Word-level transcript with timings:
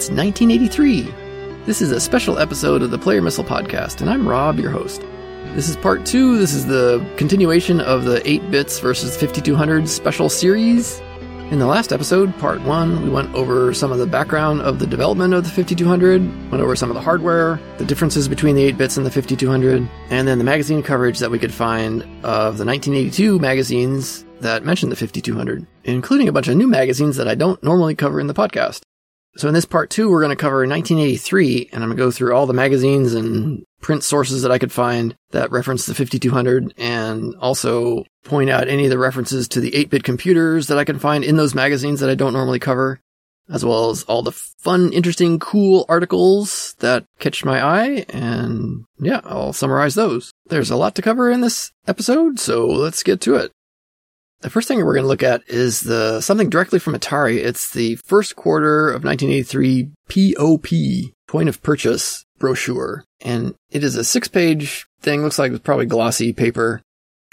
It's 0.00 0.08
1983. 0.08 1.12
This 1.66 1.82
is 1.82 1.92
a 1.92 2.00
special 2.00 2.38
episode 2.38 2.80
of 2.80 2.90
the 2.90 2.96
Player 2.96 3.20
Missile 3.20 3.44
Podcast, 3.44 4.00
and 4.00 4.08
I'm 4.08 4.26
Rob, 4.26 4.58
your 4.58 4.70
host. 4.70 5.02
This 5.54 5.68
is 5.68 5.76
part 5.76 6.06
two. 6.06 6.38
This 6.38 6.54
is 6.54 6.64
the 6.64 7.06
continuation 7.18 7.82
of 7.82 8.06
the 8.06 8.26
8 8.26 8.50
bits 8.50 8.78
versus 8.78 9.14
5200 9.14 9.86
special 9.90 10.30
series. 10.30 11.00
In 11.50 11.58
the 11.58 11.66
last 11.66 11.92
episode, 11.92 12.34
part 12.38 12.62
one, 12.62 13.02
we 13.02 13.10
went 13.10 13.34
over 13.34 13.74
some 13.74 13.92
of 13.92 13.98
the 13.98 14.06
background 14.06 14.62
of 14.62 14.78
the 14.78 14.86
development 14.86 15.34
of 15.34 15.44
the 15.44 15.50
5200, 15.50 16.50
went 16.50 16.64
over 16.64 16.74
some 16.74 16.88
of 16.88 16.94
the 16.94 17.02
hardware, 17.02 17.60
the 17.76 17.84
differences 17.84 18.26
between 18.26 18.56
the 18.56 18.64
8 18.64 18.78
bits 18.78 18.96
and 18.96 19.04
the 19.04 19.10
5200, 19.10 19.86
and 20.08 20.26
then 20.26 20.38
the 20.38 20.44
magazine 20.44 20.82
coverage 20.82 21.18
that 21.18 21.30
we 21.30 21.38
could 21.38 21.52
find 21.52 22.00
of 22.24 22.56
the 22.56 22.64
1982 22.64 23.38
magazines 23.38 24.24
that 24.40 24.64
mentioned 24.64 24.92
the 24.92 24.96
5200, 24.96 25.66
including 25.84 26.26
a 26.26 26.32
bunch 26.32 26.48
of 26.48 26.56
new 26.56 26.68
magazines 26.68 27.16
that 27.16 27.28
I 27.28 27.34
don't 27.34 27.62
normally 27.62 27.94
cover 27.94 28.18
in 28.18 28.28
the 28.28 28.32
podcast. 28.32 28.80
So 29.36 29.46
in 29.48 29.54
this 29.54 29.64
part 29.64 29.90
two, 29.90 30.10
we're 30.10 30.20
going 30.20 30.36
to 30.36 30.36
cover 30.36 30.66
1983, 30.66 31.70
and 31.72 31.82
I'm 31.82 31.88
going 31.90 31.96
to 31.96 32.02
go 32.02 32.10
through 32.10 32.34
all 32.34 32.46
the 32.46 32.52
magazines 32.52 33.14
and 33.14 33.64
print 33.80 34.02
sources 34.02 34.42
that 34.42 34.50
I 34.50 34.58
could 34.58 34.72
find 34.72 35.14
that 35.30 35.52
reference 35.52 35.86
the 35.86 35.94
5200, 35.94 36.74
and 36.76 37.34
also 37.36 38.04
point 38.24 38.50
out 38.50 38.68
any 38.68 38.84
of 38.84 38.90
the 38.90 38.98
references 38.98 39.46
to 39.48 39.60
the 39.60 39.70
8-bit 39.70 40.02
computers 40.02 40.66
that 40.66 40.78
I 40.78 40.84
can 40.84 40.98
find 40.98 41.22
in 41.24 41.36
those 41.36 41.54
magazines 41.54 42.00
that 42.00 42.10
I 42.10 42.16
don't 42.16 42.32
normally 42.32 42.58
cover, 42.58 43.00
as 43.48 43.64
well 43.64 43.90
as 43.90 44.02
all 44.04 44.22
the 44.22 44.32
fun, 44.32 44.92
interesting, 44.92 45.38
cool 45.38 45.86
articles 45.88 46.74
that 46.80 47.04
catch 47.20 47.44
my 47.44 47.64
eye, 47.64 48.04
and 48.08 48.84
yeah, 48.98 49.20
I'll 49.24 49.52
summarize 49.52 49.94
those. 49.94 50.32
There's 50.46 50.70
a 50.70 50.76
lot 50.76 50.96
to 50.96 51.02
cover 51.02 51.30
in 51.30 51.40
this 51.40 51.70
episode, 51.86 52.40
so 52.40 52.66
let's 52.66 53.02
get 53.02 53.20
to 53.22 53.36
it. 53.36 53.52
The 54.40 54.50
first 54.50 54.68
thing 54.68 54.78
we're 54.78 54.94
going 54.94 55.04
to 55.04 55.08
look 55.08 55.22
at 55.22 55.42
is 55.48 55.80
the 55.80 56.20
something 56.22 56.48
directly 56.48 56.78
from 56.78 56.94
Atari. 56.94 57.36
It's 57.36 57.70
the 57.70 57.96
first 57.96 58.36
quarter 58.36 58.88
of 58.88 59.04
1983 59.04 59.90
POP, 60.08 61.12
point 61.28 61.48
of 61.48 61.62
purchase 61.62 62.24
brochure. 62.38 63.04
And 63.20 63.54
it 63.70 63.84
is 63.84 63.96
a 63.96 64.04
six 64.04 64.28
page 64.28 64.86
thing. 65.02 65.22
Looks 65.22 65.38
like 65.38 65.52
it's 65.52 65.60
probably 65.60 65.86
glossy 65.86 66.32
paper. 66.32 66.80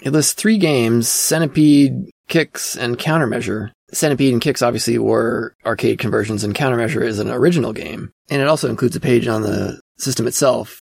It 0.02 0.12
lists 0.12 0.34
three 0.34 0.58
games, 0.58 1.08
Centipede, 1.08 2.10
Qix, 2.28 2.76
and 2.76 2.98
Countermeasure. 2.98 3.70
Centipede 3.90 4.34
and 4.34 4.42
Qix 4.42 4.64
obviously 4.64 4.98
were 4.98 5.54
arcade 5.64 5.98
conversions 5.98 6.44
and 6.44 6.54
Countermeasure 6.54 7.02
is 7.02 7.18
an 7.18 7.30
original 7.30 7.72
game. 7.72 8.12
And 8.28 8.42
it 8.42 8.48
also 8.48 8.68
includes 8.68 8.96
a 8.96 9.00
page 9.00 9.26
on 9.26 9.42
the 9.42 9.80
system 9.96 10.26
itself 10.26 10.80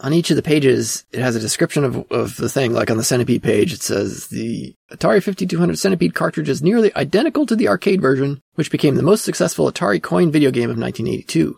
on 0.00 0.12
each 0.12 0.30
of 0.30 0.36
the 0.36 0.42
pages, 0.42 1.04
it 1.12 1.20
has 1.20 1.36
a 1.36 1.40
description 1.40 1.84
of, 1.84 2.10
of 2.10 2.36
the 2.36 2.48
thing. 2.48 2.72
Like 2.72 2.90
on 2.90 2.96
the 2.96 3.04
Centipede 3.04 3.42
page, 3.42 3.72
it 3.72 3.82
says 3.82 4.28
the 4.28 4.74
Atari 4.92 5.22
5200 5.22 5.78
Centipede 5.78 6.14
cartridge 6.14 6.48
is 6.48 6.62
nearly 6.62 6.94
identical 6.94 7.46
to 7.46 7.56
the 7.56 7.68
arcade 7.68 8.00
version, 8.00 8.40
which 8.54 8.70
became 8.70 8.96
the 8.96 9.02
most 9.02 9.24
successful 9.24 9.70
Atari 9.70 10.02
coin 10.02 10.30
video 10.30 10.50
game 10.50 10.70
of 10.70 10.78
1982. 10.78 11.56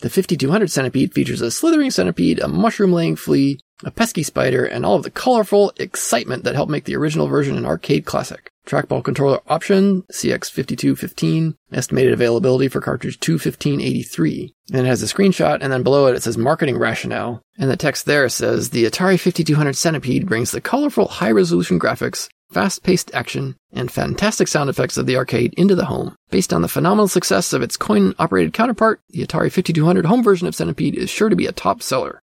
The 0.00 0.08
5200 0.08 0.70
Centipede 0.70 1.12
features 1.12 1.42
a 1.42 1.50
slithering 1.50 1.90
centipede, 1.90 2.38
a 2.38 2.48
mushroom 2.48 2.90
laying 2.90 3.16
flea, 3.16 3.60
a 3.84 3.90
pesky 3.90 4.22
spider, 4.22 4.64
and 4.64 4.86
all 4.86 4.96
of 4.96 5.02
the 5.02 5.10
colorful 5.10 5.72
excitement 5.76 6.44
that 6.44 6.54
helped 6.54 6.72
make 6.72 6.84
the 6.84 6.96
original 6.96 7.26
version 7.26 7.58
an 7.58 7.66
arcade 7.66 8.06
classic. 8.06 8.50
Trackball 8.66 9.04
controller 9.04 9.40
option, 9.46 10.02
CX5215, 10.12 11.54
estimated 11.72 12.14
availability 12.14 12.68
for 12.68 12.80
cartridge 12.80 13.20
21583. 13.20 14.54
And 14.72 14.86
it 14.86 14.88
has 14.88 15.02
a 15.02 15.06
screenshot, 15.06 15.58
and 15.60 15.70
then 15.70 15.82
below 15.82 16.06
it 16.06 16.16
it 16.16 16.22
says 16.22 16.38
marketing 16.38 16.78
rationale. 16.78 17.42
And 17.58 17.70
the 17.70 17.76
text 17.76 18.06
there 18.06 18.28
says 18.30 18.70
the 18.70 18.84
Atari 18.84 19.20
5200 19.20 19.76
Centipede 19.76 20.26
brings 20.26 20.50
the 20.50 20.62
colorful 20.62 21.08
high 21.08 21.30
resolution 21.30 21.78
graphics, 21.78 22.28
fast 22.50 22.82
paced 22.82 23.12
action, 23.14 23.56
and 23.72 23.90
fantastic 23.90 24.48
sound 24.48 24.70
effects 24.70 24.96
of 24.96 25.06
the 25.06 25.16
arcade 25.16 25.54
into 25.56 25.74
the 25.74 25.86
home. 25.86 26.14
Based 26.30 26.52
on 26.52 26.62
the 26.62 26.68
phenomenal 26.68 27.08
success 27.08 27.52
of 27.52 27.62
its 27.62 27.76
coin 27.76 28.14
operated 28.18 28.52
counterpart, 28.52 29.00
the 29.10 29.26
Atari 29.26 29.52
5200 29.52 30.06
home 30.06 30.22
version 30.22 30.46
of 30.46 30.54
Centipede 30.54 30.96
is 30.96 31.10
sure 31.10 31.28
to 31.28 31.36
be 31.36 31.46
a 31.46 31.52
top 31.52 31.82
seller. 31.82 32.20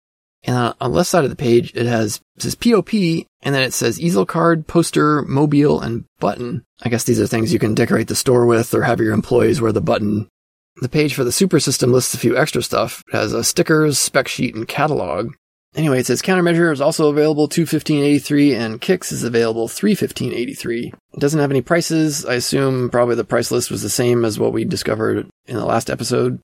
And 0.45 0.75
on 0.81 0.91
the 0.91 0.97
left 0.97 1.09
side 1.09 1.23
of 1.23 1.29
the 1.29 1.35
page, 1.35 1.73
it 1.75 1.85
has 1.85 2.19
it 2.35 2.41
says 2.41 2.55
POP, 2.55 2.93
and 3.41 3.55
then 3.55 3.63
it 3.63 3.73
says 3.73 4.01
easel 4.01 4.25
card, 4.25 4.67
poster, 4.67 5.21
mobile, 5.21 5.79
and 5.79 6.05
button. 6.19 6.63
I 6.81 6.89
guess 6.89 7.05
these 7.05 7.21
are 7.21 7.27
things 7.27 7.53
you 7.53 7.59
can 7.59 7.75
decorate 7.75 8.07
the 8.07 8.15
store 8.15 8.45
with 8.45 8.73
or 8.73 8.83
have 8.83 8.99
your 8.99 9.13
employees 9.13 9.61
wear 9.61 9.71
the 9.71 9.81
button. 9.81 10.27
The 10.77 10.89
page 10.89 11.13
for 11.13 11.23
the 11.23 11.31
super 11.31 11.59
system 11.59 11.93
lists 11.93 12.13
a 12.13 12.17
few 12.17 12.35
extra 12.35 12.63
stuff. 12.63 13.03
It 13.07 13.15
has 13.15 13.31
a 13.31 13.43
stickers, 13.43 13.99
spec 13.99 14.27
sheet, 14.27 14.55
and 14.55 14.67
catalog. 14.67 15.33
Anyway, 15.75 15.99
it 15.99 16.05
says 16.05 16.21
countermeasure 16.21 16.71
is 16.71 16.81
also 16.81 17.09
available 17.09 17.47
21583 17.47 18.53
and 18.53 18.79
Qix 18.79 19.11
is 19.11 19.23
available 19.23 19.67
31583. 19.67 20.93
It 21.13 21.19
doesn't 21.19 21.39
have 21.39 21.51
any 21.51 21.61
prices. 21.61 22.25
I 22.25 22.35
assume 22.35 22.89
probably 22.89 23.15
the 23.15 23.23
price 23.23 23.49
list 23.49 23.71
was 23.71 23.81
the 23.81 23.89
same 23.89 24.23
as 24.23 24.37
what 24.37 24.53
we 24.53 24.65
discovered 24.65 25.27
in 25.47 25.55
the 25.55 25.65
last 25.65 25.89
episode. 25.89 26.39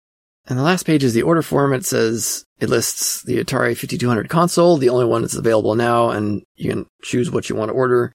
And 0.48 0.58
the 0.58 0.64
last 0.64 0.86
page 0.86 1.04
is 1.04 1.14
the 1.14 1.22
order 1.22 1.44
form. 1.44 1.74
It 1.74 1.86
says 1.86 2.44
it 2.60 2.70
lists 2.70 3.22
the 3.24 3.44
Atari 3.44 3.78
5200 3.78 4.30
console, 4.30 4.78
the 4.78 4.90
only 4.90 5.06
one 5.06 5.22
that's 5.22 5.36
available 5.36 5.76
now, 5.76 6.10
and 6.10 6.42
you 6.56 6.72
can 6.72 6.88
choose 7.04 7.30
what 7.30 7.50
you 7.50 7.56
want 7.56 7.70
to 7.70 7.76
order. 7.76 8.12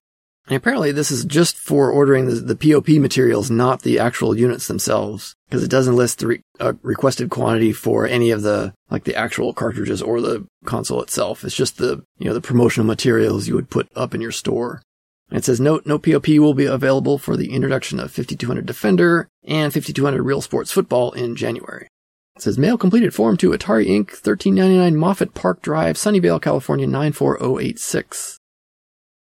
And 0.47 0.55
apparently 0.55 0.91
this 0.91 1.09
is 1.09 1.25
just 1.25 1.57
for 1.57 1.89
ordering 1.91 2.27
the, 2.27 2.35
the 2.35 2.55
POP 2.55 2.89
materials, 2.99 3.49
not 3.49 3.81
the 3.81 3.97
actual 3.97 4.37
units 4.37 4.67
themselves, 4.67 5.35
because 5.49 5.63
it 5.63 5.71
doesn't 5.71 5.95
list 5.95 6.19
the 6.19 6.27
re- 6.27 6.41
uh, 6.59 6.73
requested 6.83 7.31
quantity 7.31 7.71
for 7.71 8.05
any 8.05 8.29
of 8.29 8.43
the, 8.43 8.73
like 8.91 9.05
the 9.05 9.15
actual 9.15 9.53
cartridges 9.53 10.03
or 10.03 10.21
the 10.21 10.45
console 10.65 11.01
itself. 11.01 11.43
It's 11.43 11.55
just 11.55 11.77
the, 11.77 12.03
you 12.19 12.27
know, 12.27 12.33
the 12.33 12.41
promotional 12.41 12.85
materials 12.85 13.47
you 13.47 13.55
would 13.55 13.71
put 13.71 13.89
up 13.95 14.13
in 14.13 14.21
your 14.21 14.31
store. 14.31 14.83
And 15.29 15.39
it 15.39 15.45
says 15.45 15.59
note, 15.59 15.87
no 15.87 15.97
POP 15.97 16.27
will 16.27 16.53
be 16.53 16.65
available 16.65 17.17
for 17.17 17.35
the 17.35 17.51
introduction 17.51 17.99
of 17.99 18.11
5200 18.11 18.67
Defender 18.67 19.27
and 19.43 19.73
5200 19.73 20.21
Real 20.21 20.41
Sports 20.41 20.71
Football 20.71 21.11
in 21.13 21.35
January. 21.35 21.87
It 22.35 22.43
says 22.43 22.59
mail 22.59 22.77
completed 22.77 23.15
form 23.15 23.37
to 23.37 23.49
Atari 23.49 23.87
Inc. 23.87 24.11
1399 24.11 24.95
Moffett 24.95 25.33
Park 25.33 25.63
Drive, 25.63 25.95
Sunnyvale, 25.95 26.41
California 26.41 26.85
94086. 26.85 28.39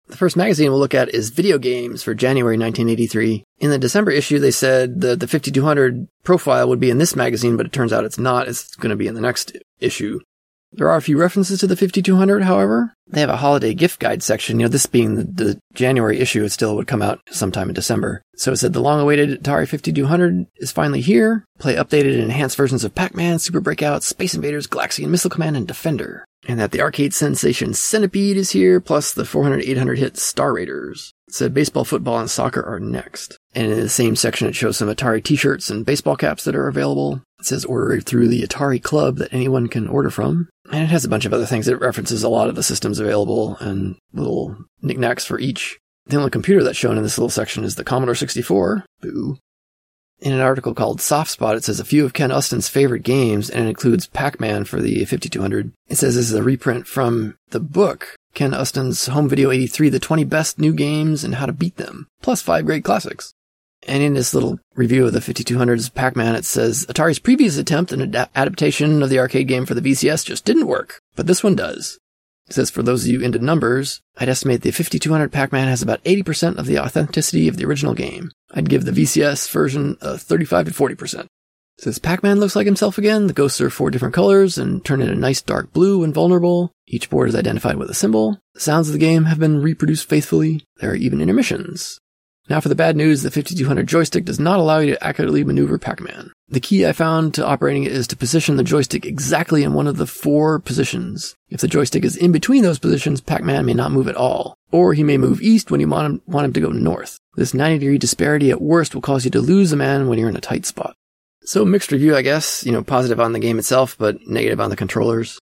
The 0.07 0.17
first 0.19 0.37
magazine 0.37 0.71
we'll 0.71 0.81
look 0.81 0.95
at 0.95 1.09
is 1.15 1.31
Video 1.31 1.59
Games 1.59 2.03
for 2.03 2.15
January 2.15 2.59
1983. 2.59 3.43
In 3.59 3.71
the 3.71 3.79
December 3.79 4.11
issue, 4.11 4.39
they 4.39 4.51
said 4.51 5.01
that 5.01 5.21
the 5.21 5.27
5200 5.27 6.07
profile 6.25 6.69
would 6.69 6.81
be 6.81 6.91
in 6.91 6.99
this 6.99 7.17
magazine, 7.17 7.57
but 7.57 7.67
it 7.67 7.73
turns 7.73 7.93
out 7.93 8.05
it's 8.05 8.19
not. 8.19 8.47
It's 8.47 8.77
going 8.77 8.91
to 8.91 8.97
be 8.97 9.07
in 9.07 9.15
the 9.15 9.23
next 9.23 9.57
issue. 9.81 10.21
There 10.77 10.91
are 10.91 10.97
a 10.97 11.03
few 11.03 11.17
references 11.17 11.61
to 11.61 11.69
the 11.69 11.77
5200, 11.77 12.43
however. 12.43 12.95
They 13.07 13.21
have 13.21 13.31
a 13.31 13.37
holiday 13.37 13.75
gift 13.75 14.01
guide 14.01 14.23
section. 14.23 14.59
You 14.59 14.67
know, 14.67 14.71
this 14.71 14.87
being 14.87 15.15
the, 15.15 15.25
the, 15.25 15.59
January 15.73 16.19
issue, 16.19 16.43
it 16.43 16.51
still 16.51 16.75
would 16.77 16.89
come 16.89 17.03
out 17.03 17.21
sometime 17.31 17.69
in 17.69 17.75
December. 17.75 18.23
So 18.37 18.53
it 18.53 18.57
said 18.57 18.73
the 18.73 18.81
long 18.81 19.01
awaited 19.01 19.43
Atari 19.43 19.69
5200 19.69 20.47
is 20.57 20.73
finally 20.73 21.01
here. 21.01 21.45
Play 21.59 21.77
updated 21.77 22.15
and 22.15 22.25
enhanced 22.25 22.57
versions 22.57 22.83
of 22.83 22.95
Pac-Man, 22.95 23.39
Super 23.39 23.61
Breakout, 23.61 24.03
Space 24.03 24.35
Invaders, 24.35 24.67
Galaxian 24.67 25.09
Missile 25.09 25.31
Command, 25.31 25.57
and 25.57 25.67
Defender. 25.67 26.25
And 26.47 26.61
that 26.61 26.73
the 26.73 26.81
arcade 26.81 27.15
sensation 27.15 27.73
Centipede 27.73 28.37
is 28.37 28.51
here, 28.51 28.81
plus 28.81 29.13
the 29.13 29.25
400 29.25 29.63
800 29.63 29.99
hit 29.99 30.17
Star 30.17 30.53
Raiders. 30.53 31.13
It 31.29 31.35
said 31.35 31.55
baseball, 31.55 31.85
football, 31.85 32.19
and 32.19 32.31
soccer 32.31 32.63
are 32.63 32.81
next. 32.81 33.39
And 33.55 33.73
in 33.73 33.81
the 33.81 33.89
same 33.89 34.15
section, 34.15 34.47
it 34.47 34.55
shows 34.55 34.77
some 34.77 34.89
Atari 34.89 35.23
t-shirts 35.23 35.71
and 35.71 35.87
baseball 35.87 36.17
caps 36.17 36.45
that 36.45 36.55
are 36.55 36.69
available. 36.69 37.23
It 37.41 37.47
says 37.47 37.65
order 37.65 38.01
through 38.01 38.29
the 38.29 38.43
Atari 38.43 38.83
Club 38.83 39.17
that 39.17 39.33
anyone 39.33 39.69
can 39.69 39.89
order 39.89 40.11
from. 40.11 40.49
And 40.71 40.83
it 40.83 40.91
has 40.91 41.05
a 41.05 41.09
bunch 41.09 41.25
of 41.25 41.33
other 41.33 41.47
things. 41.47 41.69
It 41.69 41.81
references 41.81 42.23
a 42.23 42.29
lot 42.29 42.49
of 42.49 42.57
the 42.57 42.63
systems 42.63 42.99
available 42.99 43.57
and 43.61 43.97
little 44.13 44.57
knickknacks 44.83 45.25
for 45.25 45.39
each. 45.39 45.79
The 46.07 46.17
only 46.17 46.31
computer 46.31 46.63
that's 46.63 46.77
shown 46.77 46.99
in 46.99 47.03
this 47.03 47.17
little 47.17 47.31
section 47.31 47.65
is 47.65 47.77
the 47.77 47.85
Commodore 47.85 48.15
64. 48.15 48.85
Boo. 49.01 49.39
In 50.25 50.33
an 50.33 50.41
article 50.41 50.73
called 50.73 51.03
Soft 51.03 51.31
Spot, 51.31 51.55
it 51.55 51.65
says 51.65 51.79
a 51.79 51.85
few 51.85 52.03
of 52.07 52.15
Ken 52.15 52.33
Uston's 52.33 52.67
favorite 52.67 53.03
games, 53.03 53.51
and 53.51 53.67
it 53.67 53.69
includes 53.69 54.07
Pac-Man 54.07 54.65
for 54.65 54.81
the 54.81 55.05
5200. 55.05 55.71
It 55.89 55.97
says 55.97 56.15
this 56.15 56.31
is 56.31 56.35
a 56.35 56.43
reprint 56.43 56.87
from 56.87 57.37
the 57.51 57.61
book, 57.61 58.17
Ken 58.33 58.55
Uston's 58.55 59.09
Home 59.09 59.29
Video 59.29 59.51
83, 59.51 59.91
the 59.91 59.99
20 59.99 60.25
best 60.25 60.59
new 60.59 60.73
games 60.73 61.25
and 61.25 61.35
how 61.35 61.45
to 61.45 61.53
beat 61.53 61.77
them, 61.77 62.07
plus 62.23 62.41
five 62.41 62.65
great 62.65 62.85
classics. 62.85 63.35
And 63.87 64.03
in 64.03 64.15
this 64.15 64.33
little 64.33 64.59
review 64.75 65.05
of 65.05 65.13
the 65.13 65.21
5200's 65.21 65.91
Pac-Man, 65.91 66.35
it 66.37 66.47
says 66.47 66.87
Atari's 66.87 67.19
previous 67.19 67.59
attempt 67.59 67.93
at 67.93 68.01
an 68.01 68.17
ad- 68.17 68.31
adaptation 68.35 69.03
of 69.03 69.11
the 69.11 69.19
arcade 69.19 69.47
game 69.47 69.67
for 69.67 69.75
the 69.75 69.83
VCS 69.83 70.25
just 70.25 70.47
didn't 70.47 70.67
work, 70.67 71.03
but 71.17 71.27
this 71.27 71.45
one 71.45 71.55
does. 71.55 71.99
It 72.47 72.53
says 72.53 72.71
for 72.71 72.83
those 72.83 73.05
of 73.05 73.11
you 73.11 73.21
into 73.23 73.39
numbers, 73.39 74.01
I'd 74.19 74.29
estimate 74.29 74.63
the 74.63 74.71
5200 74.71 75.33
Pac-Man 75.33 75.69
has 75.69 75.83
about 75.83 76.05
80% 76.05 76.59
of 76.59 76.67
the 76.67 76.79
authenticity 76.79 77.49
of 77.49 77.57
the 77.57 77.65
original 77.65 77.95
game. 77.95 78.31
I'd 78.53 78.69
give 78.69 78.85
the 78.85 78.93
VCS 78.93 79.51
version 79.51 79.97
a 80.01 80.19
35 80.19 80.67
to 80.67 80.71
40%. 80.73 81.25
It 81.77 81.83
says 81.83 81.99
Pac-Man 81.99 82.39
looks 82.39 82.55
like 82.55 82.67
himself 82.67 82.99
again. 82.99 83.27
The 83.27 83.33
ghosts 83.33 83.61
are 83.61 83.71
four 83.71 83.91
different 83.91 84.15
colors 84.15 84.59
and 84.59 84.85
turn 84.85 85.01
into 85.01 85.15
nice 85.15 85.43
dark 85.43 85.73
blue 85.73 86.05
and 86.05 86.15
vulnerable. 86.15 86.71
Each 86.87 87.11
board 87.11 87.29
is 87.29 87.35
identified 87.35 87.77
with 87.77 87.91
a 87.91 87.95
symbol. 87.95 88.39
The 88.55 88.61
sounds 88.61 88.89
of 88.89 88.93
the 88.93 88.99
game 88.99 89.25
have 89.25 89.41
been 89.41 89.61
reproduced 89.61 90.09
faithfully. 90.09 90.65
There 90.77 90.93
are 90.93 90.97
even 90.97 91.21
intermissions. 91.21 91.99
Now 92.49 92.61
for 92.61 92.69
the 92.69 92.75
bad 92.75 92.95
news, 92.95 93.23
the 93.23 93.31
5200 93.31 93.87
joystick 93.87 94.27
does 94.27 94.39
not 94.39 94.59
allow 94.59 94.79
you 94.79 94.93
to 94.93 95.05
accurately 95.05 95.45
maneuver 95.45 95.79
Pac-Man. 95.79 96.31
The 96.49 96.61
key 96.61 96.87
I 96.87 96.93
found 96.93 97.33
to 97.35 97.47
operating 97.47 97.85
it 97.85 97.93
is 97.93 98.07
to 98.09 98.17
position 98.17 98.57
the 98.57 98.63
joystick 98.63 99.07
exactly 99.07 99.63
in 99.63 99.73
one 99.73 99.87
of 99.87 99.97
the 99.97 100.07
four 100.07 100.59
positions. 100.59 101.35
If 101.49 101.63
the 101.63 101.69
joystick 101.69 102.05
is 102.05 102.19
in 102.19 102.33
between 102.33 102.63
those 102.63 102.79
positions, 102.79 103.23
Pac-Man 103.23 103.65
may 103.65 103.73
not 103.73 103.93
move 103.93 104.09
at 104.09 104.17
all. 104.17 104.55
Or 104.71 104.93
he 104.93 105.03
may 105.03 105.17
move 105.17 105.41
east 105.41 105.71
when 105.71 105.81
you 105.81 105.89
want 105.89 106.07
him, 106.07 106.23
want 106.27 106.45
him 106.45 106.53
to 106.53 106.61
go 106.61 106.71
north. 106.71 107.19
This 107.37 107.55
90 107.55 107.79
degree 107.79 107.99
disparity 107.99 108.51
at 108.51 108.61
worst 108.61 108.95
will 108.95 109.03
cause 109.03 109.25
you 109.25 109.31
to 109.31 109.41
lose 109.41 109.73
a 109.73 109.77
man 109.77 110.07
when 110.07 110.19
you're 110.19 110.29
in 110.29 110.37
a 110.37 110.41
tight 110.41 110.67
spot. 110.67 110.95
So 111.47 111.65
mixed 111.65 111.93
review, 111.93 112.15
I 112.15 112.23
guess. 112.23 112.65
You 112.67 112.73
know, 112.73 112.83
positive 112.83 113.21
on 113.21 113.33
the 113.33 113.39
game 113.39 113.59
itself, 113.59 113.97
but 113.99 114.19
negative 114.27 114.61
on 114.61 114.71
the 114.71 114.77
controllers. 114.77 115.39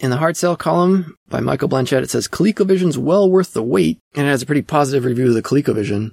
In 0.00 0.08
the 0.08 0.16
hard 0.16 0.34
sell 0.34 0.56
column 0.56 1.14
by 1.28 1.40
Michael 1.40 1.68
Blanchet, 1.68 2.02
it 2.02 2.08
says 2.08 2.26
ColecoVision's 2.26 2.96
well 2.96 3.30
worth 3.30 3.52
the 3.52 3.62
wait, 3.62 3.98
and 4.14 4.26
it 4.26 4.30
has 4.30 4.40
a 4.40 4.46
pretty 4.46 4.62
positive 4.62 5.04
review 5.04 5.28
of 5.28 5.34
the 5.34 5.42
ColecoVision. 5.42 6.12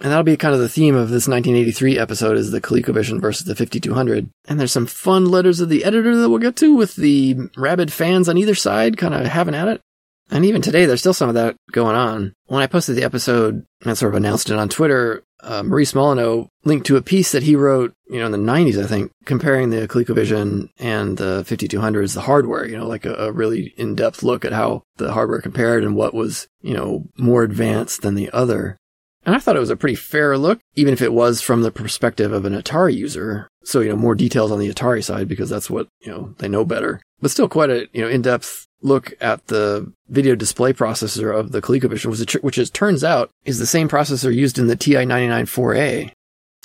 And 0.00 0.10
that'll 0.12 0.24
be 0.24 0.36
kind 0.36 0.54
of 0.54 0.60
the 0.60 0.68
theme 0.68 0.96
of 0.96 1.10
this 1.10 1.28
1983 1.28 1.98
episode 1.98 2.36
is 2.36 2.50
the 2.50 2.60
ColecoVision 2.60 3.20
versus 3.20 3.46
the 3.46 3.54
5200. 3.54 4.28
And 4.48 4.58
there's 4.58 4.72
some 4.72 4.86
fun 4.86 5.26
letters 5.26 5.60
of 5.60 5.68
the 5.68 5.84
editor 5.84 6.16
that 6.16 6.28
we'll 6.28 6.38
get 6.38 6.56
to 6.56 6.74
with 6.74 6.96
the 6.96 7.36
rabid 7.56 7.92
fans 7.92 8.28
on 8.28 8.38
either 8.38 8.56
side 8.56 8.96
kind 8.96 9.14
of 9.14 9.24
having 9.26 9.54
at 9.54 9.68
it. 9.68 9.80
And 10.30 10.44
even 10.44 10.60
today, 10.60 10.84
there's 10.84 11.00
still 11.00 11.14
some 11.14 11.28
of 11.28 11.36
that 11.36 11.56
going 11.72 11.96
on. 11.96 12.34
When 12.46 12.62
I 12.62 12.66
posted 12.66 12.96
the 12.96 13.04
episode 13.04 13.64
and 13.84 13.96
sort 13.96 14.12
of 14.12 14.16
announced 14.16 14.50
it 14.50 14.58
on 14.58 14.68
Twitter, 14.68 15.22
uh, 15.40 15.62
Maurice 15.62 15.92
Molyneaux 15.92 16.48
linked 16.64 16.86
to 16.88 16.96
a 16.96 17.02
piece 17.02 17.32
that 17.32 17.44
he 17.44 17.56
wrote, 17.56 17.94
you 18.10 18.18
know, 18.18 18.26
in 18.26 18.32
the 18.32 18.38
90s, 18.38 18.82
I 18.82 18.86
think, 18.86 19.12
comparing 19.24 19.70
the 19.70 19.86
ColecoVision 19.88 20.68
and 20.78 21.16
the 21.16 21.44
5200 21.46 22.02
as 22.02 22.14
the 22.14 22.22
hardware, 22.22 22.66
you 22.66 22.76
know, 22.76 22.86
like 22.86 23.04
a, 23.04 23.14
a 23.14 23.32
really 23.32 23.74
in-depth 23.76 24.22
look 24.22 24.44
at 24.44 24.52
how 24.52 24.82
the 24.96 25.12
hardware 25.12 25.40
compared 25.40 25.84
and 25.84 25.94
what 25.94 26.14
was, 26.14 26.48
you 26.62 26.74
know, 26.74 27.04
more 27.16 27.42
advanced 27.42 28.02
than 28.02 28.14
the 28.14 28.30
other. 28.30 28.76
And 29.26 29.34
I 29.34 29.40
thought 29.40 29.56
it 29.56 29.60
was 29.60 29.70
a 29.70 29.76
pretty 29.76 29.94
fair 29.94 30.38
look, 30.38 30.58
even 30.74 30.94
if 30.94 31.02
it 31.02 31.12
was 31.12 31.42
from 31.42 31.62
the 31.62 31.70
perspective 31.70 32.32
of 32.32 32.44
an 32.44 32.54
Atari 32.54 32.96
user. 32.96 33.48
So, 33.62 33.80
you 33.80 33.90
know, 33.90 33.96
more 33.96 34.14
details 34.14 34.50
on 34.50 34.58
the 34.58 34.70
Atari 34.72 35.04
side 35.04 35.28
because 35.28 35.50
that's 35.50 35.68
what, 35.68 35.88
you 36.00 36.10
know, 36.10 36.34
they 36.38 36.48
know 36.48 36.64
better. 36.64 37.02
But 37.20 37.30
still 37.30 37.48
quite 37.48 37.68
a, 37.68 37.88
you 37.92 38.00
know, 38.00 38.08
in-depth 38.08 38.66
look 38.80 39.12
at 39.20 39.48
the 39.48 39.92
video 40.08 40.34
display 40.34 40.72
processor 40.72 41.36
of 41.36 41.52
the 41.52 41.60
ColecoVision, 41.60 42.06
which, 42.06 42.34
which 42.34 42.72
turns 42.72 43.04
out 43.04 43.30
is 43.44 43.58
the 43.58 43.66
same 43.66 43.88
processor 43.88 44.34
used 44.34 44.58
in 44.58 44.68
the 44.68 44.76
TI-99 44.76 45.42
4A. 45.42 46.12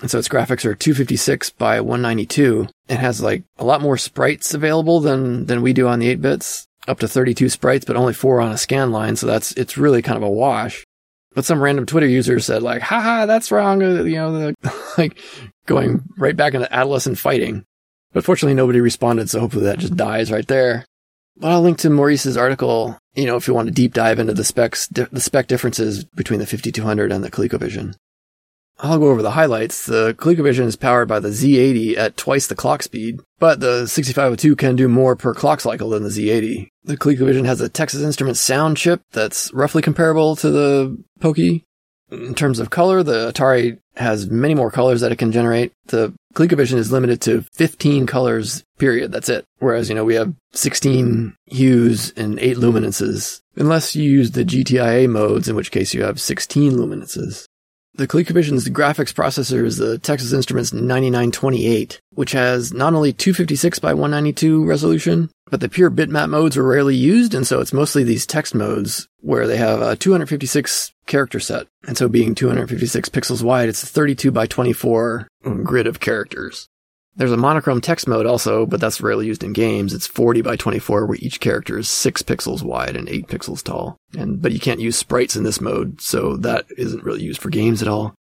And 0.02 0.10
so 0.10 0.20
its 0.20 0.28
graphics 0.28 0.66
are 0.66 0.76
256 0.76 1.52
by 1.52 1.80
192. 1.80 2.68
It 2.90 2.98
has 2.98 3.22
like 3.22 3.44
a 3.58 3.64
lot 3.64 3.82
more 3.82 3.98
sprites 3.98 4.54
available 4.54 5.00
than, 5.00 5.46
than 5.46 5.62
we 5.62 5.74
do 5.74 5.88
on 5.88 6.00
the 6.00 6.10
8 6.10 6.22
bits, 6.22 6.68
up 6.88 7.00
to 7.00 7.08
32 7.08 7.50
sprites, 7.50 7.86
but 7.86 7.96
only 7.96 8.14
four 8.14 8.42
on 8.42 8.52
a 8.52 8.58
scan 8.58 8.92
line. 8.92 9.16
So 9.16 9.28
that's, 9.28 9.52
it's 9.54 9.78
really 9.78 10.02
kind 10.02 10.18
of 10.18 10.24
a 10.24 10.30
wash. 10.30 10.84
But 11.36 11.46
some 11.46 11.62
random 11.62 11.86
Twitter 11.86 12.08
user 12.08 12.40
said 12.40 12.64
like, 12.64 12.82
haha, 12.82 13.26
that's 13.26 13.52
wrong. 13.52 13.82
Uh, 13.82 14.04
you 14.04 14.16
know, 14.16 14.54
like 14.98 15.20
going 15.66 16.04
right 16.18 16.36
back 16.36 16.54
into 16.54 16.74
adolescent 16.74 17.18
fighting. 17.18 17.66
But 18.12 18.24
fortunately, 18.24 18.54
nobody 18.54 18.80
responded. 18.80 19.30
So 19.30 19.40
hopefully 19.40 19.66
that 19.66 19.80
just 19.80 19.96
dies 19.96 20.32
right 20.32 20.48
there. 20.48 20.86
But 21.38 21.52
I'll 21.52 21.62
link 21.62 21.80
to 21.80 21.90
Maurice's 21.90 22.38
article, 22.38 22.98
you 23.16 23.26
know, 23.26 23.36
if 23.38 23.48
you 23.48 23.56
want 23.56 23.68
to 23.68 23.74
deep 23.74 23.94
dive 23.94 24.20
into 24.20 24.34
the 24.34 24.44
specs, 24.44 24.88
the 24.88 25.20
spec 25.20 25.48
differences 25.48 26.04
between 26.04 26.40
the 26.40 26.46
5200 26.46 27.12
and 27.12 27.24
the 27.24 27.32
ColecoVision. 27.32 27.96
I'll 28.84 29.00
go 29.00 29.08
over 29.08 29.22
the 29.22 29.32
highlights. 29.32 29.86
The 29.86 30.14
ColecoVision 30.16 30.66
is 30.66 30.76
powered 30.76 31.08
by 31.08 31.22
the 31.22 31.30
Z80 31.30 31.98
at 31.98 32.18
twice 32.18 32.48
the 32.48 32.56
clock 32.56 32.84
speed, 32.84 33.22
but 33.40 33.62
the 33.62 33.88
6502 33.88 34.58
can 34.58 34.76
do 34.76 34.90
more 34.90 35.16
per 35.16 35.34
clock 35.34 35.62
cycle 35.62 35.92
than 35.92 36.04
the 36.04 36.10
Z80. 36.10 36.68
The 36.84 36.98
ColecoVision 36.98 37.46
has 37.46 37.62
a 37.62 37.70
Texas 37.70 38.02
Instruments 38.02 38.42
sound 38.42 38.76
chip 38.76 39.02
that's 39.14 39.54
roughly 39.54 39.82
comparable 39.82 40.36
to 40.36 40.50
the 40.50 41.02
Pokey. 41.22 41.64
In 42.12 42.36
terms 42.36 42.60
of 42.60 42.70
color, 42.70 43.04
the 43.04 43.32
Atari 43.32 43.80
has 43.96 44.30
many 44.30 44.54
more 44.54 44.70
colors 44.70 45.00
that 45.00 45.14
it 45.14 45.18
can 45.18 45.32
generate. 45.32 45.72
The 45.86 46.14
ColecoVision 46.36 46.76
is 46.76 46.92
limited 46.92 47.22
to 47.22 47.46
15 47.54 48.06
colors, 48.06 48.66
period. 48.78 49.14
That's 49.14 49.30
it. 49.30 49.46
Whereas, 49.60 49.88
you 49.88 49.96
know, 49.96 50.04
we 50.04 50.16
have 50.16 50.36
16 50.52 51.36
hues 51.46 52.12
and 52.18 52.38
8 52.38 52.58
luminances. 52.58 53.40
Unless 53.56 53.96
you 53.96 54.04
use 54.04 54.32
the 54.32 54.44
GTIA 54.44 55.10
modes, 55.10 55.48
in 55.48 55.56
which 55.56 55.72
case 55.72 55.94
you 55.94 56.04
have 56.04 56.20
16 56.20 56.74
luminances. 56.74 57.48
The 57.96 58.08
ColecoVision's 58.08 58.68
graphics 58.70 59.14
processor 59.14 59.64
is 59.64 59.78
the 59.78 60.00
Texas 60.00 60.34
Instruments 60.34 60.74
9928, 60.74 62.02
which 62.16 62.32
has 62.32 62.74
not 62.74 62.96
only 62.96 63.14
256 63.14 63.78
by 63.78 63.94
192 63.94 64.66
resolution, 64.66 65.30
but 65.52 65.60
the 65.60 65.70
pure 65.70 65.92
bitmap 65.92 66.30
modes 66.30 66.58
are 66.58 66.64
rarely 66.64 66.96
used, 66.96 67.36
and 67.36 67.46
so 67.46 67.62
it's 67.62 67.72
mostly 67.72 68.04
these 68.04 68.26
text 68.26 68.56
modes 68.56 69.08
where 69.20 69.46
they 69.46 69.58
have 69.58 69.80
a 69.80 69.96
256 69.96 70.92
character 71.06 71.40
set. 71.40 71.68
And 71.88 71.96
so 71.96 72.10
being 72.10 72.34
256 72.34 73.10
pixels 73.10 73.44
wide, 73.44 73.70
it's 73.70 73.84
a 73.84 73.88
32 73.88 74.32
by 74.32 74.48
24 74.48 75.28
grid 75.64 75.86
of 75.86 76.00
characters. 76.00 76.68
There's 77.16 77.32
a 77.32 77.38
monochrome 77.38 77.82
text 77.82 78.08
mode 78.08 78.26
also, 78.26 78.66
but 78.66 78.80
that's 78.80 79.02
rarely 79.02 79.28
used 79.28 79.44
in 79.44 79.54
games. 79.54 79.94
It's 79.94 80.08
40 80.08 80.42
by 80.42 80.56
24 80.56 81.06
where 81.06 81.18
each 81.22 81.40
character 81.40 81.78
is 81.78 81.88
6 81.90 82.24
pixels 82.24 82.64
wide 82.64 82.96
and 82.96 83.08
8 83.08 83.28
pixels 83.28 83.62
tall. 83.62 83.98
And, 84.18 84.42
but 84.42 84.52
you 84.52 84.60
can't 84.60 84.80
use 84.80 84.98
sprites 84.98 85.36
in 85.36 85.44
this 85.44 85.62
mode, 85.62 86.02
so 86.02 86.38
that 86.38 86.66
isn't 86.78 87.04
really 87.04 87.22
used 87.22 87.42
for 87.42 87.50
games 87.50 87.82
at 87.82 87.88
all. 87.88 88.16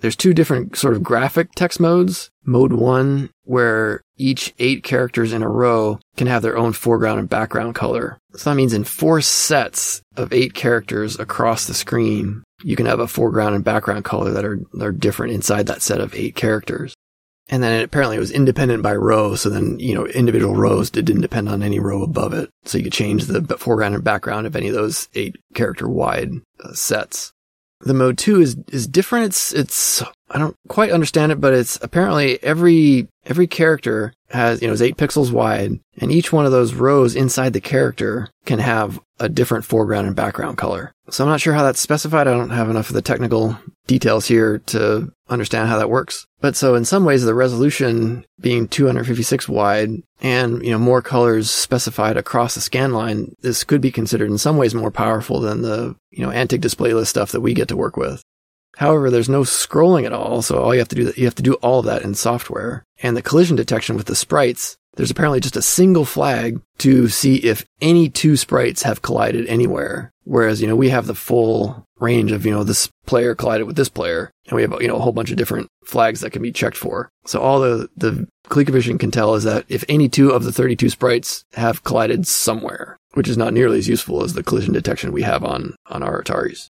There's 0.00 0.16
two 0.16 0.32
different 0.32 0.76
sort 0.76 0.94
of 0.94 1.02
graphic 1.02 1.52
text 1.52 1.80
modes. 1.80 2.30
Mode 2.44 2.72
1, 2.72 3.30
where 3.44 4.00
each 4.16 4.54
8 4.58 4.82
characters 4.82 5.32
in 5.32 5.42
a 5.42 5.48
row 5.48 5.98
can 6.16 6.28
have 6.28 6.42
their 6.42 6.56
own 6.56 6.72
foreground 6.72 7.20
and 7.20 7.28
background 7.28 7.74
color. 7.74 8.16
So 8.34 8.48
that 8.48 8.56
means 8.56 8.72
in 8.72 8.84
four 8.84 9.20
sets 9.20 10.00
of 10.16 10.32
8 10.32 10.54
characters 10.54 11.18
across 11.18 11.66
the 11.66 11.74
screen, 11.74 12.44
you 12.62 12.76
can 12.76 12.86
have 12.86 13.00
a 13.00 13.08
foreground 13.08 13.56
and 13.56 13.64
background 13.64 14.04
color 14.04 14.30
that 14.30 14.44
are, 14.44 14.60
are 14.80 14.92
different 14.92 15.34
inside 15.34 15.66
that 15.66 15.82
set 15.82 16.00
of 16.00 16.14
8 16.14 16.34
characters. 16.34 16.94
And 17.50 17.62
then 17.62 17.80
it, 17.80 17.84
apparently 17.84 18.16
it 18.16 18.20
was 18.20 18.30
independent 18.30 18.82
by 18.82 18.94
row. 18.94 19.34
So 19.34 19.48
then, 19.48 19.78
you 19.78 19.94
know, 19.94 20.06
individual 20.06 20.54
rows 20.54 20.90
didn't 20.90 21.22
depend 21.22 21.48
on 21.48 21.62
any 21.62 21.80
row 21.80 22.02
above 22.02 22.34
it. 22.34 22.50
So 22.64 22.76
you 22.78 22.84
could 22.84 22.92
change 22.92 23.24
the 23.24 23.42
foreground 23.58 23.94
and 23.94 24.04
background 24.04 24.46
of 24.46 24.54
any 24.54 24.68
of 24.68 24.74
those 24.74 25.08
eight 25.14 25.36
character 25.54 25.88
wide 25.88 26.30
uh, 26.62 26.72
sets. 26.72 27.32
The 27.80 27.94
mode 27.94 28.18
two 28.18 28.40
is, 28.40 28.56
is 28.72 28.86
different. 28.86 29.26
It's, 29.26 29.54
it's, 29.54 30.02
I 30.30 30.38
don't 30.38 30.56
quite 30.68 30.90
understand 30.90 31.32
it, 31.32 31.40
but 31.40 31.54
it's 31.54 31.78
apparently 31.80 32.42
every, 32.42 33.08
every 33.28 33.46
character 33.46 34.12
has, 34.30 34.60
you 34.60 34.66
know, 34.66 34.74
is 34.74 34.82
eight 34.82 34.96
pixels 34.96 35.30
wide 35.30 35.72
and 35.98 36.12
each 36.12 36.32
one 36.32 36.46
of 36.46 36.52
those 36.52 36.74
rows 36.74 37.14
inside 37.14 37.52
the 37.52 37.60
character 37.60 38.28
can 38.44 38.58
have 38.58 39.00
a 39.20 39.28
different 39.28 39.64
foreground 39.64 40.06
and 40.06 40.16
background 40.16 40.56
color. 40.58 40.92
So 41.10 41.24
I'm 41.24 41.30
not 41.30 41.40
sure 41.40 41.54
how 41.54 41.62
that's 41.62 41.80
specified. 41.80 42.28
I 42.28 42.32
don't 42.32 42.50
have 42.50 42.70
enough 42.70 42.88
of 42.88 42.94
the 42.94 43.02
technical 43.02 43.58
details 43.86 44.26
here 44.26 44.58
to 44.66 45.12
understand 45.28 45.68
how 45.68 45.78
that 45.78 45.90
works. 45.90 46.26
But 46.40 46.56
so 46.56 46.74
in 46.74 46.84
some 46.84 47.04
ways, 47.04 47.24
the 47.24 47.34
resolution 47.34 48.24
being 48.40 48.68
256 48.68 49.48
wide 49.48 49.90
and, 50.20 50.64
you 50.64 50.70
know, 50.70 50.78
more 50.78 51.02
colors 51.02 51.50
specified 51.50 52.16
across 52.16 52.54
the 52.54 52.60
scan 52.60 52.92
line, 52.92 53.34
this 53.40 53.64
could 53.64 53.80
be 53.80 53.90
considered 53.90 54.30
in 54.30 54.38
some 54.38 54.56
ways 54.56 54.74
more 54.74 54.90
powerful 54.90 55.40
than 55.40 55.62
the, 55.62 55.96
you 56.10 56.24
know, 56.24 56.30
Antic 56.30 56.60
display 56.60 56.92
list 56.92 57.10
stuff 57.10 57.32
that 57.32 57.40
we 57.40 57.54
get 57.54 57.68
to 57.68 57.76
work 57.76 57.96
with. 57.96 58.22
However, 58.78 59.10
there's 59.10 59.28
no 59.28 59.42
scrolling 59.42 60.06
at 60.06 60.12
all. 60.12 60.40
So 60.40 60.62
all 60.62 60.74
you 60.74 60.80
have 60.80 60.88
to 60.88 60.96
do, 60.96 61.12
you 61.16 61.24
have 61.24 61.34
to 61.36 61.42
do 61.42 61.54
all 61.54 61.80
of 61.80 61.86
that 61.86 62.02
in 62.02 62.14
software 62.14 62.84
and 63.02 63.16
the 63.16 63.22
collision 63.22 63.56
detection 63.56 63.96
with 63.96 64.06
the 64.06 64.16
sprites 64.16 64.76
there's 64.98 65.12
apparently 65.12 65.38
just 65.38 65.56
a 65.56 65.62
single 65.62 66.04
flag 66.04 66.60
to 66.78 67.06
see 67.06 67.36
if 67.36 67.64
any 67.80 68.08
two 68.08 68.36
sprites 68.36 68.82
have 68.82 69.00
collided 69.00 69.46
anywhere. 69.46 70.12
Whereas, 70.24 70.60
you 70.60 70.66
know, 70.66 70.74
we 70.74 70.88
have 70.88 71.06
the 71.06 71.14
full 71.14 71.86
range 72.00 72.32
of, 72.32 72.44
you 72.44 72.50
know, 72.50 72.64
this 72.64 72.90
player 73.06 73.36
collided 73.36 73.68
with 73.68 73.76
this 73.76 73.88
player 73.88 74.32
and 74.46 74.56
we 74.56 74.62
have, 74.62 74.74
you 74.82 74.88
know, 74.88 74.96
a 74.96 75.00
whole 75.00 75.12
bunch 75.12 75.30
of 75.30 75.36
different 75.36 75.68
flags 75.84 76.20
that 76.20 76.32
can 76.32 76.42
be 76.42 76.50
checked 76.50 76.76
for. 76.76 77.08
So 77.26 77.40
all 77.40 77.60
the, 77.60 77.88
the 77.96 78.26
ColecoVision 78.48 78.98
can 78.98 79.12
tell 79.12 79.36
is 79.36 79.44
that 79.44 79.64
if 79.68 79.84
any 79.88 80.08
two 80.08 80.30
of 80.30 80.42
the 80.42 80.52
32 80.52 80.90
sprites 80.90 81.44
have 81.52 81.84
collided 81.84 82.26
somewhere, 82.26 82.96
which 83.14 83.28
is 83.28 83.38
not 83.38 83.54
nearly 83.54 83.78
as 83.78 83.86
useful 83.86 84.24
as 84.24 84.34
the 84.34 84.42
collision 84.42 84.72
detection 84.72 85.12
we 85.12 85.22
have 85.22 85.44
on, 85.44 85.76
on 85.86 86.02
our 86.02 86.20
Ataris. 86.20 86.70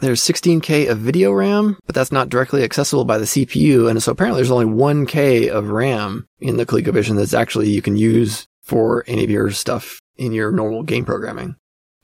There's 0.00 0.20
16K 0.20 0.90
of 0.90 0.98
video 0.98 1.32
RAM, 1.32 1.78
but 1.86 1.94
that's 1.94 2.12
not 2.12 2.28
directly 2.28 2.62
accessible 2.62 3.06
by 3.06 3.16
the 3.16 3.24
CPU. 3.24 3.88
And 3.90 4.02
so 4.02 4.12
apparently 4.12 4.40
there's 4.40 4.50
only 4.50 4.66
1K 4.66 5.48
of 5.48 5.70
RAM 5.70 6.26
in 6.38 6.58
the 6.58 6.66
ColecoVision 6.66 7.16
that's 7.16 7.32
actually 7.32 7.70
you 7.70 7.80
can 7.80 7.96
use 7.96 8.46
for 8.62 9.04
any 9.06 9.24
of 9.24 9.30
your 9.30 9.50
stuff 9.52 10.00
in 10.16 10.32
your 10.32 10.52
normal 10.52 10.82
game 10.82 11.06
programming. 11.06 11.56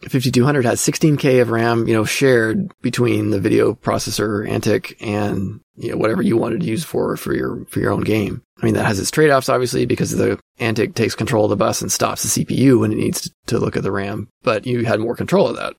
5200 0.09 0.65
has 0.65 0.81
16K 0.81 1.43
of 1.43 1.51
RAM, 1.51 1.87
you 1.87 1.95
know, 1.95 2.05
shared 2.05 2.73
between 2.81 3.31
the 3.31 3.39
video 3.39 3.75
processor, 3.75 4.49
Antic, 4.49 4.97
and, 5.01 5.61
you 5.77 5.91
know, 5.91 5.97
whatever 5.97 6.23
you 6.23 6.37
wanted 6.37 6.61
to 6.61 6.67
use 6.67 6.83
for, 6.83 7.17
for 7.17 7.35
your, 7.35 7.65
for 7.67 7.79
your 7.79 7.93
own 7.93 8.01
game. 8.01 8.43
I 8.61 8.65
mean, 8.65 8.75
that 8.75 8.87
has 8.87 8.99
its 8.99 9.13
trade-offs, 9.13 9.49
obviously, 9.49 9.87
because 9.87 10.11
the 10.11 10.41
Antic 10.59 10.95
takes 10.95 11.15
control 11.15 11.45
of 11.45 11.51
the 11.51 11.57
bus 11.57 11.83
and 11.83 11.93
stops 11.93 12.23
the 12.23 12.45
CPU 12.45 12.81
when 12.81 12.91
it 12.91 12.99
needs 12.99 13.31
to 13.47 13.59
look 13.59 13.77
at 13.77 13.85
the 13.85 13.93
RAM, 13.93 14.29
but 14.43 14.67
you 14.67 14.85
had 14.85 14.99
more 14.99 15.15
control 15.15 15.47
of 15.47 15.57
that 15.57 15.75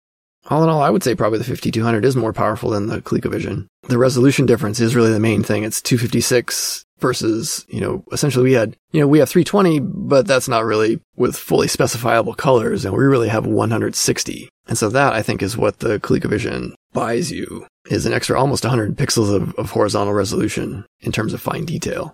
all 0.50 0.63
in 0.63 0.69
all, 0.69 0.81
I 0.81 0.89
would 0.89 1.03
say 1.03 1.15
probably 1.15 1.39
the 1.39 1.45
5200 1.45 2.05
is 2.05 2.15
more 2.15 2.33
powerful 2.33 2.69
than 2.69 2.88
the 2.88 3.01
ColecoVision. 3.01 3.67
The 3.83 3.97
resolution 3.97 4.45
difference 4.45 4.79
is 4.79 4.95
really 4.95 5.12
the 5.12 5.19
main 5.19 5.43
thing. 5.43 5.63
It's 5.63 5.81
256 5.81 6.83
versus, 7.00 7.65
you 7.67 7.81
know, 7.81 8.03
essentially 8.12 8.43
we 8.43 8.53
had, 8.53 8.75
you 8.91 9.01
know, 9.01 9.07
we 9.07 9.19
have 9.19 9.29
320, 9.29 9.79
but 9.79 10.27
that's 10.27 10.47
not 10.47 10.65
really 10.65 11.00
with 11.15 11.35
fully 11.35 11.67
specifiable 11.67 12.35
colors 12.35 12.85
and 12.85 12.95
we 12.95 13.03
really 13.03 13.29
have 13.29 13.45
160. 13.45 14.50
And 14.67 14.77
so 14.77 14.89
that 14.89 15.13
I 15.13 15.21
think 15.21 15.41
is 15.41 15.57
what 15.57 15.79
the 15.79 16.00
ColecoVision 16.00 16.73
buys 16.93 17.31
you 17.31 17.65
is 17.89 18.05
an 18.05 18.13
extra 18.13 18.39
almost 18.39 18.63
100 18.63 18.95
pixels 18.95 19.33
of, 19.33 19.53
of 19.55 19.71
horizontal 19.71 20.13
resolution 20.13 20.85
in 21.01 21.12
terms 21.12 21.33
of 21.33 21.41
fine 21.41 21.65
detail. 21.65 22.13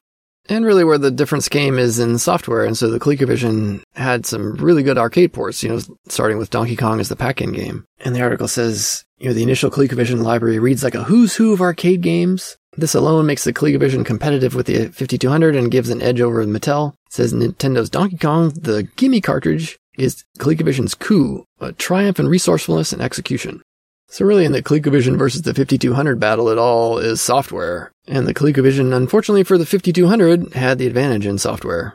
And 0.50 0.66
really 0.66 0.84
where 0.84 0.98
the 0.98 1.12
difference 1.12 1.48
came 1.48 1.78
is 1.78 2.00
in 2.00 2.18
software. 2.18 2.66
And 2.66 2.78
so 2.78 2.90
the 2.90 3.00
ColecoVision 3.00 3.82
had 3.94 4.26
some 4.26 4.56
really 4.56 4.84
good 4.84 4.98
arcade 4.98 5.32
ports, 5.32 5.64
you 5.64 5.70
know, 5.70 5.80
starting 6.08 6.38
with 6.38 6.50
Donkey 6.50 6.76
Kong 6.76 7.00
as 7.00 7.08
the 7.08 7.16
pack-in 7.16 7.54
game. 7.54 7.86
And 8.00 8.16
the 8.16 8.22
article 8.22 8.48
says, 8.48 9.06
you 9.20 9.28
know, 9.28 9.34
the 9.34 9.44
initial 9.44 9.70
ColecoVision 9.70 10.24
library 10.24 10.60
reads 10.60 10.84
like 10.84 10.96
a 10.96 11.04
who's 11.04 11.36
who 11.36 11.54
of 11.54 11.62
arcade 11.62 12.02
games. 12.02 12.58
This 12.76 12.96
alone 12.96 13.26
makes 13.26 13.44
the 13.44 13.54
ColecoVision 13.54 14.06
competitive 14.06 14.56
with 14.56 14.66
the 14.66 14.88
5200 14.88 15.56
and 15.56 15.72
gives 15.72 15.90
an 15.90 16.02
edge 16.02 16.22
over 16.22 16.44
Mattel. 16.46 16.94
It 17.08 17.14
says 17.14 17.34
Nintendo's 17.34 17.90
Donkey 17.90 18.18
Kong, 18.18 18.50
the 18.50 18.84
Gimme 18.96 19.22
cartridge, 19.22 19.78
is 19.98 20.24
ColecoVision's 20.40 20.96
coup, 20.96 21.46
a 21.60 21.74
triumph 21.74 22.20
in 22.20 22.28
resourcefulness 22.28 22.94
and 22.94 23.02
execution. 23.02 23.62
So 24.12 24.26
really 24.26 24.44
in 24.44 24.52
the 24.54 24.64
ColecoVision 24.64 25.18
versus 25.18 25.44
the 25.44 25.54
5200 25.54 26.20
battle, 26.20 26.50
it 26.50 26.58
all 26.58 26.98
is 26.98 27.22
software. 27.22 27.92
And 28.08 28.28
the 28.28 28.34
ColecoVision, 28.34 28.92
unfortunately 28.92 29.44
for 29.44 29.58
the 29.58 29.68
5200, 29.68 30.54
had 30.54 30.80
the 30.80 30.88
advantage 30.88 31.28
in 31.28 31.38
software. 31.38 31.94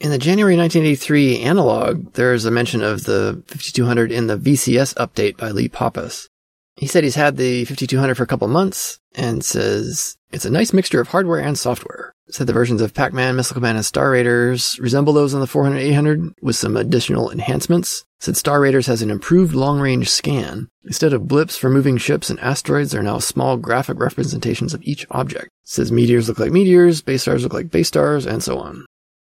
In 0.00 0.10
the 0.10 0.18
January 0.18 0.56
1983 0.56 1.38
analog, 1.42 2.12
there's 2.14 2.44
a 2.44 2.50
mention 2.50 2.82
of 2.82 3.04
the 3.04 3.40
5200 3.46 4.10
in 4.10 4.26
the 4.26 4.36
VCS 4.36 4.94
update 4.94 5.36
by 5.36 5.50
Lee 5.50 5.68
Pappas. 5.68 6.28
He 6.74 6.88
said 6.88 7.04
he's 7.04 7.14
had 7.14 7.36
the 7.36 7.64
5200 7.66 8.16
for 8.16 8.24
a 8.24 8.26
couple 8.26 8.48
months 8.48 8.98
and 9.14 9.44
says 9.44 10.16
it's 10.32 10.44
a 10.44 10.50
nice 10.50 10.72
mixture 10.72 11.00
of 11.00 11.08
hardware 11.08 11.38
and 11.38 11.56
software. 11.56 12.11
Said 12.28 12.46
the 12.46 12.52
versions 12.52 12.80
of 12.80 12.94
Pac-Man, 12.94 13.36
Missile 13.36 13.54
Command, 13.54 13.76
and 13.76 13.84
Star 13.84 14.10
Raiders 14.10 14.78
resemble 14.78 15.12
those 15.12 15.34
on 15.34 15.40
the 15.40 15.46
400 15.46 15.78
800 15.78 16.34
with 16.40 16.56
some 16.56 16.76
additional 16.76 17.30
enhancements. 17.30 18.04
Said 18.20 18.36
Star 18.36 18.60
Raiders 18.60 18.86
has 18.86 19.02
an 19.02 19.10
improved 19.10 19.54
long-range 19.54 20.08
scan. 20.08 20.68
Instead 20.84 21.12
of 21.12 21.26
blips 21.26 21.56
for 21.56 21.68
moving 21.68 21.96
ships 21.96 22.30
and 22.30 22.38
asteroids, 22.40 22.92
there 22.92 23.00
are 23.00 23.04
now 23.04 23.18
small 23.18 23.56
graphic 23.56 23.98
representations 23.98 24.72
of 24.72 24.82
each 24.84 25.04
object. 25.10 25.48
Says 25.64 25.90
meteors 25.90 26.28
look 26.28 26.38
like 26.38 26.52
meteors, 26.52 27.02
base 27.02 27.22
stars 27.22 27.42
look 27.42 27.52
like 27.52 27.70
base 27.70 27.88
stars, 27.88 28.24
and 28.24 28.42
so 28.42 28.58
on. 28.58 28.86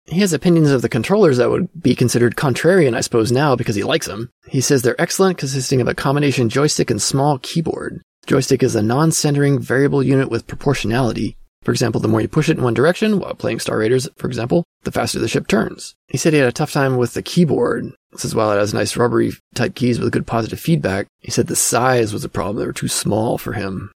He 0.07 0.21
has 0.21 0.33
opinions 0.33 0.71
of 0.71 0.83
the 0.83 0.89
controllers 0.89 1.39
that 1.39 1.51
would 1.51 1.69
be 1.81 1.95
considered 1.95 2.37
contrarian, 2.37 2.95
I 2.95 3.01
suppose, 3.01 3.33
now 3.33 3.57
because 3.57 3.77
he 3.77 3.85
likes 3.85 4.07
them. 4.07 4.31
He 4.49 4.61
says 4.61 4.83
they're 4.83 5.01
excellent, 5.01 5.39
consisting 5.39 5.81
of 5.81 5.89
a 5.89 5.95
combination 5.95 6.49
joystick 6.49 6.91
and 6.91 7.01
small 7.01 7.39
keyboard. 7.39 8.03
Joystick 8.27 8.63
is 8.63 8.77
a 8.77 8.83
non-centering 8.83 9.59
variable 9.59 10.03
unit 10.03 10.29
with 10.29 10.47
proportionality. 10.47 11.37
For 11.63 11.71
example, 11.71 12.01
the 12.01 12.09
more 12.09 12.21
you 12.21 12.29
push 12.29 12.49
it 12.49 12.59
in 12.59 12.65
one 12.65 12.75
direction, 12.75 13.21
while 13.21 13.35
playing 13.35 13.61
Star 13.61 13.79
Raiders, 13.79 14.09
for 14.17 14.27
example, 14.27 14.65
the 14.83 14.91
faster 14.91 15.19
the 15.19 15.29
ship 15.29 15.47
turns. 15.47 15.95
He 16.09 16.19
said 16.19 16.33
he 16.33 16.41
had 16.41 16.49
a 16.49 16.53
tough 16.53 16.73
time 16.73 16.97
with 16.97 17.15
the 17.15 17.23
keyboard. 17.23 17.93
Is 18.13 18.35
while 18.35 18.53
it 18.53 18.59
has 18.59 18.75
nice 18.75 18.97
rubbery 18.97 19.33
type 19.55 19.75
keys 19.75 19.99
with 19.99 20.13
good 20.13 20.27
positive 20.27 20.61
feedback. 20.61 21.07
He 21.21 21.31
said 21.31 21.47
the 21.47 21.57
size 21.57 22.13
was 22.13 22.25
a 22.25 22.29
problem. 22.29 22.57
They 22.57 22.67
were 22.67 22.73
too 22.73 22.89
small 22.89 23.39
for 23.39 23.55
him. 23.55 23.91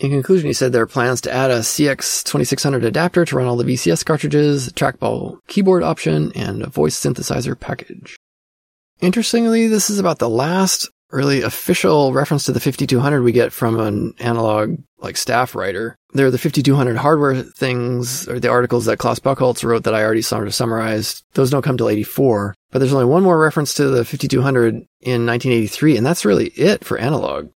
In 0.00 0.10
conclusion, 0.10 0.46
he 0.46 0.52
said 0.52 0.72
there 0.72 0.82
are 0.82 0.86
plans 0.86 1.20
to 1.22 1.32
add 1.32 1.50
a 1.50 1.58
CX2600 1.58 2.84
adapter 2.84 3.24
to 3.24 3.36
run 3.36 3.46
all 3.46 3.56
the 3.56 3.64
VCS 3.64 4.04
cartridges, 4.04 4.72
trackball 4.72 5.38
keyboard 5.48 5.82
option, 5.82 6.32
and 6.36 6.62
a 6.62 6.68
voice 6.68 6.98
synthesizer 6.98 7.58
package. 7.58 8.16
Interestingly, 9.00 9.66
this 9.66 9.90
is 9.90 9.98
about 9.98 10.18
the 10.18 10.28
last 10.28 10.88
really 11.10 11.42
official 11.42 12.12
reference 12.12 12.44
to 12.44 12.52
the 12.52 12.60
5200 12.60 13.22
we 13.22 13.32
get 13.32 13.52
from 13.52 13.78
an 13.80 14.14
analog 14.18 14.76
like 14.98 15.16
staff 15.16 15.54
writer. 15.54 15.96
There 16.12 16.26
are 16.26 16.30
the 16.30 16.38
5200 16.38 16.96
hardware 16.96 17.42
things 17.42 18.28
or 18.28 18.40
the 18.40 18.50
articles 18.50 18.86
that 18.86 18.98
Klaus 18.98 19.18
Buchholz 19.18 19.64
wrote 19.64 19.84
that 19.84 19.94
I 19.94 20.02
already 20.02 20.22
sort 20.22 20.46
of 20.46 20.54
summarized. 20.54 21.24
Those 21.34 21.50
don't 21.50 21.62
come 21.62 21.76
till 21.76 21.88
84, 21.88 22.54
but 22.70 22.78
there's 22.78 22.92
only 22.92 23.06
one 23.06 23.22
more 23.22 23.38
reference 23.38 23.74
to 23.74 23.88
the 23.88 24.04
5200 24.04 24.74
in 24.74 25.26
1983, 25.26 25.96
and 25.96 26.06
that's 26.06 26.24
really 26.24 26.48
it 26.48 26.84
for 26.84 26.98
analog. 26.98 27.50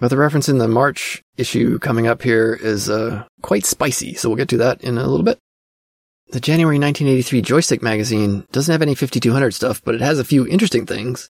But 0.00 0.08
the 0.08 0.16
reference 0.16 0.48
in 0.48 0.58
the 0.58 0.68
March 0.68 1.22
issue 1.36 1.78
coming 1.78 2.06
up 2.06 2.22
here 2.22 2.58
is 2.60 2.90
uh, 2.90 3.24
quite 3.42 3.64
spicy, 3.64 4.14
so 4.14 4.28
we'll 4.28 4.36
get 4.36 4.48
to 4.48 4.58
that 4.58 4.82
in 4.82 4.98
a 4.98 5.06
little 5.06 5.24
bit. 5.24 5.38
The 6.30 6.40
January 6.40 6.78
1983 6.78 7.42
Joystick 7.42 7.82
magazine 7.82 8.44
doesn't 8.50 8.72
have 8.72 8.82
any 8.82 8.94
5200 8.94 9.52
stuff, 9.52 9.82
but 9.84 9.94
it 9.94 10.00
has 10.00 10.18
a 10.18 10.24
few 10.24 10.46
interesting 10.46 10.86
things. 10.86 11.30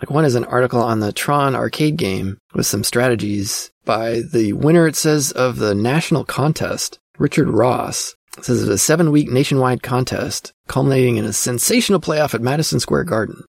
Like 0.00 0.10
one 0.10 0.24
is 0.24 0.34
an 0.34 0.44
article 0.44 0.82
on 0.82 1.00
the 1.00 1.12
Tron 1.12 1.54
arcade 1.54 1.96
game 1.96 2.38
with 2.54 2.66
some 2.66 2.84
strategies 2.84 3.70
by 3.84 4.22
the 4.32 4.52
winner, 4.52 4.86
it 4.86 4.96
says, 4.96 5.32
of 5.32 5.56
the 5.56 5.74
national 5.74 6.24
contest, 6.24 6.98
Richard 7.18 7.48
Ross. 7.48 8.14
It 8.38 8.44
says 8.44 8.62
it's 8.62 8.70
a 8.70 8.78
seven 8.78 9.10
week 9.10 9.30
nationwide 9.30 9.82
contest 9.82 10.52
culminating 10.66 11.16
in 11.16 11.24
a 11.24 11.32
sensational 11.32 12.00
playoff 12.00 12.34
at 12.34 12.40
Madison 12.40 12.80
Square 12.80 13.04
Garden. 13.04 13.44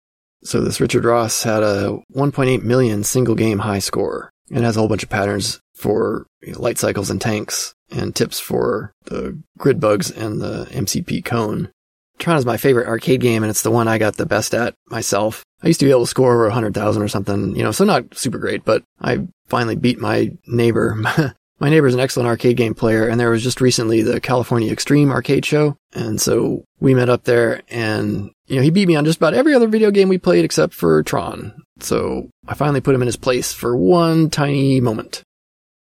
So 0.42 0.62
this 0.62 0.80
Richard 0.80 1.04
Ross 1.04 1.42
had 1.42 1.62
a 1.62 1.98
1.8 2.14 2.62
million 2.62 3.04
single 3.04 3.34
game 3.34 3.58
high 3.58 3.78
score 3.78 4.30
and 4.50 4.64
has 4.64 4.76
a 4.76 4.80
whole 4.80 4.88
bunch 4.88 5.02
of 5.02 5.10
patterns 5.10 5.60
for 5.74 6.26
light 6.56 6.78
cycles 6.78 7.10
and 7.10 7.20
tanks 7.20 7.74
and 7.90 8.14
tips 8.14 8.40
for 8.40 8.92
the 9.04 9.38
grid 9.58 9.80
bugs 9.80 10.10
and 10.10 10.40
the 10.40 10.66
MCP 10.70 11.24
cone. 11.24 11.70
Tron 12.18 12.36
is 12.36 12.46
my 12.46 12.56
favorite 12.56 12.86
arcade 12.86 13.20
game, 13.20 13.42
and 13.42 13.50
it's 13.50 13.62
the 13.62 13.70
one 13.70 13.88
I 13.88 13.98
got 13.98 14.16
the 14.16 14.26
best 14.26 14.54
at 14.54 14.74
myself. 14.88 15.42
I 15.62 15.68
used 15.68 15.80
to 15.80 15.86
be 15.86 15.90
able 15.90 16.04
to 16.04 16.06
score 16.06 16.32
over 16.32 16.44
100,000 16.44 17.02
or 17.02 17.08
something, 17.08 17.54
you 17.54 17.62
know, 17.62 17.72
so 17.72 17.84
not 17.84 18.16
super 18.16 18.38
great, 18.38 18.64
but 18.64 18.82
I 19.00 19.26
finally 19.48 19.76
beat 19.76 20.00
my 20.00 20.32
neighbor. 20.46 20.94
my 21.60 21.68
neighbor 21.68 21.86
is 21.86 21.94
an 21.94 22.00
excellent 22.00 22.28
arcade 22.28 22.56
game 22.56 22.74
player, 22.74 23.06
and 23.06 23.20
there 23.20 23.30
was 23.30 23.42
just 23.42 23.60
recently 23.60 24.02
the 24.02 24.20
California 24.20 24.72
Extreme 24.72 25.10
arcade 25.10 25.44
show, 25.44 25.76
and 25.92 26.20
so 26.20 26.64
we 26.80 26.94
met 26.94 27.10
up 27.10 27.24
there, 27.24 27.62
and, 27.68 28.30
you 28.46 28.56
know, 28.56 28.62
he 28.62 28.70
beat 28.70 28.88
me 28.88 28.96
on 28.96 29.04
just 29.04 29.18
about 29.18 29.34
every 29.34 29.54
other 29.54 29.68
video 29.68 29.90
game 29.90 30.08
we 30.08 30.18
played 30.18 30.44
except 30.44 30.72
for 30.72 31.02
Tron. 31.02 31.62
So 31.80 32.30
I 32.46 32.54
finally 32.54 32.80
put 32.80 32.94
him 32.94 33.02
in 33.02 33.06
his 33.06 33.16
place 33.16 33.52
for 33.52 33.76
one 33.76 34.30
tiny 34.30 34.80
moment. 34.80 35.22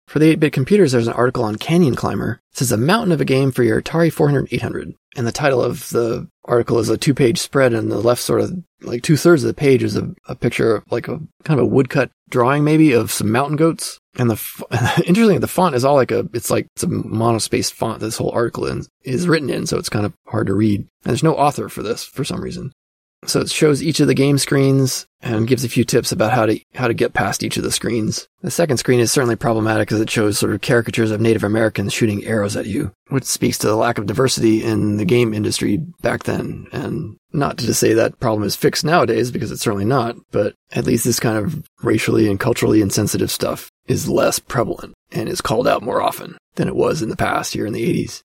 For 0.08 0.20
the 0.20 0.36
8-bit 0.36 0.52
computers, 0.52 0.92
there's 0.92 1.08
an 1.08 1.14
article 1.14 1.46
on 1.46 1.56
Canyon 1.56 1.96
Climber. 1.96 2.42
It 2.52 2.58
says 2.58 2.74
a 2.74 2.78
mountain 2.78 3.14
of 3.14 3.22
a 3.22 3.26
game 3.26 3.52
for 3.52 3.64
your 3.64 3.82
Atari 3.82 4.12
400 4.12 4.50
800. 4.52 4.94
And 5.16 5.26
the 5.26 5.32
title 5.32 5.62
of 5.62 5.88
the 5.90 6.28
article 6.46 6.80
is 6.80 6.90
a 6.90 6.98
two-page 6.98 7.40
spread, 7.40 7.74
and 7.74 7.92
the 7.92 8.00
left 8.00 8.22
sort 8.22 8.42
of 8.42 8.54
like 8.82 9.04
two-thirds 9.04 9.44
of 9.44 9.48
the 9.48 9.54
page 9.54 9.84
is 9.84 9.96
a, 9.96 10.14
a 10.28 10.36
picture 10.36 10.78
of 10.78 10.84
like 10.92 11.08
a 11.08 11.20
kind 11.44 11.60
of 11.60 11.66
a 11.66 11.70
woodcut 11.70 12.12
drawing 12.30 12.64
maybe 12.64 12.94
of 12.94 13.12
some 13.12 13.32
mountain 13.32 13.58
goats. 13.58 14.00
And 14.18 14.30
the 14.30 14.66
interestingly, 15.06 15.38
the 15.38 15.48
font 15.48 15.76
is 15.76 15.86
all 15.86 15.96
like 15.96 16.12
a 16.12 16.28
it's 16.34 16.50
like 16.50 16.68
it's 16.76 16.84
a 16.84 16.88
monospaced 16.88 17.74
font. 17.74 18.00
This 18.00 18.18
whole 18.18 18.32
article 18.32 18.66
in, 18.66 18.86
is 19.04 19.28
written 19.28 19.50
in, 19.50 19.68
so 19.68 19.78
it's 19.78 19.90
kind 19.90 20.06
of 20.06 20.14
hard 20.28 20.48
to 20.48 20.54
read. 20.54 20.82
And 20.82 20.90
there's 21.04 21.24
no 21.24 21.36
author 21.36 21.70
for 21.70 21.84
this 21.84 22.04
for 22.04 22.24
some 22.24 22.42
reason. 22.42 22.72
So 23.26 23.42
it 23.42 23.52
shows 23.52 23.84
each 23.84 24.00
of 24.00 24.08
the 24.08 24.16
game 24.16 24.38
screens 24.38 25.06
and 25.22 25.48
gives 25.48 25.64
a 25.64 25.70
few 25.70 25.84
tips 25.84 26.12
about 26.12 26.32
how 26.32 26.48
to 26.48 26.60
how 26.74 26.88
to 26.88 26.94
get 26.94 27.14
past 27.14 27.44
each 27.44 27.58
of 27.58 27.64
the 27.64 27.72
screens. 27.72 28.28
The 28.42 28.50
second 28.50 28.78
screen 28.78 29.00
is 29.00 29.12
certainly 29.12 29.36
problematic 29.36 29.88
because 29.88 30.02
it 30.02 30.10
shows 30.10 30.40
sort 30.40 30.54
of 30.54 30.62
caricatures 30.62 31.12
of 31.12 31.22
Native 31.22 31.44
Americans 31.44 31.94
shooting 31.94 32.26
arrows 32.26 32.58
at 32.58 32.66
you, 32.66 32.92
which 33.10 33.26
speaks 33.26 33.60
to 33.60 33.68
the 33.68 33.76
lack 33.76 34.00
of 34.00 34.08
diversity 34.08 34.64
in 34.64 34.98
the 34.98 35.06
game 35.06 35.34
industry 35.34 35.78
back 36.02 36.24
then. 36.24 36.66
And 36.72 37.18
not 37.32 37.60
to 37.60 37.74
say 37.74 37.94
that 37.94 38.20
problem 38.20 38.44
is 38.44 38.56
fixed 38.56 38.84
nowadays 38.84 39.30
because 39.30 39.52
it's 39.52 39.62
certainly 39.62 39.86
not, 39.86 40.16
but 40.32 40.56
at 40.72 40.86
least 40.86 41.06
this 41.06 41.20
kind 41.20 41.38
of 41.38 41.64
racially 41.84 42.28
and 42.28 42.40
culturally 42.40 42.82
insensitive 42.82 43.30
stuff 43.30 43.70
is 43.88 44.10
less 44.10 44.40
prevalent 44.40 44.94
and 45.12 45.30
is 45.30 45.42
called 45.42 45.68
out 45.68 45.84
more 45.84 46.02
often 46.02 46.38
than 46.56 46.68
it 46.68 46.76
was 46.76 47.02
in 47.02 47.10
the 47.10 47.16
past 47.16 47.54
here 47.54 47.68
in 47.68 47.74
the 47.74 48.04
80s. 48.04 48.24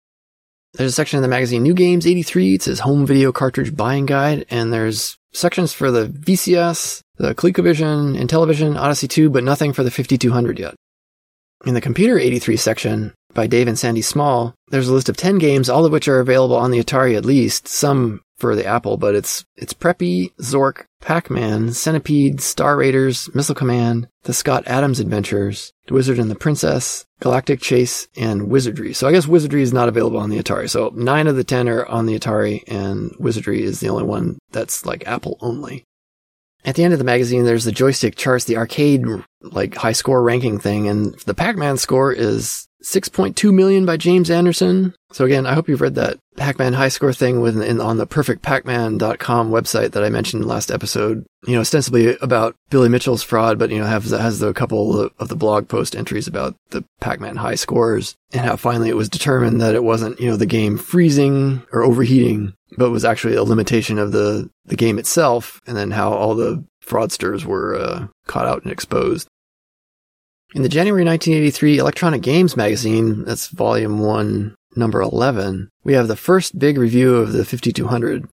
There's 0.75 0.93
a 0.93 0.95
section 0.95 1.19
in 1.19 1.23
the 1.23 1.29
magazine 1.29 1.65
New 1.65 1.75
Games 1.75 2.07
83. 2.07 2.55
It 2.55 2.62
says 2.62 2.81
Home 2.81 3.05
Video 3.05 3.33
Cartridge 3.33 3.77
Buying 3.77 4.07
Guide, 4.07 4.47
and 4.50 4.73
there's 4.73 5.19
sections 5.33 5.73
for 5.73 5.91
the 5.91 6.07
VCS, 6.07 7.00
the 7.17 7.35
ColecoVision, 7.35 8.17
Intellivision, 8.17 8.79
Odyssey 8.79 9.09
2, 9.09 9.31
but 9.31 9.43
nothing 9.43 9.73
for 9.73 9.83
the 9.83 9.91
5200 9.91 10.61
yet. 10.61 10.75
In 11.67 11.75
the 11.75 11.81
Computer 11.81 12.19
83 12.19 12.57
section 12.57 13.15
by 13.35 13.49
Dave 13.49 13.67
and 13.67 13.79
Sandy 13.79 14.00
Small, 14.00 14.55
there's 14.69 14.89
a 14.89 14.95
list 14.95 15.09
of 15.09 15.17
10 15.17 15.39
games, 15.39 15.69
all 15.69 15.85
of 15.85 15.93
which 15.93 16.07
are 16.07 16.21
available 16.21 16.57
on 16.57 16.71
the 16.71 16.83
Atari 16.83 17.17
at 17.17 17.25
least, 17.25 17.67
some 17.67 18.23
for 18.40 18.56
the 18.56 18.66
Apple, 18.66 18.97
but 18.97 19.14
it's 19.14 19.44
it's 19.56 19.75
Preppy, 19.75 20.35
Zork, 20.40 20.87
Pac-Man, 21.00 21.73
Centipede, 21.73 22.40
Star 22.40 22.76
Raiders, 22.76 23.32
Missile 23.35 23.54
Command, 23.54 24.09
The 24.23 24.32
Scott 24.32 24.64
Adams 24.66 24.99
Adventures, 24.99 25.73
The 25.87 25.94
Wizard 25.94 26.18
and 26.18 26.30
the 26.30 26.35
Princess, 26.35 27.06
Galactic 27.20 27.61
Chase, 27.61 28.09
and 28.16 28.49
Wizardry. 28.49 28.92
So 28.94 29.06
I 29.06 29.12
guess 29.12 29.26
Wizardry 29.26 29.62
is 29.62 29.73
not 29.73 29.88
available 29.88 30.18
on 30.18 30.30
the 30.30 30.38
Atari. 30.38 30.68
So 30.68 30.90
nine 30.94 31.26
of 31.26 31.37
the 31.37 31.44
ten 31.44 31.68
are 31.68 31.87
on 31.87 32.06
the 32.06 32.18
Atari, 32.18 32.64
and 32.66 33.14
Wizardry 33.18 33.62
is 33.62 33.80
the 33.80 33.88
only 33.88 34.04
one 34.04 34.38
that's 34.50 34.85
like 34.85 35.06
Apple 35.06 35.37
only. 35.40 35.85
At 36.64 36.75
the 36.75 36.85
end 36.85 36.92
of 36.92 36.99
the 36.99 37.06
magazine, 37.06 37.44
there's 37.44 37.64
the 37.64 37.73
joystick 37.73 38.16
charts, 38.16 38.44
the 38.44 38.59
arcade 38.59 39.04
like 39.40 39.76
high 39.76 39.92
score 39.92 40.23
ranking 40.23 40.59
thing, 40.59 40.88
and 40.88 41.14
the 41.20 41.35
Pac-Man 41.35 41.78
score 41.78 42.12
is 42.12 42.68
6.2 42.82 43.52
million 43.52 43.84
by 43.84 43.96
James 43.96 44.30
Anderson. 44.30 44.94
So 45.12 45.25
again, 45.25 45.46
I 45.46 45.54
hope 45.54 45.68
you've 45.68 45.80
read 45.80 45.96
that 45.96 46.18
Pac-Man 46.37 46.72
high 46.72 46.88
score 46.88 47.12
thing 47.12 47.40
with 47.40 47.60
in, 47.60 47.80
on 47.80 47.99
the 47.99 48.06
perfectpacman.com 48.06 49.50
website 49.50 49.92
that 49.92 50.04
I 50.04 50.08
mentioned 50.08 50.46
last 50.46 50.70
episode. 50.70 51.26
You 51.46 51.54
know, 51.54 51.60
ostensibly 51.60 52.16
about 52.18 52.54
Billy 52.70 52.88
Mitchell's 52.88 53.22
fraud, 53.22 53.58
but 53.58 53.70
you 53.70 53.78
know, 53.78 53.87
has 53.87 54.10
has 54.10 54.38
the 54.38 54.52
couple 54.52 55.10
of 55.18 55.28
the 55.28 55.37
blog 55.37 55.68
post 55.68 55.96
entries 55.96 56.28
about 56.28 56.54
the 56.70 56.84
Pac-Man 57.00 57.37
high 57.37 57.56
scores 57.56 58.16
and 58.32 58.46
how 58.46 58.56
finally 58.56 58.88
it 58.88 58.96
was 58.96 59.08
determined 59.08 59.60
that 59.60 59.75
it 59.75 59.84
wasn't, 59.84 60.20
you 60.20 60.30
know, 60.30 60.37
the 60.37 60.46
game 60.46 60.78
freezing 60.78 61.62
or 61.72 61.82
overheating, 61.82 62.54
but 62.78 62.90
was 62.90 63.04
actually 63.04 63.34
a 63.34 63.44
limitation 63.44 63.99
of 63.99 64.12
the 64.12 64.49
the 64.64 64.76
game 64.76 64.99
itself 64.99 65.60
and 65.66 65.76
then 65.76 65.90
how 65.90 66.12
all 66.12 66.34
the 66.34 66.64
fraudsters 66.84 67.44
were 67.44 67.76
uh, 67.76 68.06
caught 68.26 68.46
out 68.46 68.62
and 68.62 68.72
exposed. 68.72 69.28
In 70.52 70.62
the 70.62 70.69
January 70.69 71.04
1983 71.04 71.78
Electronic 71.78 72.23
Games 72.23 72.57
magazine, 72.57 73.25
that's 73.25 73.47
volume 73.49 74.00
one, 74.00 74.57
number 74.75 75.00
11, 75.00 75.69
we 75.85 75.92
have 75.92 76.09
the 76.09 76.16
first 76.16 76.59
big 76.59 76.76
review 76.76 77.14
of 77.16 77.33
the 77.33 77.45
5200. 77.45 78.28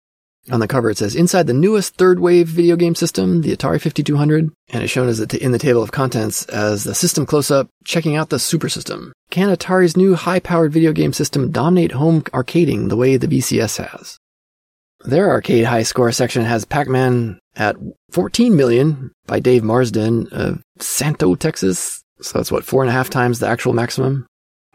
On 0.50 0.60
the 0.60 0.68
cover, 0.68 0.90
it 0.90 0.98
says, 0.98 1.16
inside 1.16 1.46
the 1.46 1.54
newest 1.54 1.96
third 1.96 2.20
wave 2.20 2.48
video 2.48 2.76
game 2.76 2.96
system, 2.96 3.42
the 3.42 3.56
Atari 3.56 3.80
5200, 3.80 4.50
and 4.70 4.84
it's 4.84 4.92
shown 4.92 5.08
as 5.10 5.20
in 5.20 5.52
the 5.52 5.60
table 5.60 5.84
of 5.84 5.92
contents 5.92 6.46
as 6.46 6.86
the 6.86 6.96
system 6.96 7.28
close-up, 7.28 7.68
checking 7.84 8.16
out 8.16 8.30
the 8.30 8.40
super 8.40 8.70
system. 8.70 9.14
Can 9.30 9.56
Atari's 9.56 9.96
new 9.96 10.16
high-powered 10.16 10.74
video 10.74 10.94
game 10.94 11.14
system 11.14 11.52
dominate 11.52 11.92
home 11.92 12.24
arcading 12.34 12.90
the 12.90 12.98
way 12.98 13.18
the 13.18 13.28
VCS 13.28 13.86
has? 13.86 14.18
Their 15.02 15.30
arcade 15.30 15.66
high 15.66 15.84
score 15.84 16.12
section 16.12 16.46
has 16.46 16.66
Pac-Man 16.66 17.38
at 17.56 17.76
14 18.12 18.56
million 18.56 19.12
by 19.28 19.40
Dave 19.40 19.64
Marsden 19.64 20.28
of 20.32 20.64
Santo, 20.80 21.36
Texas. 21.36 22.02
So 22.22 22.40
that's 22.40 22.52
what, 22.52 22.66
four 22.66 22.84
and 22.84 22.90
a 22.90 22.94
half 22.94 23.10
times 23.10 23.40
the 23.40 23.48
actual 23.48 23.74
maximum. 23.74 24.26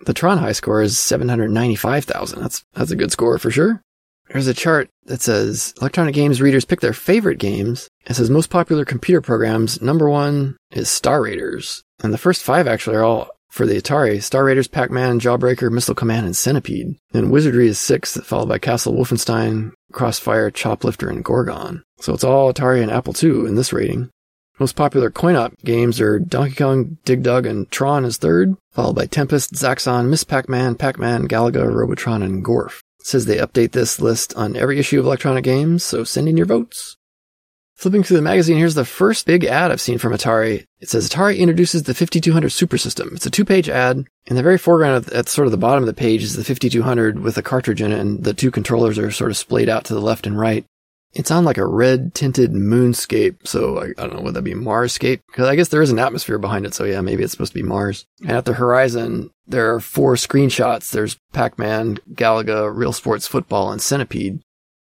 The 0.05 0.15
Tron 0.15 0.39
high 0.39 0.53
score 0.53 0.83
is 0.83 0.99
795,000. 0.99 2.41
That's, 2.41 2.65
that's 2.73 2.91
a 2.91 2.97
good 2.97 3.13
score 3.13 3.39
for 3.39 3.51
sure. 3.51 3.81
There's 4.29 4.47
a 4.47 4.55
chart 4.55 4.89
that 5.05 5.21
says 5.21 5.75
electronic 5.81 6.15
games 6.15 6.41
readers 6.41 6.65
pick 6.65 6.81
their 6.81 6.93
favorite 6.93 7.39
games. 7.39 7.89
It 8.07 8.15
says 8.15 8.31
most 8.31 8.51
popular 8.51 8.85
computer 8.85 9.21
programs. 9.21 9.83
Number 9.83 10.09
one 10.09 10.57
is 10.71 10.89
Star 10.89 11.23
Raiders. 11.23 11.83
And 12.03 12.13
the 12.13 12.19
first 12.19 12.43
five 12.43 12.67
actually 12.67 12.97
are 12.97 13.05
all 13.05 13.31
for 13.51 13.67
the 13.67 13.81
Atari. 13.81 14.23
Star 14.23 14.45
Raiders, 14.45 14.69
Pac-Man, 14.69 15.21
Jawbreaker, 15.21 15.71
Missile 15.71 15.95
Command, 15.95 16.25
and 16.25 16.35
Centipede. 16.35 16.97
Then 17.13 17.31
Wizardry 17.31 17.69
is 17.69 17.79
sixth, 17.79 18.25
followed 18.25 18.49
by 18.49 18.59
Castle 18.59 18.95
Wolfenstein, 18.95 19.73
Crossfire, 19.93 20.51
Choplifter, 20.51 21.11
and 21.11 21.23
Gorgon. 21.23 21.83
So 22.01 22.15
it's 22.15 22.25
all 22.25 22.53
Atari 22.53 22.83
and 22.83 22.91
Apple 22.91 23.15
II 23.23 23.47
in 23.47 23.55
this 23.55 23.73
rating. 23.73 24.11
Most 24.59 24.77
popular 24.77 25.11
coin-op 25.11 25.57
games 25.65 26.01
are 26.01 26.19
Donkey 26.19 26.55
Kong, 26.55 26.99
Dig 27.05 27.23
Dug, 27.23 27.47
and 27.47 27.71
Tron 27.71 28.05
is 28.05 28.19
third, 28.19 28.55
followed 28.71 28.97
by 28.97 29.07
Tempest, 29.07 29.55
Zaxxon, 29.55 30.09
Miss 30.09 30.25
Pac-Man, 30.25 30.75
Pac-Man, 30.75 31.27
Galaga, 31.27 31.73
Robotron, 31.73 32.23
and 32.23 32.45
Gorf. 32.45 32.83
It 33.01 33.07
says 33.07 33.25
they 33.25 33.39
update 33.39 33.73
this 33.73 34.01
list 34.01 34.37
on 34.37 34.55
every 34.55 34.79
issue 34.79 35.01
of 35.01 35.07
Electronic 35.07 35.43
Games, 35.43 35.83
so 35.83 36.05
send 36.05 36.29
in 36.29 36.37
your 36.37 36.47
votes. 36.47 36.97
Flipping 37.75 38.05
through 38.05 38.19
the 38.19 38.23
magazine, 38.23 38.59
here's 38.59 38.77
the 38.77 38.85
first 38.85 39.27
big 39.27 39.45
ad 39.45 39.73
I've 39.73 39.81
seen 39.81 39.99
from 39.99 40.13
Atari. 40.13 40.67
It 40.79 40.89
says 40.89 41.09
Atari 41.09 41.39
introduces 41.39 41.83
the 41.83 41.95
5200 41.95 42.51
Super 42.51 42.79
System. 42.79 43.11
It's 43.15 43.27
a 43.27 43.31
two-page 43.31 43.69
ad. 43.69 44.05
In 44.27 44.37
the 44.37 44.43
very 44.43 44.59
foreground, 44.59 45.09
at 45.13 45.29
sort 45.29 45.47
of 45.47 45.51
the 45.51 45.57
bottom 45.57 45.83
of 45.83 45.89
the 45.89 45.93
page, 45.93 46.23
is 46.23 46.37
the 46.37 46.45
5200 46.45 47.19
with 47.19 47.37
a 47.39 47.43
cartridge 47.43 47.83
in 47.83 47.91
it, 47.91 47.99
and 47.99 48.23
the 48.23 48.35
two 48.35 48.53
controllers 48.53 48.99
are 48.99 49.11
sort 49.11 49.33
of 49.33 49.37
splayed 49.37 49.69
out 49.69 49.85
to 49.87 49.95
the 49.95 50.01
left 50.01 50.29
and 50.29 50.39
right. 50.39 50.65
It's 51.15 51.31
on 51.31 51.45
like 51.45 51.59
a 51.59 51.67
red 51.67 52.15
tinted 52.15 52.53
moonscape. 52.53 53.47
So 53.47 53.79
I, 53.79 53.87
I 54.03 54.07
don't 54.07 54.15
know, 54.15 54.23
would 54.23 54.35
that 54.35 54.43
be 54.43 54.55
Marscape? 54.55 55.21
Because 55.27 55.47
I 55.47 55.57
guess 55.57 55.69
there 55.69 55.83
is 55.83 55.91
an 55.91 55.99
atmosphere 55.99 56.39
behind 56.39 56.65
it. 56.65 56.75
So 56.75 56.85
yeah, 56.85 57.01
maybe 57.01 57.23
it's 57.23 57.33
supposed 57.33 57.53
to 57.53 57.59
be 57.59 57.67
Mars. 57.67 58.07
And 58.21 58.33
at 58.33 58.45
the 58.45 58.55
horizon, 58.55 59.31
there 59.47 59.75
are 59.75 59.81
four 59.81 60.15
screenshots. 60.15 60.91
There's 60.91 61.19
Pac-Man, 61.33 61.99
Galaga, 62.15 62.75
Real 62.75 62.93
Sports 62.93 63.27
Football, 63.27 63.73
and 63.73 63.83
Centipede. 63.83 64.41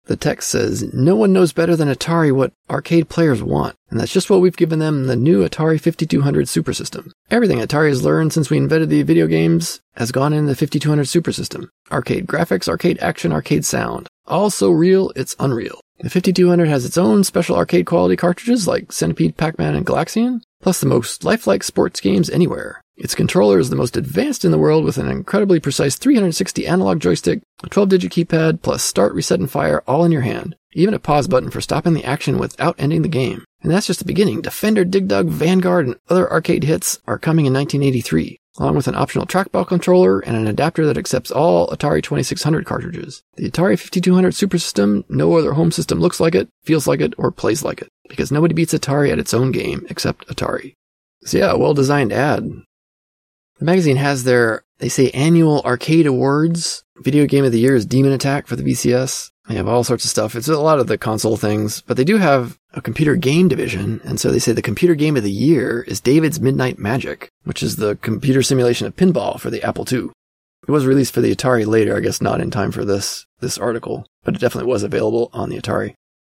The 0.08 0.16
text 0.16 0.48
says, 0.48 0.94
no 0.94 1.14
one 1.14 1.34
knows 1.34 1.52
better 1.52 1.76
than 1.76 1.88
Atari 1.88 2.32
what 2.32 2.54
arcade 2.70 3.10
players 3.10 3.42
want. 3.42 3.76
And 3.90 4.00
that's 4.00 4.12
just 4.12 4.30
what 4.30 4.40
we've 4.40 4.56
given 4.56 4.78
them 4.78 5.06
the 5.06 5.16
new 5.16 5.46
Atari 5.46 5.78
5200 5.78 6.48
Super 6.48 6.72
System. 6.72 7.12
Everything 7.30 7.58
Atari 7.58 7.88
has 7.88 8.02
learned 8.02 8.32
since 8.32 8.48
we 8.48 8.56
invented 8.56 8.88
the 8.88 9.02
video 9.02 9.26
games 9.26 9.80
has 9.96 10.10
gone 10.10 10.32
in 10.32 10.46
the 10.46 10.56
5200 10.56 11.06
Super 11.06 11.30
System. 11.30 11.70
Arcade 11.92 12.26
graphics, 12.26 12.68
arcade 12.68 12.98
action, 13.00 13.32
arcade 13.32 13.66
sound. 13.66 14.08
All 14.26 14.48
so 14.48 14.70
real, 14.70 15.12
it's 15.14 15.36
unreal. 15.38 15.80
The 16.00 16.10
5200 16.10 16.68
has 16.68 16.84
its 16.84 16.96
own 16.96 17.24
special 17.24 17.56
arcade 17.56 17.86
quality 17.86 18.14
cartridges 18.14 18.68
like 18.68 18.92
Centipede, 18.92 19.36
Pac-Man, 19.36 19.74
and 19.74 19.84
Galaxian, 19.84 20.40
plus 20.62 20.78
the 20.78 20.86
most 20.86 21.24
lifelike 21.24 21.64
sports 21.64 22.00
games 22.00 22.30
anywhere. 22.30 22.80
Its 22.96 23.16
controller 23.16 23.58
is 23.58 23.70
the 23.70 23.76
most 23.76 23.96
advanced 23.96 24.44
in 24.44 24.52
the 24.52 24.58
world 24.58 24.84
with 24.84 24.96
an 24.96 25.08
incredibly 25.08 25.58
precise 25.58 25.96
360 25.96 26.68
analog 26.68 27.00
joystick, 27.00 27.42
a 27.64 27.68
12-digit 27.68 28.12
keypad, 28.12 28.62
plus 28.62 28.84
start, 28.84 29.12
reset, 29.12 29.40
and 29.40 29.50
fire 29.50 29.82
all 29.88 30.04
in 30.04 30.12
your 30.12 30.20
hand. 30.20 30.54
Even 30.72 30.94
a 30.94 31.00
pause 31.00 31.26
button 31.26 31.50
for 31.50 31.60
stopping 31.60 31.94
the 31.94 32.04
action 32.04 32.38
without 32.38 32.76
ending 32.78 33.02
the 33.02 33.08
game. 33.08 33.44
And 33.62 33.72
that's 33.72 33.88
just 33.88 33.98
the 33.98 34.04
beginning. 34.04 34.40
Defender, 34.40 34.84
Dig 34.84 35.08
Dug, 35.08 35.28
Vanguard, 35.28 35.86
and 35.86 35.96
other 36.08 36.30
arcade 36.30 36.62
hits 36.62 37.00
are 37.08 37.18
coming 37.18 37.46
in 37.46 37.52
1983 37.52 38.38
along 38.58 38.74
with 38.74 38.88
an 38.88 38.94
optional 38.94 39.26
trackball 39.26 39.66
controller 39.66 40.20
and 40.20 40.36
an 40.36 40.46
adapter 40.46 40.84
that 40.86 40.98
accepts 40.98 41.30
all 41.30 41.68
Atari 41.68 42.02
2600 42.02 42.66
cartridges. 42.66 43.22
The 43.36 43.50
Atari 43.50 43.78
5200 43.78 44.34
Super 44.34 44.58
System, 44.58 45.04
no 45.08 45.36
other 45.36 45.52
home 45.52 45.70
system 45.70 46.00
looks 46.00 46.20
like 46.20 46.34
it, 46.34 46.48
feels 46.64 46.86
like 46.86 47.00
it, 47.00 47.14
or 47.18 47.30
plays 47.30 47.62
like 47.62 47.80
it, 47.80 47.88
because 48.08 48.32
nobody 48.32 48.54
beats 48.54 48.74
Atari 48.74 49.10
at 49.10 49.18
its 49.18 49.32
own 49.32 49.52
game 49.52 49.86
except 49.88 50.26
Atari. 50.28 50.74
So 51.22 51.38
yeah, 51.38 51.54
well 51.54 51.74
designed 51.74 52.12
ad. 52.12 52.44
The 53.58 53.64
magazine 53.64 53.96
has 53.96 54.24
their, 54.24 54.64
they 54.78 54.88
say 54.88 55.10
annual 55.10 55.62
arcade 55.62 56.06
awards. 56.06 56.84
Video 56.98 57.26
game 57.26 57.44
of 57.44 57.52
the 57.52 57.60
year 57.60 57.74
is 57.74 57.86
Demon 57.86 58.12
Attack 58.12 58.46
for 58.46 58.56
the 58.56 58.62
VCS. 58.62 59.30
They 59.48 59.54
have 59.54 59.66
all 59.66 59.82
sorts 59.82 60.04
of 60.04 60.10
stuff. 60.10 60.36
It's 60.36 60.48
a 60.48 60.58
lot 60.58 60.78
of 60.78 60.88
the 60.88 60.98
console 60.98 61.38
things, 61.38 61.80
but 61.80 61.96
they 61.96 62.04
do 62.04 62.18
have 62.18 62.58
a 62.74 62.82
computer 62.82 63.16
game 63.16 63.48
division. 63.48 64.00
And 64.04 64.20
so 64.20 64.30
they 64.30 64.38
say 64.38 64.52
the 64.52 64.60
computer 64.60 64.94
game 64.94 65.16
of 65.16 65.22
the 65.22 65.30
year 65.30 65.82
is 65.88 66.00
David's 66.00 66.38
Midnight 66.38 66.78
Magic, 66.78 67.30
which 67.44 67.62
is 67.62 67.76
the 67.76 67.96
computer 67.96 68.42
simulation 68.42 68.86
of 68.86 68.96
pinball 68.96 69.40
for 69.40 69.48
the 69.48 69.62
Apple 69.62 69.86
II. 69.90 70.10
It 70.66 70.70
was 70.70 70.84
released 70.84 71.14
for 71.14 71.22
the 71.22 71.34
Atari 71.34 71.66
later, 71.66 71.96
I 71.96 72.00
guess 72.00 72.20
not 72.20 72.42
in 72.42 72.50
time 72.50 72.72
for 72.72 72.84
this, 72.84 73.24
this 73.40 73.56
article, 73.56 74.06
but 74.22 74.34
it 74.34 74.40
definitely 74.40 74.70
was 74.70 74.82
available 74.82 75.30
on 75.32 75.48
the 75.48 75.58
Atari. 75.58 75.94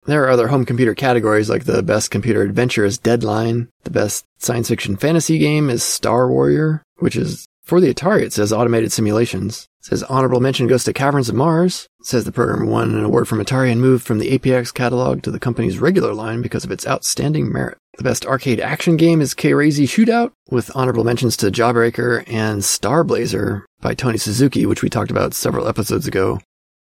There 0.06 0.24
are 0.24 0.30
other 0.30 0.50
home 0.50 0.66
computer 0.66 0.94
categories 0.94 1.50
like 1.50 1.66
the 1.66 1.82
best 1.82 2.12
computer 2.12 2.44
adventure 2.44 2.86
is 2.86 3.00
Deadline. 3.00 3.70
The 3.84 3.92
best 3.92 4.26
science 4.38 4.70
fiction 4.70 4.98
fantasy 4.98 5.40
game 5.40 5.70
is 5.70 5.84
Star 5.84 6.30
Warrior, 6.30 6.84
which 6.98 7.16
is 7.16 7.48
for 7.64 7.82
the 7.82 7.94
Atari, 7.94 8.22
it 8.22 8.34
says 8.34 8.54
automated 8.54 8.92
simulations. 8.92 9.68
Says 9.82 10.04
honorable 10.04 10.42
mention 10.42 10.68
goes 10.68 10.84
to 10.84 10.94
Caverns 10.94 11.30
of 11.30 11.36
Mars. 11.36 11.88
Says 12.04 12.26
the 12.26 12.32
program 12.32 12.68
won 12.68 12.96
an 12.96 13.04
award 13.04 13.28
from 13.28 13.40
Atari 13.40 13.72
and 13.72 13.80
moved 13.82 14.06
from 14.06 14.20
the 14.20 14.38
APX 14.38 14.74
catalog 14.74 15.24
to 15.24 15.32
the 15.32 15.40
company's 15.40 15.80
regular 15.80 16.14
line 16.14 16.42
because 16.42 16.66
of 16.66 16.72
its 16.72 16.86
outstanding 16.86 17.52
merit. 17.52 17.78
The 17.98 18.04
best 18.04 18.26
arcade 18.26 18.60
action 18.60 18.98
game 18.98 19.22
is 19.22 19.34
K-Razy 19.34 19.86
Shootout, 19.86 20.32
with 20.50 20.72
honorable 20.76 21.04
mentions 21.04 21.38
to 21.38 21.52
Jawbreaker 21.52 22.24
and 22.28 22.64
Star 22.64 23.04
Blazer 23.04 23.66
by 23.82 23.94
Tony 23.94 24.18
Suzuki, 24.18 24.66
which 24.66 24.82
we 24.82 24.90
talked 24.90 25.12
about 25.12 25.34
several 25.34 25.68
episodes 25.68 26.08
ago. 26.08 26.40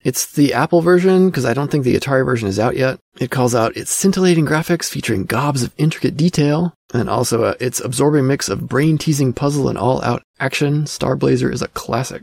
It's 0.04 0.32
the 0.32 0.54
Apple 0.54 0.82
version 0.82 1.30
because 1.30 1.46
I 1.46 1.54
don't 1.54 1.70
think 1.70 1.84
the 1.84 1.96
Atari 1.96 2.26
version 2.26 2.48
is 2.48 2.60
out 2.60 2.76
yet. 2.76 3.00
It 3.20 3.30
calls 3.30 3.54
out 3.54 3.78
its 3.78 3.92
scintillating 3.92 4.46
graphics 4.46 4.90
featuring 4.90 5.26
gobs 5.26 5.64
of 5.64 5.74
intricate 5.78 6.18
detail 6.18 6.74
and 6.94 7.10
also 7.10 7.44
uh, 7.44 7.54
its 7.60 7.80
absorbing 7.80 8.26
mix 8.26 8.50
of 8.50 8.68
brain 8.68 8.98
teasing 8.98 9.32
puzzle 9.32 9.70
and 9.70 9.78
all 9.78 10.04
out 10.04 10.24
action. 10.40 10.88
Star 10.88 11.16
Blazer 11.16 11.52
is 11.52 11.62
a 11.62 11.68
classic. 11.70 12.22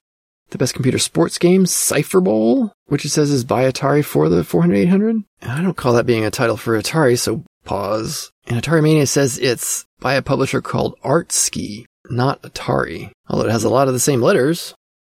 The 0.51 0.59
best 0.59 0.75
computer 0.75 0.99
sports 0.99 1.37
game, 1.37 1.67
Cypher 1.67 2.21
Bowl, 2.21 2.73
which 2.87 3.05
it 3.05 3.11
says 3.11 3.31
is 3.31 3.45
by 3.45 3.65
Atari 3.65 4.05
for 4.05 4.29
the 4.29 4.45
400 4.45 4.77
800 4.77 5.25
I 5.43 5.63
don't 5.63 5.77
call 5.77 5.93
that 5.95 6.07
being 6.07 6.25
a 6.25 6.31
title 6.31 6.57
for 6.57 6.81
Atari, 6.81 7.19
so 7.19 7.45
pause. 7.65 8.33
And 8.47 8.61
Atari 8.61 8.83
Mania 8.83 9.07
says 9.07 9.39
it's 9.39 9.85
by 10.01 10.15
a 10.15 10.23
publisher 10.23 10.63
called 10.63 10.99
ArtSci, 11.05 11.85
not 12.09 12.41
Atari, 12.43 13.11
although 13.29 13.47
it 13.47 13.53
has 13.53 13.65
a 13.65 13.69
lot 13.69 13.89
of 13.89 13.95
the 13.95 14.01
same 14.01 14.23
letters. 14.23 14.75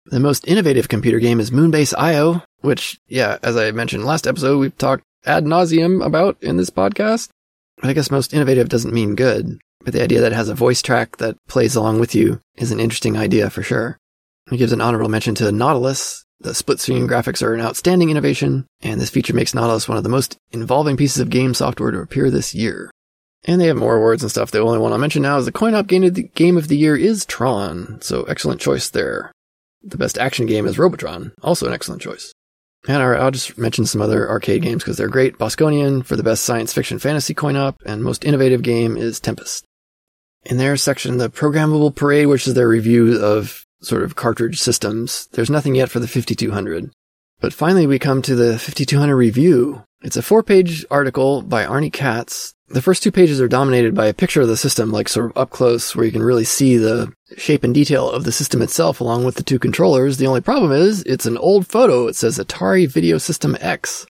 The 0.07 0.19
most 0.19 0.49
innovative 0.49 0.89
computer 0.89 1.21
game 1.21 1.39
is 1.39 1.53
Moonbase 1.53 1.95
Io, 1.97 2.43
which, 2.63 2.99
yeah, 3.07 3.39
as 3.43 3.57
I 3.57 3.71
mentioned 3.71 4.05
last 4.05 4.27
episode, 4.27 4.59
we've 4.59 4.77
talked 4.77 5.05
ad 5.25 5.45
nauseum 5.45 6.05
about 6.05 6.43
in 6.43 6.57
this 6.57 6.71
podcast. 6.71 7.29
I 7.83 7.93
guess 7.93 8.11
most 8.11 8.35
innovative 8.35 8.69
doesn't 8.69 8.93
mean 8.93 9.15
good, 9.15 9.61
but 9.85 9.95
the 9.95 10.03
idea 10.03 10.21
that 10.21 10.33
it 10.33 10.37
has 10.37 10.49
a 10.49 10.55
voice 10.55 10.83
track 10.83 11.19
that 11.19 11.37
plays 11.49 11.77
along 11.77 12.01
with 12.01 12.15
you 12.15 12.41
is 12.57 12.73
an 12.73 12.81
interesting 12.81 13.17
idea 13.17 13.49
for 13.49 13.63
sure. 13.63 13.97
It 14.51 14.57
gives 14.57 14.73
an 14.73 14.81
honorable 14.81 15.09
mention 15.09 15.35
to 15.37 15.53
Nautilus. 15.53 16.25
The 16.41 16.55
split 16.55 16.81
screen 16.81 17.07
graphics 17.07 17.43
are 17.43 17.55
an 17.55 17.61
outstanding 17.61 18.11
innovation, 18.11 18.67
and 18.81 19.01
this 19.01 19.11
feature 19.11 19.35
makes 19.35 19.55
Nautilus 19.55 19.89
one 19.89 19.99
of 19.99 20.03
the 20.03 20.09
most 20.09 20.39
involving 20.53 20.97
pieces 20.97 21.21
of 21.21 21.31
game 21.31 21.55
software 21.55 21.91
to 21.91 21.99
appear 21.99 22.31
this 22.31 22.55
year. 22.55 22.91
And 23.45 23.61
they 23.61 23.67
have 23.67 23.77
more 23.77 23.97
awards 23.97 24.23
and 24.23 24.31
stuff. 24.31 24.51
The 24.51 24.61
only 24.61 24.79
one 24.79 24.93
I'll 24.93 24.99
mention 24.99 25.23
now 25.23 25.39
is 25.39 25.45
the 25.45 25.53
coin 25.53 25.75
op 25.75 25.87
game 25.87 26.05
of 26.05 26.15
the, 26.15 26.25
game 26.35 26.57
of 26.57 26.69
the 26.69 26.77
year 26.77 26.97
is 26.97 27.25
Tron, 27.25 27.99
so 28.01 28.25
excellent 28.25 28.61
choice 28.61 28.89
there. 28.91 29.33
The 29.83 29.99
best 29.99 30.19
action 30.19 30.47
game 30.47 30.67
is 30.67 30.79
Robotron, 30.79 31.33
also 31.43 31.67
an 31.67 31.73
excellent 31.73 32.03
choice. 32.03 32.33
And 32.89 33.03
I'll 33.03 33.31
just 33.31 33.59
mention 33.59 33.85
some 33.85 34.01
other 34.01 34.29
arcade 34.29 34.63
games 34.63 34.83
because 34.83 34.97
they're 34.97 35.09
great. 35.09 35.39
Bosconian 35.39 36.05
for 36.05 36.17
the 36.17 36.23
best 36.23 36.45
science 36.45 36.73
fiction 36.73 36.99
fantasy 36.99 37.35
coin 37.35 37.57
op, 37.57 37.81
and 37.85 38.03
most 38.03 38.25
innovative 38.25 38.63
game 38.63 38.97
is 38.97 39.21
Tempest. 39.21 39.65
In 40.45 40.57
their 40.57 40.77
section, 40.79 41.19
the 41.19 41.29
Programmable 41.29 41.95
Parade, 41.95 42.27
which 42.27 42.47
is 42.47 42.55
their 42.55 42.69
review 42.69 43.23
of 43.23 43.67
sort 43.83 44.03
of 44.03 44.17
cartridge 44.17 44.61
systems, 44.61 45.29
there's 45.33 45.51
nothing 45.51 45.75
yet 45.75 45.91
for 45.91 46.01
the 46.01 46.09
5200. 46.09 46.91
But 47.41 47.55
finally, 47.55 47.87
we 47.87 47.99
come 47.99 48.23
to 48.23 48.35
the 48.35 48.59
5200 48.59 49.17
review. 49.17 49.83
It's 50.03 50.17
a 50.17 50.23
four 50.23 50.43
page 50.43 50.85
article 50.91 51.43
by 51.43 51.65
Arnie 51.65 51.93
Katz 51.93 52.55
the 52.71 52.83
first 52.83 53.03
two 53.03 53.11
pages 53.11 53.41
are 53.41 53.49
dominated 53.49 53.95
by 53.95 54.07
a 54.07 54.15
picture 54.15 54.41
of 54.41 54.49
the 54.49 54.57
system, 54.57 54.93
like 54.93 55.09
sort 55.09 55.27
of 55.27 55.37
up 55.37 55.51
close, 55.51 55.95
where 55.95 56.07
you 56.07 56.13
can 56.13 56.23
really 56.23 56.45
see 56.45 56.77
the 56.77 57.13
shape 57.37 57.65
and 57.65 57.75
detail 57.75 58.09
of 58.09 58.25
the 58.25 58.33
system 58.33 58.63
itself 58.63 59.01
along 59.01 59.25
with 59.25 59.35
the 59.35 59.43
two 59.43 59.59
controllers. 59.59 60.17
The 60.17 60.29
only 60.29 60.41
problem 60.41 60.71
is 60.71 61.03
it's 61.03 61.27
an 61.27 61.37
old 61.37 61.67
photo. 61.67 62.07
It 62.07 62.15
says 62.15 62.39
Atari 62.39 62.89
Video 62.89 63.19
System 63.19 63.57
X. 63.61 64.07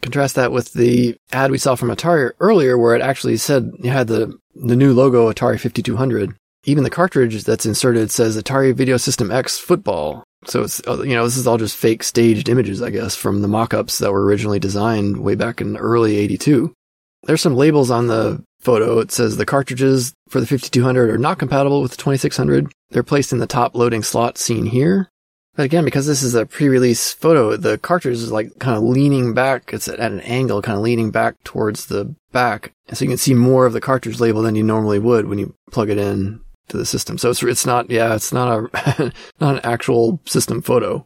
Contrast 0.00 0.36
that 0.36 0.52
with 0.52 0.72
the 0.72 1.16
ad 1.32 1.50
we 1.50 1.58
saw 1.58 1.74
from 1.74 1.90
Atari 1.90 2.32
earlier, 2.40 2.78
where 2.78 2.96
it 2.96 3.02
actually 3.02 3.36
said 3.36 3.72
you 3.78 3.90
had 3.90 4.06
the, 4.06 4.32
the 4.54 4.76
new 4.76 4.94
logo 4.94 5.30
Atari 5.30 5.60
5200. 5.60 6.34
Even 6.68 6.84
the 6.84 6.90
cartridge 6.90 7.44
that's 7.44 7.64
inserted 7.64 8.10
says 8.10 8.36
Atari 8.36 8.74
Video 8.74 8.98
System 8.98 9.30
X 9.30 9.58
Football. 9.58 10.22
So 10.44 10.64
it's, 10.64 10.86
uh, 10.86 11.00
you 11.00 11.14
know, 11.14 11.24
this 11.24 11.38
is 11.38 11.46
all 11.46 11.56
just 11.56 11.74
fake 11.74 12.02
staged 12.02 12.50
images, 12.50 12.82
I 12.82 12.90
guess, 12.90 13.16
from 13.16 13.40
the 13.40 13.48
mock-ups 13.48 13.96
that 13.98 14.12
were 14.12 14.22
originally 14.22 14.58
designed 14.58 15.16
way 15.16 15.34
back 15.34 15.62
in 15.62 15.78
early 15.78 16.18
82. 16.18 16.74
There's 17.22 17.40
some 17.40 17.56
labels 17.56 17.90
on 17.90 18.08
the 18.08 18.44
photo. 18.60 18.98
It 18.98 19.10
says 19.10 19.38
the 19.38 19.46
cartridges 19.46 20.12
for 20.28 20.40
the 20.40 20.46
5200 20.46 21.08
are 21.08 21.16
not 21.16 21.38
compatible 21.38 21.80
with 21.80 21.92
the 21.92 21.96
2600. 21.96 22.70
They're 22.90 23.02
placed 23.02 23.32
in 23.32 23.38
the 23.38 23.46
top 23.46 23.74
loading 23.74 24.02
slot 24.02 24.36
seen 24.36 24.66
here. 24.66 25.08
But 25.56 25.64
again, 25.64 25.86
because 25.86 26.06
this 26.06 26.22
is 26.22 26.34
a 26.34 26.44
pre-release 26.44 27.14
photo, 27.14 27.56
the 27.56 27.78
cartridge 27.78 28.18
is 28.18 28.30
like 28.30 28.58
kind 28.58 28.76
of 28.76 28.82
leaning 28.82 29.32
back. 29.32 29.72
It's 29.72 29.88
at 29.88 30.00
an 30.00 30.20
angle, 30.20 30.60
kind 30.60 30.76
of 30.76 30.84
leaning 30.84 31.10
back 31.10 31.42
towards 31.44 31.86
the 31.86 32.14
back. 32.30 32.72
So 32.92 33.06
you 33.06 33.10
can 33.10 33.16
see 33.16 33.32
more 33.32 33.64
of 33.64 33.72
the 33.72 33.80
cartridge 33.80 34.20
label 34.20 34.42
than 34.42 34.54
you 34.54 34.62
normally 34.62 34.98
would 34.98 35.28
when 35.28 35.38
you 35.38 35.54
plug 35.70 35.88
it 35.88 35.96
in 35.96 36.42
to 36.68 36.76
the 36.76 36.86
system. 36.86 37.18
So 37.18 37.30
it's, 37.30 37.42
it's 37.42 37.66
not, 37.66 37.90
yeah, 37.90 38.14
it's 38.14 38.32
not 38.32 38.48
a, 38.48 39.12
not 39.40 39.56
an 39.56 39.60
actual 39.64 40.20
system 40.26 40.62
photo. 40.62 41.04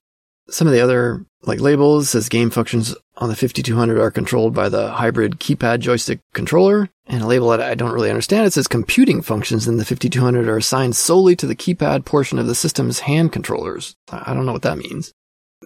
Some 0.49 0.67
of 0.67 0.73
the 0.73 0.81
other 0.81 1.25
like 1.45 1.61
labels 1.61 2.11
says 2.11 2.29
game 2.29 2.51
functions 2.51 2.95
on 3.17 3.29
the 3.29 3.37
5200 3.37 3.99
are 3.99 4.11
controlled 4.11 4.55
by 4.55 4.69
the 4.69 4.93
hybrid 4.93 5.39
keypad 5.39 5.81
joystick 5.81 6.21
controller. 6.35 6.89
And 7.07 7.23
a 7.23 7.27
label 7.27 7.49
that 7.49 7.61
I 7.61 7.75
don't 7.75 7.93
really 7.93 8.11
understand, 8.11 8.47
it 8.47 8.53
says 8.53 8.69
computing 8.69 9.23
functions 9.23 9.67
in 9.67 9.77
the 9.77 9.85
5200 9.85 10.49
are 10.49 10.57
assigned 10.57 10.97
solely 10.97 11.35
to 11.37 11.47
the 11.47 11.57
keypad 11.57 12.05
portion 12.05 12.39
of 12.39 12.47
the 12.47 12.55
system's 12.55 13.01
hand 13.01 13.33
controllers. 13.33 13.97
I 14.11 14.35
don't 14.35 14.47
know 14.47 14.53
what 14.53 14.63
that 14.63 14.79
means. 14.79 15.13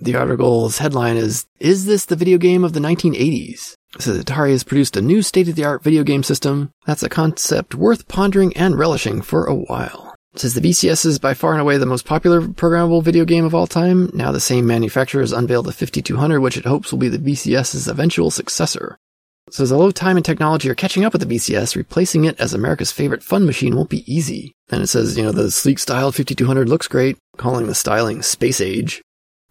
The 0.01 0.15
article's 0.15 0.79
headline 0.79 1.17
is, 1.17 1.47
Is 1.59 1.87
this 1.87 2.05
the 2.05 2.17
video 2.17 2.37
game 2.37 2.65
of 2.65 2.75
the 2.75 2.81
1980s? 2.81 3.75
It 3.95 4.03
says 4.03 4.23
Atari 4.23 4.51
has 4.51 4.63
produced 4.63 4.97
a 4.97 5.03
new 5.03 5.23
state-of-the-art 5.23 5.83
video 5.83 6.05
game 6.05 6.23
system. 6.23 6.71
That's 6.85 7.03
a 7.03 7.09
concept 7.09 7.75
worth 7.75 8.07
pondering 8.07 8.55
and 8.57 8.79
relishing 8.79 9.23
for 9.23 9.47
a 9.47 9.55
while. 9.55 10.15
It 10.35 10.41
says 10.41 10.53
the 10.53 10.61
VCS 10.61 11.07
is 11.07 11.19
by 11.19 11.33
far 11.33 11.53
and 11.53 11.63
away 11.63 11.79
the 11.79 11.87
most 11.87 12.05
popular 12.05 12.43
programmable 12.43 13.03
video 13.03 13.25
game 13.25 13.47
of 13.47 13.55
all 13.55 13.67
time. 13.67 14.11
Now 14.13 14.33
the 14.33 14.41
same 14.41 14.67
manufacturer 14.67 15.23
has 15.23 15.33
unveiled 15.33 15.65
the 15.65 15.73
5200, 15.73 16.41
which 16.41 16.59
it 16.59 16.67
hopes 16.67 16.93
will 16.93 16.99
be 16.99 17.09
the 17.09 17.19
VCS's 17.19 17.89
eventual 17.89 18.31
successor. 18.31 18.99
It 19.47 19.55
says 19.55 19.73
although 19.73 19.93
time 19.93 20.17
and 20.17 20.27
technology 20.27 20.69
are 20.69 20.75
catching 20.75 21.07
up 21.07 21.15
with 21.15 21.27
the 21.27 21.35
VCS, 21.35 21.75
replacing 21.75 22.27
it 22.27 22.39
as 22.39 22.53
America's 22.53 22.93
favorite 22.93 23.23
fun 23.23 23.47
machine 23.47 23.75
won't 23.75 23.89
be 23.89 24.13
easy. 24.13 24.53
And 24.69 24.83
it 24.83 24.89
says, 24.89 25.17
you 25.17 25.23
know, 25.23 25.33
the 25.33 25.51
sleek 25.51 25.79
styled 25.79 26.15
5200 26.15 26.69
looks 26.69 26.87
great, 26.87 27.17
calling 27.39 27.67
the 27.67 27.75
styling 27.75 28.21
space 28.21 28.61
age. 28.61 29.01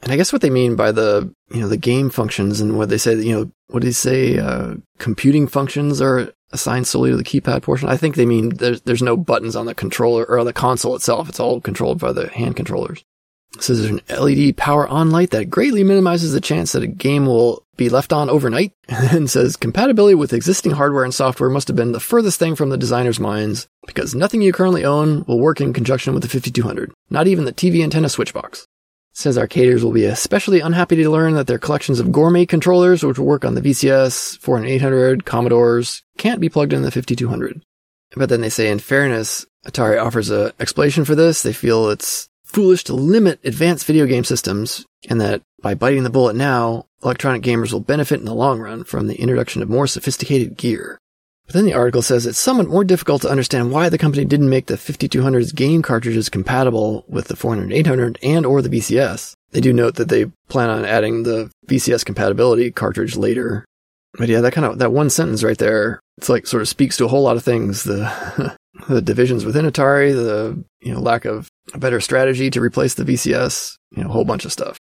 And 0.01 0.11
I 0.11 0.17
guess 0.17 0.31
what 0.31 0.41
they 0.41 0.49
mean 0.49 0.75
by 0.75 0.91
the, 0.91 1.33
you 1.49 1.61
know, 1.61 1.67
the 1.67 1.77
game 1.77 2.09
functions 2.09 2.61
and 2.61 2.77
what 2.77 2.89
they 2.89 2.97
say, 2.97 3.15
you 3.15 3.33
know, 3.33 3.51
what 3.67 3.81
do 3.81 3.87
they 3.87 3.93
say, 3.93 4.37
uh, 4.37 4.75
computing 4.99 5.47
functions 5.47 6.01
are 6.01 6.31
assigned 6.51 6.87
solely 6.87 7.11
to 7.11 7.17
the 7.17 7.23
keypad 7.23 7.63
portion. 7.63 7.89
I 7.89 7.97
think 7.97 8.15
they 8.15 8.25
mean 8.25 8.49
there's, 8.49 8.81
there's 8.81 9.01
no 9.01 9.17
buttons 9.17 9.55
on 9.55 9.65
the 9.65 9.73
controller 9.73 10.25
or 10.25 10.39
on 10.39 10.45
the 10.45 10.53
console 10.53 10.95
itself. 10.95 11.29
It's 11.29 11.39
all 11.39 11.59
controlled 11.59 11.99
by 11.99 12.13
the 12.13 12.29
hand 12.29 12.55
controllers. 12.55 13.03
So 13.59 13.73
there's 13.73 13.89
an 13.89 14.01
LED 14.09 14.57
power 14.57 14.85
on 14.87 15.11
light 15.11 15.29
that 15.31 15.49
greatly 15.49 15.83
minimizes 15.83 16.33
the 16.33 16.41
chance 16.41 16.73
that 16.73 16.83
a 16.83 16.87
game 16.87 17.25
will 17.25 17.65
be 17.77 17.89
left 17.89 18.11
on 18.11 18.29
overnight. 18.29 18.73
And 18.89 19.29
says 19.29 19.55
compatibility 19.55 20.13
with 20.13 20.33
existing 20.33 20.73
hardware 20.73 21.03
and 21.03 21.13
software 21.13 21.49
must 21.49 21.67
have 21.67 21.77
been 21.77 21.93
the 21.93 21.99
furthest 21.99 22.37
thing 22.37 22.55
from 22.55 22.69
the 22.69 22.77
designer's 22.77 23.19
minds 23.19 23.67
because 23.87 24.13
nothing 24.13 24.41
you 24.41 24.53
currently 24.53 24.85
own 24.85 25.23
will 25.25 25.39
work 25.39 25.61
in 25.61 25.73
conjunction 25.73 26.13
with 26.13 26.21
the 26.21 26.29
5200. 26.29 26.91
Not 27.09 27.27
even 27.27 27.45
the 27.45 27.53
TV 27.53 27.81
antenna 27.81 28.09
switch 28.09 28.33
box 28.33 28.67
says 29.15 29.37
arcaders 29.37 29.81
will 29.81 29.93
be 29.93 30.05
especially 30.05 30.59
unhappy 30.59 30.97
to 30.97 31.09
learn 31.09 31.33
that 31.33 31.47
their 31.47 31.57
collections 31.57 31.99
of 31.99 32.11
gourmet 32.11 32.45
controllers, 32.45 33.03
which 33.03 33.17
work 33.17 33.45
on 33.45 33.55
the 33.55 33.61
VCS, 33.61 34.37
4800, 34.39 35.25
Commodores, 35.25 36.03
can't 36.17 36.41
be 36.41 36.49
plugged 36.49 36.73
in 36.73 36.81
the 36.81 36.91
5200. 36.91 37.63
But 38.15 38.29
then 38.29 38.41
they 38.41 38.49
say, 38.49 38.69
in 38.69 38.79
fairness, 38.79 39.45
Atari 39.65 40.03
offers 40.03 40.29
a 40.29 40.53
explanation 40.59 41.05
for 41.05 41.15
this. 41.15 41.41
They 41.41 41.53
feel 41.53 41.89
it's 41.89 42.29
foolish 42.43 42.83
to 42.85 42.93
limit 42.93 43.39
advanced 43.43 43.85
video 43.85 44.05
game 44.05 44.25
systems, 44.25 44.85
and 45.09 45.19
that 45.21 45.41
by 45.61 45.73
biting 45.73 46.03
the 46.03 46.09
bullet 46.09 46.35
now, 46.35 46.85
electronic 47.01 47.41
gamers 47.41 47.71
will 47.71 47.79
benefit 47.79 48.19
in 48.19 48.25
the 48.25 48.35
long 48.35 48.59
run 48.59 48.83
from 48.83 49.07
the 49.07 49.15
introduction 49.15 49.61
of 49.61 49.69
more 49.69 49.87
sophisticated 49.87 50.57
gear. 50.57 50.99
But 51.45 51.53
then 51.53 51.65
the 51.65 51.73
article 51.73 52.01
says 52.01 52.25
it's 52.25 52.39
somewhat 52.39 52.67
more 52.67 52.83
difficult 52.83 53.21
to 53.21 53.29
understand 53.29 53.71
why 53.71 53.89
the 53.89 53.97
company 53.97 54.25
didn't 54.25 54.49
make 54.49 54.65
the 54.65 54.75
5200's 54.75 55.51
game 55.51 55.81
cartridges 55.81 56.29
compatible 56.29 57.05
with 57.07 57.27
the 57.27 57.35
400 57.35 57.71
800 57.71 58.19
and 58.23 58.45
or 58.45 58.61
the 58.61 58.69
VCS. 58.69 59.33
They 59.51 59.61
do 59.61 59.71
note 59.71 59.95
that 59.95 60.09
they 60.09 60.25
plan 60.49 60.69
on 60.69 60.85
adding 60.85 61.23
the 61.23 61.51
VCS 61.67 62.03
compatibility 62.03 62.71
cartridge 62.71 63.15
later. 63.15 63.63
But 64.17 64.29
yeah, 64.29 64.41
that 64.41 64.53
kind 64.53 64.65
of, 64.65 64.79
that 64.79 64.91
one 64.91 65.09
sentence 65.09 65.43
right 65.43 65.57
there, 65.57 65.99
it's 66.17 66.29
like 66.29 66.47
sort 66.47 66.61
of 66.61 66.67
speaks 66.67 66.97
to 66.97 67.05
a 67.05 67.09
whole 67.09 67.23
lot 67.23 67.37
of 67.37 67.43
things. 67.43 67.83
The, 67.83 68.55
the 68.89 69.01
divisions 69.01 69.45
within 69.45 69.65
Atari, 69.65 70.13
the, 70.13 70.63
you 70.81 70.93
know, 70.93 70.99
lack 70.99 71.25
of 71.25 71.47
a 71.73 71.77
better 71.77 72.01
strategy 72.01 72.49
to 72.49 72.61
replace 72.61 72.95
the 72.95 73.03
VCS, 73.03 73.77
you 73.91 74.03
know, 74.03 74.09
a 74.09 74.13
whole 74.13 74.25
bunch 74.25 74.45
of 74.45 74.51
stuff. 74.51 74.77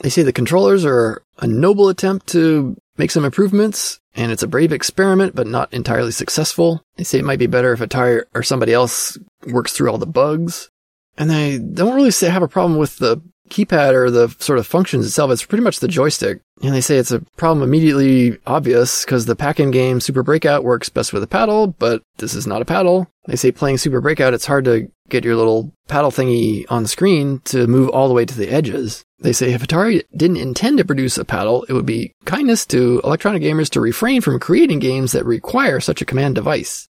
They 0.00 0.10
say 0.10 0.22
the 0.22 0.32
controllers 0.32 0.84
are 0.84 1.22
a 1.38 1.46
noble 1.46 1.88
attempt 1.88 2.28
to 2.28 2.76
make 2.96 3.10
some 3.10 3.24
improvements, 3.24 4.00
and 4.14 4.30
it's 4.30 4.42
a 4.42 4.48
brave 4.48 4.72
experiment, 4.72 5.34
but 5.34 5.46
not 5.46 5.72
entirely 5.72 6.12
successful. 6.12 6.84
They 6.96 7.04
say 7.04 7.18
it 7.18 7.24
might 7.24 7.38
be 7.38 7.46
better 7.46 7.72
if 7.72 7.80
Atari 7.80 8.22
or 8.34 8.42
somebody 8.42 8.72
else 8.72 9.18
works 9.46 9.72
through 9.72 9.90
all 9.90 9.98
the 9.98 10.06
bugs. 10.06 10.70
And 11.16 11.30
they 11.30 11.58
don't 11.58 11.94
really 11.94 12.10
say 12.10 12.28
have 12.28 12.42
a 12.42 12.48
problem 12.48 12.78
with 12.78 12.98
the 12.98 13.22
keypad 13.50 13.92
or 13.92 14.10
the 14.10 14.34
sort 14.38 14.58
of 14.58 14.66
functions 14.66 15.06
itself. 15.06 15.30
It's 15.30 15.44
pretty 15.44 15.64
much 15.64 15.80
the 15.80 15.88
joystick. 15.88 16.40
And 16.62 16.74
they 16.74 16.80
say 16.80 16.96
it's 16.96 17.10
a 17.10 17.20
problem 17.36 17.62
immediately 17.62 18.38
obvious 18.46 19.04
because 19.04 19.26
the 19.26 19.36
pack-in 19.36 19.70
game 19.70 20.00
Super 20.00 20.22
Breakout 20.22 20.64
works 20.64 20.88
best 20.88 21.12
with 21.12 21.22
a 21.22 21.28
paddle, 21.28 21.66
but 21.66 22.02
this 22.18 22.34
is 22.34 22.46
not 22.46 22.62
a 22.62 22.66
paddle. 22.66 23.08
They 23.26 23.36
say 23.36 23.52
playing 23.52 23.78
Super 23.78 24.00
Breakout, 24.00 24.34
it's 24.34 24.46
hard 24.46 24.64
to 24.66 24.90
get 25.08 25.24
your 25.24 25.36
little 25.36 25.72
paddle 25.88 26.10
thingy 26.10 26.64
on 26.70 26.82
the 26.84 26.88
screen 26.88 27.40
to 27.44 27.66
move 27.66 27.90
all 27.90 28.08
the 28.08 28.14
way 28.14 28.24
to 28.24 28.36
the 28.36 28.48
edges. 28.48 29.04
They 29.18 29.32
say 29.32 29.52
if 29.52 29.62
Atari 29.62 30.02
didn't 30.16 30.38
intend 30.38 30.78
to 30.78 30.84
produce 30.84 31.18
a 31.18 31.24
paddle, 31.24 31.64
it 31.68 31.72
would 31.72 31.86
be 31.86 32.12
kindness 32.24 32.64
to 32.66 33.00
electronic 33.04 33.42
gamers 33.42 33.70
to 33.70 33.80
refrain 33.80 34.20
from 34.20 34.40
creating 34.40 34.78
games 34.78 35.12
that 35.12 35.26
require 35.26 35.80
such 35.80 36.00
a 36.00 36.06
command 36.06 36.34
device. 36.34 36.88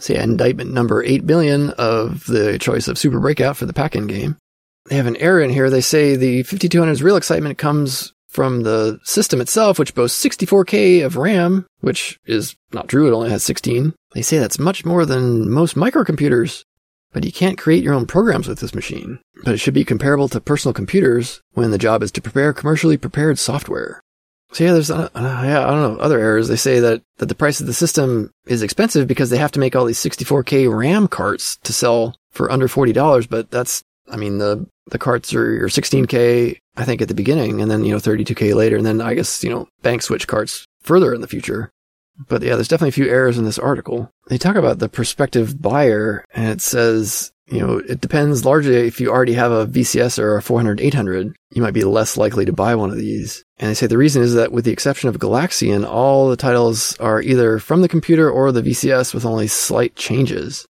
Say 0.00 0.16
indictment 0.16 0.72
number 0.72 1.02
8 1.02 1.26
billion 1.26 1.70
of 1.70 2.24
the 2.26 2.58
choice 2.58 2.88
of 2.88 2.98
Super 2.98 3.20
Breakout 3.20 3.56
for 3.56 3.66
the 3.66 3.72
pack-in 3.72 4.06
game. 4.06 4.36
They 4.86 4.96
have 4.96 5.06
an 5.06 5.16
error 5.16 5.40
in 5.40 5.50
here. 5.50 5.70
They 5.70 5.80
say 5.80 6.16
the 6.16 6.42
5200's 6.44 7.02
real 7.02 7.16
excitement 7.16 7.58
comes 7.58 8.12
from 8.28 8.62
the 8.62 8.98
system 9.04 9.40
itself, 9.40 9.78
which 9.78 9.94
boasts 9.94 10.22
64K 10.22 11.04
of 11.04 11.16
RAM, 11.16 11.66
which 11.80 12.18
is 12.26 12.56
not 12.72 12.88
true. 12.88 13.06
It 13.06 13.14
only 13.14 13.30
has 13.30 13.44
16. 13.44 13.94
They 14.12 14.22
say 14.22 14.38
that's 14.38 14.58
much 14.58 14.84
more 14.84 15.06
than 15.06 15.48
most 15.48 15.76
microcomputers. 15.76 16.64
But 17.12 17.24
you 17.24 17.30
can't 17.30 17.56
create 17.56 17.84
your 17.84 17.94
own 17.94 18.06
programs 18.06 18.48
with 18.48 18.58
this 18.58 18.74
machine. 18.74 19.20
But 19.44 19.54
it 19.54 19.58
should 19.58 19.72
be 19.72 19.84
comparable 19.84 20.28
to 20.28 20.40
personal 20.40 20.74
computers 20.74 21.40
when 21.52 21.70
the 21.70 21.78
job 21.78 22.02
is 22.02 22.10
to 22.12 22.20
prepare 22.20 22.52
commercially 22.52 22.96
prepared 22.96 23.38
software. 23.38 24.02
So 24.52 24.64
yeah, 24.64 24.72
there's, 24.72 24.90
uh, 24.90 25.08
uh, 25.14 25.42
yeah, 25.44 25.64
I 25.66 25.70
don't 25.70 25.96
know, 25.96 26.00
other 26.00 26.18
errors. 26.18 26.48
They 26.48 26.56
say 26.56 26.80
that, 26.80 27.02
that 27.18 27.26
the 27.26 27.34
price 27.36 27.60
of 27.60 27.68
the 27.68 27.72
system 27.72 28.32
is 28.46 28.62
expensive 28.62 29.06
because 29.06 29.30
they 29.30 29.38
have 29.38 29.52
to 29.52 29.60
make 29.60 29.76
all 29.76 29.84
these 29.84 30.02
64K 30.02 30.72
RAM 30.72 31.06
carts 31.06 31.56
to 31.58 31.72
sell 31.72 32.16
for 32.32 32.50
under 32.50 32.66
$40. 32.66 33.28
But 33.28 33.50
that's, 33.50 33.84
I 34.10 34.16
mean, 34.16 34.38
the, 34.38 34.66
the 34.90 34.98
carts 34.98 35.34
are 35.34 35.50
your 35.50 35.68
16K, 35.68 36.58
I 36.76 36.84
think 36.84 37.00
at 37.00 37.08
the 37.08 37.14
beginning 37.14 37.60
and 37.60 37.70
then, 37.70 37.84
you 37.84 37.92
know, 37.92 37.98
32K 37.98 38.54
later. 38.54 38.76
And 38.76 38.86
then 38.86 39.00
I 39.00 39.14
guess, 39.14 39.42
you 39.42 39.50
know, 39.50 39.68
bank 39.82 40.02
switch 40.02 40.26
carts 40.26 40.66
further 40.80 41.14
in 41.14 41.20
the 41.20 41.28
future. 41.28 41.70
But 42.28 42.42
yeah, 42.42 42.54
there's 42.54 42.68
definitely 42.68 42.90
a 42.90 42.92
few 42.92 43.08
errors 43.08 43.38
in 43.38 43.44
this 43.44 43.58
article. 43.58 44.10
They 44.28 44.38
talk 44.38 44.56
about 44.56 44.78
the 44.78 44.88
prospective 44.88 45.60
buyer 45.60 46.24
and 46.32 46.48
it 46.48 46.60
says, 46.60 47.32
you 47.46 47.60
know, 47.60 47.78
it 47.78 48.00
depends 48.00 48.44
largely 48.44 48.74
if 48.74 49.00
you 49.00 49.10
already 49.10 49.34
have 49.34 49.52
a 49.52 49.66
VCS 49.66 50.18
or 50.18 50.36
a 50.36 50.42
400 50.42 50.80
800, 50.80 51.34
you 51.50 51.62
might 51.62 51.74
be 51.74 51.84
less 51.84 52.16
likely 52.16 52.44
to 52.44 52.52
buy 52.52 52.74
one 52.74 52.90
of 52.90 52.96
these. 52.96 53.44
And 53.58 53.68
they 53.68 53.74
say 53.74 53.86
the 53.86 53.98
reason 53.98 54.22
is 54.22 54.34
that 54.34 54.52
with 54.52 54.64
the 54.64 54.72
exception 54.72 55.08
of 55.08 55.18
Galaxian, 55.18 55.86
all 55.86 56.28
the 56.28 56.36
titles 56.36 56.96
are 56.98 57.20
either 57.20 57.58
from 57.58 57.82
the 57.82 57.88
computer 57.88 58.30
or 58.30 58.50
the 58.50 58.62
VCS 58.62 59.12
with 59.12 59.26
only 59.26 59.46
slight 59.46 59.94
changes. 59.94 60.66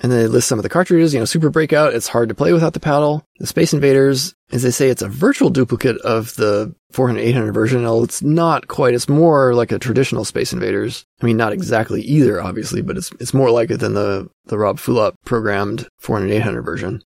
And 0.00 0.12
then 0.12 0.18
they 0.18 0.26
list 0.26 0.48
some 0.48 0.58
of 0.58 0.62
the 0.62 0.68
cartridges, 0.68 1.14
you 1.14 1.20
know, 1.20 1.24
Super 1.24 1.48
Breakout, 1.48 1.94
it's 1.94 2.08
hard 2.08 2.28
to 2.28 2.34
play 2.34 2.52
without 2.52 2.74
the 2.74 2.80
paddle. 2.80 3.26
The 3.38 3.46
Space 3.46 3.72
Invaders, 3.72 4.34
as 4.52 4.62
they 4.62 4.70
say, 4.70 4.90
it's 4.90 5.02
a 5.02 5.08
virtual 5.08 5.48
duplicate 5.48 5.96
of 6.02 6.34
the 6.36 6.74
400, 6.92 7.20
800 7.20 7.52
version. 7.52 7.82
Well, 7.82 8.04
it's 8.04 8.22
not 8.22 8.68
quite, 8.68 8.92
it's 8.92 9.08
more 9.08 9.54
like 9.54 9.72
a 9.72 9.78
traditional 9.78 10.26
Space 10.26 10.52
Invaders. 10.52 11.06
I 11.22 11.26
mean, 11.26 11.38
not 11.38 11.54
exactly 11.54 12.02
either, 12.02 12.42
obviously, 12.42 12.82
but 12.82 12.98
it's, 12.98 13.10
it's 13.20 13.32
more 13.32 13.50
like 13.50 13.70
it 13.70 13.78
than 13.78 13.94
the, 13.94 14.28
the 14.46 14.58
Rob 14.58 14.78
Fulop 14.78 15.14
programmed 15.24 15.88
400, 15.98 16.30
800 16.30 16.62
version 16.62 17.02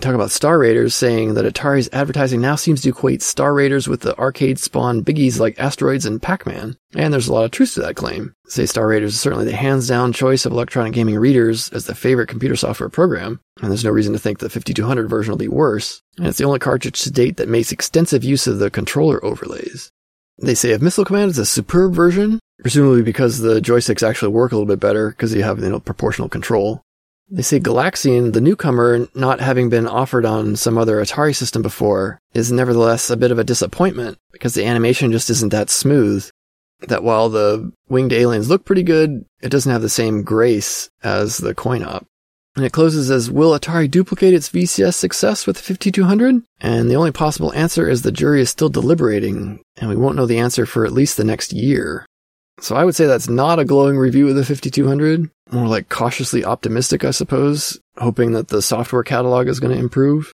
talk 0.00 0.14
about 0.14 0.30
Star 0.30 0.58
Raiders, 0.58 0.94
saying 0.94 1.34
that 1.34 1.44
Atari's 1.44 1.88
advertising 1.92 2.40
now 2.40 2.56
seems 2.56 2.80
to 2.82 2.88
equate 2.88 3.22
Star 3.22 3.54
Raiders 3.54 3.88
with 3.88 4.00
the 4.00 4.16
arcade 4.18 4.58
spawn 4.58 5.04
biggies 5.04 5.38
like 5.38 5.58
Asteroids 5.58 6.06
and 6.06 6.20
Pac-Man. 6.22 6.76
And 6.94 7.12
there's 7.12 7.28
a 7.28 7.32
lot 7.32 7.44
of 7.44 7.50
truth 7.50 7.74
to 7.74 7.80
that 7.80 7.96
claim. 7.96 8.34
Say 8.46 8.66
Star 8.66 8.86
Raiders 8.86 9.14
is 9.14 9.20
certainly 9.20 9.44
the 9.44 9.56
hands-down 9.56 10.12
choice 10.12 10.46
of 10.46 10.52
electronic 10.52 10.92
gaming 10.92 11.16
readers 11.16 11.68
as 11.70 11.86
the 11.86 11.94
favorite 11.94 12.28
computer 12.28 12.56
software 12.56 12.88
program, 12.88 13.40
and 13.60 13.70
there's 13.70 13.84
no 13.84 13.90
reason 13.90 14.12
to 14.12 14.18
think 14.18 14.38
the 14.38 14.48
5200 14.48 15.08
version 15.08 15.32
will 15.32 15.38
be 15.38 15.48
worse. 15.48 16.02
And 16.16 16.26
it's 16.26 16.38
the 16.38 16.44
only 16.44 16.58
cartridge 16.58 17.00
to 17.02 17.10
date 17.10 17.36
that 17.36 17.48
makes 17.48 17.72
extensive 17.72 18.24
use 18.24 18.46
of 18.46 18.58
the 18.58 18.70
controller 18.70 19.24
overlays. 19.24 19.90
They 20.40 20.54
say 20.54 20.70
if 20.70 20.82
Missile 20.82 21.04
Command 21.04 21.32
is 21.32 21.38
a 21.38 21.46
superb 21.46 21.94
version, 21.94 22.38
presumably 22.60 23.02
because 23.02 23.38
the 23.38 23.60
joysticks 23.60 24.08
actually 24.08 24.32
work 24.32 24.52
a 24.52 24.54
little 24.54 24.66
bit 24.66 24.80
better 24.80 25.10
because 25.10 25.34
you 25.34 25.42
have, 25.42 25.58
you 25.58 25.68
know, 25.68 25.80
proportional 25.80 26.28
control. 26.28 26.82
They 27.30 27.42
say 27.42 27.60
Galaxian, 27.60 28.32
the 28.32 28.40
newcomer, 28.40 29.06
not 29.14 29.40
having 29.40 29.68
been 29.68 29.86
offered 29.86 30.24
on 30.24 30.56
some 30.56 30.78
other 30.78 30.96
Atari 30.96 31.36
system 31.36 31.60
before, 31.60 32.18
is 32.32 32.50
nevertheless 32.50 33.10
a 33.10 33.18
bit 33.18 33.30
of 33.30 33.38
a 33.38 33.44
disappointment 33.44 34.16
because 34.32 34.54
the 34.54 34.64
animation 34.64 35.12
just 35.12 35.28
isn't 35.28 35.50
that 35.50 35.68
smooth. 35.68 36.28
That 36.86 37.02
while 37.02 37.28
the 37.28 37.72
winged 37.88 38.12
aliens 38.12 38.48
look 38.48 38.64
pretty 38.64 38.82
good, 38.82 39.26
it 39.42 39.50
doesn't 39.50 39.70
have 39.70 39.82
the 39.82 39.88
same 39.88 40.22
grace 40.22 40.88
as 41.02 41.38
the 41.38 41.54
coin 41.54 41.82
op. 41.82 42.06
And 42.56 42.64
it 42.64 42.72
closes 42.72 43.10
as 43.10 43.30
Will 43.30 43.56
Atari 43.56 43.90
duplicate 43.90 44.34
its 44.34 44.48
VCS 44.48 44.94
success 44.94 45.46
with 45.46 45.56
the 45.56 45.62
5200? 45.62 46.42
And 46.60 46.90
the 46.90 46.96
only 46.96 47.12
possible 47.12 47.52
answer 47.52 47.88
is 47.88 48.02
the 48.02 48.10
jury 48.10 48.40
is 48.40 48.50
still 48.50 48.68
deliberating, 48.68 49.60
and 49.76 49.90
we 49.90 49.96
won't 49.96 50.16
know 50.16 50.26
the 50.26 50.38
answer 50.38 50.66
for 50.66 50.86
at 50.86 50.92
least 50.92 51.16
the 51.16 51.24
next 51.24 51.52
year. 51.52 52.06
So 52.60 52.74
I 52.74 52.84
would 52.84 52.94
say 52.94 53.06
that's 53.06 53.28
not 53.28 53.58
a 53.58 53.64
glowing 53.64 53.96
review 53.96 54.28
of 54.28 54.34
the 54.34 54.44
5200, 54.44 55.30
more 55.52 55.68
like 55.68 55.88
cautiously 55.88 56.44
optimistic, 56.44 57.04
I 57.04 57.12
suppose, 57.12 57.78
hoping 57.96 58.32
that 58.32 58.48
the 58.48 58.62
software 58.62 59.04
catalog 59.04 59.48
is 59.48 59.60
going 59.60 59.74
to 59.74 59.80
improve. 59.80 60.32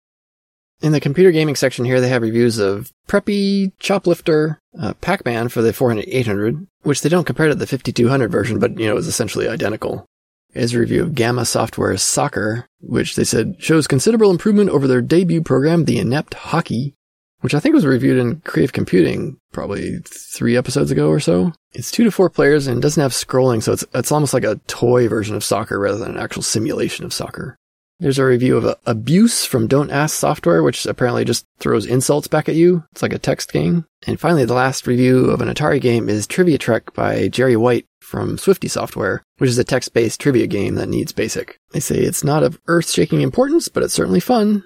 In 0.80 0.92
the 0.92 1.00
computer 1.00 1.30
gaming 1.30 1.54
section 1.54 1.85
here, 1.85 2.00
they 2.00 2.08
have 2.08 2.22
reviews 2.22 2.58
of 2.58 2.90
Preppy, 3.08 3.72
Choplifter, 3.78 4.58
uh, 4.80 4.94
Pac-Man 4.94 5.48
for 5.48 5.62
the 5.62 5.72
400 5.72 6.04
800, 6.08 6.66
which 6.82 7.02
they 7.02 7.08
don't 7.08 7.24
compare 7.24 7.48
to 7.48 7.54
the 7.54 7.66
5200 7.66 8.30
version, 8.30 8.58
but 8.58 8.78
you 8.78 8.87
know 8.87 8.96
is 8.96 9.06
essentially 9.06 9.48
identical. 9.48 10.06
Is 10.54 10.74
a 10.74 10.80
review 10.80 11.02
of 11.02 11.14
Gamma 11.14 11.44
Software's 11.44 12.02
Soccer, 12.02 12.66
which 12.80 13.16
they 13.16 13.24
said 13.24 13.56
shows 13.58 13.87
considerable 13.87 14.30
improvement 14.30 14.70
over 14.70 14.87
their 14.87 15.00
debut 15.00 15.40
program, 15.40 15.85
The 15.85 15.98
Inept 15.98 16.35
Hockey, 16.35 16.94
which 17.42 17.55
I 17.55 17.61
think 17.61 17.74
was 17.74 17.87
reviewed 17.87 18.18
in 18.18 18.40
Creative 18.40 18.72
Computing 18.72 19.37
probably 19.52 19.98
three 20.07 20.57
episodes 20.57 20.90
ago 20.90 21.09
or 21.09 21.20
so. 21.20 21.52
It's 21.72 21.90
two 21.90 22.05
to 22.05 22.11
four 22.11 22.31
players 22.31 22.66
and 22.66 22.81
doesn't 22.81 23.02
have 23.02 23.12
scrolling, 23.12 23.62
so 23.62 23.72
it's, 23.72 23.85
it's 23.94 24.11
almost 24.11 24.35
like 24.35 24.44
a 24.44 24.61
toy 24.66 25.09
version 25.09 25.37
of 25.37 25.44
soccer 25.44 25.78
rather 25.78 25.98
than 25.98 26.12
an 26.12 26.22
actual 26.22 26.42
simulation 26.42 27.05
of 27.05 27.12
soccer. 27.12 27.57
There's 27.98 28.18
a 28.18 28.24
review 28.24 28.57
of 28.57 28.76
Abuse 28.85 29.44
from 29.44 29.68
Don't 29.68 29.90
Ask 29.92 30.16
Software, 30.16 30.62
which 30.62 30.87
apparently 30.87 31.24
just 31.24 31.46
throws 31.61 31.87
insults 31.87 32.26
back 32.26 32.48
at 32.48 32.57
you. 32.57 32.83
It's 32.90 33.02
like 33.02 33.12
a 33.12 33.18
text 33.18 33.52
game. 33.52 33.85
And 34.09 34.18
finally, 34.18 34.44
the 34.44 34.55
last 34.55 34.88
review 34.88 35.26
of 35.26 35.40
an 35.40 35.48
Atari 35.48 35.81
game 35.81 36.09
is 36.09 36.26
Trivia 36.26 36.59
Trek 36.59 36.92
by 36.94 37.28
Jerry 37.28 37.55
White 37.55 37.87
from 38.00 38.38
Swifty 38.38 38.66
Software, 38.66 39.22
which 39.38 39.50
is 39.50 39.59
a 39.59 39.62
text-based 39.62 40.20
trivia 40.20 40.48
game 40.48 40.74
that 40.74 40.88
needs 40.88 41.12
basic. 41.12 41.59
They 41.70 41.81
say 41.81 41.98
it's 41.98 42.24
not 42.24 42.42
of 42.42 42.59
earth-shaking 42.66 43.20
importance, 43.20 43.68
but 43.68 43.85
it's 43.85 43.94
certainly 43.94 44.20
fun. 44.20 44.64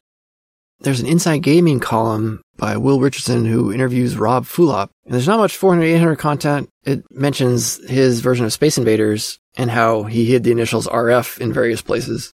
There's 0.80 1.00
an 1.00 1.06
Inside 1.06 1.42
Gaming 1.42 1.80
column 1.80 2.40
by 2.56 2.76
Will 2.76 3.00
Richardson 3.00 3.44
who 3.44 3.72
interviews 3.72 4.16
Rob 4.16 4.44
Fulop. 4.44 4.90
And 5.04 5.14
there's 5.14 5.26
not 5.26 5.38
much 5.38 5.56
400 5.56 5.84
800 5.84 6.16
content. 6.16 6.68
It 6.84 7.04
mentions 7.10 7.84
his 7.88 8.20
version 8.20 8.46
of 8.46 8.52
Space 8.52 8.78
Invaders 8.78 9.38
and 9.56 9.70
how 9.70 10.04
he 10.04 10.24
hid 10.24 10.44
the 10.44 10.52
initials 10.52 10.86
RF 10.86 11.40
in 11.40 11.52
various 11.52 11.82
places. 11.82 12.32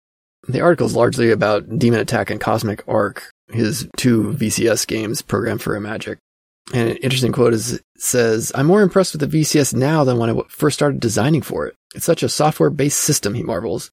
The 0.47 0.61
article 0.61 0.87
is 0.87 0.97
largely 0.97 1.31
about 1.31 1.79
Demon 1.79 2.01
Attack 2.01 2.31
and 2.31 2.41
Cosmic 2.41 2.83
Arc, 2.89 3.31
his 3.49 3.89
two 3.97 4.33
VCS 4.35 4.87
games 4.87 5.21
programmed 5.21 5.63
for 5.63 5.79
Imagic. 5.79 6.17
And 6.73 6.91
an 6.91 6.97
interesting 6.99 7.33
quote 7.33 7.55
is 7.55 7.81
says, 7.97 8.53
I'm 8.55 8.67
more 8.67 8.83
impressed 8.83 9.15
with 9.15 9.31
the 9.31 9.41
VCS 9.41 9.75
now 9.75 10.05
than 10.05 10.19
when 10.19 10.31
I 10.31 10.43
first 10.49 10.77
started 10.77 11.01
designing 11.01 11.43
for 11.43 11.67
it. 11.67 11.75
It's 11.95 12.05
such 12.05 12.23
a 12.23 12.29
software 12.29 12.71
based 12.71 13.01
system, 13.01 13.35
he 13.35 13.43
marvels. 13.43 13.91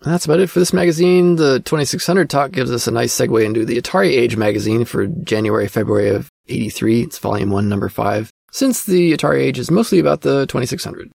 That's 0.00 0.24
about 0.24 0.40
it 0.40 0.48
for 0.48 0.60
this 0.60 0.72
magazine. 0.72 1.36
The 1.36 1.60
2600 1.60 2.30
talk 2.30 2.52
gives 2.52 2.70
us 2.70 2.86
a 2.86 2.92
nice 2.92 3.14
segue 3.16 3.44
into 3.44 3.64
the 3.64 3.80
Atari 3.80 4.10
Age 4.10 4.36
magazine 4.36 4.84
for 4.84 5.06
January, 5.06 5.66
February 5.66 6.10
of 6.10 6.30
83. 6.46 7.02
It's 7.02 7.18
volume 7.18 7.50
1, 7.50 7.68
number 7.68 7.88
5. 7.88 8.30
Since 8.52 8.84
the 8.84 9.12
Atari 9.12 9.40
Age 9.40 9.58
is 9.58 9.70
mostly 9.70 9.98
about 9.98 10.20
the 10.20 10.46
2600. 10.46 11.10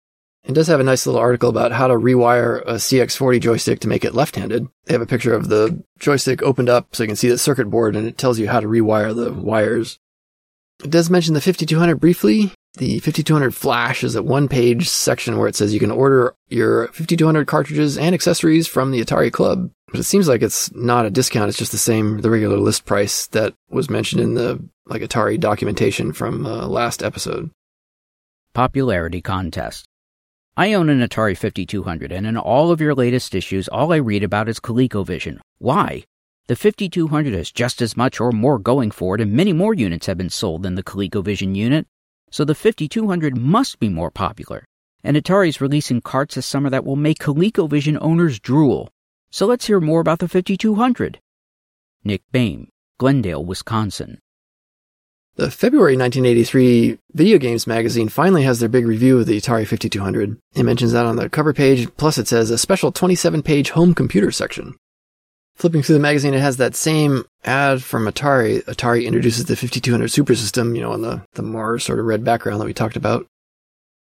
It 0.44 0.54
does 0.54 0.66
have 0.66 0.80
a 0.80 0.84
nice 0.84 1.06
little 1.06 1.20
article 1.20 1.48
about 1.48 1.70
how 1.70 1.86
to 1.86 1.94
rewire 1.94 2.62
a 2.62 2.74
CX40 2.74 3.40
joystick 3.40 3.78
to 3.80 3.88
make 3.88 4.04
it 4.04 4.14
left-handed. 4.14 4.66
They 4.86 4.94
have 4.94 5.00
a 5.00 5.06
picture 5.06 5.34
of 5.34 5.48
the 5.48 5.84
joystick 6.00 6.42
opened 6.42 6.68
up 6.68 6.96
so 6.96 7.04
you 7.04 7.06
can 7.06 7.14
see 7.14 7.28
the 7.28 7.38
circuit 7.38 7.70
board 7.70 7.94
and 7.94 8.08
it 8.08 8.18
tells 8.18 8.40
you 8.40 8.48
how 8.48 8.58
to 8.58 8.66
rewire 8.66 9.14
the 9.14 9.32
wires. 9.32 10.00
It 10.82 10.90
does 10.90 11.08
mention 11.08 11.34
the 11.34 11.40
5200 11.40 12.00
briefly. 12.00 12.52
The 12.74 13.00
5200 13.00 13.54
Flash 13.54 14.02
is 14.02 14.16
a 14.16 14.22
one 14.22 14.48
page 14.48 14.88
section 14.88 15.36
where 15.36 15.46
it 15.46 15.54
says 15.54 15.74
you 15.74 15.80
can 15.80 15.90
order 15.90 16.34
your 16.48 16.86
5200 16.88 17.46
cartridges 17.46 17.98
and 17.98 18.14
accessories 18.14 18.66
from 18.66 18.90
the 18.90 19.04
Atari 19.04 19.30
Club. 19.30 19.70
But 19.88 20.00
it 20.00 20.04
seems 20.04 20.26
like 20.26 20.40
it's 20.40 20.72
not 20.74 21.04
a 21.04 21.10
discount. 21.10 21.50
It's 21.50 21.58
just 21.58 21.72
the 21.72 21.78
same, 21.78 22.22
the 22.22 22.30
regular 22.30 22.56
list 22.56 22.86
price 22.86 23.26
that 23.28 23.54
was 23.68 23.90
mentioned 23.90 24.22
in 24.22 24.34
the 24.34 24.62
like 24.86 25.02
Atari 25.02 25.38
documentation 25.38 26.14
from 26.14 26.46
uh, 26.46 26.66
last 26.66 27.02
episode. 27.02 27.50
Popularity 28.54 29.20
contest. 29.20 29.84
I 30.56 30.72
own 30.72 30.88
an 30.88 31.00
Atari 31.00 31.36
5200, 31.36 32.12
and 32.12 32.26
in 32.26 32.36
all 32.36 32.70
of 32.70 32.80
your 32.80 32.94
latest 32.94 33.34
issues, 33.34 33.68
all 33.68 33.92
I 33.92 33.96
read 33.96 34.22
about 34.22 34.48
is 34.48 34.60
ColecoVision. 34.60 35.38
Why? 35.58 36.04
The 36.46 36.56
5200 36.56 37.32
has 37.32 37.50
just 37.50 37.80
as 37.80 37.96
much 37.96 38.20
or 38.20 38.32
more 38.32 38.58
going 38.58 38.90
for 38.90 39.14
it, 39.14 39.20
and 39.20 39.32
many 39.32 39.52
more 39.52 39.72
units 39.72 40.06
have 40.06 40.18
been 40.18 40.28
sold 40.28 40.62
than 40.62 40.74
the 40.74 40.82
ColecoVision 40.82 41.54
unit, 41.54 41.86
so 42.32 42.44
the 42.44 42.54
5200 42.54 43.36
must 43.36 43.78
be 43.78 43.88
more 43.88 44.10
popular. 44.10 44.64
And 45.04 45.16
Atari's 45.16 45.60
releasing 45.60 46.00
carts 46.00 46.34
this 46.34 46.46
summer 46.46 46.70
that 46.70 46.84
will 46.84 46.96
make 46.96 47.18
ColecoVision 47.18 47.98
owners 48.00 48.40
drool. 48.40 48.88
So 49.30 49.46
let's 49.46 49.66
hear 49.66 49.80
more 49.80 50.00
about 50.00 50.18
the 50.18 50.28
5200. 50.28 51.20
Nick 52.04 52.22
Baim, 52.32 52.68
Glendale, 52.98 53.44
Wisconsin. 53.44 54.18
The 55.36 55.50
February 55.50 55.96
1983 55.96 56.98
Video 57.14 57.38
Games 57.38 57.66
magazine 57.66 58.08
finally 58.08 58.42
has 58.42 58.60
their 58.60 58.68
big 58.68 58.86
review 58.86 59.18
of 59.18 59.26
the 59.26 59.40
Atari 59.40 59.66
5200. 59.66 60.38
It 60.54 60.62
mentions 60.62 60.92
that 60.92 61.06
on 61.06 61.16
the 61.16 61.28
cover 61.28 61.52
page, 61.52 61.88
plus 61.96 62.18
it 62.18 62.28
says 62.28 62.50
a 62.50 62.58
special 62.58 62.92
27 62.92 63.42
page 63.42 63.70
home 63.70 63.94
computer 63.94 64.30
section. 64.30 64.76
Flipping 65.62 65.84
through 65.84 65.94
the 65.94 66.00
magazine, 66.00 66.34
it 66.34 66.40
has 66.40 66.56
that 66.56 66.74
same 66.74 67.24
ad 67.44 67.84
from 67.84 68.06
Atari. 68.06 68.64
Atari 68.64 69.06
introduces 69.06 69.44
the 69.44 69.54
5200 69.54 70.08
Super 70.08 70.34
System, 70.34 70.74
you 70.74 70.82
know, 70.82 70.90
on 70.90 71.02
the, 71.02 71.22
the 71.34 71.42
Mars 71.42 71.84
sort 71.84 72.00
of 72.00 72.04
red 72.04 72.24
background 72.24 72.60
that 72.60 72.64
we 72.64 72.74
talked 72.74 72.96
about. 72.96 73.28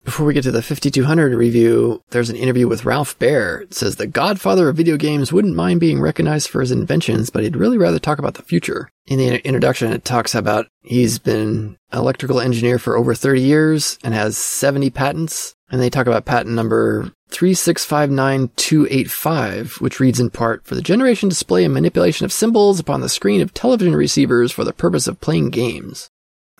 Before 0.05 0.25
we 0.25 0.33
get 0.33 0.43
to 0.43 0.51
the 0.51 0.61
5200 0.61 1.33
review, 1.33 2.01
there's 2.09 2.29
an 2.29 2.35
interview 2.35 2.67
with 2.67 2.83
Ralph 2.85 3.17
Baer. 3.19 3.61
It 3.61 3.73
says 3.73 3.95
the 3.97 4.07
godfather 4.07 4.69
of 4.69 4.77
video 4.77 4.97
games 4.97 5.33
wouldn't 5.33 5.55
mind 5.55 5.79
being 5.79 6.01
recognized 6.01 6.49
for 6.49 6.61
his 6.61 6.71
inventions, 6.71 7.29
but 7.29 7.43
he'd 7.43 7.55
really 7.55 7.77
rather 7.77 7.99
talk 7.99 8.17
about 8.17 8.33
the 8.35 8.41
future. 8.41 8.89
In 9.07 9.19
the 9.19 9.45
introduction, 9.45 9.91
it 9.91 10.05
talks 10.05 10.33
about 10.33 10.67
he's 10.81 11.19
been 11.19 11.77
electrical 11.93 12.39
engineer 12.39 12.79
for 12.79 12.97
over 12.97 13.13
30 13.13 13.41
years 13.41 13.99
and 14.03 14.13
has 14.13 14.37
70 14.37 14.89
patents. 14.89 15.53
And 15.69 15.81
they 15.81 15.89
talk 15.89 16.07
about 16.07 16.25
patent 16.25 16.55
number 16.55 17.11
3659285, 17.31 19.81
which 19.81 19.99
reads 19.99 20.19
in 20.19 20.31
part, 20.31 20.65
for 20.65 20.75
the 20.75 20.81
generation 20.81 21.29
display 21.29 21.63
and 21.63 21.73
manipulation 21.73 22.25
of 22.25 22.33
symbols 22.33 22.79
upon 22.79 23.01
the 23.01 23.09
screen 23.09 23.41
of 23.41 23.53
television 23.53 23.95
receivers 23.95 24.51
for 24.51 24.63
the 24.63 24.73
purpose 24.73 25.07
of 25.07 25.21
playing 25.21 25.51
games. 25.51 26.09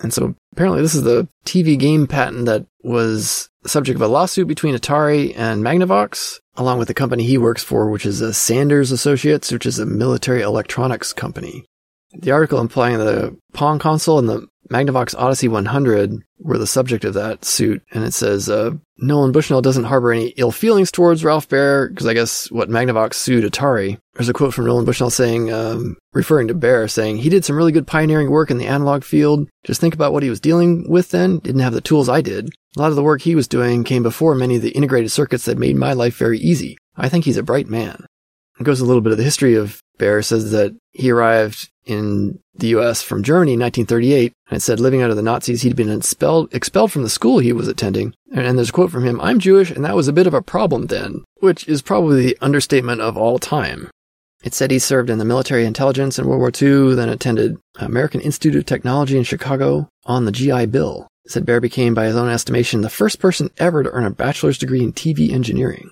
And 0.02 0.14
so 0.14 0.36
apparently 0.54 0.82
this 0.82 0.96
is 0.96 1.04
the 1.04 1.28
TV 1.46 1.78
game 1.78 2.08
patent 2.08 2.46
that 2.46 2.66
was 2.84 3.50
subject 3.66 3.96
of 3.96 4.02
a 4.02 4.08
lawsuit 4.08 4.48
between 4.48 4.76
Atari 4.76 5.34
and 5.36 5.64
Magnavox, 5.64 6.40
along 6.56 6.80
with 6.80 6.88
the 6.88 6.94
company 6.94 7.24
he 7.24 7.38
works 7.38 7.64
for, 7.64 7.90
which 7.90 8.06
is 8.06 8.22
a 8.22 8.34
Sanders 8.34 8.92
Associates, 8.92 9.52
which 9.52 9.66
is 9.66 9.80
a 9.80 9.86
military 9.86 10.42
electronics 10.42 11.14
company. 11.14 11.66
The 12.14 12.32
article 12.32 12.60
implying 12.60 12.98
the 12.98 13.38
Pong 13.54 13.78
console 13.78 14.20
and 14.20 14.30
the 14.30 14.48
Magnavox 14.70 15.16
Odyssey 15.18 15.48
100 15.48 16.24
were 16.40 16.58
the 16.58 16.68
subject 16.68 17.04
of 17.04 17.16
that 17.16 17.44
suit, 17.44 17.82
and 17.92 18.04
it 18.04 18.14
says 18.14 18.50
uh, 18.50 18.72
Nolan 18.98 19.32
Bushnell 19.32 19.62
doesn't 19.62 19.86
harbor 19.86 20.12
any 20.12 20.28
ill 20.38 20.52
feelings 20.52 20.92
towards 20.92 21.24
Ralph 21.24 21.50
Baer 21.50 21.90
because 21.90 22.06
I 22.06 22.14
guess 22.14 22.52
what 22.52 22.70
Magnavox 22.70 23.16
sued 23.16 23.44
Atari. 23.44 24.00
There's 24.14 24.30
a 24.30 24.34
quote 24.34 24.54
from 24.54 24.66
Nolan 24.66 24.86
Bushnell 24.86 25.10
saying, 25.10 25.52
um, 25.52 25.98
referring 26.14 26.48
to 26.50 26.54
Baer, 26.54 26.88
saying 26.88 27.18
he 27.18 27.30
did 27.30 27.46
some 27.46 27.56
really 27.56 27.72
good 27.72 27.88
pioneering 27.88 28.30
work 28.30 28.52
in 28.52 28.58
the 28.58 28.68
analog 28.68 29.04
field. 29.04 29.48
Just 29.64 29.82
think 29.82 29.94
about 29.94 30.14
what 30.14 30.24
he 30.24 30.30
was 30.30 30.40
dealing 30.40 30.90
with 30.90 31.10
then. 31.10 31.40
Didn't 31.40 31.62
have 31.62 31.74
the 31.74 31.82
tools 31.82 32.10
I 32.10 32.22
did. 32.22 32.50
A 32.78 32.80
lot 32.80 32.90
of 32.90 32.96
the 32.96 33.04
work 33.04 33.22
he 33.22 33.36
was 33.36 33.48
doing 33.48 33.84
came 33.84 34.04
before 34.04 34.36
many 34.36 34.58
of 34.58 34.62
the 34.62 34.72
integrated 34.72 35.12
circuits 35.12 35.46
that 35.46 35.58
made 35.58 35.76
my 35.76 35.94
life 35.94 36.16
very 36.18 36.40
easy. 36.40 36.78
I 36.96 37.10
think 37.10 37.26
he's 37.26 37.38
a 37.38 37.44
bright 37.44 37.68
man. 37.68 38.06
It 38.60 38.64
goes 38.64 38.82
a 38.82 38.86
little 38.86 39.02
bit 39.02 39.12
of 39.12 39.18
the 39.18 39.24
history 39.24 39.56
of 39.56 39.82
Baer 39.98 40.22
says 40.22 40.52
that 40.52 40.76
he 40.92 41.12
arrived 41.12 41.70
in 41.86 42.40
the 42.56 42.68
US 42.68 43.02
from 43.02 43.24
Germany 43.24 43.54
in 43.54 43.60
1938 43.60 44.34
and 44.52 44.62
said 44.62 44.80
living 44.80 45.02
under 45.02 45.16
the 45.16 45.22
Nazis, 45.22 45.62
he'd 45.62 45.76
been 45.76 45.92
expelled, 45.92 46.54
expelled 46.54 46.92
from 46.92 47.04
the 47.04 47.10
school 47.10 47.40
he 47.40 47.54
was 47.54 47.68
attending. 47.68 48.14
And, 48.32 48.46
and 48.46 48.58
there's 48.58 48.70
a 48.70 48.74
quote 48.74 48.92
from 48.92 49.06
him, 49.06 49.20
I'm 49.22 49.40
Jewish 49.40 49.72
and 49.72 49.84
that 49.86 49.96
was 49.96 50.08
a 50.08 50.14
bit 50.14 50.28
of 50.28 50.34
a 50.34 50.42
problem 50.42 50.88
then, 50.88 51.24
which 51.38 51.68
is 51.68 51.82
probably 51.82 52.26
the 52.26 52.38
understatement 52.42 53.02
of 53.02 53.18
all 53.18 53.40
time. 53.40 53.90
It 54.44 54.54
said 54.54 54.72
he 54.72 54.80
served 54.80 55.10
in 55.10 55.18
the 55.18 55.26
military 55.26 55.66
intelligence 55.66 56.18
in 56.18 56.26
World 56.26 56.40
War 56.40 56.52
II, 56.62 56.96
then 56.96 57.10
attended 57.10 57.58
American 57.78 58.22
Institute 58.22 58.56
of 58.56 58.66
Technology 58.66 59.18
in 59.18 59.24
Chicago 59.24 59.90
on 60.06 60.26
the 60.26 60.32
GI 60.32 60.68
Bill. 60.68 61.08
It 61.26 61.32
said 61.32 61.46
Baer 61.46 61.60
became, 61.60 61.94
by 61.94 62.06
his 62.06 62.16
own 62.16 62.30
estimation, 62.30 62.80
the 62.80 62.90
first 62.90 63.20
person 63.20 63.52
ever 63.58 63.84
to 63.84 63.92
earn 63.92 64.06
a 64.06 64.12
bachelor's 64.12 64.58
degree 64.58 64.82
in 64.82 64.94
TV 64.94 65.32
engineering. 65.32 65.92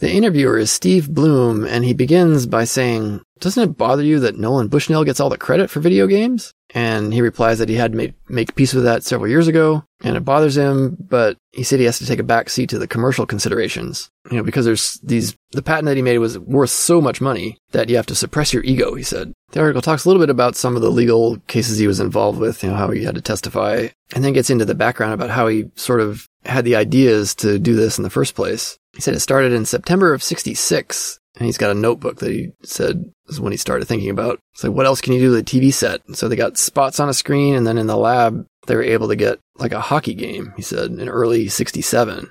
The 0.00 0.12
interviewer 0.12 0.58
is 0.58 0.70
Steve 0.70 1.12
Bloom, 1.12 1.64
and 1.64 1.84
he 1.84 1.92
begins 1.92 2.46
by 2.46 2.64
saying, 2.64 3.20
Doesn't 3.40 3.70
it 3.70 3.76
bother 3.76 4.04
you 4.04 4.20
that 4.20 4.38
Nolan 4.38 4.68
Bushnell 4.68 5.02
gets 5.02 5.18
all 5.18 5.28
the 5.28 5.36
credit 5.36 5.70
for 5.70 5.80
video 5.80 6.06
games? 6.06 6.52
And 6.72 7.12
he 7.12 7.20
replies 7.20 7.58
that 7.58 7.68
he 7.68 7.74
had 7.74 7.92
to 7.92 7.96
make, 7.96 8.14
make 8.28 8.54
peace 8.54 8.74
with 8.74 8.84
that 8.84 9.02
several 9.02 9.28
years 9.28 9.48
ago, 9.48 9.82
and 10.04 10.16
it 10.16 10.24
bothers 10.24 10.56
him, 10.56 10.96
but 11.00 11.36
he 11.50 11.64
said 11.64 11.80
he 11.80 11.86
has 11.86 11.98
to 11.98 12.06
take 12.06 12.20
a 12.20 12.24
back 12.24 12.48
seat 12.48 12.68
to 12.70 12.78
the 12.78 12.86
commercial 12.86 13.26
considerations. 13.26 14.08
You 14.30 14.36
know, 14.36 14.42
because 14.44 14.66
there's 14.66 15.00
these, 15.02 15.34
the 15.52 15.62
patent 15.62 15.86
that 15.86 15.96
he 15.96 16.02
made 16.02 16.18
was 16.18 16.38
worth 16.38 16.70
so 16.70 17.00
much 17.00 17.20
money 17.20 17.56
that 17.72 17.88
you 17.88 17.96
have 17.96 18.06
to 18.06 18.14
suppress 18.14 18.52
your 18.52 18.62
ego, 18.64 18.94
he 18.94 19.02
said. 19.02 19.32
The 19.50 19.60
article 19.60 19.82
talks 19.82 20.04
a 20.04 20.08
little 20.08 20.22
bit 20.22 20.30
about 20.30 20.54
some 20.54 20.76
of 20.76 20.82
the 20.82 20.90
legal 20.90 21.38
cases 21.48 21.78
he 21.78 21.86
was 21.86 22.00
involved 22.00 22.38
with, 22.38 22.62
you 22.62 22.70
know, 22.70 22.76
how 22.76 22.90
he 22.90 23.02
had 23.02 23.14
to 23.16 23.22
testify, 23.22 23.88
and 24.14 24.22
then 24.22 24.34
gets 24.34 24.50
into 24.50 24.66
the 24.66 24.74
background 24.74 25.14
about 25.14 25.30
how 25.30 25.48
he 25.48 25.70
sort 25.74 26.02
of 26.02 26.28
had 26.44 26.64
the 26.64 26.76
ideas 26.76 27.34
to 27.36 27.58
do 27.58 27.74
this 27.74 27.98
in 27.98 28.04
the 28.04 28.10
first 28.10 28.34
place. 28.34 28.78
He 28.98 29.02
said 29.02 29.14
it 29.14 29.20
started 29.20 29.52
in 29.52 29.64
September 29.64 30.12
of 30.12 30.24
66, 30.24 31.20
and 31.36 31.46
he's 31.46 31.56
got 31.56 31.70
a 31.70 31.74
notebook 31.74 32.16
that 32.16 32.32
he 32.32 32.50
said 32.64 33.04
is 33.28 33.40
when 33.40 33.52
he 33.52 33.56
started 33.56 33.84
thinking 33.86 34.10
about. 34.10 34.40
So 34.54 34.66
like, 34.66 34.76
what 34.76 34.86
else 34.86 35.00
can 35.00 35.12
you 35.12 35.20
do 35.20 35.30
with 35.30 35.38
a 35.38 35.44
TV 35.44 35.72
set? 35.72 36.00
So 36.14 36.26
they 36.26 36.34
got 36.34 36.58
spots 36.58 36.98
on 36.98 37.08
a 37.08 37.14
screen, 37.14 37.54
and 37.54 37.64
then 37.64 37.78
in 37.78 37.86
the 37.86 37.96
lab, 37.96 38.44
they 38.66 38.74
were 38.74 38.82
able 38.82 39.06
to 39.06 39.14
get 39.14 39.38
like 39.56 39.70
a 39.70 39.80
hockey 39.80 40.14
game, 40.14 40.52
he 40.56 40.62
said, 40.62 40.90
in 40.90 41.08
early 41.08 41.46
67. 41.46 42.28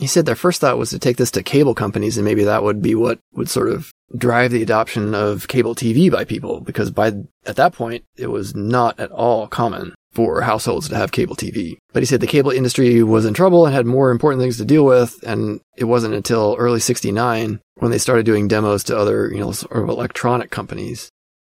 He 0.00 0.08
said 0.08 0.26
their 0.26 0.34
first 0.34 0.60
thought 0.60 0.76
was 0.76 0.90
to 0.90 0.98
take 0.98 1.18
this 1.18 1.30
to 1.30 1.42
cable 1.44 1.76
companies, 1.76 2.18
and 2.18 2.24
maybe 2.24 2.42
that 2.42 2.64
would 2.64 2.82
be 2.82 2.96
what 2.96 3.20
would 3.34 3.48
sort 3.48 3.68
of 3.68 3.92
drive 4.16 4.50
the 4.50 4.64
adoption 4.64 5.14
of 5.14 5.46
cable 5.46 5.76
TV 5.76 6.10
by 6.10 6.24
people, 6.24 6.58
because 6.58 6.90
by 6.90 7.12
at 7.46 7.54
that 7.54 7.74
point, 7.74 8.02
it 8.16 8.26
was 8.26 8.56
not 8.56 8.98
at 8.98 9.12
all 9.12 9.46
common 9.46 9.94
for 10.18 10.40
households 10.40 10.88
to 10.88 10.96
have 10.96 11.12
cable 11.12 11.36
TV. 11.36 11.76
But 11.92 12.02
he 12.02 12.04
said 12.04 12.20
the 12.20 12.26
cable 12.26 12.50
industry 12.50 13.04
was 13.04 13.24
in 13.24 13.34
trouble 13.34 13.64
and 13.64 13.72
had 13.72 13.86
more 13.86 14.10
important 14.10 14.42
things 14.42 14.56
to 14.56 14.64
deal 14.64 14.84
with. 14.84 15.22
And 15.22 15.60
it 15.76 15.84
wasn't 15.84 16.14
until 16.14 16.56
early 16.58 16.80
69 16.80 17.60
when 17.76 17.90
they 17.92 17.98
started 17.98 18.26
doing 18.26 18.48
demos 18.48 18.82
to 18.84 18.98
other, 18.98 19.30
you 19.32 19.38
know, 19.38 19.52
sort 19.52 19.80
of 19.80 19.88
electronic 19.88 20.50
companies. 20.50 21.08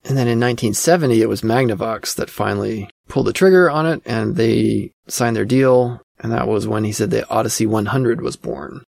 And 0.05 0.17
then 0.17 0.29
in 0.29 0.39
1970, 0.39 1.21
it 1.21 1.27
was 1.27 1.41
Magnavox 1.41 2.15
that 2.15 2.29
finally 2.29 2.89
pulled 3.09 3.27
the 3.27 3.33
trigger 3.33 3.69
on 3.69 3.85
it 3.85 4.01
and 4.05 4.37
they 4.37 4.91
signed 5.09 5.35
their 5.35 5.43
deal. 5.43 5.99
And 6.19 6.31
that 6.31 6.47
was 6.47 6.65
when 6.65 6.85
he 6.85 6.93
said 6.93 7.09
the 7.09 7.29
Odyssey 7.29 7.65
100 7.65 8.21
was 8.21 8.37
born. 8.37 8.81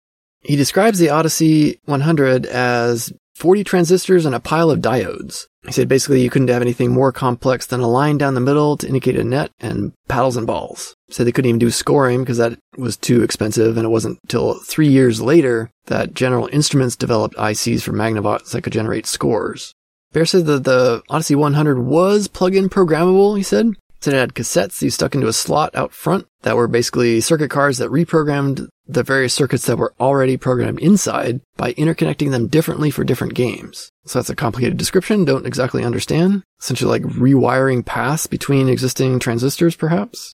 He 0.42 0.56
describes 0.56 1.00
the 1.00 1.10
Odyssey 1.10 1.80
100 1.86 2.46
as 2.46 3.12
40 3.36 3.64
transistors 3.64 4.26
and 4.26 4.36
a 4.36 4.40
pile 4.40 4.70
of 4.70 4.80
diodes. 4.80 5.48
He 5.66 5.72
said 5.72 5.88
basically 5.88 6.22
you 6.22 6.30
couldn't 6.30 6.50
have 6.50 6.62
anything 6.62 6.92
more 6.92 7.12
complex 7.12 7.66
than 7.66 7.80
a 7.80 7.88
line 7.88 8.18
down 8.18 8.34
the 8.34 8.42
middle 8.42 8.78
to 8.78 8.88
indicate 8.88 9.18
a 9.18 9.24
net 9.24 9.52
and 9.60 9.94
paddles 10.08 10.38
and 10.38 10.46
balls. 10.46 10.96
Said 11.10 11.26
they 11.26 11.32
couldn't 11.32 11.50
even 11.50 11.60
do 11.60 11.72
scoring 11.72 12.22
because 12.22 12.38
that 12.38 12.60
was 12.78 12.98
too 12.98 13.24
expensive 13.24 13.78
and 13.78 13.86
it 13.86 13.90
wasn't 13.90 14.20
until 14.24 14.60
three 14.60 14.90
years 14.90 15.22
later 15.22 15.72
that 15.86 16.14
General 16.14 16.50
Instruments 16.52 16.96
developed 16.96 17.36
ICs 17.36 17.82
for 17.82 17.94
Magnavox 17.94 18.52
that 18.52 18.62
could 18.62 18.74
generate 18.74 19.06
scores. 19.06 19.74
Baer 20.12 20.26
said 20.26 20.46
that 20.46 20.64
the 20.64 21.02
Odyssey 21.10 21.36
100 21.36 21.80
was 21.80 22.28
plug-in 22.28 22.70
programmable, 22.70 23.36
he 23.36 23.44
said. 23.44 23.74
Said 24.04 24.16
it 24.16 24.18
had 24.18 24.34
cassettes 24.34 24.82
you 24.82 24.90
stuck 24.90 25.16
into 25.16 25.30
a 25.30 25.34
slot 25.34 25.74
out 25.76 25.94
front 25.94 26.28
that 26.42 26.58
were 26.58 26.68
basically 26.68 27.22
circuit 27.22 27.50
cards 27.50 27.78
that 27.78 27.90
reprogrammed 27.90 28.68
the 28.86 29.02
various 29.02 29.34
circuits 29.34 29.66
that 29.66 29.78
were 29.78 29.94
already 29.98 30.36
programmed 30.36 30.82
inside 30.82 31.40
by 31.56 31.72
interconnecting 31.76 32.32
them 32.32 32.50
differently 32.50 32.92
for 32.92 33.06
different 33.06 33.34
games. 33.34 33.94
So 34.06 34.20
that's 34.20 34.30
a 34.30 34.36
complicated 34.36 34.76
description. 34.76 35.24
Don't 35.24 35.46
exactly 35.46 35.86
understand. 35.86 36.44
Essentially 36.60 37.00
like 37.00 37.14
rewiring 37.14 37.86
paths 37.86 38.28
between 38.28 38.68
existing 38.68 39.20
transistors, 39.20 39.78
perhaps. 39.78 40.34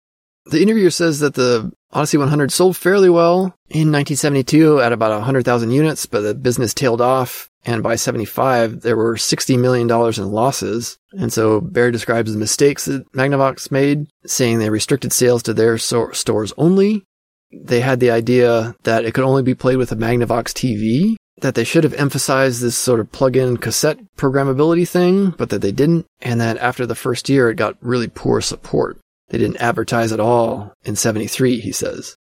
The 0.46 0.62
interviewer 0.62 0.92
says 0.92 1.22
that 1.22 1.34
the 1.34 1.72
Odyssey 1.92 2.20
100 2.20 2.52
sold 2.52 2.78
fairly 2.78 3.10
well 3.10 3.46
in 3.68 3.92
1972 3.92 4.80
at 4.80 4.94
about 4.94 5.10
100,000 5.10 5.72
units, 5.72 6.06
but 6.06 6.22
the 6.22 6.36
business 6.36 6.76
tailed 6.76 7.02
off. 7.02 7.50
And 7.66 7.82
by 7.82 7.96
75, 7.96 8.82
there 8.82 8.96
were 8.96 9.16
$60 9.16 9.60
million 9.60 9.90
in 9.90 10.32
losses. 10.32 10.98
And 11.18 11.34
so 11.34 11.60
Baer 11.60 11.92
describes 11.92 12.32
the 12.32 12.40
mistakes 12.40 12.86
that 12.86 13.12
Magnavox 13.12 13.72
made, 13.72 14.08
saying 14.26 14.60
they 14.60 14.70
restricted 14.70 15.12
sales 15.12 15.42
to 15.44 15.54
their 15.54 15.78
so- 15.78 16.12
stores 16.12 16.54
only. 16.58 17.04
They 17.52 17.82
had 17.82 18.00
the 18.00 18.12
idea 18.12 18.76
that 18.84 19.06
it 19.06 19.14
could 19.14 19.24
only 19.24 19.42
be 19.42 19.56
played 19.56 19.78
with 19.78 19.92
a 19.92 19.96
Magnavox 19.96 20.54
TV, 20.54 21.16
that 21.42 21.56
they 21.56 21.64
should 21.64 21.84
have 21.84 21.94
emphasized 21.96 22.62
this 22.62 22.78
sort 22.78 23.00
of 23.00 23.12
plug-in 23.12 23.58
cassette 23.58 24.00
programmability 24.16 24.88
thing, 24.88 25.32
but 25.32 25.50
that 25.50 25.62
they 25.62 25.72
didn't. 25.72 26.06
And 26.22 26.40
that 26.42 26.58
after 26.58 26.86
the 26.86 26.96
first 26.96 27.30
year, 27.30 27.50
it 27.50 27.56
got 27.56 27.78
really 27.82 28.08
poor 28.08 28.42
support. 28.42 29.00
They 29.30 29.38
didn't 29.40 29.58
advertise 29.58 30.12
at 30.12 30.20
all 30.20 30.74
in 30.84 30.96
73, 30.96 31.60
he 31.60 31.72
says. 31.72 32.16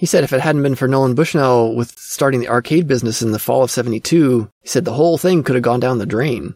He 0.00 0.06
said 0.06 0.24
if 0.24 0.32
it 0.32 0.40
hadn't 0.40 0.62
been 0.62 0.76
for 0.76 0.88
Nolan 0.88 1.14
Bushnell 1.14 1.74
with 1.74 1.90
starting 1.98 2.40
the 2.40 2.48
arcade 2.48 2.86
business 2.86 3.20
in 3.20 3.32
the 3.32 3.38
fall 3.38 3.62
of 3.62 3.70
72, 3.70 4.48
he 4.62 4.66
said 4.66 4.86
the 4.86 4.94
whole 4.94 5.18
thing 5.18 5.42
could 5.42 5.56
have 5.56 5.62
gone 5.62 5.78
down 5.78 5.98
the 5.98 6.06
drain. 6.06 6.54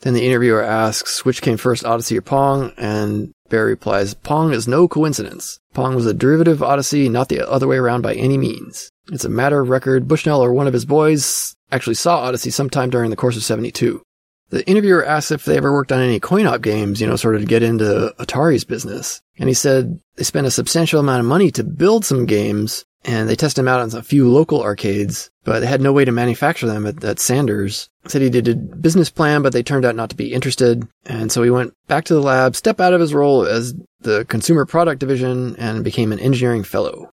Then 0.00 0.14
the 0.14 0.26
interviewer 0.26 0.62
asks 0.62 1.22
which 1.22 1.42
came 1.42 1.58
first, 1.58 1.84
Odyssey 1.84 2.16
or 2.16 2.22
Pong, 2.22 2.72
and 2.78 3.34
Baer 3.50 3.66
replies, 3.66 4.14
Pong 4.14 4.54
is 4.54 4.66
no 4.66 4.88
coincidence. 4.88 5.60
Pong 5.74 5.94
was 5.94 6.06
a 6.06 6.14
derivative 6.14 6.62
of 6.62 6.62
Odyssey, 6.62 7.10
not 7.10 7.28
the 7.28 7.46
other 7.46 7.68
way 7.68 7.76
around 7.76 8.00
by 8.00 8.14
any 8.14 8.38
means. 8.38 8.90
It's 9.12 9.26
a 9.26 9.28
matter 9.28 9.60
of 9.60 9.68
record. 9.68 10.08
Bushnell 10.08 10.42
or 10.42 10.54
one 10.54 10.66
of 10.66 10.72
his 10.72 10.86
boys 10.86 11.54
actually 11.70 11.96
saw 11.96 12.20
Odyssey 12.20 12.48
sometime 12.48 12.88
during 12.88 13.10
the 13.10 13.16
course 13.16 13.36
of 13.36 13.44
72. 13.44 14.00
The 14.48 14.66
interviewer 14.66 15.04
asked 15.04 15.32
if 15.32 15.44
they 15.44 15.58
ever 15.58 15.72
worked 15.72 15.92
on 15.92 16.00
any 16.00 16.18
coin-op 16.20 16.62
games, 16.62 17.00
you 17.00 17.06
know, 17.06 17.16
sort 17.16 17.34
of 17.34 17.42
to 17.42 17.46
get 17.46 17.62
into 17.62 18.14
Atari's 18.18 18.64
business. 18.64 19.20
And 19.38 19.48
he 19.50 19.54
said 19.54 20.00
they 20.14 20.24
spent 20.24 20.46
a 20.46 20.52
substantial 20.52 21.00
amount 21.00 21.20
of 21.20 21.26
money 21.26 21.50
to 21.50 21.64
build 21.64 22.04
some 22.04 22.24
games 22.26 22.84
and 23.06 23.28
they 23.28 23.36
tested 23.36 23.62
them 23.62 23.68
out 23.68 23.80
on 23.80 23.96
a 23.98 24.02
few 24.02 24.28
local 24.28 24.62
arcades, 24.62 25.30
but 25.44 25.60
they 25.60 25.66
had 25.66 25.80
no 25.80 25.92
way 25.92 26.04
to 26.04 26.12
manufacture 26.12 26.66
them 26.66 26.86
at, 26.86 27.02
at 27.04 27.20
Sanders. 27.20 27.88
Said 28.08 28.20
he 28.20 28.30
did 28.30 28.48
a 28.48 28.54
business 28.54 29.10
plan, 29.10 29.42
but 29.42 29.52
they 29.52 29.62
turned 29.62 29.84
out 29.84 29.94
not 29.94 30.10
to 30.10 30.16
be 30.16 30.34
interested. 30.34 30.86
And 31.06 31.30
so 31.30 31.42
he 31.42 31.50
went 31.50 31.72
back 31.86 32.04
to 32.06 32.14
the 32.14 32.20
lab, 32.20 32.56
stepped 32.56 32.80
out 32.80 32.92
of 32.92 33.00
his 33.00 33.14
role 33.14 33.46
as 33.46 33.74
the 34.00 34.24
consumer 34.24 34.66
product 34.66 34.98
division 34.98 35.54
and 35.56 35.84
became 35.84 36.12
an 36.12 36.18
engineering 36.18 36.64
fellow. 36.64 37.10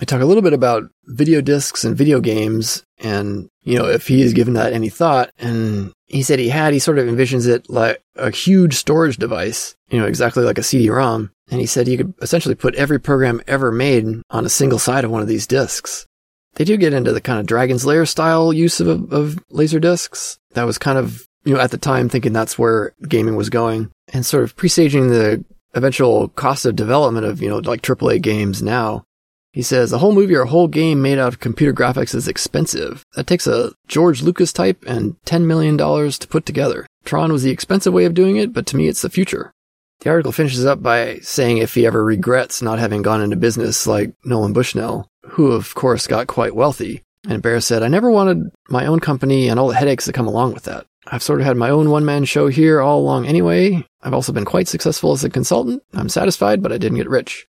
I 0.00 0.04
talk 0.04 0.22
a 0.22 0.24
little 0.24 0.42
bit 0.42 0.54
about 0.54 0.84
video 1.04 1.40
discs 1.40 1.84
and 1.84 1.96
video 1.96 2.20
games 2.20 2.82
and, 2.98 3.48
you 3.62 3.78
know, 3.78 3.86
if 3.86 4.08
he 4.08 4.22
has 4.22 4.32
given 4.32 4.54
that 4.54 4.72
any 4.72 4.88
thought. 4.88 5.30
And 5.38 5.92
he 6.06 6.22
said 6.22 6.38
he 6.38 6.48
had, 6.48 6.72
he 6.72 6.78
sort 6.80 6.98
of 6.98 7.06
envisions 7.06 7.46
it 7.46 7.70
like 7.70 8.02
a 8.16 8.30
huge 8.30 8.74
storage 8.74 9.18
device, 9.18 9.76
you 9.90 10.00
know, 10.00 10.06
exactly 10.06 10.42
like 10.42 10.58
a 10.58 10.64
CD-ROM. 10.64 11.30
And 11.50 11.60
he 11.60 11.66
said 11.66 11.88
you 11.88 11.96
could 11.96 12.14
essentially 12.22 12.54
put 12.54 12.74
every 12.74 12.98
program 12.98 13.42
ever 13.46 13.70
made 13.70 14.06
on 14.30 14.46
a 14.46 14.50
single 14.50 14.78
side 14.78 15.04
of 15.04 15.10
one 15.10 15.22
of 15.22 15.28
these 15.28 15.46
discs. 15.46 16.06
They 16.54 16.64
do 16.64 16.76
get 16.76 16.92
into 16.92 17.12
the 17.12 17.20
kind 17.20 17.40
of 17.40 17.46
Dragon's 17.46 17.84
Lair 17.84 18.06
style 18.06 18.52
use 18.52 18.80
of, 18.80 19.12
of 19.12 19.38
laser 19.50 19.80
discs. 19.80 20.38
That 20.52 20.64
was 20.64 20.78
kind 20.78 20.98
of, 20.98 21.26
you 21.44 21.54
know, 21.54 21.60
at 21.60 21.70
the 21.70 21.78
time 21.78 22.08
thinking 22.08 22.32
that's 22.32 22.58
where 22.58 22.94
gaming 23.08 23.36
was 23.36 23.50
going 23.50 23.90
and 24.12 24.24
sort 24.24 24.44
of 24.44 24.56
presaging 24.56 25.08
the 25.08 25.44
eventual 25.74 26.28
cost 26.28 26.64
of 26.64 26.76
development 26.76 27.26
of, 27.26 27.42
you 27.42 27.48
know, 27.48 27.58
like 27.58 27.82
AAA 27.82 28.22
games 28.22 28.62
now. 28.62 29.04
He 29.52 29.62
says 29.62 29.92
a 29.92 29.98
whole 29.98 30.12
movie 30.12 30.34
or 30.34 30.42
a 30.42 30.48
whole 30.48 30.66
game 30.66 31.00
made 31.00 31.18
out 31.18 31.28
of 31.28 31.40
computer 31.40 31.72
graphics 31.72 32.14
is 32.14 32.26
expensive. 32.26 33.04
That 33.14 33.26
takes 33.26 33.46
a 33.46 33.72
George 33.86 34.22
Lucas 34.22 34.52
type 34.52 34.84
and 34.86 35.16
$10 35.26 35.44
million 35.44 35.78
to 35.78 36.28
put 36.28 36.44
together. 36.44 36.86
Tron 37.04 37.32
was 37.32 37.44
the 37.44 37.52
expensive 37.52 37.92
way 37.92 38.04
of 38.04 38.14
doing 38.14 38.36
it, 38.36 38.52
but 38.52 38.66
to 38.66 38.76
me 38.76 38.88
it's 38.88 39.02
the 39.02 39.10
future. 39.10 39.52
The 40.00 40.10
article 40.10 40.32
finishes 40.32 40.64
up 40.64 40.82
by 40.82 41.18
saying 41.20 41.58
if 41.58 41.74
he 41.74 41.86
ever 41.86 42.04
regrets 42.04 42.60
not 42.60 42.78
having 42.78 43.02
gone 43.02 43.22
into 43.22 43.36
business 43.36 43.86
like 43.86 44.12
Nolan 44.24 44.52
Bushnell, 44.52 45.08
who 45.24 45.52
of 45.52 45.74
course 45.74 46.06
got 46.06 46.26
quite 46.26 46.54
wealthy. 46.54 47.02
And 47.26 47.40
Baer 47.42 47.60
said, 47.60 47.82
I 47.82 47.88
never 47.88 48.10
wanted 48.10 48.50
my 48.68 48.86
own 48.86 49.00
company 49.00 49.48
and 49.48 49.58
all 49.58 49.68
the 49.68 49.74
headaches 49.74 50.04
that 50.04 50.12
come 50.14 50.26
along 50.26 50.52
with 50.52 50.64
that. 50.64 50.86
I've 51.06 51.22
sort 51.22 51.40
of 51.40 51.46
had 51.46 51.56
my 51.56 51.70
own 51.70 51.90
one 51.90 52.04
man 52.04 52.24
show 52.24 52.48
here 52.48 52.80
all 52.80 53.00
along 53.00 53.26
anyway. 53.26 53.86
I've 54.02 54.14
also 54.14 54.32
been 54.32 54.44
quite 54.44 54.68
successful 54.68 55.12
as 55.12 55.24
a 55.24 55.30
consultant. 55.30 55.82
I'm 55.94 56.08
satisfied, 56.08 56.62
but 56.62 56.72
I 56.72 56.78
didn't 56.78 56.98
get 56.98 57.08
rich. 57.08 57.46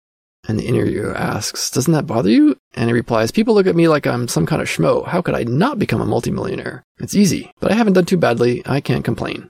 And 0.47 0.59
the 0.59 0.65
interviewer 0.65 1.15
asks, 1.15 1.71
Doesn't 1.71 1.93
that 1.93 2.07
bother 2.07 2.29
you? 2.29 2.57
And 2.73 2.89
he 2.89 2.93
replies, 2.93 3.31
People 3.31 3.53
look 3.53 3.67
at 3.67 3.75
me 3.75 3.87
like 3.87 4.05
I'm 4.05 4.27
some 4.27 4.45
kind 4.45 4.61
of 4.61 4.67
schmo. 4.67 5.07
How 5.07 5.21
could 5.21 5.35
I 5.35 5.43
not 5.43 5.79
become 5.79 6.01
a 6.01 6.05
multimillionaire? 6.05 6.83
It's 6.99 7.15
easy, 7.15 7.51
but 7.59 7.71
I 7.71 7.75
haven't 7.75 7.93
done 7.93 8.05
too 8.05 8.17
badly. 8.17 8.61
I 8.65 8.81
can't 8.81 9.05
complain. 9.05 9.49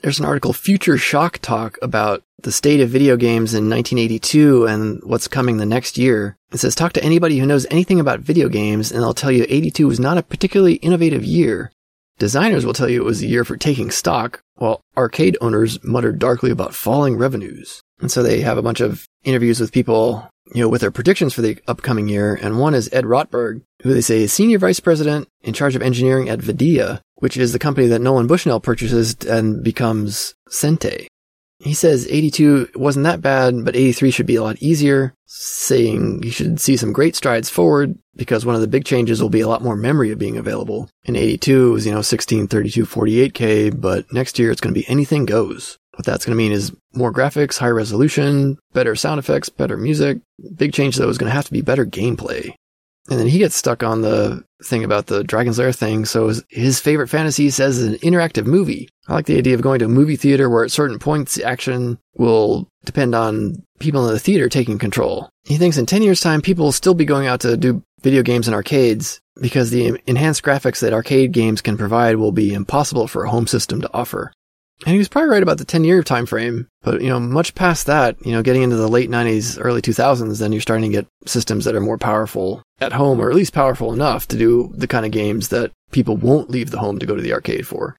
There's 0.00 0.18
an 0.18 0.26
article, 0.26 0.52
Future 0.52 0.98
Shock 0.98 1.38
Talk, 1.38 1.78
about 1.80 2.22
the 2.42 2.52
state 2.52 2.80
of 2.80 2.90
video 2.90 3.16
games 3.16 3.54
in 3.54 3.70
1982 3.70 4.66
and 4.66 5.00
what's 5.02 5.28
coming 5.28 5.56
the 5.56 5.64
next 5.64 5.96
year. 5.96 6.36
It 6.52 6.58
says, 6.58 6.74
Talk 6.74 6.92
to 6.94 7.04
anybody 7.04 7.38
who 7.38 7.46
knows 7.46 7.66
anything 7.70 8.00
about 8.00 8.20
video 8.20 8.48
games, 8.48 8.92
and 8.92 9.02
they'll 9.02 9.14
tell 9.14 9.32
you 9.32 9.46
82 9.48 9.86
was 9.86 9.98
not 9.98 10.18
a 10.18 10.22
particularly 10.22 10.74
innovative 10.74 11.24
year. 11.24 11.72
Designers 12.18 12.64
will 12.64 12.74
tell 12.74 12.88
you 12.88 13.00
it 13.00 13.06
was 13.06 13.22
a 13.22 13.26
year 13.26 13.44
for 13.44 13.56
taking 13.56 13.90
stock, 13.90 14.40
while 14.54 14.82
arcade 14.96 15.36
owners 15.40 15.82
mutter 15.82 16.12
darkly 16.12 16.50
about 16.50 16.74
falling 16.74 17.16
revenues. 17.16 17.82
And 18.00 18.10
so 18.10 18.22
they 18.22 18.40
have 18.42 18.58
a 18.58 18.62
bunch 18.62 18.80
of 18.80 19.08
interviews 19.24 19.58
with 19.58 19.72
people, 19.72 20.28
you 20.54 20.62
know, 20.62 20.68
with 20.68 20.82
their 20.82 20.90
predictions 20.90 21.34
for 21.34 21.42
the 21.42 21.58
upcoming 21.66 22.08
year. 22.08 22.34
And 22.34 22.60
one 22.60 22.74
is 22.74 22.92
Ed 22.92 23.04
Rotberg, 23.04 23.62
who 23.82 23.94
they 23.94 24.00
say 24.00 24.22
is 24.22 24.32
senior 24.32 24.58
vice 24.58 24.80
president 24.80 25.28
in 25.42 25.54
charge 25.54 25.74
of 25.74 25.82
engineering 25.82 26.28
at 26.28 26.40
Videa, 26.40 27.00
which 27.16 27.36
is 27.36 27.52
the 27.52 27.58
company 27.58 27.86
that 27.88 28.00
Nolan 28.00 28.26
Bushnell 28.26 28.60
purchases 28.60 29.14
and 29.26 29.62
becomes 29.62 30.34
Sente. 30.48 31.06
He 31.60 31.74
says 31.74 32.06
82 32.10 32.70
wasn't 32.74 33.04
that 33.04 33.22
bad, 33.22 33.64
but 33.64 33.76
83 33.76 34.10
should 34.10 34.26
be 34.26 34.36
a 34.36 34.42
lot 34.42 34.60
easier, 34.60 35.14
saying 35.26 36.22
you 36.22 36.30
should 36.30 36.60
see 36.60 36.76
some 36.76 36.92
great 36.92 37.16
strides 37.16 37.48
forward 37.48 37.96
because 38.16 38.44
one 38.44 38.54
of 38.54 38.60
the 38.60 38.66
big 38.66 38.84
changes 38.84 39.22
will 39.22 39.30
be 39.30 39.40
a 39.40 39.48
lot 39.48 39.62
more 39.62 39.76
memory 39.76 40.14
being 40.14 40.36
available. 40.36 40.90
In 41.04 41.16
82 41.16 41.68
it 41.68 41.72
was, 41.72 41.86
you 41.86 41.92
know, 41.92 42.02
16, 42.02 42.48
32, 42.48 42.84
48K, 42.84 43.80
but 43.80 44.12
next 44.12 44.38
year 44.38 44.50
it's 44.50 44.60
going 44.60 44.74
to 44.74 44.80
be 44.80 44.88
anything 44.88 45.24
goes. 45.24 45.78
What 45.92 46.04
that's 46.04 46.24
going 46.26 46.36
to 46.36 46.42
mean 46.42 46.52
is 46.52 46.72
more 46.92 47.12
graphics, 47.12 47.58
high 47.58 47.68
resolution, 47.68 48.58
better 48.72 48.96
sound 48.96 49.20
effects, 49.20 49.48
better 49.48 49.76
music. 49.76 50.18
Big 50.56 50.72
change 50.72 50.96
though 50.96 51.08
is 51.08 51.18
going 51.18 51.30
to 51.30 51.34
have 51.34 51.46
to 51.46 51.52
be 51.52 51.62
better 51.62 51.86
gameplay. 51.86 52.52
And 53.10 53.18
then 53.18 53.26
he 53.26 53.38
gets 53.38 53.54
stuck 53.54 53.82
on 53.82 54.00
the 54.00 54.44
thing 54.64 54.82
about 54.82 55.06
the 55.06 55.22
Dragon's 55.24 55.58
Lair 55.58 55.72
thing. 55.72 56.04
So 56.06 56.32
his 56.48 56.80
favorite 56.80 57.08
fantasy 57.08 57.50
says 57.50 57.78
is 57.78 57.92
an 57.92 57.98
interactive 57.98 58.46
movie. 58.46 58.88
I 59.06 59.14
like 59.14 59.26
the 59.26 59.36
idea 59.36 59.54
of 59.54 59.60
going 59.60 59.80
to 59.80 59.84
a 59.84 59.88
movie 59.88 60.16
theater 60.16 60.48
where 60.48 60.64
at 60.64 60.70
certain 60.70 60.98
points 60.98 61.38
action 61.38 61.98
will 62.16 62.66
depend 62.84 63.14
on 63.14 63.62
people 63.78 64.06
in 64.06 64.14
the 64.14 64.20
theater 64.20 64.48
taking 64.48 64.78
control. 64.78 65.28
He 65.44 65.58
thinks 65.58 65.76
in 65.76 65.84
10 65.84 66.02
years 66.02 66.20
time, 66.20 66.40
people 66.40 66.64
will 66.64 66.72
still 66.72 66.94
be 66.94 67.04
going 67.04 67.26
out 67.26 67.40
to 67.40 67.58
do 67.58 67.82
video 68.00 68.22
games 68.22 68.48
in 68.48 68.54
arcades 68.54 69.20
because 69.40 69.70
the 69.70 70.00
enhanced 70.06 70.42
graphics 70.42 70.80
that 70.80 70.92
arcade 70.92 71.32
games 71.32 71.60
can 71.60 71.76
provide 71.76 72.16
will 72.16 72.32
be 72.32 72.54
impossible 72.54 73.06
for 73.06 73.24
a 73.24 73.30
home 73.30 73.46
system 73.46 73.82
to 73.82 73.92
offer. 73.92 74.32
And 74.84 74.92
he 74.92 74.98
was 74.98 75.08
probably 75.08 75.30
right 75.30 75.42
about 75.42 75.58
the 75.58 75.64
10 75.64 75.84
year 75.84 76.02
time 76.02 76.26
frame, 76.26 76.68
but 76.82 77.00
you 77.00 77.08
know, 77.08 77.20
much 77.20 77.54
past 77.54 77.86
that, 77.86 78.16
you 78.26 78.32
know, 78.32 78.42
getting 78.42 78.62
into 78.62 78.76
the 78.76 78.88
late 78.88 79.10
90s, 79.10 79.58
early 79.60 79.80
2000s, 79.80 80.38
then 80.38 80.52
you're 80.52 80.60
starting 80.60 80.90
to 80.90 80.96
get 80.96 81.06
systems 81.26 81.64
that 81.64 81.74
are 81.74 81.80
more 81.80 81.98
powerful 81.98 82.62
at 82.80 82.92
home, 82.92 83.20
or 83.20 83.30
at 83.30 83.36
least 83.36 83.52
powerful 83.52 83.92
enough 83.92 84.26
to 84.28 84.36
do 84.36 84.72
the 84.76 84.88
kind 84.88 85.06
of 85.06 85.12
games 85.12 85.48
that 85.48 85.72
people 85.92 86.16
won't 86.16 86.50
leave 86.50 86.70
the 86.70 86.80
home 86.80 86.98
to 86.98 87.06
go 87.06 87.14
to 87.14 87.22
the 87.22 87.32
arcade 87.32 87.66
for. 87.66 87.96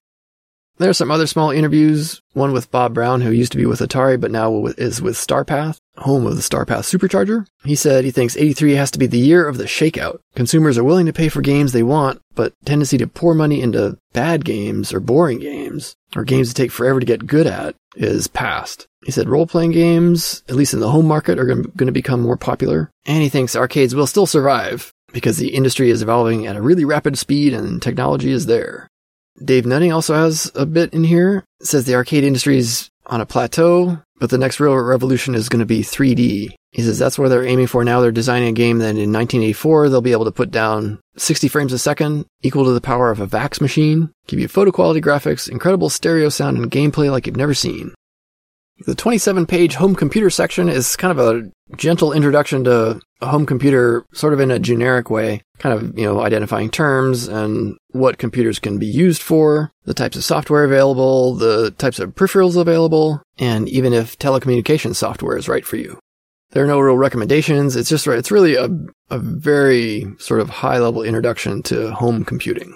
There 0.78 0.90
are 0.90 0.94
some 0.94 1.10
other 1.10 1.26
small 1.26 1.50
interviews, 1.50 2.20
one 2.34 2.52
with 2.52 2.70
Bob 2.70 2.92
Brown, 2.92 3.22
who 3.22 3.30
used 3.30 3.52
to 3.52 3.58
be 3.58 3.64
with 3.64 3.80
Atari, 3.80 4.20
but 4.20 4.30
now 4.30 4.66
is 4.66 5.00
with 5.00 5.16
Starpath, 5.16 5.78
home 5.96 6.26
of 6.26 6.36
the 6.36 6.42
Starpath 6.42 6.84
Supercharger. 6.84 7.46
He 7.64 7.74
said 7.74 8.04
he 8.04 8.10
thinks 8.10 8.36
83 8.36 8.74
has 8.74 8.90
to 8.90 8.98
be 8.98 9.06
the 9.06 9.18
year 9.18 9.48
of 9.48 9.56
the 9.56 9.64
shakeout. 9.64 10.18
Consumers 10.34 10.76
are 10.76 10.84
willing 10.84 11.06
to 11.06 11.14
pay 11.14 11.30
for 11.30 11.40
games 11.40 11.72
they 11.72 11.82
want, 11.82 12.20
but 12.34 12.52
tendency 12.66 12.98
to 12.98 13.06
pour 13.06 13.34
money 13.34 13.62
into 13.62 13.96
bad 14.12 14.44
games 14.44 14.92
or 14.92 15.00
boring 15.00 15.38
games, 15.38 15.96
or 16.14 16.24
games 16.24 16.48
that 16.48 16.54
take 16.54 16.70
forever 16.70 17.00
to 17.00 17.06
get 17.06 17.26
good 17.26 17.46
at, 17.46 17.74
is 17.96 18.28
past. 18.28 18.86
He 19.06 19.12
said 19.12 19.30
role-playing 19.30 19.72
games, 19.72 20.42
at 20.48 20.56
least 20.56 20.74
in 20.74 20.80
the 20.80 20.90
home 20.90 21.06
market, 21.06 21.38
are 21.38 21.46
going 21.46 21.72
to 21.74 21.92
become 21.92 22.20
more 22.20 22.36
popular, 22.36 22.90
and 23.06 23.22
he 23.22 23.30
thinks 23.30 23.56
arcades 23.56 23.94
will 23.94 24.06
still 24.06 24.26
survive 24.26 24.92
because 25.12 25.38
the 25.38 25.54
industry 25.54 25.88
is 25.88 26.02
evolving 26.02 26.46
at 26.46 26.56
a 26.56 26.60
really 26.60 26.84
rapid 26.84 27.16
speed 27.16 27.54
and 27.54 27.80
technology 27.80 28.30
is 28.30 28.44
there. 28.44 28.90
Dave 29.44 29.66
Nutting 29.66 29.92
also 29.92 30.14
has 30.14 30.50
a 30.54 30.66
bit 30.66 30.92
in 30.92 31.04
here. 31.04 31.44
It 31.60 31.66
says 31.66 31.84
the 31.84 31.94
arcade 31.94 32.24
industry 32.24 32.58
is 32.58 32.90
on 33.06 33.20
a 33.20 33.26
plateau, 33.26 33.98
but 34.18 34.30
the 34.30 34.38
next 34.38 34.60
real 34.60 34.74
revolution 34.76 35.34
is 35.34 35.48
going 35.48 35.60
to 35.60 35.66
be 35.66 35.80
3D. 35.80 36.54
He 36.72 36.82
says 36.82 36.98
that's 36.98 37.18
where 37.18 37.28
they're 37.28 37.46
aiming 37.46 37.68
for 37.68 37.84
now. 37.84 38.00
They're 38.00 38.12
designing 38.12 38.48
a 38.48 38.52
game 38.52 38.78
that 38.78 38.90
in 38.90 39.12
1984 39.12 39.88
they'll 39.88 40.00
be 40.00 40.12
able 40.12 40.26
to 40.26 40.32
put 40.32 40.50
down 40.50 41.00
60 41.16 41.48
frames 41.48 41.72
a 41.72 41.78
second, 41.78 42.26
equal 42.42 42.64
to 42.64 42.72
the 42.72 42.80
power 42.80 43.10
of 43.10 43.20
a 43.20 43.26
VAX 43.26 43.60
machine, 43.60 44.10
give 44.26 44.38
you 44.38 44.48
photo 44.48 44.70
quality 44.70 45.00
graphics, 45.00 45.48
incredible 45.48 45.88
stereo 45.88 46.28
sound, 46.28 46.58
and 46.58 46.70
gameplay 46.70 47.10
like 47.10 47.26
you've 47.26 47.36
never 47.36 47.54
seen. 47.54 47.94
The 48.80 48.94
27 48.94 49.46
page 49.46 49.74
home 49.74 49.94
computer 49.94 50.28
section 50.28 50.68
is 50.68 50.96
kind 50.96 51.18
of 51.18 51.18
a 51.18 51.50
gentle 51.76 52.12
introduction 52.12 52.64
to 52.64 53.00
a 53.22 53.26
home 53.26 53.46
computer, 53.46 54.04
sort 54.12 54.34
of 54.34 54.40
in 54.40 54.50
a 54.50 54.58
generic 54.58 55.08
way, 55.08 55.42
kind 55.58 55.74
of, 55.74 55.98
you 55.98 56.04
know, 56.04 56.20
identifying 56.20 56.68
terms 56.68 57.26
and 57.26 57.76
what 57.92 58.18
computers 58.18 58.58
can 58.58 58.78
be 58.78 58.86
used 58.86 59.22
for, 59.22 59.72
the 59.84 59.94
types 59.94 60.16
of 60.16 60.24
software 60.24 60.64
available, 60.64 61.34
the 61.34 61.70
types 61.72 61.98
of 61.98 62.14
peripherals 62.14 62.56
available, 62.56 63.22
and 63.38 63.66
even 63.70 63.94
if 63.94 64.18
telecommunication 64.18 64.94
software 64.94 65.38
is 65.38 65.48
right 65.48 65.64
for 65.64 65.76
you. 65.76 65.98
There 66.50 66.62
are 66.62 66.68
no 66.68 66.78
real 66.78 66.98
recommendations. 66.98 67.76
It's 67.76 67.88
just, 67.88 68.06
it's 68.06 68.30
really 68.30 68.56
a, 68.56 68.68
a 69.10 69.18
very 69.18 70.06
sort 70.18 70.40
of 70.40 70.50
high 70.50 70.78
level 70.78 71.02
introduction 71.02 71.62
to 71.64 71.92
home 71.92 72.24
computing. 72.24 72.74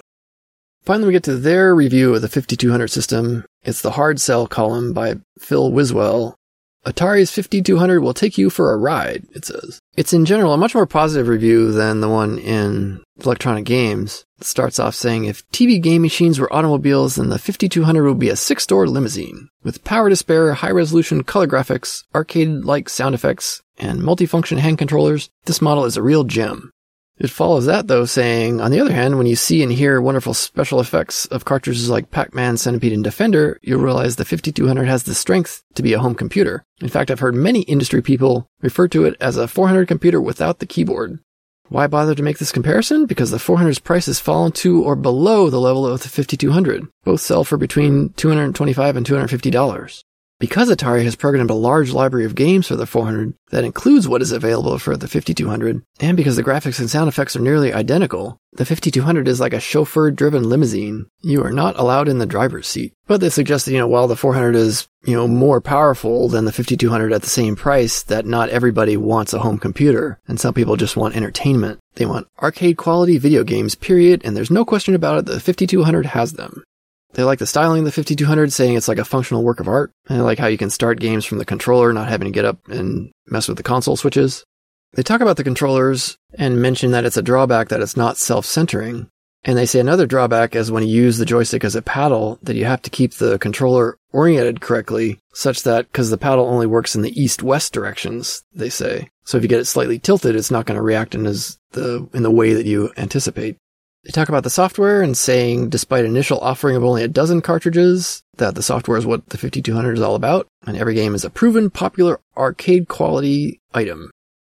Finally, 0.83 1.07
we 1.07 1.13
get 1.13 1.23
to 1.23 1.35
their 1.35 1.75
review 1.75 2.15
of 2.15 2.21
the 2.21 2.29
5200 2.29 2.87
system. 2.87 3.45
It's 3.63 3.81
the 3.81 3.91
hard 3.91 4.19
sell 4.19 4.47
column 4.47 4.93
by 4.93 5.15
Phil 5.39 5.71
Wiswell. 5.71 6.35
Atari's 6.85 7.29
5200 7.29 8.01
will 8.01 8.15
take 8.15 8.39
you 8.39 8.49
for 8.49 8.73
a 8.73 8.77
ride, 8.77 9.23
it 9.35 9.45
says. 9.45 9.79
It's 9.95 10.13
in 10.13 10.25
general 10.25 10.53
a 10.53 10.57
much 10.57 10.73
more 10.73 10.87
positive 10.87 11.27
review 11.27 11.71
than 11.71 12.01
the 12.01 12.09
one 12.09 12.39
in 12.39 13.03
Electronic 13.23 13.65
Games. 13.65 14.25
It 14.39 14.45
starts 14.45 14.79
off 14.79 14.95
saying 14.95 15.25
if 15.25 15.47
TV 15.51 15.79
game 15.79 16.01
machines 16.01 16.39
were 16.39 16.51
automobiles, 16.51 17.15
then 17.15 17.29
the 17.29 17.37
5200 17.37 18.03
would 18.03 18.17
be 18.17 18.29
a 18.29 18.35
six 18.35 18.65
door 18.65 18.87
limousine. 18.87 19.49
With 19.63 19.83
power 19.83 20.09
to 20.09 20.15
spare, 20.15 20.53
high 20.55 20.71
resolution 20.71 21.23
color 21.23 21.45
graphics, 21.45 22.03
arcade 22.15 22.65
like 22.65 22.89
sound 22.89 23.13
effects, 23.13 23.61
and 23.77 24.01
multifunction 24.01 24.57
hand 24.57 24.79
controllers, 24.79 25.29
this 25.45 25.61
model 25.61 25.85
is 25.85 25.97
a 25.97 26.01
real 26.01 26.23
gem. 26.23 26.71
It 27.21 27.29
follows 27.29 27.67
that 27.67 27.87
though, 27.87 28.05
saying, 28.05 28.61
on 28.61 28.71
the 28.71 28.79
other 28.79 28.91
hand, 28.91 29.15
when 29.15 29.27
you 29.27 29.35
see 29.35 29.61
and 29.61 29.71
hear 29.71 30.01
wonderful 30.01 30.33
special 30.33 30.79
effects 30.79 31.27
of 31.27 31.45
cartridges 31.45 31.87
like 31.87 32.09
Pac-Man, 32.09 32.57
Centipede, 32.57 32.93
and 32.93 33.03
Defender, 33.03 33.59
you'll 33.61 33.79
realize 33.79 34.15
the 34.15 34.25
5200 34.25 34.87
has 34.87 35.03
the 35.03 35.13
strength 35.13 35.61
to 35.75 35.83
be 35.83 35.93
a 35.93 35.99
home 35.99 36.15
computer. 36.15 36.65
In 36.81 36.89
fact, 36.89 37.11
I've 37.11 37.19
heard 37.19 37.35
many 37.35 37.61
industry 37.61 38.01
people 38.01 38.47
refer 38.61 38.87
to 38.87 39.05
it 39.05 39.17
as 39.21 39.37
a 39.37 39.47
400 39.47 39.87
computer 39.87 40.19
without 40.19 40.57
the 40.57 40.65
keyboard. 40.65 41.19
Why 41.69 41.85
bother 41.85 42.15
to 42.15 42.23
make 42.23 42.39
this 42.39 42.51
comparison? 42.51 43.05
Because 43.05 43.29
the 43.29 43.37
400's 43.37 43.77
price 43.77 44.07
has 44.07 44.19
fallen 44.19 44.51
to 44.53 44.83
or 44.83 44.95
below 44.95 45.51
the 45.51 45.61
level 45.61 45.85
of 45.85 46.01
the 46.01 46.09
5200. 46.09 46.87
Both 47.03 47.21
sell 47.21 47.43
for 47.43 47.57
between 47.57 48.09
$225 48.09 48.97
and 48.97 49.05
$250. 49.05 50.03
Because 50.41 50.71
Atari 50.71 51.03
has 51.03 51.15
programmed 51.15 51.51
a 51.51 51.53
large 51.53 51.91
library 51.91 52.25
of 52.25 52.33
games 52.33 52.65
for 52.65 52.75
the 52.75 52.87
400 52.87 53.35
that 53.51 53.63
includes 53.63 54.07
what 54.07 54.23
is 54.23 54.31
available 54.31 54.79
for 54.79 54.97
the 54.97 55.07
5200, 55.07 55.83
and 55.99 56.17
because 56.17 56.35
the 56.35 56.43
graphics 56.43 56.79
and 56.79 56.89
sound 56.89 57.07
effects 57.07 57.35
are 57.35 57.41
nearly 57.41 57.71
identical, 57.71 58.39
the 58.53 58.65
5200 58.65 59.27
is 59.27 59.39
like 59.39 59.53
a 59.53 59.59
chauffeur-driven 59.59 60.49
limousine. 60.49 61.05
You 61.21 61.43
are 61.43 61.51
not 61.51 61.77
allowed 61.77 62.07
in 62.07 62.17
the 62.17 62.25
driver's 62.25 62.67
seat. 62.67 62.95
But 63.05 63.21
they 63.21 63.29
suggest 63.29 63.65
that, 63.65 63.71
you 63.71 63.77
know, 63.77 63.87
while 63.87 64.07
the 64.07 64.15
400 64.15 64.55
is, 64.55 64.87
you 65.03 65.15
know, 65.15 65.27
more 65.27 65.61
powerful 65.61 66.27
than 66.27 66.45
the 66.45 66.51
5200 66.51 67.13
at 67.13 67.21
the 67.21 67.29
same 67.29 67.55
price, 67.55 68.01
that 68.03 68.25
not 68.25 68.49
everybody 68.49 68.97
wants 68.97 69.33
a 69.33 69.39
home 69.39 69.59
computer, 69.59 70.19
and 70.27 70.39
some 70.39 70.55
people 70.55 70.75
just 70.75 70.97
want 70.97 71.15
entertainment. 71.15 71.79
They 71.95 72.07
want 72.07 72.27
arcade 72.41 72.77
quality 72.77 73.19
video 73.19 73.43
games, 73.43 73.75
period, 73.75 74.23
and 74.25 74.35
there's 74.35 74.49
no 74.49 74.65
question 74.65 74.95
about 74.95 75.19
it, 75.19 75.25
the 75.27 75.39
5200 75.39 76.07
has 76.07 76.33
them. 76.33 76.63
They 77.13 77.23
like 77.23 77.39
the 77.39 77.47
styling 77.47 77.79
of 77.79 77.85
the 77.85 77.91
5200, 77.91 78.53
saying 78.53 78.75
it's 78.75 78.87
like 78.87 78.97
a 78.97 79.05
functional 79.05 79.43
work 79.43 79.59
of 79.59 79.67
art. 79.67 79.91
And 80.07 80.17
they 80.17 80.23
like 80.23 80.39
how 80.39 80.47
you 80.47 80.57
can 80.57 80.69
start 80.69 80.99
games 80.99 81.25
from 81.25 81.37
the 81.37 81.45
controller, 81.45 81.91
not 81.91 82.09
having 82.09 82.25
to 82.27 82.31
get 82.31 82.45
up 82.45 82.67
and 82.67 83.11
mess 83.27 83.47
with 83.47 83.57
the 83.57 83.63
console 83.63 83.97
switches. 83.97 84.43
They 84.93 85.03
talk 85.03 85.21
about 85.21 85.37
the 85.37 85.43
controllers 85.43 86.17
and 86.33 86.61
mention 86.61 86.91
that 86.91 87.05
it's 87.05 87.17
a 87.17 87.21
drawback 87.21 87.69
that 87.69 87.81
it's 87.81 87.97
not 87.97 88.17
self-centering. 88.17 89.09
And 89.43 89.57
they 89.57 89.65
say 89.65 89.79
another 89.79 90.05
drawback 90.05 90.55
is 90.55 90.71
when 90.71 90.83
you 90.83 91.03
use 91.03 91.17
the 91.17 91.25
joystick 91.25 91.63
as 91.63 91.75
a 91.75 91.81
paddle, 91.81 92.37
that 92.43 92.55
you 92.55 92.65
have 92.65 92.81
to 92.83 92.91
keep 92.91 93.13
the 93.13 93.39
controller 93.39 93.97
oriented 94.11 94.61
correctly, 94.61 95.19
such 95.33 95.63
that, 95.63 95.91
because 95.91 96.11
the 96.11 96.17
paddle 96.17 96.45
only 96.45 96.67
works 96.67 96.95
in 96.95 97.01
the 97.01 97.19
east-west 97.19 97.73
directions, 97.73 98.43
they 98.53 98.69
say. 98.69 99.09
So 99.23 99.37
if 99.37 99.43
you 99.43 99.49
get 99.49 99.59
it 99.59 99.65
slightly 99.65 99.97
tilted, 99.97 100.35
it's 100.35 100.51
not 100.51 100.67
going 100.67 100.75
to 100.75 100.81
react 100.83 101.15
in 101.15 101.25
as 101.25 101.57
the, 101.71 102.07
in 102.13 102.21
the 102.21 102.29
way 102.29 102.53
that 102.53 102.67
you 102.67 102.91
anticipate. 102.97 103.57
They 104.03 104.11
talk 104.11 104.29
about 104.29 104.43
the 104.43 104.49
software 104.49 105.03
and 105.03 105.15
saying, 105.15 105.69
despite 105.69 106.05
initial 106.05 106.39
offering 106.39 106.75
of 106.75 106.83
only 106.83 107.03
a 107.03 107.07
dozen 107.07 107.41
cartridges, 107.41 108.23
that 108.37 108.55
the 108.55 108.63
software 108.63 108.97
is 108.97 109.05
what 109.05 109.27
the 109.29 109.37
5200 109.37 109.93
is 109.93 110.01
all 110.01 110.15
about, 110.15 110.47
and 110.65 110.75
every 110.75 110.95
game 110.95 111.13
is 111.13 111.23
a 111.23 111.29
proven 111.29 111.69
popular 111.69 112.19
arcade 112.35 112.87
quality 112.87 113.59
item. 113.73 114.09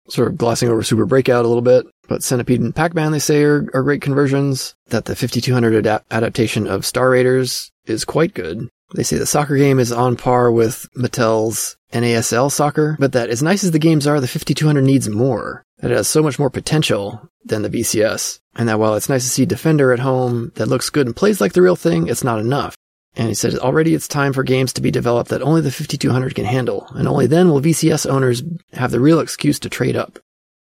Sort 0.08 0.28
of 0.28 0.36
glossing 0.36 0.68
over 0.68 0.82
Super 0.82 1.06
Breakout 1.06 1.44
a 1.44 1.48
little 1.48 1.62
bit, 1.62 1.86
but 2.08 2.24
Centipede 2.24 2.60
and 2.60 2.74
Pac-Man 2.74 3.12
they 3.12 3.18
say 3.20 3.42
are, 3.42 3.68
are 3.72 3.82
great 3.82 4.02
conversions, 4.02 4.74
that 4.88 5.04
the 5.04 5.14
5200 5.14 5.86
adaptation 6.10 6.66
of 6.66 6.84
Star 6.84 7.10
Raiders 7.10 7.70
is 7.86 8.04
quite 8.04 8.34
good. 8.34 8.68
They 8.94 9.02
say 9.02 9.16
the 9.16 9.26
soccer 9.26 9.56
game 9.56 9.78
is 9.78 9.92
on 9.92 10.16
par 10.16 10.50
with 10.50 10.88
Mattel's 10.96 11.76
NASL 11.92 12.50
soccer, 12.50 12.96
but 12.98 13.12
that 13.12 13.30
as 13.30 13.42
nice 13.42 13.64
as 13.64 13.70
the 13.70 13.78
games 13.78 14.06
are, 14.06 14.20
the 14.20 14.28
5200 14.28 14.82
needs 14.82 15.08
more. 15.08 15.62
That 15.78 15.90
it 15.90 15.96
has 15.96 16.08
so 16.08 16.22
much 16.22 16.38
more 16.38 16.50
potential 16.50 17.28
than 17.44 17.62
the 17.62 17.70
VCS. 17.70 18.40
And 18.54 18.68
that 18.68 18.78
while 18.78 18.94
it's 18.94 19.08
nice 19.08 19.24
to 19.24 19.30
see 19.30 19.46
Defender 19.46 19.92
at 19.92 19.98
home 19.98 20.52
that 20.54 20.68
looks 20.68 20.90
good 20.90 21.06
and 21.06 21.14
plays 21.14 21.40
like 21.40 21.52
the 21.52 21.62
real 21.62 21.76
thing, 21.76 22.08
it's 22.08 22.24
not 22.24 22.40
enough. 22.40 22.74
And 23.14 23.28
he 23.28 23.34
said 23.34 23.54
already 23.56 23.94
it's 23.94 24.08
time 24.08 24.32
for 24.32 24.42
games 24.42 24.72
to 24.74 24.82
be 24.82 24.90
developed 24.90 25.30
that 25.30 25.42
only 25.42 25.60
the 25.60 25.70
5200 25.70 26.34
can 26.34 26.44
handle, 26.44 26.86
and 26.94 27.08
only 27.08 27.26
then 27.26 27.48
will 27.48 27.60
VCS 27.60 28.08
owners 28.08 28.42
have 28.72 28.90
the 28.90 29.00
real 29.00 29.20
excuse 29.20 29.58
to 29.60 29.70
trade 29.70 29.96
up. 29.96 30.18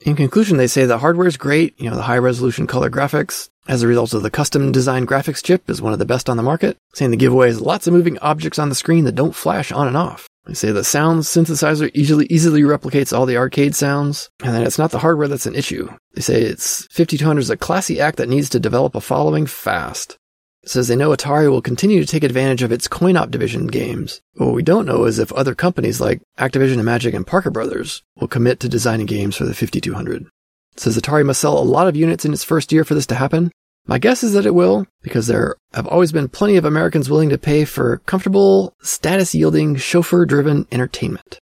In 0.00 0.14
conclusion, 0.14 0.56
they 0.56 0.66
say 0.66 0.84
the 0.84 0.98
hardware 0.98 1.26
is 1.26 1.36
great, 1.36 1.80
you 1.80 1.88
know, 1.88 1.96
the 1.96 2.02
high 2.02 2.18
resolution 2.18 2.66
color 2.66 2.90
graphics, 2.90 3.48
as 3.68 3.82
a 3.82 3.88
result 3.88 4.14
of 4.14 4.22
the 4.22 4.30
custom 4.30 4.70
designed 4.70 5.08
graphics 5.08 5.42
chip 5.42 5.68
is 5.68 5.82
one 5.82 5.92
of 5.92 5.98
the 5.98 6.04
best 6.04 6.28
on 6.28 6.36
the 6.36 6.42
market, 6.42 6.76
saying 6.94 7.10
the 7.10 7.16
giveaway 7.16 7.48
is 7.48 7.60
lots 7.60 7.86
of 7.86 7.92
moving 7.92 8.18
objects 8.18 8.58
on 8.58 8.68
the 8.68 8.74
screen 8.74 9.04
that 9.04 9.14
don't 9.16 9.34
flash 9.34 9.72
on 9.72 9.88
and 9.88 9.96
off. 9.96 10.28
They 10.46 10.54
say 10.54 10.70
the 10.70 10.84
sound 10.84 11.22
synthesizer 11.22 11.90
easily 11.92 12.26
easily 12.30 12.62
replicates 12.62 13.12
all 13.12 13.26
the 13.26 13.36
arcade 13.36 13.74
sounds, 13.74 14.30
and 14.42 14.54
that 14.54 14.62
it's 14.62 14.78
not 14.78 14.92
the 14.92 15.00
hardware 15.00 15.26
that's 15.26 15.46
an 15.46 15.56
issue. 15.56 15.88
They 16.14 16.20
say 16.20 16.42
it's 16.42 16.86
5200 16.92 17.40
is 17.40 17.50
a 17.50 17.56
classy 17.56 18.00
act 18.00 18.18
that 18.18 18.28
needs 18.28 18.48
to 18.50 18.60
develop 18.60 18.94
a 18.94 19.00
following 19.00 19.46
fast. 19.46 20.16
It 20.62 20.70
says 20.70 20.88
they 20.88 20.96
know 20.96 21.10
Atari 21.10 21.50
will 21.50 21.62
continue 21.62 22.00
to 22.00 22.06
take 22.06 22.24
advantage 22.24 22.62
of 22.62 22.72
its 22.72 22.88
coin-op 22.88 23.30
division 23.30 23.66
games. 23.66 24.20
But 24.34 24.46
what 24.46 24.54
we 24.54 24.62
don't 24.62 24.86
know 24.86 25.04
is 25.04 25.18
if 25.18 25.32
other 25.32 25.54
companies 25.54 26.00
like 26.00 26.22
Activision 26.38 26.78
and 26.78 26.82
Imagic 26.82 27.14
and 27.14 27.26
Parker 27.26 27.50
Brothers 27.50 28.02
will 28.16 28.28
commit 28.28 28.60
to 28.60 28.68
designing 28.68 29.06
games 29.06 29.36
for 29.36 29.44
the 29.44 29.54
5200. 29.54 30.22
It 30.22 30.80
says 30.80 30.96
Atari 30.96 31.24
must 31.24 31.40
sell 31.40 31.58
a 31.58 31.60
lot 31.60 31.88
of 31.88 31.96
units 31.96 32.24
in 32.24 32.32
its 32.32 32.44
first 32.44 32.72
year 32.72 32.84
for 32.84 32.94
this 32.94 33.06
to 33.06 33.14
happen. 33.14 33.50
My 33.88 33.98
guess 33.98 34.24
is 34.24 34.32
that 34.32 34.46
it 34.46 34.54
will, 34.54 34.86
because 35.02 35.28
there 35.28 35.54
have 35.72 35.86
always 35.86 36.10
been 36.10 36.28
plenty 36.28 36.56
of 36.56 36.64
Americans 36.64 37.08
willing 37.08 37.28
to 37.28 37.38
pay 37.38 37.64
for 37.64 37.98
comfortable, 37.98 38.74
status-yielding, 38.82 39.76
chauffeur-driven 39.76 40.66
entertainment. 40.72 41.38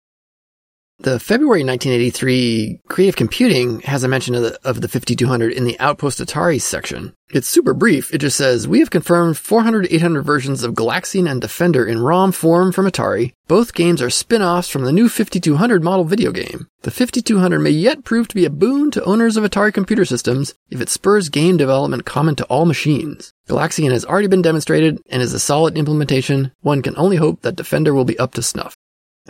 The 1.03 1.19
February 1.19 1.63
1983 1.63 2.81
Creative 2.87 3.15
Computing 3.15 3.79
has 3.79 4.03
a 4.03 4.07
mention 4.07 4.35
of 4.35 4.43
the, 4.43 4.59
of 4.63 4.81
the 4.81 4.87
5200 4.87 5.51
in 5.51 5.63
the 5.63 5.79
Outpost 5.79 6.19
Atari 6.19 6.61
section. 6.61 7.15
It's 7.31 7.49
super 7.49 7.73
brief. 7.73 8.13
It 8.13 8.19
just 8.19 8.37
says, 8.37 8.67
we 8.67 8.81
have 8.81 8.91
confirmed 8.91 9.35
400 9.35 9.87
800 9.89 10.21
versions 10.21 10.61
of 10.61 10.75
Galaxian 10.75 11.27
and 11.27 11.41
Defender 11.41 11.87
in 11.87 12.03
ROM 12.03 12.31
form 12.31 12.71
from 12.71 12.85
Atari. 12.85 13.33
Both 13.47 13.73
games 13.73 13.99
are 13.99 14.11
spin-offs 14.11 14.69
from 14.69 14.83
the 14.83 14.91
new 14.91 15.09
5200 15.09 15.83
model 15.83 16.05
video 16.05 16.31
game. 16.31 16.67
The 16.83 16.91
5200 16.91 17.57
may 17.57 17.71
yet 17.71 18.03
prove 18.03 18.27
to 18.27 18.35
be 18.35 18.45
a 18.45 18.51
boon 18.51 18.91
to 18.91 19.03
owners 19.03 19.37
of 19.37 19.43
Atari 19.43 19.73
computer 19.73 20.05
systems 20.05 20.53
if 20.69 20.81
it 20.81 20.89
spurs 20.89 21.29
game 21.29 21.57
development 21.57 22.05
common 22.05 22.35
to 22.35 22.45
all 22.45 22.67
machines. 22.67 23.33
Galaxian 23.49 23.91
has 23.91 24.05
already 24.05 24.27
been 24.27 24.43
demonstrated 24.43 25.01
and 25.09 25.23
is 25.23 25.33
a 25.33 25.39
solid 25.39 25.79
implementation. 25.79 26.51
One 26.61 26.83
can 26.83 26.93
only 26.95 27.17
hope 27.17 27.41
that 27.41 27.55
Defender 27.55 27.95
will 27.95 28.05
be 28.05 28.19
up 28.19 28.35
to 28.35 28.43
snuff. 28.43 28.75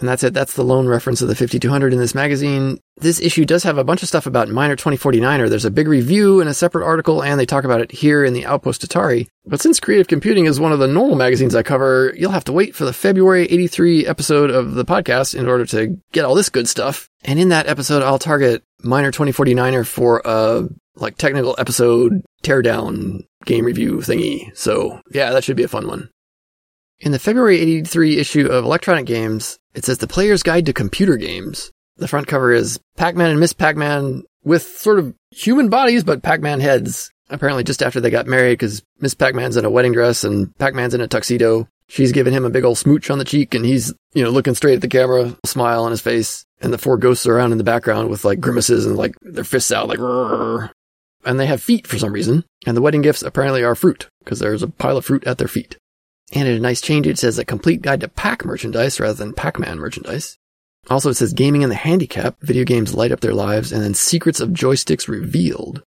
And 0.02 0.10
that's 0.10 0.24
it. 0.24 0.34
That's 0.34 0.56
the 0.56 0.64
lone 0.64 0.88
reference 0.88 1.22
of 1.22 1.28
the 1.28 1.36
5200 1.36 1.94
in 1.94 2.00
this 2.00 2.16
magazine. 2.16 2.80
This 2.98 3.22
issue 3.22 3.46
does 3.46 3.64
have 3.64 3.78
a 3.78 3.84
bunch 3.84 4.02
of 4.02 4.10
stuff 4.10 4.26
about 4.26 4.50
Miner 4.50 4.76
2049er. 4.76 5.48
There's 5.48 5.64
a 5.64 5.72
big 5.72 5.88
review 5.88 6.42
in 6.42 6.48
a 6.48 6.56
separate 6.56 6.86
article, 6.86 7.24
and 7.24 7.40
they 7.40 7.46
talk 7.46 7.64
about 7.64 7.82
it 7.82 7.92
here 7.92 8.26
in 8.26 8.34
the 8.34 8.46
Outpost 8.46 8.86
Atari. 8.86 9.28
But 9.46 9.62
since 9.62 9.80
Creative 9.80 10.08
Computing 10.08 10.46
is 10.46 10.60
one 10.60 10.72
of 10.72 10.80
the 10.80 10.88
normal 10.88 11.16
magazines 11.16 11.56
I 11.56 11.62
cover, 11.62 12.14
you'll 12.18 12.32
have 12.32 12.44
to 12.46 12.52
wait 12.52 12.76
for 12.76 12.84
the 12.84 12.94
February 12.94 13.46
83 13.46 14.08
episode 14.08 14.50
of 14.50 14.74
the 14.74 14.86
podcast 14.86 15.36
in 15.36 15.48
order 15.48 15.66
to 15.68 15.96
get 16.12 16.26
all 16.26 16.36
this 16.36 16.50
good 16.50 16.68
stuff. 16.68 17.08
And 17.24 17.40
in 17.40 17.50
that 17.50 17.68
episode, 17.68 18.02
I'll 18.02 18.20
target 18.20 18.64
Miner 18.84 19.12
2049er 19.12 19.86
for 19.86 20.24
a 20.26 20.68
like 20.96 21.18
technical 21.18 21.56
episode 21.58 22.24
teardown 22.44 23.22
game 23.46 23.66
review 23.66 23.98
thingy. 23.98 24.56
So 24.58 25.00
yeah, 25.12 25.32
that 25.32 25.44
should 25.44 25.58
be 25.58 25.64
a 25.64 25.68
fun 25.68 25.88
one. 25.88 26.10
In 27.02 27.12
the 27.12 27.18
February 27.18 27.60
83 27.60 28.20
issue 28.20 28.46
of 28.46 28.64
Electronic 28.64 29.08
Games, 29.08 29.58
it 29.74 29.84
says 29.86 29.98
The 29.98 30.08
Player's 30.08 30.44
Guide 30.44 30.68
to 30.68 30.74
Computer 30.74 31.18
Games. 31.18 31.72
The 31.98 32.08
front 32.08 32.28
cover 32.28 32.54
is 32.54 32.80
Pac-Man 32.96 33.32
and 33.32 33.40
Miss 33.40 33.54
Pac-Man 33.54 34.22
with 34.44 34.62
sort 34.78 35.00
of 35.00 35.16
human 35.32 35.70
bodies, 35.70 36.04
but 36.04 36.22
Pac-Man 36.22 36.60
heads. 36.60 37.10
Apparently 37.32 37.64
just 37.64 37.82
after 37.82 38.00
they 38.00 38.12
got 38.12 38.28
married, 38.28 38.60
because 38.60 38.84
Miss 39.00 39.16
Pac-Man's 39.16 39.58
in 39.58 39.66
a 39.66 39.70
wedding 39.70 39.94
dress 39.94 40.24
and 40.24 40.56
Pac-Man's 40.60 40.94
in 40.94 41.02
a 41.02 41.08
tuxedo. 41.08 41.68
She's 41.88 42.12
giving 42.12 42.34
him 42.34 42.46
a 42.46 42.52
big 42.52 42.66
old 42.66 42.78
smooch 42.78 43.10
on 43.10 43.18
the 43.18 43.26
cheek 43.26 43.56
and 43.56 43.66
he's, 43.66 43.92
you 44.14 44.24
know, 44.24 44.30
looking 44.30 44.54
straight 44.54 44.76
at 44.76 44.82
the 44.82 44.88
camera, 44.88 45.36
a 45.44 45.48
smile 45.48 45.84
on 45.84 45.92
his 45.92 46.02
face. 46.02 46.46
And 46.62 46.72
the 46.72 46.78
four 46.78 46.98
ghosts 46.98 47.26
are 47.26 47.36
around 47.36 47.52
in 47.52 47.58
the 47.58 47.64
background 47.64 48.10
with 48.10 48.26
like 48.26 48.40
grimaces 48.40 48.86
and 48.86 48.96
like 48.96 49.16
their 49.24 49.44
fists 49.44 49.72
out 49.72 49.88
like, 49.88 49.98
Rrr. 49.98 50.70
and 51.26 51.40
they 51.40 51.48
have 51.48 51.64
feet 51.64 51.88
for 51.88 51.98
some 51.98 52.14
reason. 52.14 52.46
And 52.68 52.78
the 52.78 52.82
wedding 52.82 53.02
gifts 53.02 53.24
apparently 53.24 53.64
are 53.64 53.74
fruit 53.74 54.08
because 54.24 54.38
there's 54.38 54.62
a 54.62 54.68
pile 54.68 54.98
of 54.98 55.06
fruit 55.06 55.26
at 55.26 55.40
their 55.40 55.48
feet. 55.48 55.78
And 56.34 56.48
in 56.48 56.56
a 56.56 56.60
nice 56.60 56.82
change, 56.82 57.08
it 57.08 57.18
says 57.18 57.38
a 57.38 57.46
complete 57.46 57.82
guide 57.82 58.02
to 58.02 58.08
Pac 58.08 58.46
merchandise 58.46 59.00
rather 59.00 59.14
than 59.14 59.34
Pac-Man 59.34 59.80
merchandise. 59.80 60.38
Also, 60.90 61.10
it 61.10 61.16
says 61.16 61.34
gaming 61.34 61.64
and 61.64 61.72
the 61.72 61.76
handicap, 61.76 62.38
video 62.42 62.64
games 62.64 62.96
light 62.96 63.12
up 63.12 63.20
their 63.20 63.34
lives, 63.34 63.72
and 63.72 63.84
then 63.84 63.94
secrets 63.94 64.40
of 64.40 64.50
joysticks 64.50 65.08
revealed. 65.08 65.84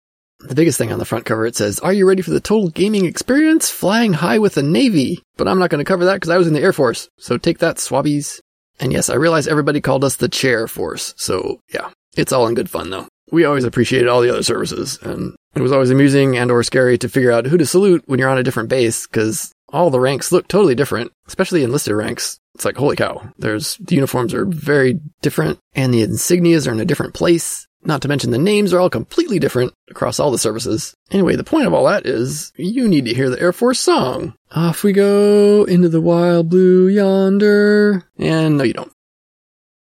The 0.41 0.55
biggest 0.55 0.78
thing 0.78 0.93
on 0.93 1.01
the 1.01 1.05
front 1.05 1.24
cover, 1.24 1.47
it 1.47 1.57
says, 1.57 1.80
are 1.80 1.93
you 1.93 2.07
ready 2.07 2.22
for 2.22 2.30
the 2.30 2.41
total 2.41 2.70
gaming 2.70 3.05
experience? 3.05 3.70
Flying 3.70 4.12
high 4.12 4.39
with 4.39 4.55
the 4.55 4.62
Navy. 4.62 5.20
But 5.36 5.49
I'm 5.49 5.59
not 5.59 5.70
going 5.70 5.84
to 5.84 5.89
cover 5.89 6.05
that 6.05 6.14
because 6.14 6.30
I 6.30 6.39
was 6.39 6.47
in 6.47 6.55
the 6.55 6.62
Air 6.62 6.72
Force. 6.72 7.09
So 7.18 7.36
take 7.36 7.59
that, 7.59 7.76
swabbies. 7.76 8.41
And 8.80 8.93
yes, 8.93 9.11
I 9.11 9.16
realize 9.16 9.49
everybody 9.49 9.80
called 9.80 10.05
us 10.05 10.16
the 10.16 10.28
Chair 10.28 10.68
Force. 10.68 11.12
So 11.16 11.61
yeah, 11.74 11.91
it's 12.16 12.32
all 12.32 12.47
in 12.47 12.55
good 12.55 12.70
fun 12.70 12.91
though. 12.91 13.09
We 13.30 13.45
always 13.45 13.64
appreciated 13.64 14.09
all 14.09 14.20
the 14.20 14.30
other 14.30 14.45
services 14.45 14.99
and 15.03 15.34
it 15.55 15.61
was 15.61 15.72
always 15.72 15.91
amusing 15.91 16.36
and 16.36 16.51
or 16.51 16.62
scary 16.62 16.97
to 16.99 17.09
figure 17.09 17.32
out 17.32 17.47
who 17.47 17.59
to 17.59 17.66
salute 17.66 18.05
when 18.07 18.18
you're 18.18 18.28
on 18.28 18.39
a 18.39 18.45
different 18.45 18.68
base 18.68 19.07
because 19.07 19.53
all 19.71 19.91
the 19.91 20.01
ranks 20.01 20.33
look 20.33 20.49
totally 20.49 20.75
different, 20.75 21.12
especially 21.27 21.62
enlisted 21.62 21.95
ranks. 21.95 22.41
It's 22.55 22.64
like, 22.64 22.77
holy 22.77 22.97
cow. 22.97 23.33
There's, 23.39 23.77
the 23.77 23.95
uniforms 23.95 24.35
are 24.35 24.45
very 24.45 25.01
different 25.23 25.59
and 25.75 25.93
the 25.93 26.05
insignias 26.05 26.66
are 26.66 26.73
in 26.73 26.81
a 26.81 26.85
different 26.85 27.14
place. 27.14 27.66
Not 27.85 28.03
to 28.03 28.09
mention 28.09 28.33
the 28.33 28.39
names 28.39 28.73
are 28.73 28.81
all 28.81 28.91
completely 28.91 29.39
different 29.39 29.73
across 29.89 30.19
all 30.19 30.33
the 30.33 30.39
services. 30.39 30.95
Anyway, 31.12 31.37
the 31.37 31.45
point 31.45 31.66
of 31.66 31.75
all 31.75 31.85
that 31.87 32.07
is 32.07 32.53
you 32.57 32.89
need 32.89 33.05
to 33.05 33.14
hear 33.14 33.31
the 33.31 33.41
Air 33.41 33.53
Force 33.53 33.79
song. 33.79 34.35
Off 34.51 34.83
we 34.83 34.93
go 34.93 35.64
into 35.64 35.89
the 35.89 36.01
wild 36.01 36.49
blue 36.49 36.89
yonder. 36.89 38.05
And 38.19 38.59
no, 38.59 38.64
you 38.64 38.73
don't. 38.73 38.93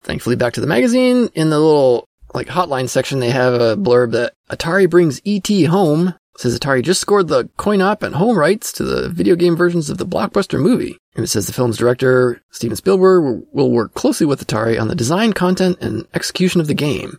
Thankfully, 0.03 0.35
back 0.35 0.53
to 0.53 0.61
the 0.61 0.67
magazine. 0.67 1.29
In 1.33 1.49
the 1.49 1.59
little 1.59 2.07
like 2.33 2.47
hotline 2.47 2.87
section, 2.87 3.19
they 3.19 3.31
have 3.31 3.55
a 3.55 3.75
blurb 3.75 4.11
that 4.11 4.33
Atari 4.49 4.87
brings 4.87 5.19
ET 5.25 5.47
home 5.65 6.13
says 6.37 6.57
Atari 6.57 6.83
just 6.83 7.01
scored 7.01 7.27
the 7.27 7.49
coin 7.57 7.81
op 7.81 8.03
and 8.03 8.15
home 8.15 8.37
rights 8.37 8.71
to 8.73 8.83
the 8.83 9.09
video 9.09 9.35
game 9.35 9.55
versions 9.55 9.89
of 9.89 9.97
the 9.97 10.05
blockbuster 10.05 10.59
movie. 10.59 10.97
And 11.15 11.23
it 11.23 11.27
says 11.27 11.47
the 11.47 11.53
film's 11.53 11.77
director, 11.77 12.41
Steven 12.51 12.75
Spielberg, 12.75 13.43
will 13.51 13.71
work 13.71 13.95
closely 13.95 14.27
with 14.27 14.45
Atari 14.45 14.79
on 14.79 14.87
the 14.87 14.95
design, 14.95 15.33
content, 15.33 15.79
and 15.81 16.07
execution 16.13 16.61
of 16.61 16.67
the 16.67 16.75
game. 16.75 17.17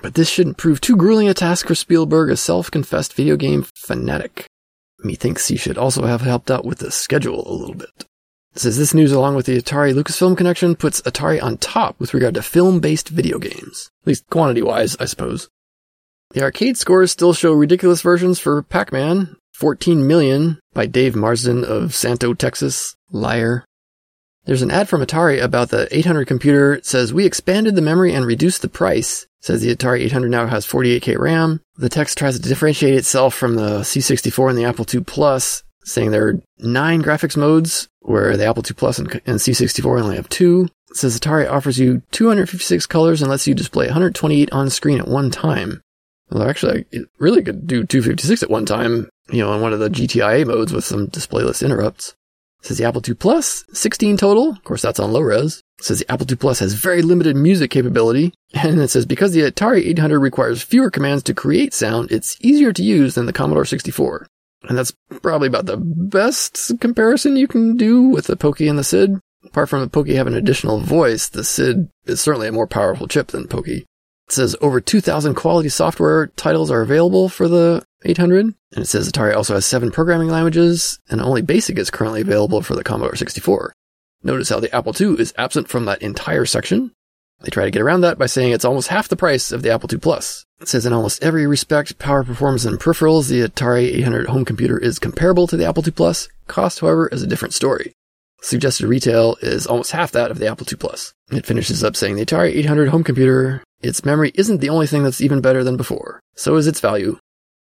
But 0.00 0.14
this 0.14 0.28
shouldn't 0.28 0.58
prove 0.58 0.80
too 0.80 0.96
grueling 0.96 1.28
a 1.28 1.34
task 1.34 1.66
for 1.66 1.74
Spielberg, 1.74 2.30
a 2.30 2.36
self-confessed 2.36 3.12
video 3.14 3.36
game 3.36 3.66
fanatic. 3.74 4.46
Methinks 5.00 5.48
he 5.48 5.56
should 5.56 5.76
also 5.76 6.06
have 6.06 6.20
helped 6.20 6.50
out 6.50 6.64
with 6.64 6.78
the 6.78 6.92
schedule 6.92 7.46
a 7.46 7.52
little 7.52 7.74
bit. 7.74 8.06
It 8.54 8.60
says 8.60 8.78
this 8.78 8.94
news, 8.94 9.12
along 9.12 9.34
with 9.34 9.46
the 9.46 9.60
Atari 9.60 9.92
Lucasfilm 9.92 10.36
connection, 10.36 10.76
puts 10.76 11.02
Atari 11.02 11.42
on 11.42 11.58
top 11.58 11.98
with 11.98 12.14
regard 12.14 12.34
to 12.34 12.42
film-based 12.42 13.08
video 13.08 13.38
games. 13.38 13.90
At 14.02 14.08
least 14.08 14.30
quantity-wise, 14.30 14.96
I 15.00 15.06
suppose. 15.06 15.48
The 16.32 16.42
arcade 16.42 16.78
scores 16.78 17.12
still 17.12 17.34
show 17.34 17.52
ridiculous 17.52 18.00
versions 18.00 18.38
for 18.38 18.62
Pac-Man, 18.62 19.36
14 19.52 20.06
million 20.06 20.58
by 20.72 20.86
Dave 20.86 21.14
Marsden 21.14 21.62
of 21.62 21.94
Santo, 21.94 22.32
Texas. 22.32 22.96
Liar. 23.10 23.64
There's 24.44 24.62
an 24.62 24.70
ad 24.70 24.88
from 24.88 25.02
Atari 25.02 25.42
about 25.42 25.68
the 25.68 25.86
800 25.94 26.26
computer. 26.26 26.72
It 26.72 26.86
says, 26.86 27.12
we 27.12 27.26
expanded 27.26 27.76
the 27.76 27.82
memory 27.82 28.14
and 28.14 28.26
reduced 28.26 28.62
the 28.62 28.68
price. 28.68 29.24
It 29.24 29.44
says 29.44 29.60
the 29.60 29.76
Atari 29.76 30.00
800 30.00 30.30
now 30.30 30.46
has 30.46 30.66
48K 30.66 31.18
RAM. 31.18 31.60
The 31.76 31.90
text 31.90 32.16
tries 32.16 32.38
to 32.40 32.48
differentiate 32.48 32.94
itself 32.94 33.34
from 33.34 33.54
the 33.56 33.80
C64 33.80 34.48
and 34.48 34.58
the 34.58 34.64
Apple 34.64 34.86
II 34.92 35.02
Plus, 35.02 35.62
saying 35.84 36.10
there 36.10 36.28
are 36.28 36.40
nine 36.58 37.02
graphics 37.02 37.36
modes, 37.36 37.88
where 38.00 38.36
the 38.36 38.46
Apple 38.46 38.64
II 38.66 38.74
Plus 38.74 38.98
and, 38.98 39.12
and 39.26 39.38
C64 39.38 40.02
only 40.02 40.16
have 40.16 40.28
two. 40.28 40.68
It 40.90 40.96
says 40.96 41.20
Atari 41.20 41.48
offers 41.50 41.78
you 41.78 42.02
256 42.10 42.86
colors 42.86 43.20
and 43.20 43.30
lets 43.30 43.46
you 43.46 43.54
display 43.54 43.86
128 43.86 44.50
on 44.50 44.70
screen 44.70 44.98
at 44.98 45.06
one 45.08 45.30
time. 45.30 45.82
Well, 46.32 46.48
actually, 46.48 46.86
I 46.94 46.98
really 47.18 47.42
could 47.42 47.66
do 47.66 47.84
256 47.84 48.42
at 48.42 48.50
one 48.50 48.64
time, 48.64 49.10
you 49.30 49.40
know, 49.40 49.50
on 49.50 49.60
one 49.60 49.72
of 49.72 49.80
the 49.80 49.90
GTIA 49.90 50.46
modes 50.46 50.72
with 50.72 50.84
some 50.84 51.06
display 51.06 51.42
list 51.42 51.62
interrupts. 51.62 52.14
It 52.60 52.66
says 52.66 52.78
the 52.78 52.84
Apple 52.84 53.02
II 53.06 53.14
Plus, 53.14 53.64
16 53.72 54.16
total. 54.16 54.50
Of 54.50 54.64
course, 54.64 54.82
that's 54.82 55.00
on 55.00 55.12
low 55.12 55.20
res. 55.20 55.62
It 55.80 55.84
says 55.84 55.98
the 55.98 56.10
Apple 56.10 56.26
II 56.30 56.36
Plus 56.36 56.60
has 56.60 56.74
very 56.74 57.02
limited 57.02 57.36
music 57.36 57.70
capability. 57.70 58.32
And 58.54 58.80
it 58.80 58.88
says 58.88 59.06
because 59.06 59.32
the 59.32 59.50
Atari 59.50 59.86
800 59.86 60.20
requires 60.20 60.62
fewer 60.62 60.90
commands 60.90 61.22
to 61.22 61.32
create 61.34 61.72
sound, 61.72 62.12
it's 62.12 62.36
easier 62.42 62.70
to 62.70 62.82
use 62.82 63.14
than 63.14 63.24
the 63.24 63.32
Commodore 63.32 63.64
64. 63.64 64.26
And 64.64 64.76
that's 64.76 64.92
probably 65.22 65.48
about 65.48 65.64
the 65.64 65.78
best 65.78 66.70
comparison 66.78 67.36
you 67.36 67.48
can 67.48 67.78
do 67.78 68.02
with 68.02 68.26
the 68.26 68.36
Pokey 68.36 68.68
and 68.68 68.78
the 68.78 68.84
SID. 68.84 69.18
Apart 69.44 69.70
from 69.70 69.80
the 69.80 69.88
Pokey 69.88 70.14
having 70.14 70.34
an 70.34 70.38
additional 70.38 70.80
voice, 70.80 71.30
the 71.30 71.42
SID 71.42 71.88
is 72.04 72.20
certainly 72.20 72.46
a 72.46 72.52
more 72.52 72.66
powerful 72.66 73.08
chip 73.08 73.28
than 73.28 73.48
Pokey. 73.48 73.86
It 74.28 74.32
says 74.32 74.56
over 74.60 74.80
2,000 74.80 75.34
quality 75.34 75.68
software 75.68 76.28
titles 76.28 76.70
are 76.70 76.80
available 76.80 77.28
for 77.28 77.48
the 77.48 77.84
800. 78.04 78.46
And 78.46 78.84
it 78.84 78.86
says 78.86 79.10
Atari 79.10 79.36
also 79.36 79.54
has 79.54 79.66
seven 79.66 79.90
programming 79.90 80.28
languages, 80.28 80.98
and 81.10 81.20
only 81.20 81.42
BASIC 81.42 81.78
is 81.78 81.90
currently 81.90 82.22
available 82.22 82.62
for 82.62 82.74
the 82.74 82.84
Commodore 82.84 83.16
64. 83.16 83.74
Notice 84.22 84.48
how 84.48 84.60
the 84.60 84.74
Apple 84.74 84.94
II 84.98 85.20
is 85.20 85.34
absent 85.36 85.68
from 85.68 85.84
that 85.84 86.00
entire 86.00 86.46
section. 86.46 86.92
They 87.42 87.50
try 87.50 87.64
to 87.64 87.70
get 87.70 87.82
around 87.82 88.02
that 88.02 88.18
by 88.18 88.26
saying 88.26 88.52
it's 88.52 88.64
almost 88.64 88.88
half 88.88 89.08
the 89.08 89.16
price 89.16 89.50
of 89.50 89.62
the 89.62 89.72
Apple 89.72 89.88
II 89.92 89.98
Plus. 89.98 90.46
It 90.60 90.68
says 90.68 90.86
in 90.86 90.92
almost 90.92 91.22
every 91.22 91.46
respect, 91.46 91.98
power, 91.98 92.22
performance, 92.22 92.64
and 92.64 92.78
peripherals, 92.78 93.28
the 93.28 93.42
Atari 93.42 93.92
800 93.96 94.28
home 94.28 94.44
computer 94.44 94.78
is 94.78 95.00
comparable 95.00 95.48
to 95.48 95.56
the 95.56 95.66
Apple 95.66 95.84
II 95.84 95.90
Plus. 95.92 96.28
Cost, 96.46 96.80
however, 96.80 97.08
is 97.08 97.22
a 97.22 97.26
different 97.26 97.52
story. 97.52 97.92
Suggested 98.42 98.86
retail 98.86 99.36
is 99.42 99.66
almost 99.66 99.90
half 99.90 100.12
that 100.12 100.30
of 100.30 100.38
the 100.38 100.46
Apple 100.46 100.66
II 100.70 100.76
Plus. 100.76 101.14
It 101.32 101.46
finishes 101.46 101.82
up 101.82 101.96
saying 101.96 102.14
the 102.14 102.24
Atari 102.24 102.54
800 102.54 102.88
home 102.88 103.04
computer 103.04 103.62
its 103.82 104.04
memory 104.04 104.32
isn't 104.34 104.60
the 104.60 104.68
only 104.68 104.86
thing 104.86 105.02
that's 105.02 105.20
even 105.20 105.40
better 105.40 105.64
than 105.64 105.76
before. 105.76 106.20
So 106.34 106.56
is 106.56 106.66
its 106.66 106.80
value. 106.80 107.18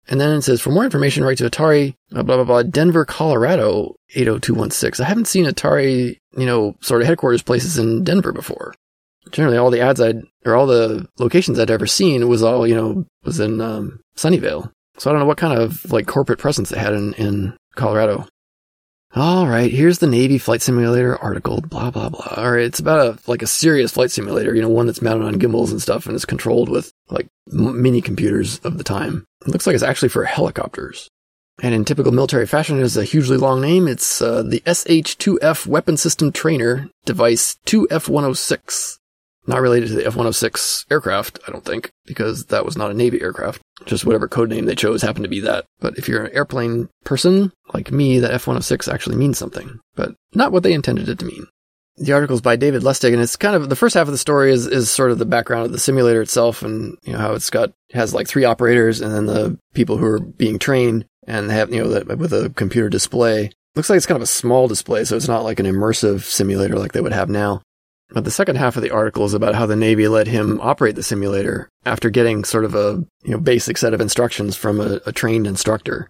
And 0.08 0.20
then 0.20 0.36
it 0.36 0.42
says, 0.42 0.60
for 0.60 0.70
more 0.70 0.84
information, 0.84 1.24
write 1.24 1.38
to 1.38 1.48
Atari, 1.48 1.94
blah, 2.10 2.22
blah, 2.22 2.44
blah, 2.44 2.62
Denver, 2.62 3.04
Colorado, 3.04 3.94
80216. 4.14 5.04
I 5.04 5.08
haven't 5.08 5.28
seen 5.28 5.44
Atari, 5.44 6.16
you 6.36 6.46
know, 6.46 6.74
sort 6.80 7.00
of 7.02 7.06
headquarters 7.06 7.42
places 7.42 7.78
in 7.78 8.02
Denver 8.02 8.32
before. 8.32 8.74
Generally, 9.30 9.58
all 9.58 9.70
the 9.70 9.80
ads 9.80 10.00
I'd, 10.00 10.22
or 10.44 10.56
all 10.56 10.66
the 10.66 11.06
locations 11.18 11.58
I'd 11.58 11.70
ever 11.70 11.86
seen 11.86 12.28
was 12.28 12.42
all, 12.42 12.66
you 12.66 12.74
know, 12.74 13.04
was 13.24 13.38
in, 13.38 13.60
um, 13.60 14.00
Sunnyvale. 14.16 14.72
So 14.98 15.10
I 15.10 15.12
don't 15.12 15.20
know 15.20 15.26
what 15.26 15.38
kind 15.38 15.58
of, 15.58 15.90
like, 15.92 16.06
corporate 16.06 16.40
presence 16.40 16.70
they 16.70 16.78
had 16.78 16.94
in, 16.94 17.14
in 17.14 17.56
Colorado. 17.76 18.26
All 19.12 19.48
right, 19.48 19.72
here's 19.72 19.98
the 19.98 20.06
Navy 20.06 20.38
flight 20.38 20.62
simulator 20.62 21.16
article, 21.16 21.60
blah, 21.62 21.90
blah, 21.90 22.10
blah. 22.10 22.34
All 22.36 22.52
right, 22.52 22.62
it's 22.62 22.78
about 22.78 23.00
a, 23.00 23.18
like 23.28 23.42
a 23.42 23.46
serious 23.46 23.90
flight 23.90 24.12
simulator, 24.12 24.54
you 24.54 24.62
know, 24.62 24.68
one 24.68 24.86
that's 24.86 25.02
mounted 25.02 25.24
on 25.26 25.40
gimbals 25.40 25.72
and 25.72 25.82
stuff 25.82 26.06
and 26.06 26.14
is 26.14 26.24
controlled 26.24 26.68
with 26.68 26.92
like 27.08 27.26
mini 27.48 28.00
computers 28.00 28.60
of 28.60 28.78
the 28.78 28.84
time. 28.84 29.24
It 29.42 29.48
looks 29.48 29.66
like 29.66 29.74
it's 29.74 29.82
actually 29.82 30.10
for 30.10 30.24
helicopters. 30.24 31.10
And 31.60 31.74
in 31.74 31.84
typical 31.84 32.12
military 32.12 32.46
fashion, 32.46 32.78
it 32.78 32.82
has 32.82 32.96
a 32.96 33.02
hugely 33.02 33.36
long 33.36 33.60
name. 33.60 33.88
It's 33.88 34.22
uh, 34.22 34.42
the 34.42 34.62
SH-2F 34.64 35.66
Weapon 35.66 35.96
System 35.96 36.30
Trainer 36.30 36.88
Device 37.04 37.58
2F-106. 37.66 38.99
Not 39.46 39.60
related 39.60 39.88
to 39.88 39.94
the 39.94 40.06
F-106 40.06 40.86
aircraft, 40.90 41.40
I 41.48 41.50
don't 41.50 41.64
think, 41.64 41.90
because 42.06 42.46
that 42.46 42.64
was 42.64 42.76
not 42.76 42.90
a 42.90 42.94
Navy 42.94 43.20
aircraft. 43.22 43.62
Just 43.86 44.04
whatever 44.04 44.28
code 44.28 44.50
name 44.50 44.66
they 44.66 44.74
chose 44.74 45.02
happened 45.02 45.24
to 45.24 45.30
be 45.30 45.40
that. 45.40 45.64
But 45.80 45.96
if 45.96 46.08
you're 46.08 46.24
an 46.24 46.36
airplane 46.36 46.88
person, 47.04 47.52
like 47.72 47.90
me, 47.90 48.18
that 48.18 48.32
F-106 48.32 48.92
actually 48.92 49.16
means 49.16 49.38
something, 49.38 49.80
but 49.94 50.14
not 50.34 50.52
what 50.52 50.62
they 50.62 50.74
intended 50.74 51.08
it 51.08 51.18
to 51.20 51.24
mean. 51.24 51.46
The 51.96 52.12
article 52.12 52.34
is 52.34 52.40
by 52.40 52.56
David 52.56 52.82
Lustig, 52.82 53.12
and 53.12 53.20
it's 53.20 53.36
kind 53.36 53.54
of 53.54 53.68
the 53.68 53.76
first 53.76 53.94
half 53.94 54.06
of 54.06 54.12
the 54.12 54.18
story 54.18 54.52
is, 54.52 54.66
is 54.66 54.90
sort 54.90 55.10
of 55.10 55.18
the 55.18 55.26
background 55.26 55.66
of 55.66 55.72
the 55.72 55.78
simulator 55.78 56.22
itself, 56.22 56.62
and 56.62 56.96
you 57.02 57.12
know 57.12 57.18
how 57.18 57.34
it's 57.34 57.50
got 57.50 57.72
has 57.92 58.14
like 58.14 58.26
three 58.26 58.44
operators, 58.44 59.00
and 59.00 59.12
then 59.12 59.26
the 59.26 59.58
people 59.74 59.98
who 59.98 60.06
are 60.06 60.20
being 60.20 60.58
trained, 60.58 61.04
and 61.26 61.50
they 61.50 61.54
have 61.54 61.72
you 61.72 61.82
know 61.82 61.88
the, 61.88 62.16
with 62.16 62.32
a 62.32 62.50
computer 62.56 62.88
display. 62.88 63.50
Looks 63.74 63.90
like 63.90 63.98
it's 63.98 64.06
kind 64.06 64.16
of 64.16 64.22
a 64.22 64.26
small 64.26 64.66
display, 64.66 65.04
so 65.04 65.14
it's 65.14 65.28
not 65.28 65.44
like 65.44 65.60
an 65.60 65.66
immersive 65.66 66.22
simulator 66.22 66.78
like 66.78 66.92
they 66.92 67.02
would 67.02 67.12
have 67.12 67.28
now. 67.28 67.60
But 68.12 68.24
the 68.24 68.30
second 68.30 68.56
half 68.56 68.76
of 68.76 68.82
the 68.82 68.90
article 68.90 69.24
is 69.24 69.34
about 69.34 69.54
how 69.54 69.66
the 69.66 69.76
Navy 69.76 70.08
let 70.08 70.26
him 70.26 70.60
operate 70.60 70.96
the 70.96 71.02
simulator 71.02 71.68
after 71.84 72.10
getting 72.10 72.44
sort 72.44 72.64
of 72.64 72.74
a 72.74 73.04
you 73.22 73.30
know 73.30 73.38
basic 73.38 73.78
set 73.78 73.94
of 73.94 74.00
instructions 74.00 74.56
from 74.56 74.80
a, 74.80 75.00
a 75.06 75.12
trained 75.12 75.46
instructor. 75.46 76.08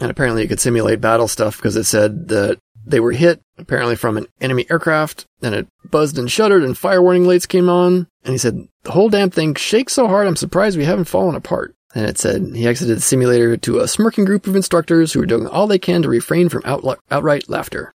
And 0.00 0.10
apparently 0.10 0.42
it 0.42 0.48
could 0.48 0.60
simulate 0.60 1.00
battle 1.00 1.28
stuff 1.28 1.56
because 1.56 1.76
it 1.76 1.84
said 1.84 2.28
that 2.28 2.58
they 2.84 3.00
were 3.00 3.12
hit 3.12 3.40
apparently 3.58 3.96
from 3.96 4.16
an 4.16 4.26
enemy 4.40 4.66
aircraft, 4.70 5.26
and 5.42 5.54
it 5.54 5.66
buzzed 5.90 6.18
and 6.18 6.30
shuddered 6.30 6.62
and 6.62 6.76
fire 6.76 7.02
warning 7.02 7.26
lights 7.26 7.46
came 7.46 7.68
on. 7.68 8.06
And 8.24 8.32
he 8.32 8.38
said, 8.38 8.68
the 8.82 8.92
whole 8.92 9.08
damn 9.08 9.30
thing 9.30 9.54
shakes 9.54 9.94
so 9.94 10.06
hard 10.06 10.26
I'm 10.26 10.36
surprised 10.36 10.76
we 10.76 10.84
haven't 10.84 11.06
fallen 11.06 11.34
apart. 11.34 11.74
And 11.94 12.06
it 12.06 12.18
said 12.18 12.54
he 12.54 12.66
exited 12.66 12.98
the 12.98 13.00
simulator 13.00 13.56
to 13.56 13.78
a 13.78 13.88
smirking 13.88 14.24
group 14.24 14.46
of 14.46 14.54
instructors 14.54 15.12
who 15.12 15.20
were 15.20 15.26
doing 15.26 15.46
all 15.46 15.66
they 15.66 15.78
can 15.78 16.02
to 16.02 16.08
refrain 16.08 16.48
from 16.48 16.62
out- 16.64 16.98
outright 17.10 17.48
laughter. 17.48 17.94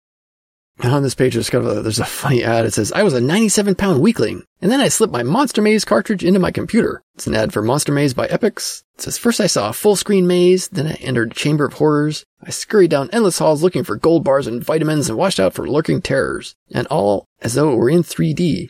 And 0.82 0.94
on 0.94 1.02
this 1.02 1.14
page, 1.14 1.36
of 1.36 1.66
a, 1.66 1.82
there's 1.82 1.98
a 1.98 2.04
funny 2.06 2.42
ad. 2.42 2.64
It 2.64 2.72
says, 2.72 2.90
I 2.92 3.02
was 3.02 3.12
a 3.12 3.20
97 3.20 3.74
pound 3.74 4.00
weakling, 4.00 4.44
and 4.62 4.70
then 4.70 4.80
I 4.80 4.88
slipped 4.88 5.12
my 5.12 5.22
Monster 5.22 5.60
Maze 5.60 5.84
cartridge 5.84 6.24
into 6.24 6.40
my 6.40 6.50
computer. 6.50 7.02
It's 7.14 7.26
an 7.26 7.34
ad 7.34 7.52
for 7.52 7.60
Monster 7.60 7.92
Maze 7.92 8.14
by 8.14 8.28
Epyx. 8.28 8.82
It 8.94 9.02
says, 9.02 9.18
first 9.18 9.40
I 9.40 9.46
saw 9.46 9.68
a 9.68 9.74
full 9.74 9.94
screen 9.94 10.26
maze, 10.26 10.68
then 10.68 10.86
I 10.86 10.92
entered 10.94 11.32
a 11.32 11.34
chamber 11.34 11.66
of 11.66 11.74
horrors. 11.74 12.24
I 12.42 12.50
scurried 12.50 12.90
down 12.90 13.10
endless 13.12 13.38
halls 13.38 13.62
looking 13.62 13.84
for 13.84 13.96
gold 13.96 14.24
bars 14.24 14.46
and 14.46 14.64
vitamins 14.64 15.10
and 15.10 15.18
watched 15.18 15.38
out 15.38 15.52
for 15.52 15.68
lurking 15.68 16.00
terrors, 16.00 16.54
and 16.72 16.86
all 16.86 17.26
as 17.42 17.54
though 17.54 17.72
it 17.72 17.76
were 17.76 17.90
in 17.90 18.02
3D. 18.02 18.68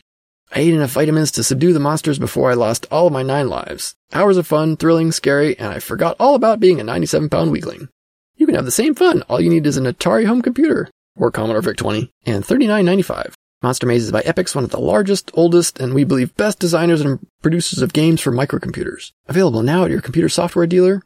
I 0.53 0.59
ate 0.59 0.73
enough 0.73 0.91
vitamins 0.91 1.31
to 1.31 1.45
subdue 1.45 1.71
the 1.71 1.79
monsters 1.79 2.19
before 2.19 2.51
I 2.51 2.55
lost 2.55 2.87
all 2.91 3.07
of 3.07 3.13
my 3.13 3.23
nine 3.23 3.47
lives. 3.47 3.95
Hours 4.11 4.35
of 4.35 4.45
fun, 4.45 4.75
thrilling, 4.75 5.13
scary, 5.13 5.57
and 5.57 5.69
I 5.69 5.79
forgot 5.79 6.17
all 6.19 6.35
about 6.35 6.59
being 6.59 6.81
a 6.81 6.83
97 6.83 7.29
pound 7.29 7.51
weakling. 7.51 7.87
You 8.35 8.45
can 8.45 8.55
have 8.55 8.65
the 8.65 8.71
same 8.71 8.95
fun. 8.95 9.21
All 9.29 9.39
you 9.39 9.49
need 9.49 9.65
is 9.65 9.77
an 9.77 9.85
Atari 9.85 10.25
home 10.25 10.41
computer 10.41 10.89
or 11.15 11.31
Commodore 11.31 11.61
VIC-20, 11.61 12.09
and 12.25 12.43
$39.95. 12.43 13.33
Monster 13.63 13.85
Maze 13.85 14.05
is 14.05 14.11
by 14.11 14.21
Epyx, 14.21 14.55
one 14.55 14.63
of 14.63 14.71
the 14.71 14.79
largest, 14.79 15.29
oldest, 15.35 15.79
and 15.79 15.93
we 15.93 16.03
believe 16.03 16.35
best 16.35 16.57
designers 16.57 17.01
and 17.01 17.19
producers 17.43 17.81
of 17.81 17.93
games 17.93 18.19
for 18.19 18.31
microcomputers. 18.31 19.11
Available 19.27 19.61
now 19.61 19.85
at 19.85 19.91
your 19.91 20.01
computer 20.01 20.29
software 20.29 20.65
dealer. 20.65 21.03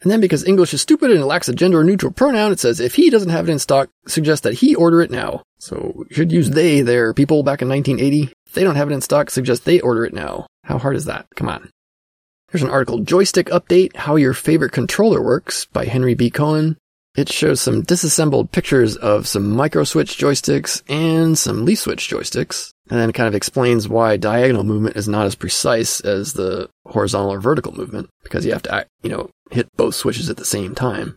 And 0.00 0.10
then 0.10 0.20
because 0.20 0.46
English 0.46 0.72
is 0.72 0.80
stupid 0.80 1.10
and 1.10 1.20
it 1.20 1.26
lacks 1.26 1.48
a 1.48 1.54
gender 1.54 1.82
neutral 1.84 2.12
pronoun, 2.12 2.52
it 2.52 2.60
says 2.60 2.80
if 2.80 2.94
he 2.94 3.10
doesn't 3.10 3.30
have 3.30 3.48
it 3.48 3.52
in 3.52 3.58
stock, 3.58 3.90
suggest 4.06 4.44
that 4.44 4.54
he 4.54 4.74
order 4.74 5.02
it 5.02 5.10
now. 5.10 5.42
So 5.58 6.04
should 6.10 6.32
use 6.32 6.50
they 6.50 6.80
there, 6.80 7.12
people 7.12 7.42
back 7.42 7.60
in 7.60 7.68
1980. 7.68 8.32
If 8.46 8.52
they 8.52 8.62
don't 8.62 8.76
have 8.76 8.90
it 8.90 8.94
in 8.94 9.00
stock, 9.00 9.28
suggest 9.28 9.64
they 9.64 9.80
order 9.80 10.06
it 10.06 10.14
now. 10.14 10.46
How 10.64 10.78
hard 10.78 10.96
is 10.96 11.06
that? 11.06 11.26
Come 11.34 11.48
on. 11.48 11.68
Here's 12.50 12.62
an 12.62 12.70
article, 12.70 13.00
Joystick 13.00 13.48
Update, 13.48 13.94
How 13.96 14.16
Your 14.16 14.32
Favorite 14.32 14.72
Controller 14.72 15.22
Works 15.22 15.66
by 15.66 15.84
Henry 15.84 16.14
B. 16.14 16.30
Cohen. 16.30 16.78
It 17.18 17.32
shows 17.32 17.60
some 17.60 17.82
disassembled 17.82 18.52
pictures 18.52 18.94
of 18.94 19.26
some 19.26 19.50
micro 19.50 19.82
switch 19.82 20.18
joysticks 20.18 20.82
and 20.88 21.36
some 21.36 21.64
leaf 21.64 21.80
switch 21.80 22.08
joysticks, 22.08 22.72
and 22.88 23.00
then 23.00 23.10
kind 23.10 23.26
of 23.26 23.34
explains 23.34 23.88
why 23.88 24.16
diagonal 24.16 24.62
movement 24.62 24.94
is 24.94 25.08
not 25.08 25.26
as 25.26 25.34
precise 25.34 25.98
as 26.02 26.34
the 26.34 26.70
horizontal 26.86 27.32
or 27.32 27.40
vertical 27.40 27.74
movement, 27.74 28.08
because 28.22 28.46
you 28.46 28.52
have 28.52 28.62
to, 28.62 28.86
you 29.02 29.10
know, 29.10 29.28
hit 29.50 29.66
both 29.76 29.96
switches 29.96 30.30
at 30.30 30.36
the 30.36 30.44
same 30.44 30.76
time. 30.76 31.16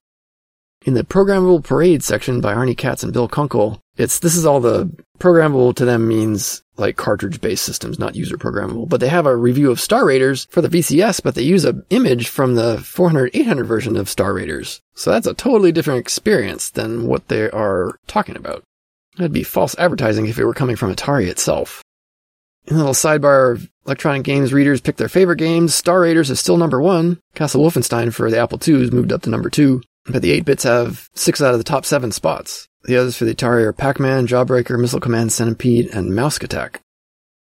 In 0.88 0.96
the 0.96 1.04
programmable 1.04 1.64
parade 1.64 2.04
section 2.04 2.42
by 2.42 2.56
Arnie 2.56 2.76
Katz 2.76 3.04
and 3.04 3.14
Bill 3.14 3.28
Kunkel, 3.28 3.80
it's 3.96 4.18
this 4.18 4.36
is 4.36 4.44
all 4.44 4.60
the 4.60 4.90
programmable 5.20 5.76
to 5.76 5.86
them 5.86 6.08
means 6.08 6.64
like 6.82 6.98
cartridge 6.98 7.40
based 7.40 7.64
systems, 7.64 7.98
not 7.98 8.16
user 8.16 8.38
programmable. 8.38 8.90
But 8.90 9.00
they 9.00 9.08
have 9.08 9.26
a 9.26 9.36
review 9.36 9.72
of 9.72 9.80
Star 9.80 10.06
Raiders 10.06 10.48
for 10.52 10.62
the 10.62 10.68
VCS, 10.68 11.24
but 11.24 11.36
they 11.36 11.44
use 11.44 11.64
an 11.64 11.86
image 11.90 12.28
from 12.28 12.56
the 12.56 12.80
400 12.80 13.32
800 13.34 13.64
version 13.64 13.96
of 13.96 14.10
Star 14.10 14.34
Raiders. 14.34 14.82
So 14.96 15.12
that's 15.12 15.28
a 15.28 15.34
totally 15.34 15.72
different 15.72 16.02
experience 16.02 16.70
than 16.70 17.08
what 17.08 17.30
they 17.30 17.50
are 17.50 17.98
talking 18.08 18.36
about. 18.36 18.64
That'd 19.18 19.32
be 19.32 19.44
false 19.44 19.76
advertising 19.78 20.26
if 20.26 20.38
it 20.38 20.46
were 20.46 20.54
coming 20.54 20.76
from 20.76 20.94
Atari 20.94 21.28
itself. 21.28 21.82
In 22.66 22.76
the 22.76 22.80
little 22.80 22.94
sidebar 22.94 23.68
electronic 23.86 24.24
games 24.24 24.54
readers 24.54 24.82
pick 24.82 24.98
their 24.98 25.10
favorite 25.10 25.38
games, 25.38 25.74
Star 25.74 26.02
Raiders 26.02 26.30
is 26.30 26.40
still 26.40 26.58
number 26.58 26.82
one. 26.82 27.20
Castle 27.34 27.64
Wolfenstein 27.64 28.14
for 28.14 28.30
the 28.30 28.38
Apple 28.38 28.60
II 28.66 28.80
has 28.82 28.92
moved 28.92 29.12
up 29.12 29.24
to 29.24 29.30
number 29.30 29.50
two. 29.50 29.82
But 30.06 30.22
the 30.22 30.32
8 30.32 30.46
bits 30.46 30.64
have 30.64 31.10
six 31.14 31.42
out 31.42 31.54
of 31.54 31.60
the 31.60 31.64
top 31.64 31.86
seven 31.86 32.12
spots. 32.12 32.68
The 32.84 32.98
others 32.98 33.16
for 33.16 33.26
the 33.26 33.36
Atari 33.36 33.64
are 33.64 33.74
Pac-Man, 33.74 34.28
Jawbreaker, 34.28 34.80
Missile 34.80 35.00
Command, 35.00 35.32
Centipede, 35.32 35.90
and 35.94 36.16
Mouse 36.16 36.38
Attack. 36.38 36.82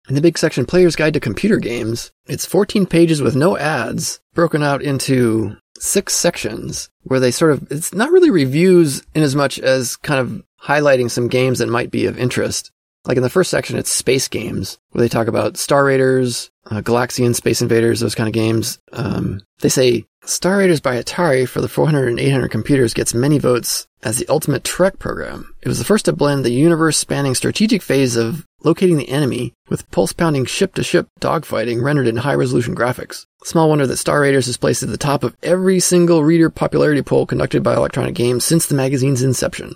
In 0.10 0.16
the 0.16 0.22
big 0.22 0.38
section 0.38 0.66
Player's 0.66 0.98
Guide 0.98 1.14
to 1.14 1.22
Computer 1.22 1.58
Games, 1.58 2.12
it's 2.26 2.46
14 2.46 2.86
pages 2.86 3.22
with 3.22 3.38
no 3.38 3.58
ads, 3.58 4.20
broken 4.34 4.62
out 4.62 4.82
into 4.82 5.56
six 5.80 6.14
sections 6.14 6.90
where 7.04 7.22
they 7.22 7.32
sort 7.32 7.52
of, 7.52 7.72
it's 7.72 7.94
not 7.94 8.12
really 8.12 8.30
reviews 8.30 9.02
in 9.16 9.24
as 9.24 9.36
much 9.36 9.60
as 9.60 9.96
kind 9.96 10.20
of 10.20 10.44
highlighting 10.62 11.10
some 11.10 11.30
games 11.30 11.60
that 11.60 11.70
might 11.70 11.90
be 11.90 12.06
of 12.06 12.20
interest. 12.20 12.72
Like 13.06 13.18
in 13.18 13.24
the 13.24 13.30
first 13.30 13.50
section, 13.50 13.78
it's 13.78 13.92
space 13.92 14.28
games 14.28 14.78
where 14.92 15.02
they 15.02 15.10
talk 15.10 15.28
about 15.28 15.58
Star 15.58 15.86
Raiders, 15.86 16.52
uh, 16.70 16.82
Galaxian, 16.82 17.36
Space 17.36 17.62
Invaders, 17.62 18.00
those 18.00 18.16
kind 18.16 18.28
of 18.28 18.34
games. 18.34 18.80
Um, 18.92 19.42
they 19.60 19.70
say 19.70 20.06
Star 20.26 20.60
Raiders 20.60 20.80
by 20.80 20.96
Atari 20.96 21.46
for 21.46 21.60
the 21.60 21.68
400 21.68 22.08
and 22.08 22.18
800 22.18 22.48
computers 22.48 22.94
gets 22.94 23.14
many 23.14 23.40
votes 23.40 23.88
as 24.04 24.18
the 24.18 24.28
ultimate 24.30 24.64
Trek 24.64 24.98
program. 24.98 25.54
It 25.62 25.68
was 25.68 25.80
the 25.80 25.86
first 25.86 26.06
to 26.06 26.14
blend 26.14 26.46
the 26.46 26.52
universe 26.52 26.98
spanning 26.98 27.36
strategic 27.36 27.82
phase 27.82 28.16
of 28.16 28.46
locating 28.64 28.96
the 28.96 29.10
enemy 29.10 29.52
with 29.68 29.90
pulse 29.92 30.14
pounding 30.14 30.46
ship 30.46 30.76
to 30.76 30.84
ship 30.84 31.10
dogfighting 31.20 31.84
rendered 31.84 32.08
in 32.08 32.16
high 32.16 32.36
resolution 32.36 32.74
graphics. 32.74 33.26
Small 33.44 33.68
wonder 33.68 33.86
that 33.86 33.98
Star 33.98 34.22
Raiders 34.22 34.48
is 34.48 34.56
placed 34.56 34.82
at 34.82 34.90
the 34.90 34.98
top 34.98 35.26
of 35.26 35.36
every 35.44 35.82
single 35.82 36.24
reader 36.24 36.50
popularity 36.50 37.02
poll 37.02 37.26
conducted 37.26 37.62
by 37.62 37.76
Electronic 37.76 38.16
Games 38.16 38.46
since 38.46 38.66
the 38.66 38.76
magazine's 38.76 39.24
inception 39.24 39.76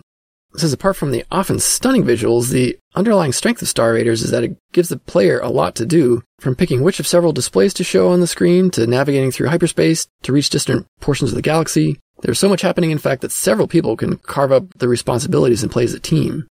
says 0.59 0.73
apart 0.73 0.95
from 0.95 1.11
the 1.11 1.23
often 1.31 1.59
stunning 1.59 2.03
visuals, 2.03 2.49
the 2.49 2.77
underlying 2.95 3.33
strength 3.33 3.61
of 3.61 3.67
Star 3.67 3.93
Raiders 3.93 4.21
is 4.21 4.31
that 4.31 4.43
it 4.43 4.57
gives 4.73 4.89
the 4.89 4.97
player 4.97 5.39
a 5.39 5.49
lot 5.49 5.75
to 5.75 5.85
do, 5.85 6.23
from 6.39 6.55
picking 6.55 6.81
which 6.81 6.99
of 6.99 7.07
several 7.07 7.31
displays 7.31 7.73
to 7.75 7.83
show 7.83 8.09
on 8.09 8.21
the 8.21 8.27
screen, 8.27 8.71
to 8.71 8.87
navigating 8.87 9.31
through 9.31 9.49
hyperspace, 9.49 10.07
to 10.23 10.33
reach 10.33 10.49
distant 10.49 10.87
portions 10.99 11.31
of 11.31 11.35
the 11.35 11.41
galaxy. 11.41 11.99
There's 12.21 12.39
so 12.39 12.49
much 12.49 12.61
happening, 12.61 12.91
in 12.91 12.97
fact, 12.97 13.21
that 13.21 13.31
several 13.31 13.67
people 13.67 13.95
can 13.95 14.17
carve 14.17 14.51
up 14.51 14.65
the 14.77 14.87
responsibilities 14.87 15.61
and 15.61 15.71
play 15.71 15.83
as 15.83 15.93
a 15.93 15.99
team. 15.99 16.47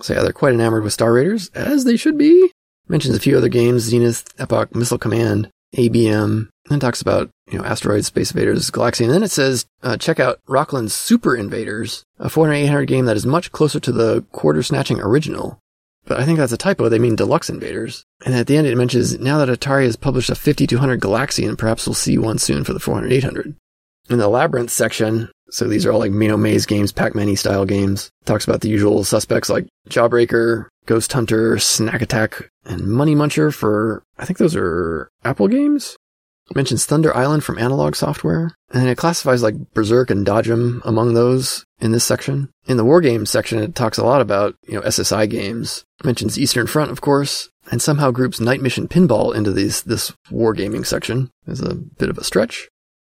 So 0.00 0.14
yeah, 0.14 0.22
they're 0.22 0.32
quite 0.32 0.52
enamored 0.52 0.84
with 0.84 0.92
Star 0.92 1.12
Raiders, 1.12 1.48
as 1.54 1.84
they 1.84 1.96
should 1.96 2.18
be. 2.18 2.52
Mentions 2.88 3.16
a 3.16 3.20
few 3.20 3.36
other 3.36 3.48
games, 3.48 3.82
Zenith, 3.82 4.24
Epoch, 4.38 4.74
Missile 4.74 4.98
Command, 4.98 5.50
ABM, 5.74 6.48
and 6.70 6.80
talks 6.80 7.00
about, 7.00 7.30
you 7.50 7.58
know, 7.58 7.64
asteroids, 7.64 8.06
space 8.08 8.32
invaders, 8.32 8.70
galaxy. 8.70 9.04
And 9.04 9.12
then 9.12 9.22
it 9.22 9.30
says, 9.30 9.66
uh, 9.82 9.96
check 9.96 10.20
out 10.20 10.40
Roklan's 10.48 10.94
Super 10.94 11.36
Invaders, 11.36 12.04
a 12.18 12.28
400 12.28 12.86
game 12.86 13.06
that 13.06 13.16
is 13.16 13.26
much 13.26 13.52
closer 13.52 13.80
to 13.80 13.92
the 13.92 14.22
quarter 14.32 14.62
snatching 14.62 15.00
original. 15.00 15.58
But 16.06 16.20
I 16.20 16.24
think 16.24 16.38
that's 16.38 16.52
a 16.52 16.56
typo. 16.56 16.88
They 16.88 17.00
mean 17.00 17.16
deluxe 17.16 17.50
invaders. 17.50 18.04
And 18.24 18.34
at 18.34 18.46
the 18.46 18.56
end, 18.56 18.66
it 18.66 18.76
mentions 18.76 19.18
now 19.18 19.44
that 19.44 19.48
Atari 19.48 19.84
has 19.84 19.96
published 19.96 20.30
a 20.30 20.36
5200 20.36 21.00
Galaxian, 21.00 21.58
perhaps 21.58 21.86
we'll 21.86 21.94
see 21.94 22.16
one 22.16 22.38
soon 22.38 22.62
for 22.62 22.72
the 22.72 22.80
400 22.80 23.12
800. 23.12 23.56
In 24.08 24.18
the 24.18 24.28
Labyrinth 24.28 24.70
section, 24.70 25.28
so 25.50 25.66
these 25.66 25.84
are 25.84 25.92
all 25.92 25.98
like, 25.98 26.12
Mino 26.12 26.36
maze 26.36 26.64
games, 26.64 26.92
Pac-Man 26.92 27.34
style 27.34 27.64
games, 27.64 28.10
talks 28.24 28.44
about 28.44 28.60
the 28.60 28.68
usual 28.68 29.02
suspects 29.02 29.48
like 29.48 29.66
Jawbreaker, 29.90 30.66
Ghost 30.86 31.12
Hunter, 31.12 31.58
Snack 31.58 32.02
Attack, 32.02 32.50
and 32.66 32.86
Money 32.86 33.14
Muncher 33.14 33.52
for, 33.54 34.02
I 34.18 34.24
think 34.24 34.38
those 34.38 34.56
are 34.56 35.08
Apple 35.24 35.48
games? 35.48 35.96
It 36.50 36.56
mentions 36.56 36.86
Thunder 36.86 37.14
Island 37.16 37.42
from 37.42 37.58
Analog 37.58 37.96
Software, 37.96 38.54
and 38.70 38.82
then 38.82 38.88
it 38.88 38.98
classifies 38.98 39.42
like 39.42 39.74
Berserk 39.74 40.10
and 40.10 40.24
Dodgem 40.24 40.80
among 40.84 41.14
those 41.14 41.64
in 41.80 41.90
this 41.90 42.04
section. 42.04 42.50
In 42.66 42.76
the 42.76 42.84
War 42.84 43.00
Games 43.00 43.30
section, 43.30 43.58
it 43.58 43.74
talks 43.74 43.98
a 43.98 44.04
lot 44.04 44.20
about, 44.20 44.54
you 44.66 44.74
know, 44.74 44.82
SSI 44.82 45.28
games. 45.28 45.84
It 45.98 46.06
mentions 46.06 46.38
Eastern 46.38 46.68
Front, 46.68 46.92
of 46.92 47.00
course, 47.00 47.50
and 47.70 47.82
somehow 47.82 48.12
groups 48.12 48.38
Night 48.38 48.62
Mission 48.62 48.86
Pinball 48.86 49.34
into 49.34 49.52
these, 49.52 49.82
this 49.82 50.12
wargaming 50.30 50.86
section. 50.86 51.30
Is 51.48 51.60
a 51.60 51.74
bit 51.74 52.10
of 52.10 52.18
a 52.18 52.24
stretch. 52.24 52.68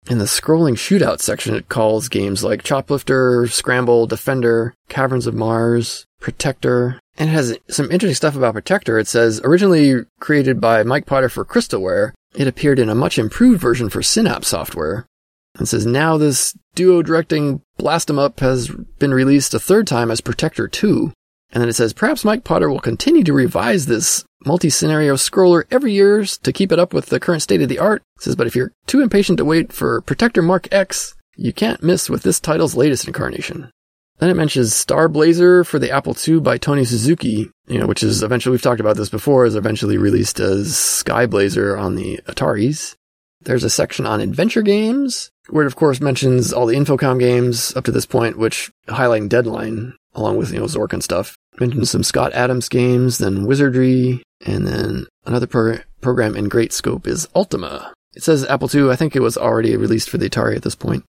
In 0.08 0.18
the 0.18 0.26
scrolling 0.26 0.74
shootout 0.74 1.20
section, 1.20 1.54
it 1.54 1.68
calls 1.68 2.08
games 2.08 2.44
like 2.44 2.62
Choplifter, 2.62 3.50
Scramble, 3.50 4.06
Defender, 4.06 4.74
Caverns 4.88 5.26
of 5.26 5.34
Mars, 5.34 6.04
Protector, 6.24 6.98
and 7.18 7.28
it 7.28 7.32
has 7.32 7.58
some 7.68 7.90
interesting 7.90 8.14
stuff 8.14 8.34
about 8.34 8.54
Protector. 8.54 8.98
It 8.98 9.06
says, 9.06 9.42
originally 9.44 10.06
created 10.20 10.58
by 10.58 10.82
Mike 10.82 11.04
Potter 11.04 11.28
for 11.28 11.44
Crystalware, 11.44 12.12
it 12.34 12.48
appeared 12.48 12.78
in 12.78 12.88
a 12.88 12.94
much 12.94 13.18
improved 13.18 13.60
version 13.60 13.90
for 13.90 14.02
Synapse 14.02 14.48
software. 14.48 15.04
It 15.60 15.66
says 15.66 15.84
now 15.84 16.16
this 16.16 16.56
duo 16.74 17.02
directing 17.02 17.60
blast 17.76 18.08
'em 18.08 18.18
up 18.18 18.40
has 18.40 18.68
been 18.98 19.12
released 19.12 19.52
a 19.52 19.60
third 19.60 19.86
time 19.86 20.10
as 20.10 20.22
Protector 20.22 20.66
2. 20.66 21.12
And 21.52 21.60
then 21.60 21.68
it 21.68 21.74
says 21.74 21.92
perhaps 21.92 22.24
Mike 22.24 22.42
Potter 22.42 22.70
will 22.70 22.80
continue 22.80 23.22
to 23.22 23.34
revise 23.34 23.84
this 23.84 24.24
multi-scenario 24.46 25.16
scroller 25.16 25.64
every 25.70 25.92
year 25.92 26.24
to 26.24 26.52
keep 26.52 26.72
it 26.72 26.78
up 26.78 26.94
with 26.94 27.06
the 27.06 27.20
current 27.20 27.42
state 27.42 27.60
of 27.60 27.68
the 27.68 27.78
art. 27.78 28.00
It 28.16 28.22
says, 28.22 28.34
but 28.34 28.46
if 28.46 28.56
you're 28.56 28.72
too 28.86 29.02
impatient 29.02 29.36
to 29.36 29.44
wait 29.44 29.74
for 29.74 30.00
Protector 30.00 30.40
Mark 30.40 30.68
X, 30.72 31.14
you 31.36 31.52
can't 31.52 31.82
miss 31.82 32.08
with 32.08 32.22
this 32.22 32.40
title's 32.40 32.74
latest 32.74 33.06
incarnation. 33.06 33.70
Then 34.18 34.30
it 34.30 34.34
mentions 34.34 34.74
Star 34.74 35.08
Blazer 35.08 35.64
for 35.64 35.78
the 35.78 35.90
Apple 35.90 36.16
II 36.26 36.40
by 36.40 36.56
Tony 36.56 36.84
Suzuki, 36.84 37.50
you 37.66 37.78
know, 37.78 37.86
which 37.86 38.02
is 38.02 38.22
eventually, 38.22 38.52
we've 38.52 38.62
talked 38.62 38.80
about 38.80 38.96
this 38.96 39.08
before, 39.08 39.44
is 39.44 39.56
eventually 39.56 39.98
released 39.98 40.38
as 40.38 40.76
Sky 40.76 41.26
Blazer 41.26 41.76
on 41.76 41.96
the 41.96 42.20
Ataris. 42.26 42.94
There's 43.42 43.64
a 43.64 43.70
section 43.70 44.06
on 44.06 44.20
adventure 44.20 44.62
games, 44.62 45.30
where 45.50 45.64
it 45.64 45.66
of 45.66 45.76
course 45.76 46.00
mentions 46.00 46.52
all 46.52 46.66
the 46.66 46.76
Infocom 46.76 47.18
games 47.18 47.74
up 47.76 47.84
to 47.84 47.92
this 47.92 48.06
point, 48.06 48.38
which 48.38 48.70
highlighting 48.88 49.28
Deadline, 49.28 49.94
along 50.14 50.36
with, 50.36 50.52
you 50.52 50.60
know, 50.60 50.66
Zork 50.66 50.92
and 50.92 51.04
stuff. 51.04 51.34
Mentions 51.60 51.90
some 51.90 52.02
Scott 52.02 52.32
Adams 52.32 52.68
games, 52.68 53.18
then 53.18 53.44
Wizardry, 53.46 54.22
and 54.46 54.66
then 54.66 55.06
another 55.24 55.46
pro- 55.46 55.78
program 56.00 56.36
in 56.36 56.48
great 56.48 56.72
scope 56.72 57.06
is 57.06 57.28
Ultima. 57.34 57.92
It 58.14 58.22
says 58.22 58.46
Apple 58.46 58.70
II, 58.72 58.90
I 58.90 58.96
think 58.96 59.14
it 59.14 59.22
was 59.22 59.36
already 59.36 59.76
released 59.76 60.08
for 60.08 60.18
the 60.18 60.30
Atari 60.30 60.56
at 60.56 60.62
this 60.62 60.74
point. 60.74 61.04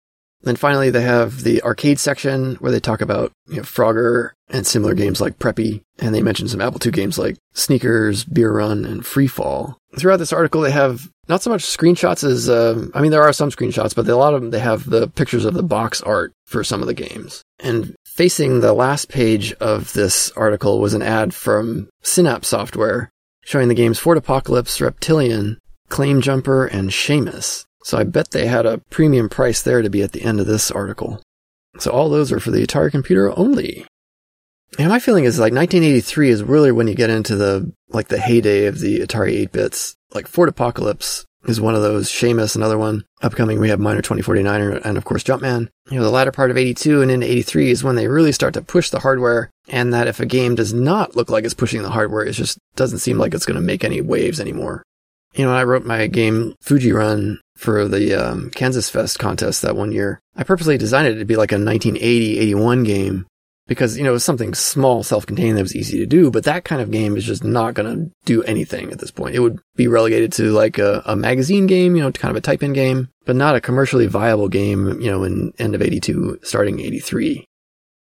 Then 0.45 0.57
finally, 0.57 0.90
they 0.90 1.03
have 1.03 1.42
the 1.42 1.62
arcade 1.62 1.99
section 1.99 2.57
where 2.57 2.70
they 2.70 2.80
talk 2.80 3.01
about 3.01 3.32
you 3.49 3.57
know, 3.57 3.62
Frogger 3.62 4.30
and 4.49 4.66
similar 4.66 4.95
games 4.95 5.20
like 5.20 5.38
Preppy, 5.38 5.82
and 5.99 6.14
they 6.14 6.22
mention 6.22 6.49
some 6.49 6.61
Apple 6.61 6.80
II 6.84 6.92
games 6.92 7.18
like 7.18 7.36
Sneakers, 7.55 8.24
Beer 8.24 8.53
Run, 8.53 8.84
and 8.84 9.05
Free 9.05 9.26
Fall. 9.26 9.78
Throughout 9.99 10.18
this 10.18 10.32
article, 10.32 10.61
they 10.61 10.70
have 10.70 11.09
not 11.28 11.42
so 11.42 11.51
much 11.51 11.62
screenshots 11.62 12.24
as, 12.24 12.49
uh, 12.49 12.86
I 12.95 13.01
mean, 13.01 13.11
there 13.11 13.22
are 13.22 13.32
some 13.32 13.51
screenshots, 13.51 13.95
but 13.95 14.07
a 14.07 14.16
lot 14.16 14.34
of 14.34 14.42
them, 14.42 14.51
they 14.51 14.59
have 14.59 14.88
the 14.88 15.09
pictures 15.09 15.45
of 15.45 15.55
the 15.55 15.62
box 15.62 16.03
art 16.03 16.32
for 16.47 16.62
some 16.62 16.82
of 16.82 16.86
the 16.86 16.95
games. 16.95 17.42
And 17.61 17.95
facing 18.05 18.61
the 18.61 18.74
last 18.74 19.09
page 19.09 19.53
of 19.55 19.92
this 19.95 20.30
article 20.32 20.80
was 20.80 20.95
an 20.95 21.03
ad 21.03 21.32
from 21.32 21.88
Synapse 22.03 22.49
Software 22.49 23.11
showing 23.45 23.68
the 23.68 23.74
games 23.74 23.99
Fort 23.99 24.18
Apocalypse, 24.18 24.80
Reptilian, 24.80 25.59
Claim 25.88 26.20
Jumper, 26.20 26.66
and 26.66 26.90
Seamus. 26.90 27.64
So 27.85 27.99
I 27.99 28.05
bet 28.05 28.30
they 28.30 28.47
had 28.47 28.64
a 28.64 28.78
premium 28.91 29.28
price 29.28 29.61
there 29.61 29.82
to 29.82 29.91
be 29.91 30.03
at 30.03 30.12
the 30.12 30.22
end 30.22 30.41
of 30.41 30.47
this 30.47 30.70
article. 30.70 31.22
So 31.78 31.91
all 31.91 32.09
those 32.09 32.32
are 32.32 32.41
for 32.41 32.51
the 32.51 32.66
Atari 32.66 32.91
computer 32.91 33.37
only. 33.39 33.87
And 34.78 34.89
my 34.89 34.99
feeling 34.99 35.24
is 35.24 35.39
like 35.39 35.53
1983 35.53 36.30
is 36.30 36.43
really 36.43 36.72
when 36.72 36.89
you 36.89 36.95
get 36.95 37.11
into 37.11 37.37
the, 37.37 37.70
like 37.91 38.09
the 38.09 38.18
heyday 38.18 38.66
of 38.66 38.80
the 38.80 39.01
Atari 39.01 39.32
8 39.32 39.53
bits. 39.53 39.95
Like 40.14 40.26
Fort 40.26 40.49
Apocalypse 40.49 41.26
is 41.47 41.61
one 41.61 41.74
of 41.74 41.82
those. 41.82 42.09
Seamus, 42.09 42.57
another 42.57 42.78
one. 42.78 43.05
Upcoming, 43.22 43.61
we 43.61 43.68
have 43.68 43.78
Miner 43.78 44.01
2049 44.01 44.62
and 44.62 44.97
of 44.97 45.05
course 45.05 45.22
Jumpman. 45.22 45.68
You 45.91 45.99
know, 45.99 46.05
the 46.05 46.11
latter 46.11 46.32
part 46.32 46.51
of 46.51 46.57
82 46.57 47.03
and 47.03 47.11
into 47.11 47.30
83 47.30 47.70
is 47.70 47.85
when 47.85 47.97
they 47.97 48.09
really 48.09 48.32
start 48.32 48.55
to 48.55 48.62
push 48.62 48.89
the 48.89 49.01
hardware 49.01 49.51
and 49.68 49.93
that 49.93 50.09
if 50.09 50.20
a 50.20 50.26
game 50.26 50.55
does 50.55 50.72
not 50.72 51.16
look 51.16 51.28
like 51.28 51.45
it's 51.45 51.53
pushing 51.53 51.82
the 51.82 51.91
hardware, 51.91 52.24
it 52.24 52.32
just 52.32 52.59
doesn't 52.76 53.01
seem 53.01 53.18
like 53.18 53.35
it's 53.35 53.47
going 53.47 53.61
to 53.61 53.61
make 53.61 53.85
any 53.85 54.01
waves 54.01 54.41
anymore. 54.41 54.82
You 55.35 55.45
know, 55.45 55.53
I 55.53 55.64
wrote 55.64 55.85
my 55.85 56.07
game 56.07 56.55
Fuji 56.61 56.93
Run 56.93 57.41
for 57.57 57.89
the 57.89 58.14
um, 58.14 58.51
Kansas 58.51 58.89
Fest 58.89 59.18
contest 59.18 59.62
that 59.62 59.76
one 59.76 59.93
year. 59.93 60.20
I 60.37 60.45
purposely 60.45 60.78
designed 60.78 61.09
it 61.09 61.18
to 61.18 61.24
be 61.24 61.37
like 61.37 61.53
a 61.53 61.57
1980, 61.57 62.39
81 62.39 62.85
game 62.85 63.26
because, 63.66 63.97
you 63.97 64.05
know, 64.05 64.11
it 64.11 64.14
was 64.14 64.24
something 64.24 64.55
small, 64.55 65.03
self-contained 65.03 65.57
that 65.57 65.62
was 65.62 65.74
easy 65.74 65.99
to 65.99 66.07
do, 66.07 66.30
but 66.30 66.45
that 66.45 66.64
kind 66.64 66.82
of 66.82 66.91
game 66.91 67.16
is 67.16 67.24
just 67.24 67.43
not 67.43 67.74
going 67.74 67.97
to 67.97 68.11
do 68.26 68.43
anything 68.43 68.93
at 68.93 68.99
this 68.99 69.11
point. 69.11 69.35
It 69.35 69.41
would 69.41 69.59
be 69.74 69.89
relegated 69.89 70.32
to 70.35 70.53
like 70.53 70.78
a, 70.78 71.03
a 71.07 71.16
magazine 71.16 71.66
game, 71.66 71.97
you 71.97 72.03
know, 72.03 72.12
kind 72.12 72.30
of 72.30 72.37
a 72.37 72.43
type-in 72.43 72.72
game, 72.72 73.09
but 73.24 73.37
not 73.37 73.57
a 73.57 73.61
commercially 73.61 74.07
viable 74.07 74.49
game, 74.49 75.01
you 75.01 75.11
know, 75.11 75.24
in 75.24 75.53
end 75.59 75.74
of 75.74 75.82
82, 75.82 76.41
starting 76.43 76.80
83. 76.80 77.45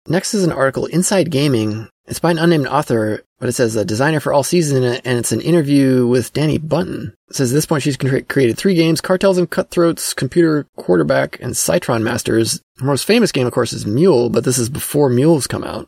Next 0.09 0.35
is 0.35 0.43
an 0.43 0.53
article, 0.53 0.87
Inside 0.87 1.31
Gaming. 1.31 1.89
It's 2.07 2.19
by 2.19 2.33
an 2.33 2.39
unnamed 2.39 2.67
author, 2.67 3.23
but 3.39 3.49
it 3.49 3.53
says 3.53 3.77
a 3.77 3.85
designer 3.85 4.19
for 4.19 4.33
all 4.33 4.43
season, 4.43 4.83
and 4.83 5.19
it's 5.19 5.31
an 5.31 5.41
interview 5.41 6.07
with 6.07 6.33
Dani 6.33 6.59
Bunten. 6.59 7.13
It 7.29 7.37
says 7.37 7.53
at 7.53 7.55
this 7.55 7.67
point 7.67 7.85
she's 7.85 7.97
created 7.97 8.59
three 8.59 8.75
games, 8.75 9.01
Cartels 9.01 9.39
and 9.39 9.49
Cutthroats, 9.49 10.13
Computer 10.13 10.67
Quarterback, 10.77 11.41
and 11.41 11.55
Cytron 11.55 12.03
Masters. 12.03 12.61
Her 12.79 12.87
most 12.87 13.05
famous 13.05 13.31
game, 13.31 13.47
of 13.47 13.53
course, 13.53 13.73
is 13.73 13.87
Mule, 13.87 14.31
but 14.31 14.43
this 14.45 14.59
is 14.59 14.69
before 14.69 15.09
Mules 15.11 15.47
come 15.47 15.63
out. 15.63 15.87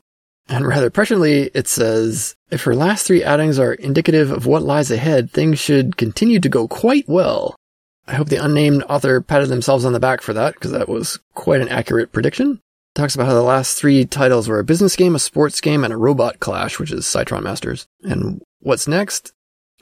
And 0.49 0.67
rather 0.67 0.91
presciently, 0.91 1.51
it 1.53 1.67
says, 1.67 2.37
if 2.51 2.63
her 2.63 2.77
last 2.77 3.07
three 3.07 3.25
outings 3.25 3.59
are 3.59 3.73
indicative 3.73 4.31
of 4.31 4.47
what 4.47 4.63
lies 4.63 4.91
ahead, 4.91 5.31
things 5.31 5.59
should 5.59 5.97
continue 5.97 6.39
to 6.39 6.49
go 6.49 6.69
quite 6.69 7.09
well. 7.09 7.57
I 8.07 8.15
hope 8.15 8.29
the 8.29 8.45
unnamed 8.45 8.85
author 8.85 9.21
patted 9.21 9.49
themselves 9.49 9.85
on 9.85 9.95
the 9.95 10.01
back 10.01 10.21
for 10.21 10.35
that, 10.35 10.55
because 10.55 10.73
that 10.73 10.89
was 10.89 11.19
quite 11.35 11.61
an 11.61 11.71
accurate 11.71 12.13
prediction 12.13 12.61
talks 12.95 13.15
about 13.15 13.27
how 13.27 13.35
the 13.35 13.43
last 13.43 13.77
three 13.77 14.05
titles 14.05 14.49
were 14.49 14.59
a 14.59 14.65
business 14.65 14.97
game, 14.97 15.15
a 15.15 15.19
sports 15.19 15.61
game, 15.61 15.85
and 15.85 15.93
a 15.93 15.97
robot 15.97 16.41
clash, 16.41 16.79
which 16.79 16.93
is 16.93 17.05
Cytron 17.05 17.43
Masters. 17.43 17.87
And 18.03 18.43
what's 18.61 18.89
next? 18.89 19.33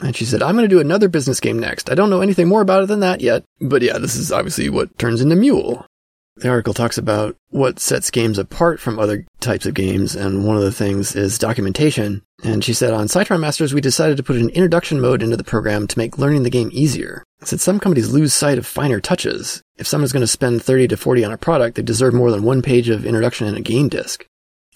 And 0.01 0.17
she 0.17 0.25
said, 0.25 0.43
I'm 0.43 0.57
going 0.57 0.69
to 0.69 0.75
do 0.75 0.81
another 0.81 1.09
business 1.09 1.39
game 1.39 1.59
next. 1.59 1.91
I 1.91 1.95
don't 1.95 2.11
know 2.11 2.23
anything 2.23 2.49
more 2.49 2.63
about 2.63 2.83
it 2.83 2.87
than 2.87 3.01
that 3.01 3.21
yet. 3.21 3.45
But 3.61 3.83
yeah, 3.83 3.99
this 3.99 4.17
is 4.17 4.33
obviously 4.33 4.69
what 4.69 4.99
turns 4.99 5.21
into 5.21 5.37
Mule. 5.37 5.87
The 6.37 6.49
article 6.49 6.73
talks 6.73 6.97
about 6.97 7.37
what 7.51 7.79
sets 7.79 8.11
games 8.11 8.39
apart 8.39 8.81
from 8.81 8.99
other 8.99 9.27
types 9.41 9.67
of 9.67 9.75
games, 9.75 10.17
and 10.17 10.47
one 10.47 10.57
of 10.57 10.63
the 10.63 10.73
things 10.73 11.15
is 11.15 11.39
documentation. 11.39 12.23
And 12.43 12.65
she 12.65 12.73
said, 12.73 12.95
on 12.95 13.07
Cytron 13.07 13.41
Masters, 13.41 13.75
we 13.75 13.83
decided 13.83 14.17
to 14.17 14.23
put 14.23 14.37
an 14.37 14.49
introduction 14.49 14.99
mode 15.01 15.23
into 15.23 15.37
the 15.37 15.45
program 15.45 15.87
to 15.87 15.99
make 15.99 16.17
learning 16.17 16.43
the 16.43 16.51
game 16.51 16.71
easier. 16.73 17.23
I 17.43 17.45
said 17.45 17.61
some 17.61 17.80
companies 17.80 18.12
lose 18.12 18.32
sight 18.32 18.57
of 18.57 18.66
finer 18.66 19.01
touches. 19.01 19.62
If 19.76 19.88
someone's 19.88 20.12
going 20.12 20.20
to 20.20 20.28
spend 20.28 20.62
30 20.62 20.88
to 20.88 20.97
40 20.97 21.24
on 21.24 21.32
a 21.32 21.36
product, 21.36 21.74
they 21.74 21.82
deserve 21.82 22.14
more 22.14 22.30
than 22.30 22.45
one 22.45 22.62
page 22.62 22.88
of 22.88 23.05
introduction 23.05 23.49
in 23.49 23.57
a 23.57 23.61
game 23.61 23.88
disc. 23.88 24.24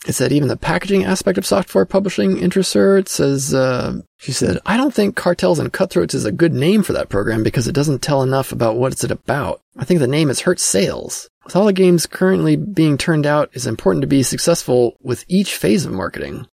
It 0.07 0.15
said 0.15 0.33
even 0.33 0.49
the 0.49 0.57
packaging 0.57 1.05
aspect 1.05 1.39
of 1.39 1.47
software 1.47 1.85
publishing 1.85 2.39
interests 2.39 2.75
her. 2.75 2.99
It 2.99 3.09
says, 3.09 3.55
uh, 3.55 4.01
she 4.19 4.33
said, 4.33 4.59
I 4.67 4.77
don't 4.77 4.93
think 4.93 5.17
Cartels 5.17 5.61
and 5.61 5.73
Cutthroats 5.73 6.15
is 6.15 6.25
a 6.25 6.33
good 6.33 6.53
name 6.53 6.83
for 6.83 6.93
that 6.93 7.09
program 7.09 7.45
because 7.45 7.69
it 7.69 7.75
doesn't 7.75 8.03
tell 8.03 8.23
enough 8.23 8.51
about 8.51 8.77
what 8.77 8.93
it's 8.93 9.05
about. 9.05 9.61
I 9.77 9.85
think 9.85 10.01
the 10.01 10.09
name 10.09 10.29
has 10.29 10.41
hurt 10.41 10.61
sales. 10.61 11.29
With 11.45 11.55
all 11.55 11.67
the 11.67 11.73
games 11.73 12.07
currently 12.07 12.57
being 12.57 12.99
turned 12.99 13.27
out, 13.27 13.51
it's 13.53 13.67
important 13.67 14.03
to 14.03 14.09
be 14.09 14.23
successful 14.23 14.97
with 15.03 15.25
each 15.29 15.55
phase 15.55 15.87
of 15.87 15.93
marketing. 15.93 16.47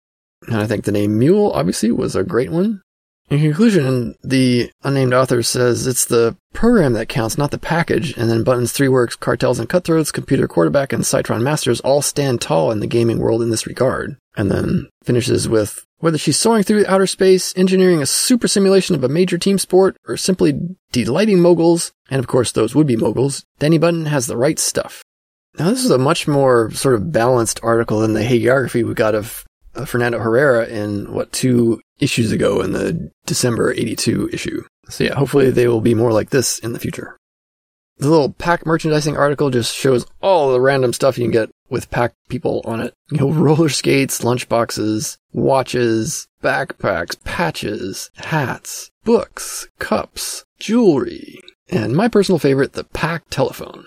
And 0.47 0.57
I 0.57 0.67
think 0.67 0.83
the 0.83 0.91
name 0.91 1.17
Mule 1.17 1.51
obviously 1.53 1.91
was 1.91 2.15
a 2.15 2.23
great 2.23 2.51
one. 2.51 2.81
In 3.29 3.39
conclusion, 3.39 4.15
the 4.23 4.69
unnamed 4.83 5.13
author 5.13 5.41
says 5.41 5.87
it's 5.87 6.05
the 6.05 6.35
program 6.53 6.93
that 6.93 7.07
counts, 7.07 7.37
not 7.37 7.51
the 7.51 7.57
package, 7.57 8.17
and 8.17 8.29
then 8.29 8.43
Bunten's 8.43 8.73
three 8.73 8.89
works, 8.89 9.15
Cartels 9.15 9.57
and 9.57 9.69
Cutthroats, 9.69 10.11
Computer 10.11 10.49
Quarterback, 10.49 10.91
and 10.91 11.03
Cytron 11.03 11.41
Masters 11.41 11.79
all 11.79 12.01
stand 12.01 12.41
tall 12.41 12.71
in 12.71 12.81
the 12.81 12.87
gaming 12.87 13.19
world 13.19 13.41
in 13.41 13.49
this 13.49 13.65
regard. 13.65 14.17
And 14.35 14.51
then 14.51 14.89
finishes 15.03 15.47
with 15.47 15.85
whether 15.99 16.17
she's 16.17 16.39
soaring 16.39 16.63
through 16.63 16.85
outer 16.87 17.07
space, 17.07 17.53
engineering 17.55 18.01
a 18.01 18.05
super 18.05 18.47
simulation 18.47 18.95
of 18.95 19.03
a 19.03 19.09
major 19.09 19.37
team 19.37 19.57
sport, 19.57 19.95
or 20.07 20.17
simply 20.17 20.59
delighting 20.91 21.39
moguls, 21.39 21.93
and 22.09 22.19
of 22.19 22.27
course 22.27 22.51
those 22.51 22.75
would 22.75 22.87
be 22.87 22.97
moguls, 22.97 23.45
Dani 23.59 23.79
Bunten 23.79 24.07
has 24.07 24.27
the 24.27 24.37
right 24.37 24.59
stuff. 24.59 25.03
Now 25.57 25.69
this 25.69 25.85
is 25.85 25.91
a 25.91 25.97
much 25.97 26.27
more 26.27 26.71
sort 26.71 26.95
of 26.95 27.11
balanced 27.11 27.59
article 27.63 27.99
than 27.99 28.13
the 28.13 28.21
hagiography 28.21 28.85
we 28.85 28.93
got 28.93 29.15
of 29.15 29.45
uh, 29.75 29.85
Fernando 29.85 30.19
Herrera 30.19 30.65
in 30.67 31.11
what 31.13 31.31
two 31.31 31.81
issues 31.99 32.31
ago 32.31 32.61
in 32.61 32.73
the 32.73 33.11
December 33.25 33.71
82 33.71 34.29
issue. 34.33 34.63
So 34.89 35.03
yeah, 35.03 35.15
hopefully 35.15 35.51
they 35.51 35.67
will 35.67 35.81
be 35.81 35.93
more 35.93 36.11
like 36.11 36.31
this 36.31 36.59
in 36.59 36.73
the 36.73 36.79
future. 36.79 37.17
The 37.97 38.09
little 38.09 38.33
Pac 38.33 38.65
merchandising 38.65 39.15
article 39.15 39.51
just 39.51 39.75
shows 39.75 40.07
all 40.21 40.51
the 40.51 40.59
random 40.59 40.91
stuff 40.91 41.17
you 41.17 41.25
can 41.25 41.31
get 41.31 41.51
with 41.69 41.91
Pac 41.91 42.13
people 42.29 42.61
on 42.65 42.79
it. 42.81 42.93
You 43.11 43.19
know, 43.19 43.31
roller 43.31 43.69
skates, 43.69 44.21
lunchboxes, 44.21 45.17
watches, 45.31 46.27
backpacks, 46.43 47.23
patches, 47.23 48.09
hats, 48.15 48.89
books, 49.03 49.67
cups, 49.77 50.43
jewelry, 50.59 51.39
and 51.69 51.95
my 51.95 52.07
personal 52.07 52.39
favorite, 52.39 52.73
the 52.73 52.83
Pac 52.83 53.23
telephone. 53.29 53.85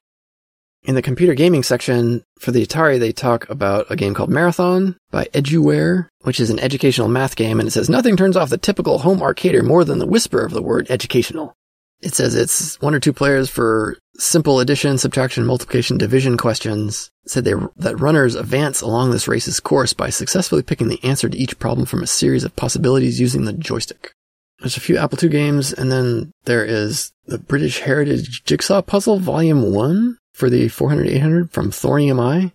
In 0.85 0.95
the 0.95 1.03
computer 1.03 1.32
gaming 1.32 1.62
section 1.62 2.22
for 2.39 2.51
the 2.51 2.66
Atari, 2.66 3.01
they 3.01 3.11
talk 3.11 3.49
about 3.49 3.87
a 3.91 3.97
game 3.97 4.12
called 4.12 4.28
Marathon 4.28 4.99
by 5.11 5.24
Eduware, 5.32 6.09
which 6.22 6.39
is 6.39 6.51
an 6.51 6.61
educational 6.61 7.09
math 7.09 7.37
game, 7.37 7.59
and 7.59 7.66
it 7.66 7.70
says 7.70 7.89
nothing 7.89 8.18
turns 8.18 8.37
off 8.37 8.51
the 8.51 8.59
typical 8.59 8.99
home 8.99 9.20
arcader 9.20 9.64
more 9.64 9.82
than 9.85 9.99
the 9.99 10.07
whisper 10.07 10.45
of 10.45 10.53
the 10.53 10.62
word 10.62 10.87
educational. 10.91 11.57
It 12.03 12.14
says 12.14 12.35
it's 12.35 12.78
one 12.82 12.95
or 12.95 13.01
two 13.01 13.14
players 13.14 13.49
for 13.49 13.97
simple 14.16 14.61
addition, 14.61 14.99
subtraction, 14.99 15.47
multiplication, 15.47 15.97
division 15.97 16.37
questions. 16.37 17.11
It 17.24 17.30
said 17.30 17.45
they, 17.45 17.55
that 17.76 17.99
runners 17.99 18.35
advance 18.35 18.82
along 18.82 19.11
this 19.11 19.26
race's 19.26 19.61
course 19.61 19.95
by 19.95 20.11
successfully 20.11 20.62
picking 20.62 20.89
the 20.89 21.03
answer 21.03 21.30
to 21.30 21.39
each 21.39 21.59
problem 21.59 21.87
from 21.87 22.03
a 22.03 22.07
series 22.07 22.45
of 22.45 22.57
possibilities 22.57 23.18
using 23.18 23.47
the 23.47 23.55
joystick. 23.55 24.12
There's 24.59 24.76
a 24.76 24.80
few 24.80 24.99
Apple 24.99 25.18
II 25.22 25.30
games, 25.30 25.72
and 25.72 25.91
then 25.91 26.30
there 26.45 26.64
is 26.64 27.12
the 27.24 27.39
British 27.39 27.80
Heritage 27.80 28.45
Jigsaw 28.45 28.82
Puzzle 28.82 29.18
Volume 29.18 29.72
1 29.72 30.18
for 30.35 30.51
the 30.51 30.68
400 30.68 31.07
800 31.07 31.51
from 31.51 31.70
Thorn 31.70 32.03
EMI. 32.03 32.53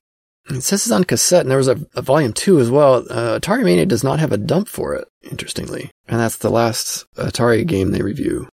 It 0.50 0.62
says 0.62 0.84
it's 0.84 0.92
on 0.92 1.04
cassette, 1.04 1.42
and 1.42 1.52
there 1.52 1.58
was 1.58 1.68
a, 1.68 1.80
a 1.96 2.02
volume 2.02 2.34
two 2.34 2.60
as 2.60 2.70
well. 2.70 3.06
Uh, 3.10 3.40
Atari 3.40 3.64
Mania 3.64 3.86
does 3.86 4.04
not 4.04 4.20
have 4.20 4.32
a 4.32 4.38
dump 4.38 4.68
for 4.68 4.96
it, 4.96 5.08
interestingly. 5.24 5.92
And 6.08 6.20
that's 6.20 6.38
the 6.38 6.50
last 6.50 7.06
Atari 7.16 7.66
game 7.66 7.92
they 7.92 8.02
review. 8.02 8.48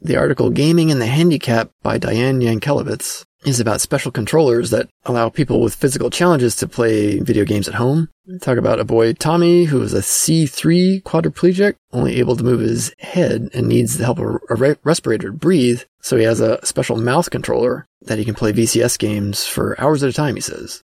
The 0.00 0.16
article 0.16 0.50
Gaming 0.50 0.90
and 0.90 1.00
the 1.00 1.06
Handicap 1.06 1.70
by 1.82 1.96
Diane 1.96 2.40
Yankelevitz 2.40 3.24
is 3.46 3.60
about 3.60 3.80
special 3.80 4.10
controllers 4.10 4.70
that 4.70 4.88
allow 5.04 5.28
people 5.28 5.60
with 5.60 5.74
physical 5.74 6.10
challenges 6.10 6.56
to 6.56 6.66
play 6.66 7.20
video 7.20 7.44
games 7.44 7.68
at 7.68 7.74
home. 7.74 8.08
talk 8.40 8.58
about 8.58 8.80
a 8.80 8.84
boy, 8.84 9.12
Tommy, 9.12 9.64
who 9.64 9.80
is 9.82 9.94
a 9.94 10.00
C3 10.00 11.02
quadriplegic, 11.04 11.76
only 11.92 12.16
able 12.16 12.36
to 12.36 12.42
move 12.42 12.58
his 12.58 12.92
head 12.98 13.48
and 13.54 13.68
needs 13.68 13.96
the 13.96 14.04
help 14.04 14.18
of 14.18 14.40
a 14.50 14.54
re- 14.56 14.76
respirator 14.82 15.28
to 15.28 15.32
breathe. 15.32 15.82
So 16.02 16.16
he 16.16 16.24
has 16.24 16.40
a 16.40 16.64
special 16.66 16.96
mouth 16.96 17.30
controller 17.30 17.86
that 18.02 18.18
he 18.18 18.24
can 18.24 18.34
play 18.34 18.52
VCS 18.52 18.98
games 18.98 19.46
for 19.46 19.80
hours 19.80 20.02
at 20.02 20.10
a 20.10 20.12
time, 20.12 20.34
he 20.34 20.40
says. 20.40 20.82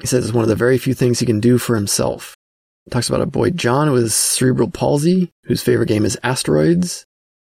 He 0.00 0.06
says 0.06 0.24
it's 0.24 0.34
one 0.34 0.44
of 0.44 0.48
the 0.48 0.54
very 0.54 0.78
few 0.78 0.94
things 0.94 1.18
he 1.18 1.26
can 1.26 1.40
do 1.40 1.58
for 1.58 1.74
himself. 1.74 2.36
Talks 2.90 3.08
about 3.08 3.22
a 3.22 3.26
boy, 3.26 3.50
John, 3.50 3.90
with 3.90 4.12
cerebral 4.12 4.70
palsy, 4.70 5.32
whose 5.44 5.62
favorite 5.62 5.88
game 5.88 6.04
is 6.04 6.18
Asteroids. 6.22 7.06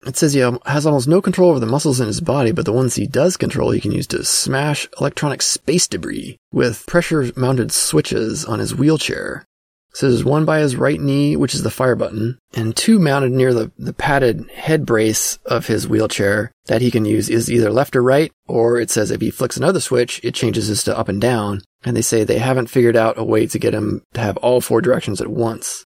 It 0.06 0.18
says 0.18 0.34
he 0.34 0.40
has 0.66 0.86
almost 0.86 1.08
no 1.08 1.22
control 1.22 1.50
over 1.50 1.60
the 1.60 1.66
muscles 1.66 2.00
in 2.00 2.08
his 2.08 2.22
body, 2.22 2.52
but 2.52 2.66
the 2.66 2.74
ones 2.74 2.96
he 2.96 3.08
does 3.08 3.38
control 3.38 3.72
he 3.72 3.82
can 3.82 3.92
use 3.92 4.08
to 4.08 4.26
smash 4.26 4.88
electronic 5.00 5.42
space 5.42 5.88
debris 5.88 6.38
with 6.52 6.86
pressure 6.88 7.32
mounted 7.36 7.72
switches 7.72 8.44
on 8.46 8.60
his 8.60 8.76
wheelchair. 8.76 9.46
So 9.94 10.10
there's 10.10 10.26
one 10.26 10.44
by 10.44 10.60
his 10.60 10.76
right 10.76 11.00
knee, 11.00 11.36
which 11.36 11.54
is 11.54 11.62
the 11.62 11.70
fire 11.70 11.96
button, 11.96 12.40
and 12.56 12.76
two 12.76 12.98
mounted 12.98 13.32
near 13.32 13.54
the, 13.54 13.72
the 13.78 13.94
padded 13.94 14.50
head 14.50 14.88
brace 14.88 15.38
of 15.46 15.68
his 15.68 15.88
wheelchair 15.88 16.52
that 16.66 16.82
he 16.82 16.90
can 16.90 17.06
use 17.06 17.30
is 17.30 17.52
either 17.52 17.72
left 17.72 17.96
or 17.96 18.02
right, 18.02 18.32
or 18.48 18.80
it 18.80 18.90
says 18.90 19.12
if 19.12 19.22
he 19.22 19.30
flicks 19.30 19.56
another 19.56 19.80
switch, 19.80 20.20
it 20.24 20.34
changes 20.34 20.68
this 20.68 20.84
to 20.86 20.98
up 20.98 21.10
and 21.10 21.22
down. 21.22 21.62
And 21.84 21.96
they 21.96 22.02
say 22.02 22.24
they 22.24 22.40
haven't 22.40 22.72
figured 22.72 22.96
out 22.98 23.20
a 23.20 23.24
way 23.24 23.46
to 23.46 23.60
get 23.60 23.76
him 23.76 24.02
to 24.14 24.22
have 24.22 24.38
all 24.38 24.62
four 24.62 24.82
directions 24.82 25.22
at 25.22 25.28
once. 25.28 25.86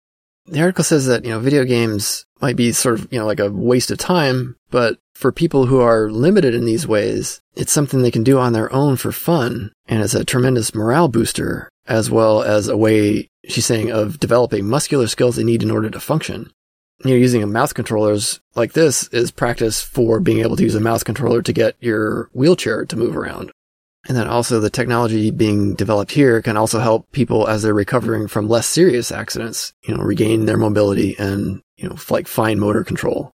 The 0.49 0.61
article 0.61 0.84
says 0.84 1.07
that, 1.07 1.24
you 1.24 1.30
know, 1.30 1.40
video 1.40 1.64
games 1.64 2.24
might 2.40 2.57
be 2.57 2.72
sort 2.72 3.01
of, 3.01 3.12
you 3.12 3.18
know, 3.18 3.26
like 3.26 3.40
a 3.40 3.51
waste 3.51 3.90
of 3.90 3.99
time, 3.99 4.57
but 4.70 4.99
for 5.14 5.32
people 5.32 5.66
who 5.66 5.80
are 5.80 6.11
limited 6.11 6.55
in 6.55 6.64
these 6.64 6.86
ways, 6.86 7.40
it's 7.55 7.72
something 7.72 8.03
they 8.03 8.11
can 8.11 8.22
do 8.22 8.38
on 8.38 8.53
their 8.53 8.72
own 8.72 8.97
for 8.97 9.11
fun. 9.11 9.72
And 9.86 10.03
it's 10.03 10.14
a 10.14 10.24
tremendous 10.24 10.74
morale 10.74 11.09
booster 11.09 11.68
as 11.88 12.11
well 12.11 12.42
as 12.42 12.68
a 12.68 12.76
way 12.76 13.28
she's 13.49 13.66
saying, 13.66 13.90
of 13.90 14.18
developing 14.18 14.68
muscular 14.68 15.07
skills 15.07 15.36
they 15.36 15.44
need 15.44 15.62
in 15.62 15.70
order 15.70 15.90
to 15.90 16.01
function. 16.01 16.51
You 17.05 17.11
know, 17.11 17.16
using 17.16 17.42
a 17.42 17.47
mouse 17.47 17.72
controllers 17.72 18.40
like 18.55 18.72
this 18.72 19.09
is 19.09 19.30
practice 19.30 19.82
for 19.82 20.18
being 20.18 20.40
able 20.40 20.57
to 20.57 20.62
use 20.62 20.74
a 20.74 20.80
mouse 20.80 21.05
controller 21.05 21.42
to 21.42 21.53
get 21.53 21.76
your 21.80 22.30
wheelchair 22.32 22.84
to 22.86 22.97
move 22.97 23.16
around. 23.16 23.53
And 24.09 24.16
then 24.16 24.28
also 24.28 24.61
the 24.61 24.70
technology 24.70 25.30
being 25.30 25.74
developed 25.74 26.12
here 26.12 26.40
can 26.40 26.57
also 26.57 26.78
help 26.78 27.11
people 27.12 27.48
as 27.48 27.62
they're 27.62 27.74
recovering 27.74 28.28
from 28.28 28.48
less 28.48 28.66
serious 28.66 29.11
accidents, 29.11 29.72
you 29.82 29.94
know, 29.94 30.02
regain 30.02 30.46
their 30.46 30.57
mobility 30.57 31.16
and, 31.18 31.61
you 31.76 31.88
know, 31.88 31.96
like 32.09 32.28
fine 32.28 32.61
motor 32.61 32.84
control. 32.84 33.32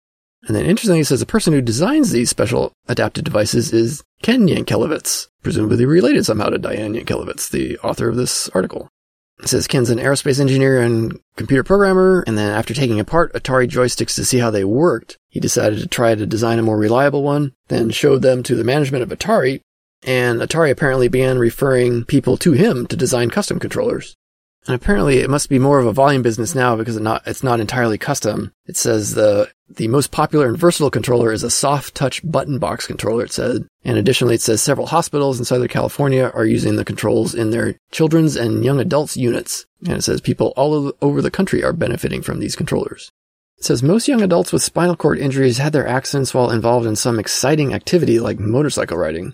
And 0.47 0.55
then 0.55 0.65
interestingly, 0.65 1.01
it 1.01 1.05
says 1.05 1.19
the 1.19 1.25
person 1.25 1.53
who 1.53 1.61
designs 1.61 2.11
these 2.11 2.29
special 2.29 2.71
adapted 2.87 3.25
devices 3.25 3.73
is 3.73 4.03
Ken 4.21 4.47
Yankelevitz, 4.47 5.27
presumably 5.43 5.85
related 5.85 6.25
somehow 6.25 6.49
to 6.49 6.57
Diane 6.57 6.93
Yankelevitz, 6.93 7.49
the 7.49 7.77
author 7.79 8.07
of 8.07 8.15
this 8.15 8.47
article. 8.49 8.89
It 9.41 9.47
says 9.47 9.67
Ken's 9.67 9.89
an 9.89 9.99
aerospace 9.99 10.39
engineer 10.39 10.81
and 10.81 11.17
computer 11.37 11.63
programmer, 11.63 12.23
and 12.27 12.37
then 12.37 12.51
after 12.51 12.73
taking 12.73 12.99
apart 12.99 13.33
Atari 13.33 13.69
joysticks 13.69 14.15
to 14.15 14.25
see 14.25 14.37
how 14.37 14.51
they 14.51 14.65
worked, 14.65 15.17
he 15.29 15.39
decided 15.39 15.79
to 15.79 15.87
try 15.87 16.13
to 16.13 16.25
design 16.25 16.59
a 16.59 16.63
more 16.63 16.77
reliable 16.77 17.23
one, 17.23 17.53
then 17.69 17.89
showed 17.89 18.21
them 18.21 18.43
to 18.43 18.55
the 18.55 18.65
management 18.65 19.01
of 19.01 19.17
Atari, 19.17 19.61
and 20.03 20.39
Atari 20.39 20.71
apparently 20.71 21.07
began 21.07 21.37
referring 21.37 22.05
people 22.05 22.37
to 22.37 22.53
him 22.53 22.87
to 22.87 22.95
design 22.95 23.29
custom 23.29 23.59
controllers. 23.59 24.15
And 24.67 24.75
apparently 24.75 25.19
it 25.19 25.29
must 25.29 25.49
be 25.49 25.57
more 25.57 25.79
of 25.79 25.87
a 25.87 25.93
volume 25.93 26.21
business 26.21 26.53
now 26.53 26.75
because 26.75 26.95
it's 26.95 27.03
not, 27.03 27.23
it's 27.25 27.43
not 27.43 27.59
entirely 27.59 27.97
custom. 27.97 28.51
It 28.65 28.77
says 28.77 29.15
the, 29.15 29.49
the 29.69 29.87
most 29.87 30.11
popular 30.11 30.47
and 30.47 30.57
versatile 30.57 30.91
controller 30.91 31.31
is 31.31 31.43
a 31.43 31.49
soft 31.49 31.95
touch 31.95 32.21
button 32.29 32.59
box 32.59 32.85
controller, 32.85 33.23
it 33.23 33.31
said. 33.31 33.65
And 33.83 33.97
additionally, 33.97 34.35
it 34.35 34.41
says 34.41 34.61
several 34.61 34.87
hospitals 34.87 35.39
in 35.39 35.45
Southern 35.45 35.69
California 35.69 36.29
are 36.33 36.45
using 36.45 36.75
the 36.75 36.85
controls 36.85 37.33
in 37.33 37.51
their 37.51 37.75
children's 37.91 38.35
and 38.35 38.63
young 38.63 38.79
adults 38.79 39.15
units. 39.15 39.65
And 39.87 39.97
it 39.97 40.03
says 40.03 40.21
people 40.21 40.53
all 40.55 40.93
over 41.01 41.21
the 41.21 41.31
country 41.31 41.63
are 41.63 41.73
benefiting 41.73 42.21
from 42.21 42.39
these 42.39 42.55
controllers. 42.55 43.11
It 43.57 43.65
says 43.65 43.81
most 43.81 44.07
young 44.07 44.21
adults 44.21 44.53
with 44.53 44.63
spinal 44.63 44.95
cord 44.95 45.19
injuries 45.19 45.57
had 45.57 45.73
their 45.73 45.87
accidents 45.87 46.33
while 46.33 46.51
involved 46.51 46.85
in 46.85 46.95
some 46.95 47.19
exciting 47.19 47.73
activity 47.73 48.19
like 48.19 48.39
motorcycle 48.39 48.97
riding. 48.97 49.33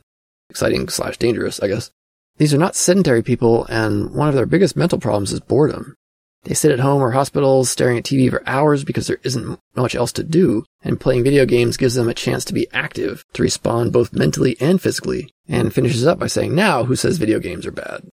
Exciting 0.49 0.87
slash 0.89 1.17
dangerous, 1.17 1.59
I 1.59 1.67
guess. 1.67 1.91
These 2.37 2.53
are 2.53 2.57
not 2.59 2.75
sedentary 2.75 3.23
people, 3.23 3.65
and 3.65 4.13
one 4.13 4.27
of 4.27 4.35
their 4.35 4.45
biggest 4.45 4.75
mental 4.75 4.99
problems 4.99 5.31
is 5.31 5.39
boredom. 5.39 5.95
They 6.43 6.53
sit 6.53 6.71
at 6.71 6.79
home 6.79 7.01
or 7.01 7.11
hospitals 7.11 7.71
staring 7.71 7.97
at 7.97 8.03
TV 8.03 8.29
for 8.29 8.47
hours 8.47 8.83
because 8.83 9.07
there 9.07 9.19
isn't 9.23 9.59
much 9.75 9.95
else 9.95 10.11
to 10.13 10.23
do, 10.23 10.63
and 10.83 10.99
playing 10.99 11.23
video 11.23 11.45
games 11.45 11.77
gives 11.77 11.95
them 11.95 12.07
a 12.07 12.13
chance 12.13 12.45
to 12.45 12.53
be 12.53 12.67
active, 12.71 13.25
to 13.33 13.41
respond 13.41 13.91
both 13.91 14.13
mentally 14.13 14.55
and 14.59 14.79
physically, 14.79 15.31
and 15.47 15.73
finishes 15.73 16.05
up 16.05 16.19
by 16.19 16.27
saying, 16.27 16.53
now 16.53 16.83
who 16.83 16.95
says 16.95 17.17
video 17.17 17.39
games 17.39 17.65
are 17.65 17.71
bad? 17.71 18.07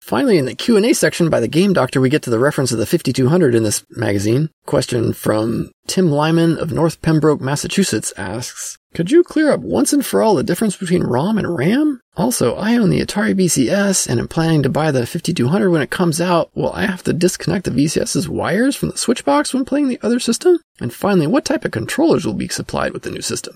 Finally, 0.00 0.38
in 0.38 0.46
the 0.46 0.54
Q&A 0.54 0.92
section 0.94 1.30
by 1.30 1.40
the 1.40 1.46
Game 1.46 1.72
Doctor, 1.72 2.00
we 2.00 2.08
get 2.08 2.22
to 2.22 2.30
the 2.30 2.38
reference 2.38 2.72
of 2.72 2.78
the 2.78 2.86
5200 2.86 3.54
in 3.54 3.62
this 3.62 3.84
magazine. 3.90 4.50
Question 4.66 5.12
from 5.12 5.70
Tim 5.86 6.10
Lyman 6.10 6.58
of 6.58 6.72
North 6.72 7.02
Pembroke, 7.02 7.40
Massachusetts 7.40 8.12
asks, 8.16 8.76
Could 8.94 9.10
you 9.10 9.22
clear 9.22 9.50
up 9.50 9.60
once 9.60 9.94
and 9.94 10.04
for 10.04 10.22
all 10.22 10.34
the 10.34 10.42
difference 10.42 10.76
between 10.76 11.02
ROM 11.02 11.38
and 11.38 11.56
RAM? 11.56 12.00
Also, 12.14 12.56
I 12.56 12.76
own 12.76 12.90
the 12.90 13.00
Atari 13.00 13.34
VCS 13.34 14.06
and 14.06 14.20
am 14.20 14.28
planning 14.28 14.62
to 14.62 14.68
buy 14.68 14.90
the 14.90 15.06
5200 15.06 15.70
when 15.70 15.80
it 15.80 15.88
comes 15.88 16.20
out. 16.20 16.50
Will 16.54 16.72
I 16.72 16.84
have 16.84 17.02
to 17.04 17.14
disconnect 17.14 17.64
the 17.64 17.70
VCS's 17.70 18.28
wires 18.28 18.76
from 18.76 18.90
the 18.90 18.98
switch 18.98 19.24
box 19.24 19.54
when 19.54 19.64
playing 19.64 19.88
the 19.88 19.98
other 20.02 20.20
system? 20.20 20.58
And 20.78 20.92
finally, 20.92 21.26
what 21.26 21.46
type 21.46 21.64
of 21.64 21.70
controllers 21.70 22.26
will 22.26 22.34
be 22.34 22.48
supplied 22.48 22.92
with 22.92 23.02
the 23.02 23.10
new 23.10 23.22
system? 23.22 23.54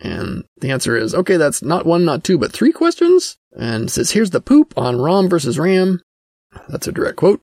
And 0.00 0.44
the 0.60 0.70
answer 0.70 0.96
is, 0.96 1.14
okay, 1.14 1.38
that's 1.38 1.62
not 1.62 1.86
one, 1.86 2.04
not 2.04 2.22
two, 2.22 2.36
but 2.36 2.52
three 2.52 2.72
questions. 2.72 3.38
And 3.56 3.90
says, 3.90 4.10
here's 4.10 4.30
the 4.30 4.40
poop 4.40 4.74
on 4.76 5.00
ROM 5.00 5.30
versus 5.30 5.58
RAM. 5.58 6.02
That's 6.68 6.88
a 6.88 6.92
direct 6.92 7.16
quote. 7.16 7.40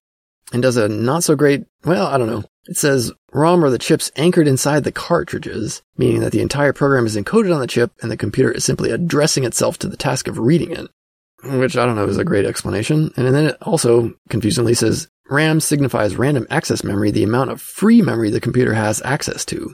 And 0.53 0.61
does 0.61 0.77
a 0.77 0.87
not 0.87 1.23
so 1.23 1.35
great, 1.35 1.65
well, 1.85 2.05
I 2.05 2.19
don't 2.19 2.27
know. 2.27 2.43
It 2.67 2.77
says 2.77 3.11
ROM 3.33 3.63
are 3.63 3.69
the 3.69 3.79
chips 3.79 4.11
anchored 4.15 4.47
inside 4.47 4.83
the 4.83 4.91
cartridges, 4.91 5.81
meaning 5.97 6.21
that 6.21 6.31
the 6.31 6.41
entire 6.41 6.73
program 6.73 7.05
is 7.05 7.15
encoded 7.15 7.53
on 7.53 7.59
the 7.59 7.67
chip 7.67 7.91
and 8.01 8.11
the 8.11 8.17
computer 8.17 8.51
is 8.51 8.63
simply 8.63 8.91
addressing 8.91 9.43
itself 9.43 9.79
to 9.79 9.87
the 9.87 9.97
task 9.97 10.27
of 10.27 10.37
reading 10.37 10.71
it. 10.71 10.87
Which 11.43 11.75
I 11.75 11.85
don't 11.85 11.95
know 11.95 12.05
is 12.05 12.19
a 12.19 12.23
great 12.23 12.45
explanation. 12.45 13.11
And 13.17 13.33
then 13.33 13.47
it 13.47 13.57
also 13.61 14.13
confusingly 14.29 14.75
says 14.75 15.07
RAM 15.29 15.59
signifies 15.59 16.15
random 16.15 16.45
access 16.51 16.83
memory, 16.83 17.09
the 17.09 17.23
amount 17.23 17.49
of 17.49 17.61
free 17.61 18.01
memory 18.01 18.29
the 18.29 18.39
computer 18.39 18.73
has 18.73 19.01
access 19.03 19.43
to 19.45 19.73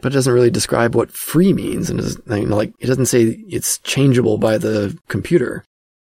but 0.00 0.12
it 0.12 0.14
doesn't 0.14 0.32
really 0.32 0.50
describe 0.50 0.94
what 0.94 1.10
free 1.10 1.52
means. 1.52 1.90
And 1.90 2.00
I 2.30 2.40
mean, 2.40 2.50
like, 2.50 2.72
it 2.78 2.86
doesn't 2.86 3.06
say 3.06 3.44
it's 3.48 3.78
changeable 3.78 4.38
by 4.38 4.58
the 4.58 4.96
computer. 5.08 5.64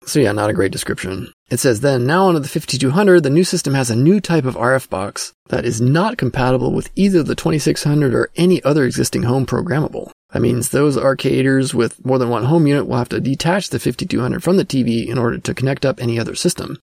So 0.07 0.21
yeah, 0.21 0.33
not 0.33 0.51
a 0.51 0.55
great 0.55 0.73
description. 0.73 1.33
It 1.49 1.61
says 1.61 1.81
then, 1.81 2.07
now 2.07 2.27
onto 2.27 2.41
the 2.41 2.49
5200, 2.49 3.23
the 3.23 3.31
new 3.31 3.45
system 3.45 3.75
has 3.75 3.91
a 3.91 3.97
new 3.97 4.21
type 4.21 4.45
of 4.45 4.57
RF 4.57 4.89
box 4.89 5.33
that 5.49 5.65
is 5.65 5.81
not 5.81 6.19
compatible 6.19 6.73
with 6.73 6.91
either 6.97 7.23
the 7.23 7.35
2600 7.35 8.15
or 8.15 8.31
any 8.37 8.63
other 8.65 8.85
existing 8.85 9.25
home 9.25 9.47
programmable. 9.47 10.11
That 10.33 10.41
means 10.41 10.71
those 10.71 10.97
arcaders 10.97 11.75
with 11.75 12.05
more 12.05 12.19
than 12.19 12.31
one 12.31 12.45
home 12.45 12.67
unit 12.67 12.87
will 12.87 12.97
have 12.97 13.11
to 13.11 13.21
detach 13.21 13.69
the 13.69 13.79
5200 13.79 14.43
from 14.43 14.57
the 14.57 14.65
TV 14.65 15.07
in 15.07 15.19
order 15.19 15.39
to 15.39 15.55
connect 15.55 15.85
up 15.85 16.01
any 16.01 16.19
other 16.19 16.35
system. 16.35 16.79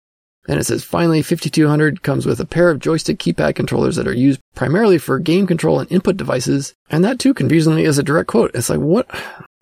And 0.46 0.58
it 0.58 0.64
says, 0.64 0.84
finally, 0.84 1.20
5200 1.20 2.02
comes 2.02 2.24
with 2.24 2.40
a 2.40 2.46
pair 2.46 2.70
of 2.70 2.78
joystick 2.78 3.18
keypad 3.18 3.54
controllers 3.54 3.96
that 3.96 4.08
are 4.08 4.14
used 4.14 4.40
primarily 4.54 4.96
for 4.96 5.18
game 5.18 5.46
control 5.46 5.78
and 5.78 5.90
input 5.92 6.16
devices. 6.16 6.74
And 6.88 7.04
that 7.04 7.18
too, 7.18 7.34
confusingly, 7.34 7.84
is 7.84 7.98
a 7.98 8.02
direct 8.02 8.28
quote. 8.28 8.52
It's 8.54 8.70
like, 8.70 8.80
what? 8.80 9.06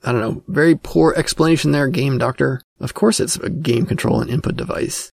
I 0.07 0.13
don't 0.13 0.21
know. 0.21 0.43
Very 0.49 0.77
poor 0.77 1.13
explanation 1.17 1.73
there, 1.73 1.89
game 1.89 2.17
doctor. 2.17 2.63
Of 2.81 2.95
course 2.95 3.21
it's 3.21 3.37
a 3.37 3.51
game 3.51 3.87
control 3.87 4.21
and 4.21 4.31
input 4.31 4.57
device. 4.57 5.11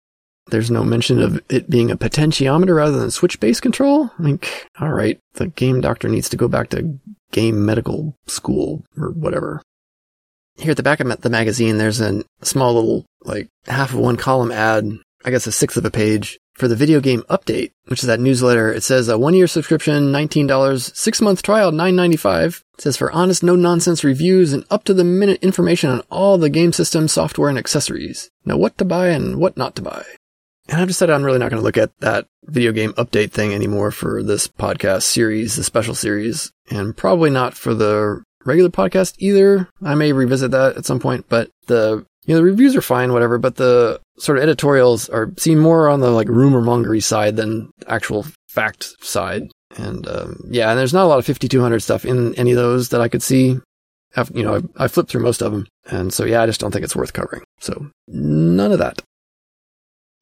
There's 0.47 0.71
no 0.71 0.83
mention 0.83 1.21
of 1.21 1.41
it 1.49 1.69
being 1.69 1.89
a 1.89 1.97
potentiometer 1.97 2.75
rather 2.75 2.99
than 2.99 3.11
switch-based 3.11 3.61
control. 3.61 4.11
I 4.19 4.21
mean, 4.21 4.39
alright, 4.81 5.19
the 5.33 5.47
game 5.47 5.81
doctor 5.81 6.09
needs 6.09 6.29
to 6.29 6.37
go 6.37 6.47
back 6.47 6.69
to 6.69 6.99
game 7.31 7.65
medical 7.65 8.15
school 8.27 8.83
or 8.97 9.09
whatever. 9.11 9.61
Here 10.57 10.71
at 10.71 10.77
the 10.77 10.83
back 10.83 10.99
of 10.99 11.21
the 11.21 11.29
magazine, 11.29 11.77
there's 11.77 11.99
a 11.99 12.23
small 12.41 12.75
little, 12.75 13.05
like, 13.23 13.47
half 13.65 13.93
of 13.93 13.99
one 13.99 14.17
column 14.17 14.51
ad 14.51 14.99
I 15.25 15.31
guess 15.31 15.47
a 15.47 15.51
sixth 15.51 15.77
of 15.77 15.85
a 15.85 15.91
page 15.91 16.37
for 16.53 16.67
the 16.67 16.75
video 16.75 16.99
game 16.99 17.23
update, 17.29 17.71
which 17.85 18.01
is 18.01 18.07
that 18.07 18.19
newsletter. 18.19 18.71
It 18.71 18.83
says 18.83 19.09
a 19.09 19.17
one 19.17 19.33
year 19.33 19.47
subscription, 19.47 20.11
$19, 20.11 20.95
six 20.95 21.21
month 21.21 21.41
trial, 21.41 21.71
$9.95. 21.71 22.63
It 22.75 22.81
says 22.81 22.97
for 22.97 23.11
honest, 23.11 23.43
no 23.43 23.55
nonsense 23.55 24.03
reviews 24.03 24.53
and 24.53 24.65
up 24.69 24.83
to 24.85 24.93
the 24.93 25.03
minute 25.03 25.43
information 25.43 25.89
on 25.89 26.01
all 26.09 26.37
the 26.37 26.49
game 26.49 26.73
system, 26.73 27.07
software, 27.07 27.49
and 27.49 27.57
accessories. 27.57 28.29
Now 28.45 28.57
what 28.57 28.77
to 28.77 28.85
buy 28.85 29.09
and 29.09 29.37
what 29.37 29.57
not 29.57 29.75
to 29.75 29.81
buy. 29.81 30.03
And 30.69 30.79
I've 30.79 30.87
decided 30.87 31.13
I'm 31.13 31.23
really 31.23 31.39
not 31.39 31.49
going 31.49 31.59
to 31.59 31.65
look 31.65 31.77
at 31.77 31.97
that 31.99 32.27
video 32.45 32.71
game 32.71 32.93
update 32.93 33.31
thing 33.31 33.53
anymore 33.53 33.91
for 33.91 34.23
this 34.23 34.47
podcast 34.47 35.03
series, 35.03 35.55
the 35.55 35.63
special 35.63 35.95
series, 35.95 36.51
and 36.69 36.95
probably 36.95 37.29
not 37.29 37.53
for 37.53 37.73
the 37.73 38.23
regular 38.45 38.69
podcast 38.69 39.15
either. 39.17 39.69
I 39.83 39.95
may 39.95 40.13
revisit 40.13 40.51
that 40.51 40.77
at 40.77 40.85
some 40.85 40.99
point, 40.99 41.25
but 41.27 41.49
the 41.67 42.05
you 42.25 42.33
know 42.33 42.39
the 42.39 42.45
reviews 42.45 42.75
are 42.75 42.81
fine, 42.81 43.13
whatever. 43.13 43.37
But 43.37 43.55
the 43.55 43.99
sort 44.17 44.37
of 44.37 44.43
editorials 44.43 45.09
are 45.09 45.31
seen 45.37 45.59
more 45.59 45.89
on 45.89 45.99
the 45.99 46.11
like 46.11 46.27
rumor 46.27 46.61
mongery 46.61 47.03
side 47.03 47.35
than 47.35 47.71
actual 47.87 48.25
fact 48.47 48.93
side. 49.01 49.51
And 49.75 50.07
um, 50.07 50.39
yeah, 50.49 50.69
and 50.69 50.79
there's 50.79 50.93
not 50.93 51.05
a 51.05 51.07
lot 51.07 51.19
of 51.19 51.25
5200 51.25 51.79
stuff 51.81 52.05
in 52.05 52.35
any 52.35 52.51
of 52.51 52.57
those 52.57 52.89
that 52.89 53.01
I 53.01 53.07
could 53.07 53.23
see. 53.23 53.59
I've, 54.15 54.29
you 54.35 54.43
know, 54.43 54.61
I, 54.77 54.85
I 54.85 54.87
flipped 54.87 55.09
through 55.09 55.23
most 55.23 55.41
of 55.41 55.51
them, 55.51 55.65
and 55.85 56.13
so 56.13 56.23
yeah, 56.23 56.43
I 56.43 56.45
just 56.45 56.59
don't 56.59 56.71
think 56.71 56.85
it's 56.85 56.95
worth 56.95 57.13
covering. 57.13 57.43
So 57.59 57.89
none 58.07 58.71
of 58.71 58.79
that. 58.79 59.01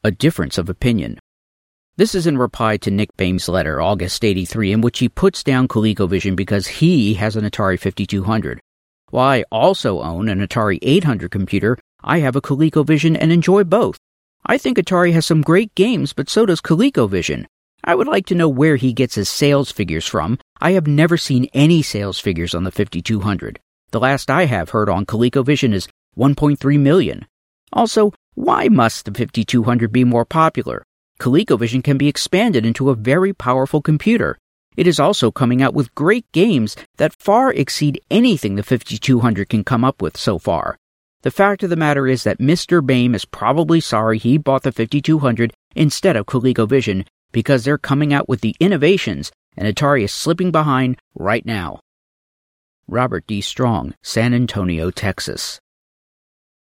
A 0.03 0.11
difference 0.11 0.57
of 0.57 0.69
opinion. 0.69 1.19
This 1.97 2.15
is 2.15 2.25
in 2.25 2.37
reply 2.37 2.77
to 2.77 2.89
Nick 2.89 3.15
Bame's 3.17 3.49
letter, 3.49 3.81
August 3.81 4.23
83, 4.23 4.71
in 4.71 4.81
which 4.81 4.99
he 4.99 5.09
puts 5.09 5.43
down 5.43 5.67
ColecoVision 5.67 6.37
because 6.37 6.65
he 6.65 7.15
has 7.15 7.35
an 7.35 7.43
Atari 7.43 7.77
5200. 7.77 8.61
While 9.09 9.27
I 9.27 9.43
also 9.51 10.01
own 10.01 10.29
an 10.29 10.39
Atari 10.39 10.79
800 10.81 11.29
computer, 11.29 11.77
I 12.03 12.19
have 12.19 12.35
a 12.35 12.41
ColecoVision 12.41 13.17
and 13.19 13.31
enjoy 13.31 13.63
both. 13.63 13.97
I 14.45 14.57
think 14.57 14.77
Atari 14.77 15.13
has 15.13 15.25
some 15.25 15.41
great 15.41 15.73
games, 15.75 16.13
but 16.13 16.29
so 16.29 16.45
does 16.45 16.61
ColecoVision. 16.61 17.45
I 17.83 17.95
would 17.95 18.07
like 18.07 18.25
to 18.27 18.35
know 18.35 18.49
where 18.49 18.75
he 18.75 18.93
gets 18.93 19.15
his 19.15 19.29
sales 19.29 19.71
figures 19.71 20.07
from. 20.07 20.39
I 20.59 20.71
have 20.71 20.87
never 20.87 21.17
seen 21.17 21.49
any 21.53 21.81
sales 21.81 22.19
figures 22.19 22.53
on 22.53 22.63
the 22.63 22.71
5200. 22.71 23.59
The 23.91 23.99
last 23.99 24.29
I 24.29 24.45
have 24.45 24.69
heard 24.69 24.89
on 24.89 25.05
ColecoVision 25.05 25.73
is 25.73 25.87
1.3 26.17 26.79
million. 26.79 27.25
Also, 27.73 28.13
why 28.35 28.67
must 28.67 29.05
the 29.05 29.13
5200 29.13 29.91
be 29.91 30.03
more 30.03 30.25
popular? 30.25 30.83
ColecoVision 31.19 31.83
can 31.83 31.97
be 31.97 32.07
expanded 32.07 32.65
into 32.65 32.89
a 32.89 32.95
very 32.95 33.33
powerful 33.33 33.81
computer. 33.81 34.37
It 34.75 34.87
is 34.87 34.99
also 34.99 35.31
coming 35.31 35.61
out 35.61 35.73
with 35.73 35.93
great 35.95 36.25
games 36.31 36.75
that 36.97 37.13
far 37.13 37.51
exceed 37.51 38.01
anything 38.09 38.55
the 38.55 38.63
5200 38.63 39.49
can 39.49 39.63
come 39.63 39.83
up 39.83 40.01
with 40.01 40.17
so 40.17 40.39
far. 40.39 40.77
The 41.23 41.31
fact 41.31 41.61
of 41.63 41.69
the 41.69 41.75
matter 41.75 42.07
is 42.07 42.23
that 42.23 42.39
Mr. 42.39 42.85
Bame 42.85 43.13
is 43.13 43.25
probably 43.25 43.79
sorry 43.79 44.17
he 44.17 44.37
bought 44.37 44.63
the 44.63 44.71
5200 44.71 45.53
instead 45.75 46.15
of 46.15 46.25
ColecoVision 46.25 47.05
because 47.31 47.63
they're 47.63 47.77
coming 47.77 48.13
out 48.13 48.27
with 48.27 48.41
the 48.41 48.55
innovations 48.59 49.31
and 49.55 49.67
Atari 49.67 50.03
is 50.03 50.11
slipping 50.11 50.51
behind 50.51 50.97
right 51.13 51.45
now. 51.45 51.79
Robert 52.87 53.25
D. 53.27 53.41
Strong, 53.41 53.93
San 54.01 54.33
Antonio, 54.33 54.89
Texas. 54.89 55.59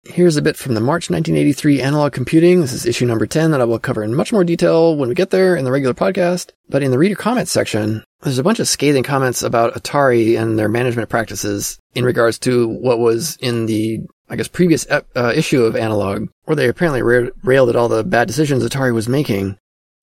Here's 0.05 0.35
a 0.35 0.41
bit 0.41 0.57
from 0.57 0.73
the 0.73 0.81
March 0.81 1.09
1983 1.09 1.81
Analog 1.81 2.11
Computing. 2.11 2.59
This 2.59 2.73
is 2.73 2.85
issue 2.85 3.05
number 3.05 3.25
10 3.25 3.51
that 3.51 3.61
I 3.61 3.63
will 3.63 3.79
cover 3.79 4.03
in 4.03 4.13
much 4.13 4.33
more 4.33 4.43
detail 4.43 4.97
when 4.97 5.07
we 5.07 5.15
get 5.15 5.29
there 5.29 5.55
in 5.55 5.63
the 5.63 5.71
regular 5.71 5.93
podcast. 5.93 6.51
But 6.67 6.83
in 6.83 6.91
the 6.91 6.97
reader 6.97 7.15
comments 7.15 7.53
section, 7.53 8.03
there's 8.21 8.37
a 8.37 8.43
bunch 8.43 8.59
of 8.59 8.67
scathing 8.67 9.03
comments 9.03 9.41
about 9.41 9.75
Atari 9.75 10.37
and 10.37 10.59
their 10.59 10.67
management 10.67 11.07
practices 11.07 11.79
in 11.95 12.03
regards 12.03 12.37
to 12.39 12.67
what 12.67 12.99
was 12.99 13.37
in 13.37 13.65
the, 13.65 14.01
I 14.29 14.35
guess, 14.35 14.47
previous 14.47 14.87
uh, 14.89 15.33
issue 15.35 15.63
of 15.63 15.75
Analog, 15.75 16.29
where 16.45 16.55
they 16.55 16.67
apparently 16.67 17.01
railed 17.43 17.69
at 17.69 17.75
all 17.75 17.89
the 17.89 18.03
bad 18.03 18.27
decisions 18.27 18.63
Atari 18.63 18.93
was 18.93 19.09
making. 19.09 19.57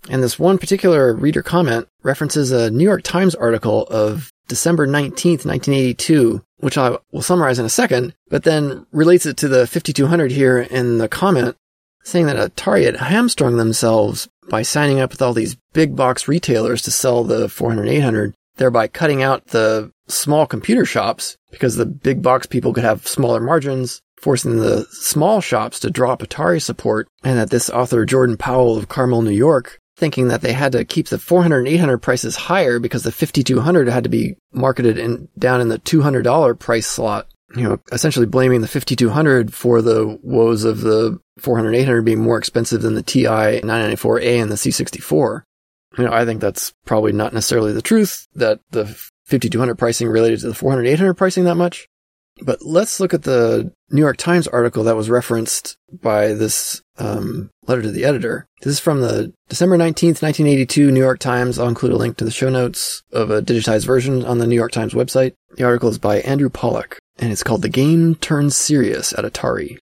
And 0.09 0.23
this 0.23 0.39
one 0.39 0.59
particular 0.59 1.14
reader 1.14 1.43
comment 1.43 1.89
references 2.03 2.51
a 2.53 2.71
New 2.71 2.85
York 2.85 3.03
Times 3.03 3.35
article 3.35 3.87
of 3.89 4.33
December 4.49 4.87
19th, 4.87 5.45
1982, 5.45 6.43
which 6.59 6.79
I 6.79 6.97
will 7.12 7.23
summarize 7.23 7.59
in 7.59 7.66
a 7.66 7.71
second, 7.71 8.14
but 8.29 8.45
then 8.45 8.87
relates 8.93 9.27
it 9.27 9.37
to 9.39 9.49
the 9.49 9.66
5200 9.66 10.33
here 10.33 10.59
in 10.59 10.99
the 10.99 11.09
comment 11.09 11.57
saying 12.03 12.27
that 12.27 12.37
Atari 12.37 12.85
had 12.85 12.97
hamstrung 12.97 13.57
themselves 13.57 14.29
by 14.49 14.62
signing 14.62 15.01
up 15.01 15.11
with 15.11 15.23
all 15.23 15.33
these 15.33 15.57
big 15.73 15.95
box 15.95 16.27
retailers 16.29 16.83
to 16.83 16.91
sell 16.91 17.25
the 17.25 17.49
400 17.49 17.89
800, 17.89 18.35
thereby 18.57 18.89
cutting 18.89 19.23
out 19.23 19.49
the 19.49 19.93
small 20.09 20.47
computer 20.47 20.85
shops 20.85 21.37
because 21.51 21.77
the 21.77 21.87
big 21.87 22.23
box 22.23 22.47
people 22.47 22.73
could 22.73 22.85
have 22.85 23.07
smaller 23.07 23.41
margins, 23.41 24.03
forcing 24.21 24.57
the 24.57 24.87
small 24.91 25.41
shops 25.41 25.81
to 25.81 25.91
drop 25.91 26.21
Atari 26.21 26.61
support, 26.61 27.09
and 27.25 27.39
that 27.39 27.51
this 27.51 27.71
author 27.71 28.05
Jordan 28.05 28.37
Powell 28.37 28.77
of 28.77 28.89
Carmel, 28.89 29.23
New 29.23 29.31
York, 29.31 29.79
thinking 29.97 30.29
that 30.29 30.41
they 30.41 30.53
had 30.53 30.73
to 30.73 30.85
keep 30.85 31.09
the 31.09 31.18
400 31.18 31.59
and 31.59 31.68
800 31.68 31.99
prices 31.99 32.35
higher 32.35 32.79
because 32.79 33.03
the 33.03 33.12
5200 33.12 33.89
had 33.89 34.05
to 34.05 34.11
be 34.11 34.35
marketed 34.53 34.99
in 34.99 35.29
down 35.39 35.61
in 35.61 35.68
the 35.68 35.79
$200 35.79 36.59
price 36.59 36.87
slot. 36.87 37.27
You 37.55 37.64
know, 37.64 37.81
essentially 37.91 38.27
blaming 38.27 38.61
the 38.61 38.68
5200 38.68 39.53
for 39.53 39.83
the 39.83 40.18
woes 40.23 40.62
of 40.62 40.83
the 40.83 41.18
400 41.39 41.75
800 41.75 42.03
being 42.03 42.21
more 42.21 42.39
expensive 42.39 42.81
than 42.81 42.95
the 42.95 43.03
TI 43.03 43.61
994A 43.61 44.41
and 44.41 44.53
the 44.53 44.57
C64. 44.57 45.43
You 45.99 46.05
know, 46.05 46.12
I 46.12 46.25
think 46.25 46.41
that's 46.41 46.73
probably 46.87 47.11
not 47.11 47.33
necessarily 47.33 47.73
the 47.73 47.83
truth 47.83 48.29
that 48.37 48.61
the 48.71 48.87
5200 49.27 49.75
pricing 49.75 50.09
related 50.09 50.41
to 50.41 50.49
the 50.49 50.55
400 50.55 50.87
800 50.87 51.14
pricing 51.14 51.45
that 51.45 51.57
much. 51.57 51.89
But 52.43 52.62
let's 52.62 53.01
look 53.01 53.14
at 53.14 53.22
the 53.22 53.72
New 53.91 54.01
York 54.01 54.16
Times 54.16 54.49
article 54.49 54.84
that 54.84 54.97
was 54.97 55.11
referenced 55.11 55.76
by 55.93 56.32
this 56.32 56.82
um, 56.99 57.51
letter 57.66 57.82
to 57.82 57.91
the 57.91 58.05
editor. 58.05 58.47
This 58.62 58.74
is 58.74 58.80
from 58.80 59.01
the 59.01 59.32
December 59.49 59.76
19th, 59.76 60.22
1982 60.22 60.91
New 60.91 61.01
York 61.01 61.18
Times. 61.18 61.59
I'll 61.59 61.68
include 61.68 61.93
a 61.93 61.97
link 61.97 62.16
to 62.18 62.24
the 62.24 62.30
show 62.30 62.51
notes 62.51 63.03
of 63.12 63.30
a 63.30 63.43
digitized 63.43 63.86
version 63.86 64.24
on 64.24 64.38
the 64.38 64.47
New 64.47 64.55
York 64.55 64.72
Times 64.72 64.95
website. 64.95 65.34
The 65.57 65.64
article 65.64 65.88
is 65.88 65.99
by 65.99 66.20
Andrew 66.20 66.51
Pollack, 66.51 66.99
and 67.18 67.32
it's 67.32 67.43
called 67.43 67.62
The 67.62 67.68
Game 67.68 68.14
Turns 68.16 68.57
Serious 68.57 69.12
at 69.12 69.24
Atari. 69.24 69.78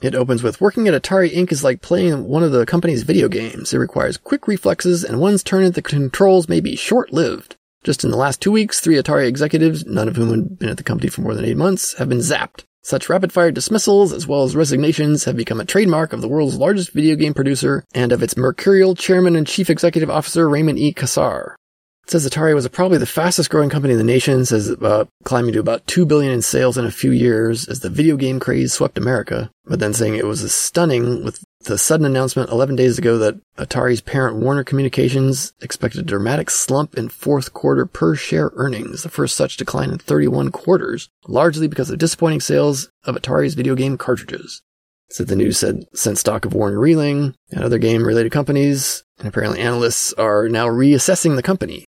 It 0.00 0.14
opens 0.14 0.44
with 0.44 0.60
working 0.60 0.86
at 0.86 1.00
Atari 1.00 1.34
Inc. 1.34 1.50
is 1.50 1.64
like 1.64 1.82
playing 1.82 2.24
one 2.28 2.44
of 2.44 2.52
the 2.52 2.64
company's 2.64 3.02
video 3.02 3.26
games. 3.26 3.72
It 3.72 3.78
requires 3.78 4.16
quick 4.16 4.46
reflexes, 4.46 5.02
and 5.02 5.18
one's 5.18 5.42
turn 5.42 5.64
at 5.64 5.74
the 5.74 5.82
controls 5.82 6.48
may 6.48 6.60
be 6.60 6.76
short 6.76 7.12
lived. 7.12 7.56
Just 7.84 8.04
in 8.04 8.10
the 8.10 8.16
last 8.16 8.40
two 8.40 8.52
weeks, 8.52 8.80
three 8.80 8.96
Atari 8.96 9.26
executives, 9.26 9.86
none 9.86 10.08
of 10.08 10.16
whom 10.16 10.30
had 10.30 10.58
been 10.58 10.68
at 10.68 10.76
the 10.76 10.82
company 10.82 11.08
for 11.08 11.20
more 11.22 11.34
than 11.34 11.44
eight 11.44 11.56
months, 11.56 11.96
have 11.98 12.08
been 12.08 12.18
zapped. 12.18 12.64
Such 12.82 13.08
rapid 13.08 13.32
fire 13.32 13.50
dismissals 13.50 14.12
as 14.12 14.26
well 14.26 14.44
as 14.44 14.56
resignations 14.56 15.24
have 15.24 15.36
become 15.36 15.60
a 15.60 15.64
trademark 15.64 16.12
of 16.12 16.20
the 16.20 16.28
world's 16.28 16.56
largest 16.56 16.92
video 16.92 17.16
game 17.16 17.34
producer 17.34 17.84
and 17.94 18.12
of 18.12 18.22
its 18.22 18.36
mercurial 18.36 18.94
chairman 18.94 19.36
and 19.36 19.46
chief 19.46 19.68
executive 19.68 20.10
officer 20.10 20.48
Raymond 20.48 20.78
E. 20.78 20.92
Kassar. 20.92 21.54
It 22.04 22.12
says 22.12 22.26
Atari 22.26 22.54
was 22.54 22.66
probably 22.68 22.96
the 22.96 23.04
fastest 23.04 23.50
growing 23.50 23.68
company 23.68 23.92
in 23.92 23.98
the 23.98 24.04
nation, 24.04 24.46
says 24.46 24.70
about 24.70 25.08
climbing 25.24 25.52
to 25.52 25.60
about 25.60 25.86
2 25.86 26.06
billion 26.06 26.32
in 26.32 26.40
sales 26.40 26.78
in 26.78 26.86
a 26.86 26.90
few 26.90 27.10
years 27.10 27.68
as 27.68 27.80
the 27.80 27.90
video 27.90 28.16
game 28.16 28.40
craze 28.40 28.72
swept 28.72 28.96
America, 28.96 29.50
but 29.66 29.78
then 29.78 29.92
saying 29.92 30.14
it 30.14 30.24
was 30.24 30.54
stunning 30.54 31.22
with 31.22 31.44
the 31.68 31.78
sudden 31.78 32.06
announcement 32.06 32.50
11 32.50 32.76
days 32.76 32.98
ago 32.98 33.18
that 33.18 33.38
Atari's 33.56 34.00
parent 34.00 34.36
Warner 34.36 34.64
Communications 34.64 35.52
expected 35.60 36.00
a 36.00 36.04
dramatic 36.04 36.48
slump 36.50 36.96
in 36.96 37.08
fourth 37.08 37.52
quarter 37.52 37.84
per 37.84 38.14
share 38.14 38.50
earnings, 38.54 39.02
the 39.02 39.10
first 39.10 39.36
such 39.36 39.56
decline 39.56 39.90
in 39.90 39.98
31 39.98 40.50
quarters, 40.50 41.10
largely 41.26 41.68
because 41.68 41.90
of 41.90 41.98
disappointing 41.98 42.40
sales 42.40 42.90
of 43.04 43.16
Atari's 43.16 43.54
video 43.54 43.74
game 43.74 43.98
cartridges. 43.98 44.62
So 45.10 45.24
the 45.24 45.36
news 45.36 45.58
said 45.58 45.84
sent 45.94 46.18
stock 46.18 46.44
of 46.44 46.54
Warner 46.54 46.80
reeling 46.80 47.34
and 47.50 47.62
other 47.62 47.78
game 47.78 48.04
related 48.04 48.32
companies, 48.32 49.04
and 49.18 49.28
apparently 49.28 49.60
analysts 49.60 50.12
are 50.14 50.48
now 50.48 50.66
reassessing 50.66 51.36
the 51.36 51.42
company. 51.42 51.84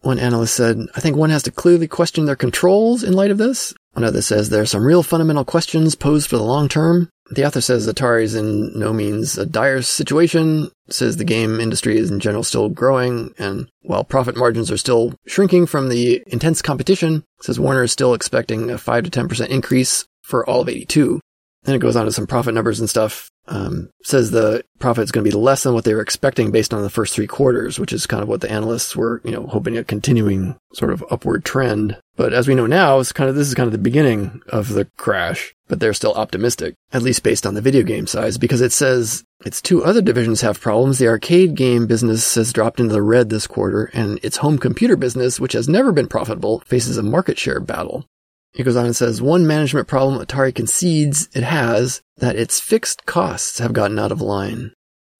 One 0.00 0.18
analyst 0.18 0.54
said, 0.54 0.78
I 0.94 1.00
think 1.00 1.16
one 1.16 1.30
has 1.30 1.42
to 1.44 1.50
clearly 1.50 1.88
question 1.88 2.26
their 2.26 2.36
controls 2.36 3.02
in 3.02 3.14
light 3.14 3.30
of 3.30 3.38
this. 3.38 3.74
Another 3.96 4.22
says 4.22 4.48
there 4.48 4.62
are 4.62 4.66
some 4.66 4.84
real 4.84 5.02
fundamental 5.02 5.44
questions 5.44 5.94
posed 5.94 6.28
for 6.28 6.36
the 6.36 6.42
long 6.42 6.68
term. 6.68 7.08
The 7.30 7.46
author 7.46 7.60
says 7.60 7.86
Atari 7.86 8.24
is 8.24 8.34
in 8.34 8.78
no 8.78 8.92
means 8.92 9.38
a 9.38 9.46
dire 9.46 9.80
situation, 9.82 10.70
says 10.90 11.16
the 11.16 11.24
game 11.24 11.58
industry 11.58 11.96
is 11.96 12.10
in 12.10 12.20
general 12.20 12.44
still 12.44 12.68
growing, 12.68 13.32
and 13.38 13.68
while 13.82 14.04
profit 14.04 14.36
margins 14.36 14.70
are 14.70 14.76
still 14.76 15.14
shrinking 15.26 15.66
from 15.66 15.88
the 15.88 16.22
intense 16.26 16.60
competition, 16.60 17.24
says 17.40 17.58
Warner 17.58 17.84
is 17.84 17.92
still 17.92 18.12
expecting 18.14 18.70
a 18.70 18.76
5 18.76 19.04
to 19.04 19.10
10% 19.10 19.48
increase 19.48 20.06
for 20.22 20.48
all 20.48 20.60
of 20.60 20.68
82. 20.68 21.20
Then 21.62 21.74
it 21.74 21.80
goes 21.80 21.96
on 21.96 22.04
to 22.04 22.12
some 22.12 22.26
profit 22.26 22.54
numbers 22.54 22.78
and 22.78 22.90
stuff. 22.90 23.30
Um, 23.46 23.90
says 24.02 24.30
the 24.30 24.64
profit 24.78 25.04
is 25.04 25.12
going 25.12 25.24
to 25.24 25.30
be 25.30 25.36
less 25.36 25.62
than 25.62 25.74
what 25.74 25.84
they 25.84 25.94
were 25.94 26.00
expecting 26.00 26.50
based 26.50 26.72
on 26.72 26.82
the 26.82 26.90
first 26.90 27.14
three 27.14 27.26
quarters, 27.26 27.78
which 27.78 27.92
is 27.92 28.06
kind 28.06 28.22
of 28.22 28.28
what 28.28 28.40
the 28.40 28.50
analysts 28.50 28.96
were, 28.96 29.20
you 29.24 29.32
know, 29.32 29.46
hoping 29.46 29.76
a 29.76 29.84
continuing 29.84 30.56
sort 30.72 30.92
of 30.92 31.04
upward 31.10 31.44
trend. 31.44 31.98
But 32.16 32.32
as 32.32 32.46
we 32.46 32.54
know 32.54 32.66
now, 32.66 33.00
it's 33.00 33.12
kind 33.12 33.28
of, 33.28 33.34
this 33.34 33.48
is 33.48 33.54
kind 33.54 33.66
of 33.66 33.72
the 33.72 33.78
beginning 33.78 34.40
of 34.48 34.68
the 34.68 34.84
crash, 34.96 35.54
but 35.66 35.80
they're 35.80 35.92
still 35.92 36.14
optimistic, 36.14 36.74
at 36.92 37.02
least 37.02 37.24
based 37.24 37.44
on 37.44 37.54
the 37.54 37.60
video 37.60 37.82
game 37.82 38.06
size, 38.06 38.38
because 38.38 38.60
it 38.60 38.70
says 38.70 39.24
its 39.44 39.60
two 39.60 39.84
other 39.84 40.00
divisions 40.00 40.40
have 40.40 40.60
problems. 40.60 40.98
The 40.98 41.08
arcade 41.08 41.56
game 41.56 41.88
business 41.88 42.36
has 42.36 42.52
dropped 42.52 42.78
into 42.78 42.92
the 42.92 43.02
red 43.02 43.30
this 43.30 43.48
quarter, 43.48 43.90
and 43.92 44.20
its 44.22 44.36
home 44.36 44.58
computer 44.58 44.96
business, 44.96 45.40
which 45.40 45.54
has 45.54 45.68
never 45.68 45.90
been 45.90 46.06
profitable, 46.06 46.60
faces 46.60 46.98
a 46.98 47.02
market 47.02 47.36
share 47.36 47.58
battle. 47.58 48.06
He 48.52 48.62
goes 48.62 48.76
on 48.76 48.86
and 48.86 48.94
says, 48.94 49.20
one 49.20 49.48
management 49.48 49.88
problem 49.88 50.24
Atari 50.24 50.54
concedes 50.54 51.28
it 51.34 51.42
has 51.42 52.00
that 52.18 52.36
its 52.36 52.60
fixed 52.60 53.04
costs 53.06 53.58
have 53.58 53.72
gotten 53.72 53.98
out 53.98 54.12
of 54.12 54.20
line. 54.20 54.72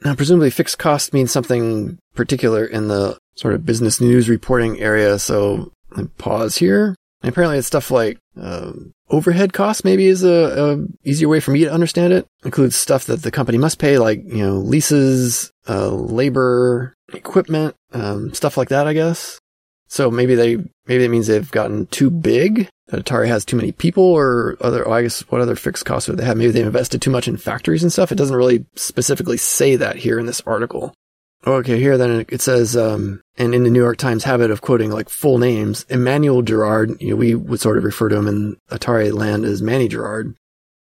Now, 0.05 0.15
presumably 0.15 0.51
fixed 0.51 0.79
costs 0.79 1.13
means 1.13 1.33
something 1.33 1.99
particular 2.15 2.65
in 2.65 2.87
the 2.87 3.19
sort 3.35 3.55
of 3.55 3.67
business 3.67 4.01
news 4.01 4.29
reporting 4.29 4.79
area. 4.79 5.19
So 5.19 5.73
pause 6.19 6.57
here. 6.57 6.97
And 7.23 7.31
apparently 7.31 7.59
it's 7.59 7.67
stuff 7.67 7.91
like 7.91 8.19
um, 8.37 8.93
overhead 9.09 9.53
costs 9.53 9.85
maybe 9.85 10.07
is 10.07 10.25
a, 10.25 10.29
a, 10.75 11.09
easier 11.09 11.29
way 11.29 11.41
for 11.41 11.53
me 11.53 11.61
to 11.61 11.73
understand 11.73 12.13
it. 12.13 12.27
Includes 12.45 12.77
stuff 12.77 13.07
that 13.07 13.23
the 13.23 13.31
company 13.31 13.57
must 13.57 13.79
pay, 13.79 13.99
like, 13.99 14.23
you 14.27 14.45
know, 14.45 14.59
leases, 14.59 15.51
uh, 15.69 15.89
labor, 15.89 16.95
equipment, 17.15 17.75
um, 17.93 18.35
stuff 18.35 18.57
like 18.57 18.69
that, 18.69 18.87
I 18.87 18.93
guess. 18.93 19.41
So 19.89 20.11
maybe 20.11 20.35
they, 20.35 20.57
maybe 20.87 21.05
it 21.05 21.11
means 21.11 21.27
they've 21.27 21.51
gotten 21.51 21.87
too 21.87 22.11
big, 22.11 22.69
that 22.89 23.05
Atari 23.05 23.29
has 23.29 23.45
too 23.45 23.57
many 23.57 23.73
people 23.73 24.05
or 24.05 24.57
other, 24.61 24.87
oh, 24.87 24.93
I 24.93 25.03
guess 25.03 25.21
what 25.31 25.41
other 25.41 25.57
fixed 25.57 25.87
costs 25.87 26.09
would 26.09 26.19
they 26.19 26.25
have? 26.25 26.37
Maybe 26.37 26.51
they've 26.51 26.67
invested 26.67 27.01
too 27.01 27.11
much 27.11 27.29
in 27.29 27.37
factories 27.37 27.83
and 27.83 27.93
stuff. 27.93 28.13
It 28.13 28.17
doesn't 28.17 28.37
really 28.37 28.67
specifically 28.75 29.39
say 29.39 29.77
that 29.77 29.97
here 29.97 30.19
in 30.19 30.27
this 30.27 30.43
article. 30.43 30.93
Okay, 31.47 31.79
here 31.79 31.99
then 31.99 32.25
it 32.29 32.41
says, 32.41 32.75
um, 32.77 33.21
and 33.37 33.55
in 33.55 33.65
the 33.65 33.71
New 33.71 33.83
York 33.83 33.99
Times 33.99 34.25
habit 34.25 34.51
of 34.51 34.63
quoting 34.63 34.91
like 34.91 35.11
full 35.11 35.39
names, 35.39 35.85
Emmanuel 35.91 36.41
Gerard, 36.41 36.97
you 37.01 37.11
know, 37.11 37.17
we 37.17 37.35
would 37.35 37.61
sort 37.61 37.77
of 37.77 37.85
refer 37.85 38.09
to 38.09 38.17
him 38.17 38.29
in 38.29 38.57
Atari 38.71 39.13
land 39.13 39.45
as 39.45 39.61
Manny 39.61 39.87
Gerard, 39.89 40.35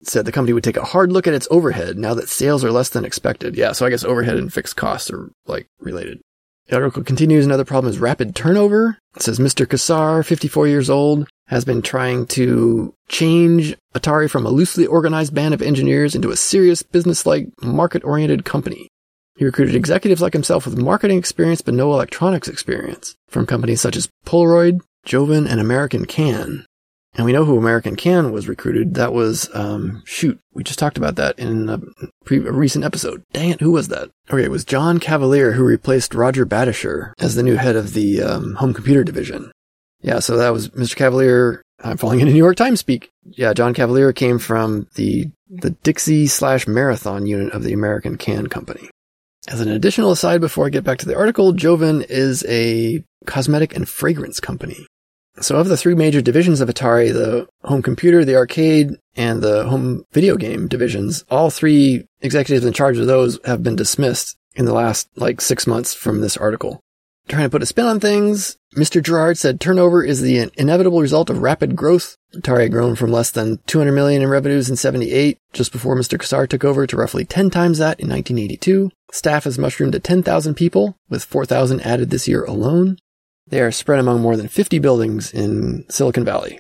said 0.03 0.25
the 0.25 0.31
company 0.31 0.53
would 0.53 0.63
take 0.63 0.77
a 0.77 0.85
hard 0.85 1.11
look 1.11 1.25
at 1.25 1.33
its 1.33 1.47
overhead 1.49 1.97
now 1.97 2.13
that 2.13 2.29
sales 2.29 2.63
are 2.63 2.71
less 2.71 2.89
than 2.89 3.05
expected. 3.05 3.55
Yeah, 3.55 3.71
so 3.71 3.87
I 3.87 3.89
guess 3.89 4.03
overhead 4.03 4.37
and 4.37 4.53
fixed 4.53 4.75
costs 4.75 5.09
are 5.09 5.31
like 5.47 5.65
related. 5.79 6.21
The 6.67 6.75
article 6.75 7.03
continues. 7.03 7.43
Another 7.43 7.65
problem 7.65 7.91
is 7.91 7.99
rapid 7.99 8.35
turnover. 8.35 8.99
It 9.15 9.23
says 9.23 9.39
Mr. 9.39 9.65
Kassar, 9.65 10.23
54 10.23 10.67
years 10.67 10.89
old, 10.91 11.27
has 11.47 11.65
been 11.65 11.81
trying 11.81 12.27
to 12.27 12.93
change 13.09 13.75
Atari 13.95 14.29
from 14.29 14.45
a 14.45 14.51
loosely 14.51 14.85
organized 14.85 15.33
band 15.33 15.55
of 15.55 15.61
engineers 15.61 16.13
into 16.13 16.29
a 16.29 16.37
serious 16.37 16.83
business-like 16.83 17.47
market-oriented 17.63 18.45
company. 18.45 18.90
He 19.41 19.45
recruited 19.45 19.73
executives 19.73 20.21
like 20.21 20.33
himself 20.33 20.67
with 20.67 20.77
marketing 20.77 21.17
experience 21.17 21.63
but 21.63 21.73
no 21.73 21.91
electronics 21.93 22.47
experience 22.47 23.15
from 23.27 23.47
companies 23.47 23.81
such 23.81 23.95
as 23.95 24.07
Polaroid, 24.23 24.81
Jovan, 25.03 25.47
and 25.47 25.59
American 25.59 26.05
Can. 26.05 26.63
And 27.15 27.25
we 27.25 27.33
know 27.33 27.45
who 27.45 27.57
American 27.57 27.95
Can 27.95 28.31
was 28.31 28.47
recruited. 28.47 28.93
That 28.93 29.13
was, 29.13 29.49
um, 29.55 30.03
shoot, 30.05 30.39
we 30.53 30.63
just 30.63 30.77
talked 30.77 30.99
about 30.99 31.15
that 31.15 31.39
in 31.39 31.69
a, 31.69 31.79
pre- 32.23 32.45
a 32.45 32.51
recent 32.51 32.85
episode. 32.85 33.23
Dang 33.33 33.49
it, 33.49 33.61
who 33.61 33.71
was 33.71 33.87
that? 33.87 34.11
Okay, 34.29 34.43
it 34.43 34.51
was 34.51 34.63
John 34.63 34.99
Cavalier 34.99 35.53
who 35.53 35.63
replaced 35.63 36.13
Roger 36.13 36.45
Badertscher 36.45 37.13
as 37.17 37.33
the 37.33 37.41
new 37.41 37.55
head 37.55 37.75
of 37.75 37.93
the 37.93 38.21
um, 38.21 38.53
home 38.57 38.75
computer 38.75 39.03
division. 39.03 39.51
Yeah, 40.03 40.19
so 40.19 40.37
that 40.37 40.53
was 40.53 40.69
Mr. 40.69 40.95
Cavalier. 40.95 41.63
I'm 41.83 41.97
falling 41.97 42.19
into 42.19 42.31
New 42.31 42.37
York 42.37 42.57
Times 42.57 42.79
speak. 42.79 43.09
Yeah, 43.25 43.53
John 43.53 43.73
Cavalier 43.73 44.13
came 44.13 44.37
from 44.37 44.85
the 44.93 45.31
the 45.49 45.71
Dixie 45.71 46.27
slash 46.27 46.67
Marathon 46.67 47.25
unit 47.25 47.51
of 47.53 47.63
the 47.63 47.73
American 47.73 48.17
Can 48.17 48.45
Company. 48.45 48.91
As 49.47 49.59
an 49.59 49.69
additional 49.69 50.11
aside 50.11 50.39
before 50.39 50.67
I 50.67 50.69
get 50.69 50.83
back 50.83 50.99
to 50.99 51.07
the 51.07 51.17
article, 51.17 51.51
Jovan 51.51 52.03
is 52.03 52.45
a 52.47 53.03
cosmetic 53.25 53.75
and 53.75 53.89
fragrance 53.89 54.39
company. 54.39 54.85
So 55.39 55.55
of 55.55 55.67
the 55.67 55.77
three 55.77 55.95
major 55.95 56.21
divisions 56.21 56.61
of 56.61 56.69
Atari, 56.69 57.11
the 57.11 57.47
home 57.63 57.81
computer, 57.81 58.23
the 58.23 58.35
arcade, 58.35 58.97
and 59.15 59.41
the 59.41 59.63
home 59.67 60.03
video 60.11 60.35
game 60.35 60.67
divisions, 60.67 61.25
all 61.31 61.49
three 61.49 62.05
executives 62.21 62.65
in 62.65 62.73
charge 62.73 62.99
of 62.99 63.07
those 63.07 63.39
have 63.45 63.63
been 63.63 63.75
dismissed 63.75 64.37
in 64.55 64.65
the 64.65 64.73
last 64.73 65.09
like 65.15 65.41
six 65.41 65.65
months 65.65 65.93
from 65.93 66.21
this 66.21 66.37
article. 66.37 66.79
Trying 67.31 67.43
to 67.43 67.49
put 67.49 67.63
a 67.63 67.65
spin 67.65 67.85
on 67.85 68.01
things, 68.01 68.57
Mr. 68.75 69.01
Gerard 69.01 69.37
said 69.37 69.61
turnover 69.61 70.03
is 70.03 70.19
the 70.19 70.51
inevitable 70.57 70.99
result 70.99 71.29
of 71.29 71.41
rapid 71.41 71.77
growth. 71.77 72.17
Atari 72.35 72.63
had 72.63 72.73
grown 72.73 72.93
from 72.93 73.09
less 73.09 73.31
than 73.31 73.59
200 73.67 73.93
million 73.93 74.21
in 74.21 74.27
revenues 74.27 74.69
in 74.69 74.75
78, 74.75 75.37
just 75.53 75.71
before 75.71 75.95
Mr. 75.95 76.19
Kassar 76.19 76.45
took 76.45 76.65
over, 76.65 76.85
to 76.85 76.97
roughly 76.97 77.23
10 77.23 77.49
times 77.49 77.77
that 77.77 78.01
in 78.01 78.09
1982. 78.09 78.91
Staff 79.13 79.45
has 79.45 79.57
mushroomed 79.57 79.93
to 79.93 79.99
10,000 80.01 80.55
people, 80.55 80.97
with 81.07 81.23
4,000 81.23 81.79
added 81.79 82.09
this 82.09 82.27
year 82.27 82.43
alone. 82.43 82.97
They 83.47 83.61
are 83.61 83.71
spread 83.71 83.99
among 84.01 84.19
more 84.19 84.35
than 84.35 84.49
50 84.49 84.79
buildings 84.79 85.33
in 85.33 85.85
Silicon 85.87 86.25
Valley. 86.25 86.59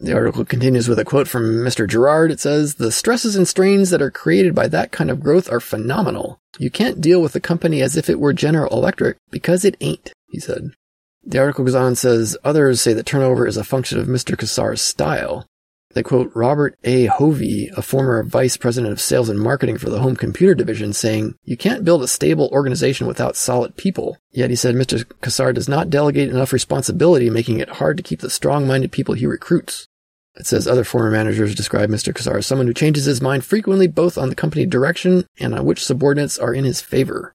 The 0.00 0.14
article 0.14 0.44
continues 0.44 0.88
with 0.88 1.00
a 1.00 1.04
quote 1.04 1.26
from 1.26 1.56
Mr. 1.56 1.88
Gerard. 1.88 2.30
It 2.30 2.38
says, 2.38 2.76
The 2.76 2.92
stresses 2.92 3.34
and 3.34 3.48
strains 3.48 3.90
that 3.90 4.00
are 4.00 4.12
created 4.12 4.54
by 4.54 4.68
that 4.68 4.92
kind 4.92 5.10
of 5.10 5.20
growth 5.20 5.50
are 5.50 5.60
phenomenal. 5.60 6.38
You 6.58 6.70
can't 6.70 7.00
deal 7.00 7.20
with 7.20 7.32
the 7.32 7.40
company 7.40 7.82
as 7.82 7.96
if 7.96 8.08
it 8.08 8.20
were 8.20 8.32
General 8.32 8.72
Electric 8.72 9.16
because 9.30 9.64
it 9.64 9.76
ain't, 9.80 10.12
he 10.28 10.38
said. 10.38 10.70
The 11.24 11.38
article 11.38 11.64
goes 11.64 11.74
on 11.74 11.88
and 11.88 11.98
says, 11.98 12.36
Others 12.44 12.80
say 12.80 12.92
that 12.92 13.06
turnover 13.06 13.46
is 13.46 13.56
a 13.56 13.64
function 13.64 13.98
of 13.98 14.06
Mr. 14.06 14.36
Kassar's 14.36 14.80
style. 14.80 15.46
They 15.94 16.04
quote 16.04 16.30
Robert 16.32 16.78
A. 16.84 17.06
Hovey, 17.06 17.70
a 17.76 17.82
former 17.82 18.22
vice 18.22 18.56
president 18.56 18.92
of 18.92 19.00
sales 19.00 19.28
and 19.28 19.40
marketing 19.40 19.78
for 19.78 19.90
the 19.90 19.98
home 19.98 20.14
computer 20.14 20.54
division, 20.54 20.92
saying, 20.92 21.34
You 21.42 21.56
can't 21.56 21.84
build 21.84 22.04
a 22.04 22.08
stable 22.08 22.48
organization 22.52 23.08
without 23.08 23.36
solid 23.36 23.76
people. 23.76 24.16
Yet 24.30 24.50
he 24.50 24.54
said 24.54 24.76
Mr. 24.76 25.04
Kassar 25.22 25.52
does 25.52 25.68
not 25.68 25.90
delegate 25.90 26.28
enough 26.28 26.52
responsibility, 26.52 27.30
making 27.30 27.58
it 27.58 27.68
hard 27.68 27.96
to 27.96 28.02
keep 28.04 28.20
the 28.20 28.30
strong 28.30 28.66
minded 28.66 28.92
people 28.92 29.14
he 29.14 29.26
recruits. 29.26 29.87
It 30.38 30.46
says 30.46 30.68
other 30.68 30.84
former 30.84 31.10
managers 31.10 31.54
describe 31.54 31.90
Mr. 31.90 32.14
Kassar 32.14 32.38
as 32.38 32.46
someone 32.46 32.68
who 32.68 32.74
changes 32.74 33.06
his 33.06 33.20
mind 33.20 33.44
frequently 33.44 33.88
both 33.88 34.16
on 34.16 34.28
the 34.28 34.36
company 34.36 34.66
direction 34.66 35.26
and 35.40 35.52
on 35.52 35.64
which 35.64 35.84
subordinates 35.84 36.38
are 36.38 36.54
in 36.54 36.64
his 36.64 36.80
favor. 36.80 37.34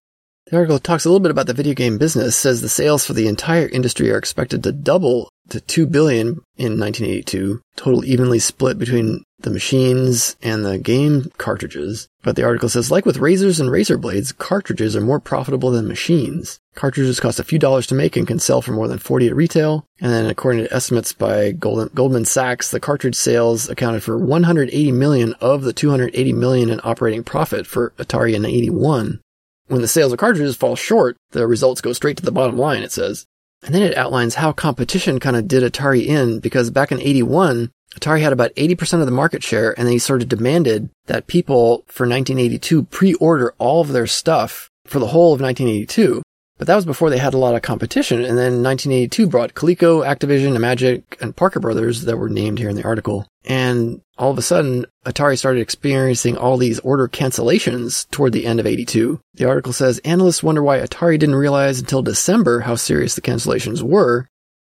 The 0.54 0.60
article 0.60 0.78
talks 0.78 1.04
a 1.04 1.10
little 1.10 1.20
bit 1.20 1.32
about 1.32 1.48
the 1.48 1.56
video 1.56 1.74
game 1.74 1.98
business, 1.98 2.38
says 2.38 2.62
the 2.62 2.70
sales 2.70 3.04
for 3.04 3.14
the 3.14 3.28
entire 3.28 3.68
industry 3.68 4.12
are 4.12 4.20
expected 4.20 4.62
to 4.62 4.72
double 4.72 5.28
to 5.50 5.60
2 5.60 5.88
billion 5.88 6.28
in 6.58 6.80
1982, 6.80 7.60
total 7.76 8.06
evenly 8.06 8.38
split 8.38 8.78
between 8.78 9.24
the 9.40 9.50
machines 9.50 10.36
and 10.44 10.64
the 10.64 10.78
game 10.78 11.32
cartridges. 11.40 12.08
But 12.22 12.36
the 12.36 12.44
article 12.44 12.70
says, 12.70 12.92
like 12.92 13.04
with 13.04 13.18
razors 13.18 13.60
and 13.60 13.72
razor 13.72 13.98
blades, 13.98 14.32
cartridges 14.32 14.96
are 14.96 15.02
more 15.02 15.20
profitable 15.20 15.72
than 15.72 15.88
machines. 15.88 16.60
Cartridges 16.76 17.20
cost 17.20 17.40
a 17.40 17.44
few 17.44 17.58
dollars 17.58 17.88
to 17.88 17.96
make 17.96 18.16
and 18.16 18.28
can 18.28 18.38
sell 18.38 18.62
for 18.62 18.74
more 18.74 18.88
than 18.88 19.00
40 19.00 19.30
at 19.30 19.36
retail. 19.36 19.88
And 20.02 20.12
then 20.12 20.28
according 20.28 20.66
to 20.66 20.72
estimates 20.76 21.14
by 21.14 21.54
Goldman 21.54 22.26
Sachs, 22.26 22.70
the 22.70 22.80
cartridge 22.80 23.16
sales 23.16 23.70
accounted 23.70 24.04
for 24.04 24.20
180 24.20 24.92
million 24.92 25.34
of 25.42 25.64
the 25.64 25.74
280 25.74 26.32
million 26.34 26.70
in 26.70 26.80
operating 26.84 27.24
profit 27.24 27.66
for 27.66 27.92
Atari 27.98 28.36
in 28.36 28.46
81. 28.46 29.20
When 29.68 29.82
the 29.82 29.88
sales 29.88 30.12
of 30.12 30.20
cartridges 30.20 30.56
fall 30.56 30.76
short, 30.76 31.18
the 31.32 31.48
results 31.48 31.82
go 31.82 31.94
straight 31.94 32.18
to 32.18 32.26
the 32.26 32.32
bottom 32.32 32.58
line, 32.58 32.84
it 32.84 32.92
says. 32.92 33.26
And 33.64 33.74
then 33.74 33.82
it 33.82 33.96
outlines 33.96 34.36
how 34.36 34.52
competition 34.52 35.20
kind 35.20 35.36
of 35.36 35.48
did 35.48 35.64
Atari 35.64 36.06
in 36.06 36.40
because 36.40 36.70
back 36.70 36.92
in 36.92 37.00
81, 37.00 37.72
Atari 37.96 38.22
had 38.22 38.34
about 38.34 38.54
80% 38.56 39.00
of 39.00 39.06
the 39.06 39.12
market 39.12 39.44
share 39.44 39.78
and 39.80 39.88
they 39.88 40.00
sort 40.00 40.22
of 40.22 40.28
demanded 40.28 40.90
that 41.06 41.28
people 41.28 41.84
for 41.88 42.04
1982 42.04 42.84
pre-order 42.84 43.54
all 43.60 43.82
of 43.82 43.90
their 43.90 44.08
stuff 44.08 44.70
for 44.86 45.00
the 45.00 45.08
whole 45.08 45.34
of 45.34 45.40
1982. 45.40 46.23
But 46.64 46.68
that 46.68 46.76
was 46.78 46.86
before 46.86 47.10
they 47.10 47.18
had 47.18 47.34
a 47.34 47.38
lot 47.38 47.56
of 47.56 47.62
competition. 47.62 48.20
And 48.20 48.38
then 48.38 48.64
1982 48.64 49.28
brought 49.28 49.54
Coleco, 49.54 50.02
Activision, 50.08 50.56
Imagic, 50.56 51.04
and 51.20 51.36
Parker 51.36 51.60
Brothers 51.60 52.04
that 52.04 52.16
were 52.16 52.30
named 52.30 52.58
here 52.58 52.70
in 52.70 52.78
the 52.78 52.86
article. 52.86 53.28
And 53.44 54.00
all 54.18 54.32
of 54.32 54.38
a 54.38 54.42
sudden, 54.42 54.86
Atari 55.06 55.38
started 55.38 55.60
experiencing 55.60 56.38
all 56.38 56.56
these 56.56 56.80
order 56.80 57.10
cancellations 57.10 58.10
toward 58.12 58.32
the 58.32 58.46
end 58.46 58.62
of 58.62 58.66
82. 58.66 59.20
The 59.34 59.44
article 59.44 59.74
says 59.74 60.00
analysts 60.06 60.42
wonder 60.42 60.64
why 60.64 60.80
Atari 60.80 61.20
didn't 61.20 61.36
realize 61.36 61.82
until 61.82 62.02
December 62.02 62.62
how 62.62 62.76
serious 62.76 63.16
the 63.16 63.22
cancellations 63.22 63.82
were. 63.82 64.30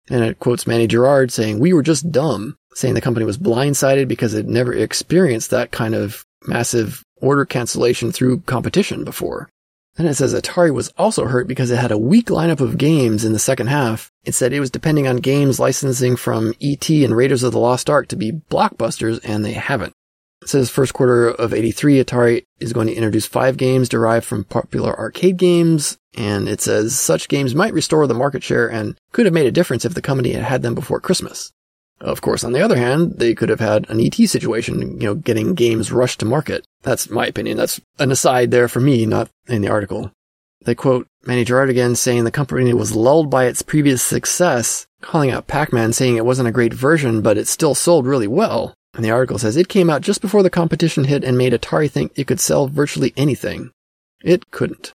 And 0.09 0.23
it 0.23 0.39
quotes 0.39 0.65
Manny 0.65 0.87
Gerard 0.87 1.31
saying, 1.31 1.59
we 1.59 1.73
were 1.73 1.83
just 1.83 2.11
dumb, 2.11 2.55
saying 2.73 2.95
the 2.95 3.01
company 3.01 3.23
was 3.23 3.37
blindsided 3.37 4.07
because 4.07 4.33
it 4.33 4.47
never 4.47 4.73
experienced 4.73 5.51
that 5.51 5.69
kind 5.69 5.93
of 5.93 6.25
massive 6.47 7.03
order 7.21 7.45
cancellation 7.45 8.11
through 8.11 8.39
competition 8.39 9.03
before. 9.03 9.47
Then 9.95 10.07
it 10.07 10.15
says 10.15 10.33
Atari 10.33 10.73
was 10.73 10.89
also 10.97 11.25
hurt 11.25 11.47
because 11.47 11.69
it 11.69 11.77
had 11.77 11.91
a 11.91 11.97
weak 11.97 12.27
lineup 12.27 12.59
of 12.59 12.79
games 12.79 13.23
in 13.23 13.33
the 13.33 13.39
second 13.39 13.67
half. 13.67 14.11
It 14.23 14.33
said 14.33 14.51
it 14.51 14.59
was 14.59 14.71
depending 14.71 15.07
on 15.07 15.17
games 15.17 15.59
licensing 15.59 16.15
from 16.15 16.53
E.T. 16.59 17.05
and 17.05 17.15
Raiders 17.15 17.43
of 17.43 17.51
the 17.51 17.59
Lost 17.59 17.89
Ark 17.89 18.07
to 18.07 18.15
be 18.15 18.31
blockbusters, 18.31 19.19
and 19.23 19.45
they 19.45 19.53
haven't. 19.53 19.93
It 20.41 20.49
says 20.49 20.69
first 20.69 20.93
quarter 20.93 21.29
of 21.29 21.53
83, 21.53 22.03
Atari 22.03 22.43
is 22.59 22.73
going 22.73 22.87
to 22.87 22.93
introduce 22.93 23.25
five 23.25 23.55
games 23.55 23.87
derived 23.87 24.25
from 24.25 24.43
popular 24.43 24.97
arcade 24.97 25.37
games, 25.37 25.97
and 26.17 26.49
it 26.49 26.59
says 26.59 26.99
such 26.99 27.29
games 27.29 27.55
might 27.55 27.73
restore 27.73 28.07
the 28.07 28.13
market 28.13 28.43
share 28.43 28.69
and 28.69 28.97
could 29.11 29.25
have 29.25 29.33
made 29.33 29.45
a 29.45 29.51
difference 29.51 29.85
if 29.85 29.93
the 29.93 30.01
company 30.01 30.33
had 30.33 30.43
had 30.43 30.61
them 30.63 30.75
before 30.75 30.99
Christmas. 30.99 31.53
Of 32.03 32.19
course, 32.19 32.43
on 32.43 32.51
the 32.51 32.61
other 32.61 32.75
hand, 32.75 33.13
they 33.17 33.33
could 33.33 33.47
have 33.47 33.61
had 33.61 33.89
an 33.89 34.01
ET 34.01 34.15
situation, 34.15 34.99
you 34.99 35.07
know, 35.07 35.15
getting 35.15 35.53
games 35.53 35.91
rushed 35.91 36.19
to 36.19 36.25
market. 36.25 36.65
That's 36.81 37.09
my 37.09 37.27
opinion. 37.27 37.55
That's 37.55 37.79
an 37.97 38.11
aside 38.11 38.51
there 38.51 38.67
for 38.67 38.81
me, 38.81 39.05
not 39.05 39.29
in 39.47 39.61
the 39.61 39.69
article. 39.69 40.11
They 40.65 40.75
quote 40.75 41.07
Manny 41.25 41.45
Gerard 41.45 41.69
again 41.69 41.95
saying 41.95 42.25
the 42.25 42.31
company 42.31 42.73
was 42.73 42.95
lulled 42.95 43.29
by 43.29 43.45
its 43.45 43.61
previous 43.61 44.03
success, 44.03 44.85
calling 45.01 45.31
out 45.31 45.47
Pac-Man 45.47 45.93
saying 45.93 46.17
it 46.17 46.25
wasn't 46.25 46.49
a 46.49 46.53
great 46.53 46.73
version, 46.73 47.21
but 47.21 47.38
it 47.38 47.47
still 47.47 47.73
sold 47.73 48.05
really 48.05 48.27
well. 48.27 48.73
And 48.93 49.03
the 49.03 49.11
article 49.11 49.39
says 49.39 49.55
it 49.55 49.69
came 49.69 49.89
out 49.89 50.01
just 50.01 50.21
before 50.21 50.43
the 50.43 50.49
competition 50.49 51.05
hit 51.05 51.23
and 51.23 51.38
made 51.38 51.53
Atari 51.53 51.89
think 51.89 52.11
it 52.15 52.27
could 52.27 52.41
sell 52.41 52.67
virtually 52.67 53.13
anything. 53.15 53.71
It 54.23 54.51
couldn't. 54.51 54.91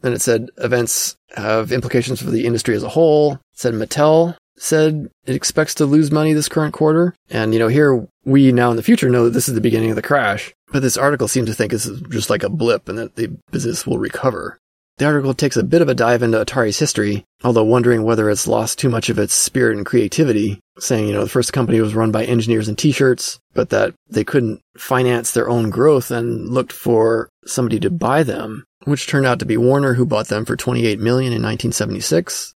Then 0.00 0.12
it 0.12 0.22
said 0.22 0.50
events 0.58 1.16
have 1.34 1.72
implications 1.72 2.22
for 2.22 2.30
the 2.30 2.46
industry 2.46 2.74
as 2.76 2.82
a 2.82 2.90
whole. 2.90 3.34
It 3.34 3.40
said 3.52 3.74
Mattel 3.74 4.36
said 4.56 5.08
it 5.26 5.34
expects 5.34 5.74
to 5.76 5.86
lose 5.86 6.10
money 6.10 6.32
this 6.32 6.48
current 6.48 6.74
quarter. 6.74 7.14
And, 7.30 7.52
you 7.52 7.58
know, 7.58 7.68
here 7.68 8.06
we 8.24 8.52
now 8.52 8.70
in 8.70 8.76
the 8.76 8.82
future 8.82 9.08
know 9.08 9.24
that 9.24 9.30
this 9.30 9.48
is 9.48 9.54
the 9.54 9.60
beginning 9.60 9.90
of 9.90 9.96
the 9.96 10.02
crash. 10.02 10.54
But 10.72 10.82
this 10.82 10.96
article 10.96 11.28
seems 11.28 11.48
to 11.48 11.54
think 11.54 11.72
is 11.72 12.02
just 12.08 12.30
like 12.30 12.42
a 12.42 12.48
blip 12.48 12.88
and 12.88 12.98
that 12.98 13.16
the 13.16 13.28
business 13.50 13.86
will 13.86 13.98
recover. 13.98 14.58
The 14.98 15.06
article 15.06 15.34
takes 15.34 15.56
a 15.56 15.64
bit 15.64 15.82
of 15.82 15.88
a 15.88 15.94
dive 15.94 16.22
into 16.22 16.38
Atari's 16.38 16.78
history, 16.78 17.24
although 17.42 17.64
wondering 17.64 18.02
whether 18.02 18.28
it's 18.28 18.46
lost 18.46 18.78
too 18.78 18.90
much 18.90 19.08
of 19.08 19.18
its 19.18 19.34
spirit 19.34 19.76
and 19.76 19.86
creativity. 19.86 20.60
saying, 20.78 21.08
you 21.08 21.14
know, 21.14 21.22
the 21.22 21.30
first 21.30 21.52
company 21.52 21.80
was 21.80 21.94
run 21.94 22.12
by 22.12 22.24
engineers 22.24 22.68
in 22.68 22.76
t-shirts, 22.76 23.38
but 23.54 23.70
that 23.70 23.94
they 24.08 24.24
couldn't 24.24 24.60
finance 24.76 25.32
their 25.32 25.48
own 25.48 25.70
growth 25.70 26.10
and 26.10 26.48
looked 26.50 26.72
for 26.72 27.28
somebody 27.46 27.80
to 27.80 27.90
buy 27.90 28.22
them, 28.22 28.64
which 28.84 29.06
turned 29.06 29.26
out 29.26 29.38
to 29.38 29.46
be 29.46 29.56
Warner, 29.56 29.94
who 29.94 30.06
bought 30.06 30.28
them 30.28 30.44
for 30.44 30.56
28 30.56 30.98
million 30.98 31.32
in 31.32 31.42
1976 31.42 32.54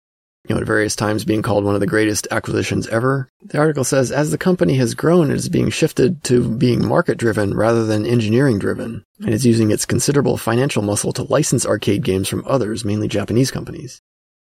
you 0.47 0.55
know, 0.55 0.61
at 0.61 0.67
various 0.67 0.95
times 0.95 1.25
being 1.25 1.43
called 1.43 1.65
one 1.65 1.75
of 1.75 1.81
the 1.81 1.87
greatest 1.87 2.29
acquisitions 2.31 2.87
ever. 2.89 3.29
The 3.43 3.59
article 3.59 3.85
says, 3.85 4.13
as 4.13 4.31
the 4.31 4.39
company 4.39 4.75
has 4.77 4.95
grown, 4.95 5.31
it 5.31 5.37
is 5.37 5.49
being 5.49 5.71
shifted 5.71 6.23
to 6.25 6.49
being 6.49 6.87
market 6.87 7.17
driven 7.19 7.55
rather 7.55 7.85
than 7.87 8.05
engineering 8.05 8.59
driven, 8.59 9.05
and 9.21 9.31
is 9.31 9.47
using 9.47 9.71
its 9.71 9.87
considerable 9.87 10.37
financial 10.37 10.83
muscle 10.83 11.13
to 11.15 11.23
license 11.23 11.65
arcade 11.65 12.05
games 12.05 12.29
from 12.29 12.45
others, 12.47 12.85
mainly 12.85 13.09
Japanese 13.09 13.51
companies. 13.51 14.01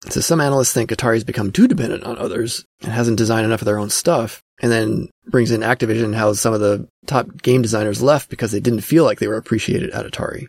So 0.09 0.21
some 0.21 0.39
analysts 0.39 0.73
think 0.73 0.91
Atari's 0.91 1.23
become 1.23 1.51
too 1.51 1.67
dependent 1.67 2.03
on 2.03 2.17
others 2.17 2.63
and 2.83 2.91
hasn't 2.91 3.17
designed 3.17 3.45
enough 3.45 3.61
of 3.61 3.65
their 3.65 3.79
own 3.79 3.89
stuff, 3.89 4.43
and 4.61 4.71
then 4.71 5.09
brings 5.25 5.51
in 5.51 5.61
Activision 5.61 6.13
how 6.13 6.33
some 6.33 6.53
of 6.53 6.59
the 6.59 6.87
top 7.07 7.41
game 7.41 7.63
designers 7.63 8.01
left 8.01 8.29
because 8.29 8.51
they 8.51 8.59
didn't 8.59 8.81
feel 8.81 9.03
like 9.03 9.19
they 9.19 9.27
were 9.27 9.37
appreciated 9.37 9.89
at 9.89 10.05
Atari. 10.05 10.47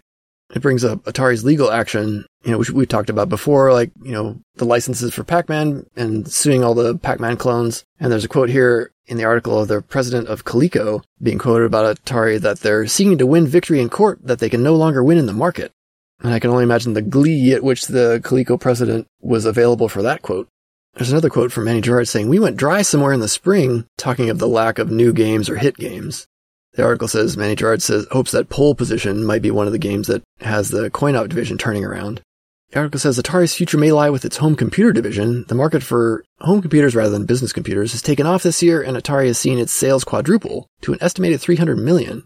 It 0.54 0.62
brings 0.62 0.84
up 0.84 1.04
Atari's 1.04 1.44
legal 1.44 1.70
action, 1.70 2.24
you 2.42 2.50
know, 2.50 2.58
which 2.58 2.70
we 2.70 2.86
talked 2.86 3.10
about 3.10 3.28
before, 3.28 3.72
like, 3.72 3.90
you 4.02 4.12
know, 4.12 4.40
the 4.56 4.64
licenses 4.64 5.12
for 5.12 5.22
Pac-Man 5.22 5.86
and 5.94 6.26
suing 6.26 6.64
all 6.64 6.74
the 6.74 6.96
Pac-Man 6.96 7.36
clones. 7.36 7.84
And 8.00 8.10
there's 8.10 8.24
a 8.24 8.28
quote 8.28 8.48
here 8.48 8.90
in 9.06 9.18
the 9.18 9.24
article 9.24 9.60
of 9.60 9.68
the 9.68 9.82
president 9.82 10.28
of 10.28 10.44
Coleco 10.44 11.02
being 11.22 11.38
quoted 11.38 11.66
about 11.66 11.96
Atari 12.04 12.40
that 12.40 12.60
they're 12.60 12.86
seeking 12.86 13.18
to 13.18 13.26
win 13.26 13.46
victory 13.46 13.80
in 13.80 13.90
court 13.90 14.20
that 14.22 14.38
they 14.38 14.48
can 14.48 14.62
no 14.62 14.74
longer 14.74 15.04
win 15.04 15.18
in 15.18 15.26
the 15.26 15.32
market. 15.32 15.72
And 16.20 16.32
I 16.32 16.40
can 16.40 16.50
only 16.50 16.64
imagine 16.64 16.94
the 16.94 17.02
glee 17.02 17.52
at 17.52 17.62
which 17.62 17.86
the 17.86 18.20
Coleco 18.24 18.58
president 18.58 19.06
was 19.20 19.44
available 19.44 19.88
for 19.88 20.02
that 20.02 20.22
quote. 20.22 20.48
There's 20.94 21.10
another 21.10 21.30
quote 21.30 21.52
from 21.52 21.64
Manny 21.64 21.80
Gerard 21.80 22.08
saying, 22.08 22.28
We 22.28 22.40
went 22.40 22.56
dry 22.56 22.82
somewhere 22.82 23.12
in 23.12 23.20
the 23.20 23.28
spring, 23.28 23.86
talking 23.96 24.30
of 24.30 24.38
the 24.38 24.48
lack 24.48 24.78
of 24.78 24.90
new 24.90 25.12
games 25.12 25.48
or 25.48 25.56
hit 25.56 25.76
games. 25.76 26.26
The 26.78 26.84
article 26.84 27.08
says 27.08 27.36
Manny 27.36 27.56
Gerard 27.56 27.82
says 27.82 28.06
hopes 28.12 28.30
that 28.30 28.50
pole 28.50 28.72
position 28.72 29.24
might 29.24 29.42
be 29.42 29.50
one 29.50 29.66
of 29.66 29.72
the 29.72 29.80
games 29.80 30.06
that 30.06 30.22
has 30.42 30.68
the 30.68 30.90
coin 30.90 31.16
op 31.16 31.26
division 31.26 31.58
turning 31.58 31.84
around. 31.84 32.20
The 32.70 32.78
article 32.78 33.00
says 33.00 33.18
Atari's 33.18 33.52
future 33.52 33.76
may 33.76 33.90
lie 33.90 34.10
with 34.10 34.24
its 34.24 34.36
home 34.36 34.54
computer 34.54 34.92
division. 34.92 35.44
The 35.48 35.56
market 35.56 35.82
for 35.82 36.22
home 36.38 36.60
computers 36.60 36.94
rather 36.94 37.10
than 37.10 37.26
business 37.26 37.52
computers 37.52 37.90
has 37.90 38.00
taken 38.00 38.28
off 38.28 38.44
this 38.44 38.62
year 38.62 38.80
and 38.80 38.96
Atari 38.96 39.26
has 39.26 39.40
seen 39.40 39.58
its 39.58 39.72
sales 39.72 40.04
quadruple 40.04 40.68
to 40.82 40.92
an 40.92 41.00
estimated 41.02 41.40
300 41.40 41.78
million. 41.78 42.22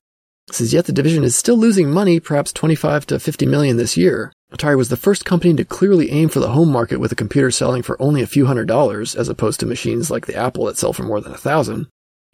Says 0.51 0.75
yet 0.75 0.85
the 0.85 0.93
division 0.93 1.25
is 1.25 1.35
still 1.35 1.57
losing 1.57 1.91
money, 1.91 2.21
perhaps 2.21 2.53
25 2.53 3.07
to 3.07 3.19
50 3.19 3.47
million 3.47 3.79
this 3.79 3.97
year. 3.97 4.35
Atari 4.53 4.77
was 4.77 4.91
the 4.91 4.99
first 4.99 5.25
company 5.25 5.55
to 5.55 5.65
clearly 5.65 6.11
aim 6.11 6.29
for 6.29 6.41
the 6.41 6.51
home 6.51 6.71
market 6.71 7.01
with 7.01 7.11
a 7.11 7.17
computer 7.17 7.51
selling 7.51 7.81
for 7.81 7.97
only 8.03 8.21
a 8.21 8.27
few 8.27 8.45
hundred 8.45 8.69
dollars 8.69 9.15
as 9.15 9.31
opposed 9.31 9.61
to 9.61 9.67
machines 9.67 10.11
like 10.11 10.27
the 10.27 10.37
Apple 10.37 10.67
that 10.67 10.77
sell 10.77 10.93
for 10.93 11.05
more 11.05 11.23
than 11.23 11.33
a 11.33 11.39
thousand. 11.39 11.87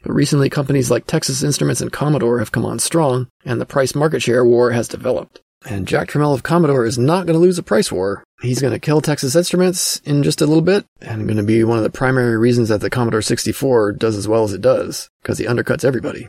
But 0.02 0.12
recently 0.12 0.48
companies 0.48 0.90
like 0.90 1.06
Texas 1.06 1.42
Instruments 1.42 1.80
and 1.80 1.92
Commodore 1.92 2.38
have 2.38 2.52
come 2.52 2.64
on 2.64 2.78
strong, 2.78 3.28
and 3.44 3.60
the 3.60 3.66
price 3.66 3.94
market 3.94 4.22
share 4.22 4.44
war 4.44 4.70
has 4.70 4.88
developed. 4.88 5.40
And 5.66 5.88
Jack 5.88 6.08
Tramiel 6.08 6.34
of 6.34 6.44
Commodore 6.44 6.86
is 6.86 6.98
not 6.98 7.26
going 7.26 7.34
to 7.34 7.40
lose 7.40 7.58
a 7.58 7.64
price 7.64 7.90
war. 7.90 8.22
He's 8.40 8.60
going 8.60 8.72
to 8.72 8.78
kill 8.78 9.00
Texas 9.00 9.34
Instruments 9.34 10.00
in 10.04 10.22
just 10.22 10.40
a 10.40 10.46
little 10.46 10.62
bit, 10.62 10.86
and 11.00 11.26
going 11.26 11.36
to 11.36 11.42
be 11.42 11.64
one 11.64 11.78
of 11.78 11.84
the 11.84 11.90
primary 11.90 12.36
reasons 12.36 12.68
that 12.68 12.80
the 12.80 12.90
Commodore 12.90 13.22
64 13.22 13.92
does 13.92 14.16
as 14.16 14.28
well 14.28 14.44
as 14.44 14.52
it 14.52 14.60
does, 14.60 15.08
because 15.22 15.38
he 15.38 15.46
undercuts 15.46 15.84
everybody. 15.84 16.28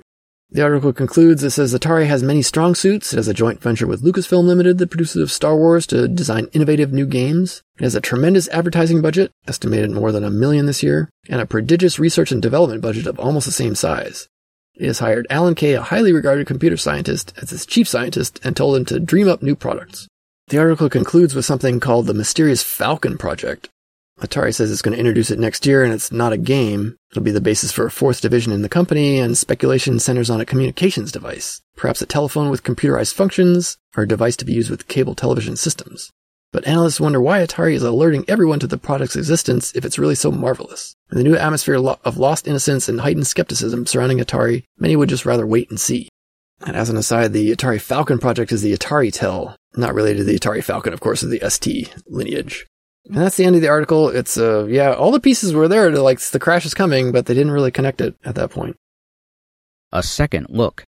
The 0.52 0.64
article 0.64 0.94
concludes 0.94 1.44
it 1.44 1.52
says 1.52 1.76
Atari 1.76 2.08
has 2.08 2.24
many 2.24 2.42
strong 2.42 2.74
suits. 2.74 3.14
It 3.14 3.18
has 3.18 3.28
a 3.28 3.36
joint 3.36 3.62
venture 3.62 3.86
with 3.86 4.02
Lucasfilm 4.02 4.46
Limited, 4.46 4.80
the 4.80 4.88
producer 4.88 5.22
of 5.22 5.32
Star 5.32 5.56
Wars, 5.56 5.86
to 5.88 6.08
design 6.08 6.48
innovative 6.54 6.92
new 6.92 7.06
games. 7.06 7.62
It 7.78 7.84
has 7.84 7.94
a 7.94 8.02
tremendous 8.02 8.48
advertising 8.48 9.00
budget, 9.00 9.32
estimated 9.48 9.92
more 9.92 10.12
than 10.12 10.24
a 10.24 10.32
million 10.32 10.66
this 10.66 10.82
year, 10.82 11.08
and 11.30 11.40
a 11.40 11.46
prodigious 11.46 12.00
research 12.00 12.32
and 12.32 12.42
development 12.42 12.82
budget 12.82 13.06
of 13.06 13.20
almost 13.20 13.46
the 13.46 13.52
same 13.52 13.76
size. 13.76 14.28
It 14.74 14.88
has 14.88 14.98
hired 14.98 15.28
Alan 15.30 15.54
Kay, 15.54 15.74
a 15.74 15.84
highly 15.84 16.12
regarded 16.12 16.48
computer 16.48 16.78
scientist, 16.78 17.32
as 17.40 17.54
its 17.54 17.68
chief 17.68 17.88
scientist 17.88 18.40
and 18.44 18.58
told 18.58 18.76
him 18.76 18.86
to 18.86 19.00
dream 19.00 19.28
up 19.30 19.44
new 19.44 19.56
products. 19.56 20.08
The 20.48 20.58
article 20.58 20.90
concludes 20.90 21.36
with 21.36 21.46
something 21.46 21.80
called 21.80 22.08
the 22.08 22.16
Mysterious 22.16 22.64
Falcon 22.64 23.20
Project, 23.20 23.70
Atari 24.20 24.54
says 24.54 24.72
it's 24.72 24.82
going 24.82 24.94
to 24.94 25.00
introduce 25.00 25.32
it 25.32 25.40
next 25.40 25.66
year 25.66 25.84
and 25.84 25.94
it's 25.94 26.12
not 26.12 26.34
a 26.34 26.38
game. 26.38 26.98
It'll 27.12 27.24
be 27.24 27.32
the 27.32 27.40
basis 27.40 27.72
for 27.72 27.86
a 27.86 27.92
fourth 27.92 28.22
division 28.22 28.52
in 28.52 28.62
the 28.62 28.70
company 28.70 29.18
and 29.20 29.38
speculation 29.38 30.00
centers 30.00 30.30
on 30.30 30.42
a 30.42 30.46
communications 30.46 31.12
device, 31.12 31.62
perhaps 31.76 32.02
a 32.02 32.06
telephone 32.06 32.50
with 32.50 32.64
computerized 32.64 33.14
functions 33.14 33.78
or 33.96 34.04
a 34.04 34.08
device 34.08 34.36
to 34.38 34.46
be 34.46 34.54
used 34.54 34.70
with 34.70 34.88
cable 34.88 35.16
television 35.16 35.56
systems. 35.56 36.12
But 36.52 36.68
analysts 36.68 37.00
wonder 37.00 37.22
why 37.22 37.40
Atari 37.40 37.74
is 37.74 37.84
alerting 37.84 38.26
everyone 38.28 38.60
to 38.60 38.68
the 38.68 38.78
product's 38.78 39.16
existence 39.16 39.72
if 39.76 39.86
it's 39.86 40.00
really 40.00 40.16
so 40.16 40.32
marvelous. 40.32 40.96
In 41.12 41.18
the 41.18 41.24
new 41.24 41.36
atmosphere 41.36 41.76
of 41.78 42.18
lost 42.18 42.48
innocence 42.48 42.90
and 42.90 43.02
heightened 43.02 43.28
skepticism 43.28 43.86
surrounding 43.86 44.18
Atari, 44.18 44.64
many 44.78 44.96
would 44.96 45.10
just 45.10 45.26
rather 45.26 45.46
wait 45.46 45.70
and 45.70 45.80
see. 45.80 46.10
And 46.66 46.76
as 46.76 46.90
an 46.90 46.98
aside, 46.98 47.34
the 47.34 47.52
Atari 47.56 47.80
Falcon 47.80 48.18
project 48.18 48.52
is 48.52 48.64
the 48.64 48.74
Atari 48.74 49.14
Tel, 49.14 49.56
not 49.76 49.94
related 49.94 50.18
to 50.18 50.24
the 50.26 50.38
Atari 50.38 50.64
Falcon, 50.64 50.92
of 50.92 51.00
course, 51.00 51.24
of 51.24 51.30
the 51.30 51.42
ST 51.48 51.94
lineage. 52.08 52.66
And 53.06 53.18
that's 53.18 53.38
the 53.38 53.46
end 53.46 53.56
of 53.56 53.62
the 53.62 53.70
article. 53.70 54.10
It's, 54.10 54.38
uh, 54.38 54.66
yeah, 54.66 54.94
all 54.94 55.12
the 55.12 55.20
pieces 55.20 55.54
were 55.54 55.68
there 55.68 55.90
to 55.90 56.02
like, 56.02 56.20
the 56.20 56.40
crash 56.40 56.66
is 56.66 56.74
coming, 56.74 57.12
but 57.12 57.26
they 57.26 57.34
didn't 57.34 57.52
really 57.52 57.72
connect 57.72 58.02
it 58.02 58.16
at 58.24 58.36
that 58.36 58.52
point. 58.52 58.76
A 59.92 60.04
second 60.04 60.48
look. 60.50 60.84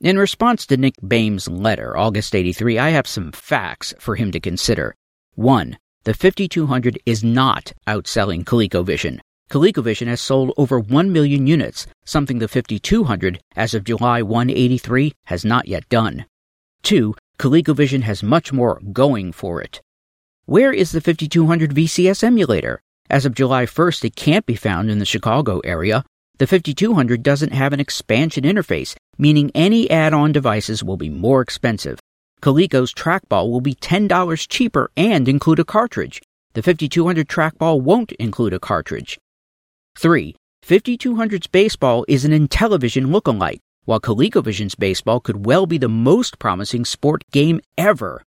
In 0.00 0.18
response 0.18 0.64
to 0.66 0.78
Nick 0.78 0.94
Baim's 1.06 1.46
letter, 1.46 1.94
August 1.94 2.34
83, 2.34 2.78
I 2.78 2.90
have 2.90 3.06
some 3.06 3.32
facts 3.32 3.92
for 3.98 4.16
him 4.16 4.32
to 4.32 4.40
consider. 4.40 4.94
1. 5.34 5.76
The 6.04 6.14
5200 6.14 6.98
is 7.04 7.22
not 7.22 7.74
outselling 7.86 8.44
ColecoVision. 8.44 9.20
ColecoVision 9.50 10.06
has 10.06 10.22
sold 10.22 10.54
over 10.56 10.80
1 10.80 11.12
million 11.12 11.46
units, 11.46 11.86
something 12.06 12.38
the 12.38 12.48
5200, 12.48 13.40
as 13.56 13.74
of 13.74 13.84
July 13.84 14.22
183, 14.22 15.12
has 15.24 15.44
not 15.44 15.68
yet 15.68 15.86
done. 15.90 16.24
2. 16.84 17.14
ColecoVision 17.38 18.02
has 18.02 18.22
much 18.22 18.54
more 18.54 18.80
going 18.92 19.32
for 19.32 19.60
it. 19.60 19.82
Where 20.50 20.72
is 20.72 20.90
the 20.90 21.00
5200 21.00 21.72
VCS 21.72 22.24
emulator? 22.24 22.82
As 23.08 23.24
of 23.24 23.36
July 23.36 23.66
1st, 23.66 24.06
it 24.06 24.16
can't 24.16 24.44
be 24.46 24.56
found 24.56 24.90
in 24.90 24.98
the 24.98 25.04
Chicago 25.04 25.60
area. 25.60 26.02
The 26.38 26.48
5200 26.48 27.22
doesn't 27.22 27.52
have 27.52 27.72
an 27.72 27.78
expansion 27.78 28.42
interface, 28.42 28.96
meaning 29.16 29.52
any 29.54 29.88
add 29.88 30.12
on 30.12 30.32
devices 30.32 30.82
will 30.82 30.96
be 30.96 31.08
more 31.08 31.40
expensive. 31.40 32.00
Coleco's 32.42 32.92
trackball 32.92 33.48
will 33.48 33.60
be 33.60 33.76
$10 33.76 34.48
cheaper 34.48 34.90
and 34.96 35.28
include 35.28 35.60
a 35.60 35.64
cartridge. 35.64 36.20
The 36.54 36.64
5200 36.64 37.28
trackball 37.28 37.80
won't 37.80 38.10
include 38.18 38.52
a 38.52 38.58
cartridge. 38.58 39.20
3. 39.98 40.34
5200's 40.66 41.46
baseball 41.46 42.04
is 42.08 42.24
an 42.24 42.32
Intellivision 42.32 43.12
look-alike, 43.12 43.60
while 43.84 44.00
ColecoVision's 44.00 44.74
baseball 44.74 45.20
could 45.20 45.46
well 45.46 45.66
be 45.66 45.78
the 45.78 45.88
most 45.88 46.40
promising 46.40 46.84
sport 46.84 47.22
game 47.30 47.60
ever. 47.78 48.24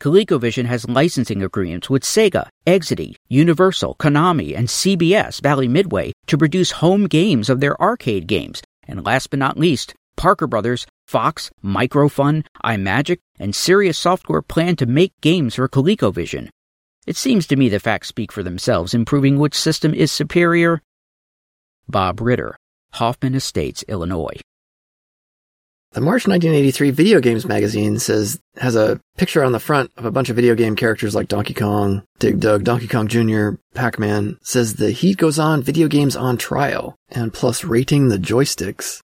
ColecoVision 0.00 0.64
has 0.64 0.88
licensing 0.88 1.42
agreements 1.42 1.90
with 1.90 2.04
Sega, 2.04 2.48
Exidy, 2.66 3.16
Universal, 3.28 3.96
Konami, 3.96 4.56
and 4.56 4.66
CBS 4.66 5.42
Bally 5.42 5.68
Midway 5.68 6.12
to 6.26 6.38
produce 6.38 6.70
home 6.70 7.06
games 7.06 7.50
of 7.50 7.60
their 7.60 7.80
arcade 7.80 8.26
games. 8.26 8.62
And 8.88 9.04
last 9.04 9.28
but 9.28 9.38
not 9.38 9.58
least, 9.58 9.94
Parker 10.16 10.46
Brothers, 10.46 10.86
Fox, 11.06 11.50
Microfun, 11.62 12.46
Imagic, 12.64 13.18
and 13.38 13.54
Sirius 13.54 13.98
Software 13.98 14.40
plan 14.40 14.74
to 14.76 14.86
make 14.86 15.12
games 15.20 15.56
for 15.56 15.68
ColecoVision. 15.68 16.48
It 17.06 17.16
seems 17.16 17.46
to 17.48 17.56
me 17.56 17.68
the 17.68 17.78
facts 17.78 18.08
speak 18.08 18.32
for 18.32 18.42
themselves 18.42 18.94
in 18.94 19.04
proving 19.04 19.38
which 19.38 19.54
system 19.54 19.92
is 19.92 20.10
superior. 20.10 20.80
Bob 21.88 22.22
Ritter, 22.22 22.56
Hoffman 22.92 23.34
Estates, 23.34 23.84
Illinois. 23.86 24.40
The 25.92 26.00
March 26.00 26.28
1983 26.28 26.92
Video 26.92 27.18
Games 27.18 27.44
magazine 27.44 27.98
says 27.98 28.38
has 28.58 28.76
a 28.76 29.00
picture 29.16 29.42
on 29.42 29.50
the 29.50 29.58
front 29.58 29.90
of 29.96 30.04
a 30.04 30.12
bunch 30.12 30.30
of 30.30 30.36
video 30.36 30.54
game 30.54 30.76
characters 30.76 31.16
like 31.16 31.26
Donkey 31.26 31.52
Kong, 31.52 32.04
Dig 32.20 32.38
Dug, 32.38 32.62
Donkey 32.62 32.86
Kong 32.86 33.08
Jr., 33.08 33.60
Pac-Man. 33.74 34.38
Says 34.40 34.74
the 34.74 34.92
heat 34.92 35.16
goes 35.16 35.40
on, 35.40 35.64
video 35.64 35.88
games 35.88 36.14
on 36.14 36.36
trial, 36.36 36.94
and 37.10 37.34
plus 37.34 37.64
rating 37.64 38.08
the 38.08 38.18
joysticks. 38.18 39.00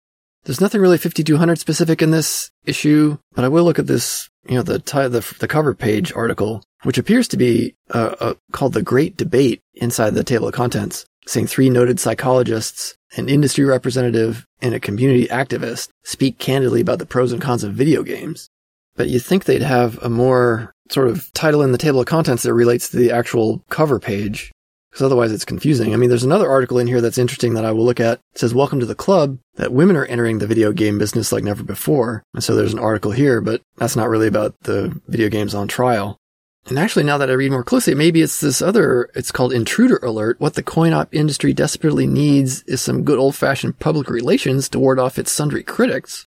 There's 0.44 0.60
nothing 0.60 0.82
really 0.82 0.98
5200 0.98 1.58
specific 1.58 2.02
in 2.02 2.12
this 2.12 2.52
issue, 2.66 3.18
but 3.34 3.46
I 3.46 3.48
will 3.48 3.64
look 3.64 3.80
at 3.80 3.88
this, 3.88 4.30
you 4.46 4.56
know, 4.56 4.64
the 4.64 4.80
t- 4.80 5.08
the, 5.08 5.36
the 5.40 5.48
cover 5.48 5.74
page 5.74 6.12
article, 6.12 6.66
which 6.82 6.98
appears 6.98 7.30
to 7.30 7.38
be 7.38 7.76
uh, 7.92 8.16
uh, 8.20 8.34
called 8.52 8.74
the 8.74 8.82
Great 8.82 9.16
Debate 9.16 9.62
inside 9.74 10.16
the 10.16 10.24
table 10.26 10.50
of 10.50 10.54
contents, 10.54 11.06
saying 11.26 11.48
three 11.48 11.70
noted 11.70 12.00
psychologists 12.00 12.96
an 13.16 13.30
industry 13.30 13.64
representative, 13.64 14.46
and 14.62 14.74
a 14.74 14.80
community 14.80 15.28
activist 15.28 15.90
speak 16.04 16.40
candidly 16.40 16.82
about 16.82 17.00
the 17.00 17.06
pros 17.06 17.32
and 17.32 17.42
cons 17.42 17.64
of 17.64 17.74
video 17.74 18.04
games. 18.04 18.50
But 18.96 19.10
you'd 19.10 19.24
think 19.24 19.46
they'd 19.46 19.62
have 19.62 20.02
a 20.04 20.10
more 20.10 20.72
sort 20.92 21.08
of 21.08 21.32
title 21.34 21.62
in 21.62 21.72
the 21.72 21.78
table 21.78 22.00
of 22.00 22.06
contents 22.06 22.44
that 22.44 22.54
relates 22.54 22.90
to 22.90 22.98
the 22.98 23.12
actual 23.12 23.64
cover 23.70 24.00
page. 24.00 24.52
Because 24.92 25.06
otherwise 25.06 25.32
it's 25.32 25.46
confusing. 25.46 25.92
I 25.92 25.98
mean, 25.98 26.10
there's 26.10 26.24
another 26.24 26.48
article 26.48 26.78
in 26.78 26.86
here 26.86 27.02
that's 27.02 27.18
interesting 27.18 27.56
that 27.56 27.66
I 27.66 27.72
will 27.72 27.84
look 27.84 28.00
at. 28.00 28.20
It 28.34 28.40
says, 28.40 28.54
welcome 28.54 28.80
to 28.80 28.86
the 28.86 28.94
club, 28.94 29.40
that 29.56 29.74
women 29.74 29.96
are 29.96 30.06
entering 30.06 30.38
the 30.38 30.46
video 30.46 30.72
game 30.72 31.00
business 31.00 31.32
like 31.32 31.44
never 31.44 31.64
before. 31.64 32.24
And 32.36 32.44
so 32.44 32.56
there's 32.56 32.74
an 32.74 32.80
article 32.80 33.12
here, 33.12 33.42
but 33.42 33.62
that's 33.78 33.96
not 33.96 34.10
really 34.10 34.28
about 34.28 34.54
the 34.62 35.02
video 35.08 35.30
games 35.30 35.56
on 35.56 35.68
trial. 35.68 36.20
And 36.68 36.80
actually, 36.80 37.04
now 37.04 37.18
that 37.18 37.30
I 37.30 37.34
read 37.34 37.52
more 37.52 37.64
closely, 37.64 37.94
maybe 37.94 38.22
it's 38.22 38.40
this 38.40 38.62
other, 38.62 39.10
it's 39.16 39.32
called 39.32 39.52
Intruder 39.52 39.98
Alert. 39.98 40.40
What 40.40 40.54
the 40.54 40.64
coin 40.64 40.94
op 40.94 41.14
industry 41.14 41.54
desperately 41.54 42.08
needs 42.08 42.64
is 42.64 42.82
some 42.82 43.04
good 43.04 43.20
old 43.20 43.36
fashioned 43.36 43.80
public 43.80 44.10
relations 44.10 44.70
to 44.70 44.80
ward 44.80 44.98
off 44.98 45.20
its 45.20 45.32
sundry 45.32 45.64
critics. 45.64 46.26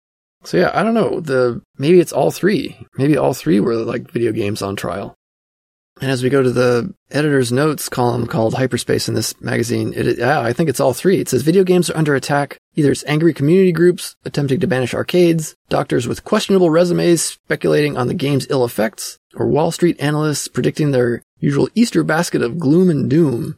So 0.44 0.56
yeah, 0.56 0.70
I 0.72 0.82
don't 0.82 0.94
know. 0.94 1.20
The, 1.20 1.60
maybe 1.76 2.00
it's 2.00 2.12
all 2.12 2.30
three. 2.30 2.78
Maybe 2.96 3.16
all 3.16 3.34
three 3.34 3.60
were 3.60 3.76
like 3.76 4.10
video 4.10 4.32
games 4.32 4.62
on 4.62 4.74
trial. 4.74 5.14
And 6.00 6.10
as 6.10 6.22
we 6.22 6.30
go 6.30 6.42
to 6.42 6.50
the 6.50 6.92
editor's 7.10 7.52
notes 7.52 7.88
column 7.88 8.26
called 8.26 8.54
Hyperspace 8.54 9.08
in 9.08 9.14
this 9.14 9.40
magazine, 9.40 9.92
it, 9.94 10.18
yeah, 10.18 10.40
I 10.40 10.52
think 10.52 10.68
it's 10.68 10.80
all 10.80 10.94
three. 10.94 11.20
It 11.20 11.28
says 11.28 11.42
video 11.42 11.62
games 11.62 11.90
are 11.90 11.96
under 11.96 12.14
attack. 12.14 12.58
Either 12.74 12.90
it's 12.90 13.04
angry 13.06 13.34
community 13.34 13.70
groups 13.70 14.16
attempting 14.24 14.58
to 14.60 14.66
banish 14.66 14.94
arcades, 14.94 15.54
doctors 15.68 16.08
with 16.08 16.24
questionable 16.24 16.70
resumes 16.70 17.22
speculating 17.22 17.96
on 17.96 18.08
the 18.08 18.14
game's 18.14 18.46
ill 18.50 18.64
effects, 18.64 19.18
or 19.34 19.46
Wall 19.46 19.70
Street 19.70 20.00
analysts 20.00 20.48
predicting 20.48 20.90
their 20.90 21.22
usual 21.38 21.68
Easter 21.74 22.02
basket 22.02 22.42
of 22.42 22.58
gloom 22.58 22.90
and 22.90 23.08
doom. 23.08 23.56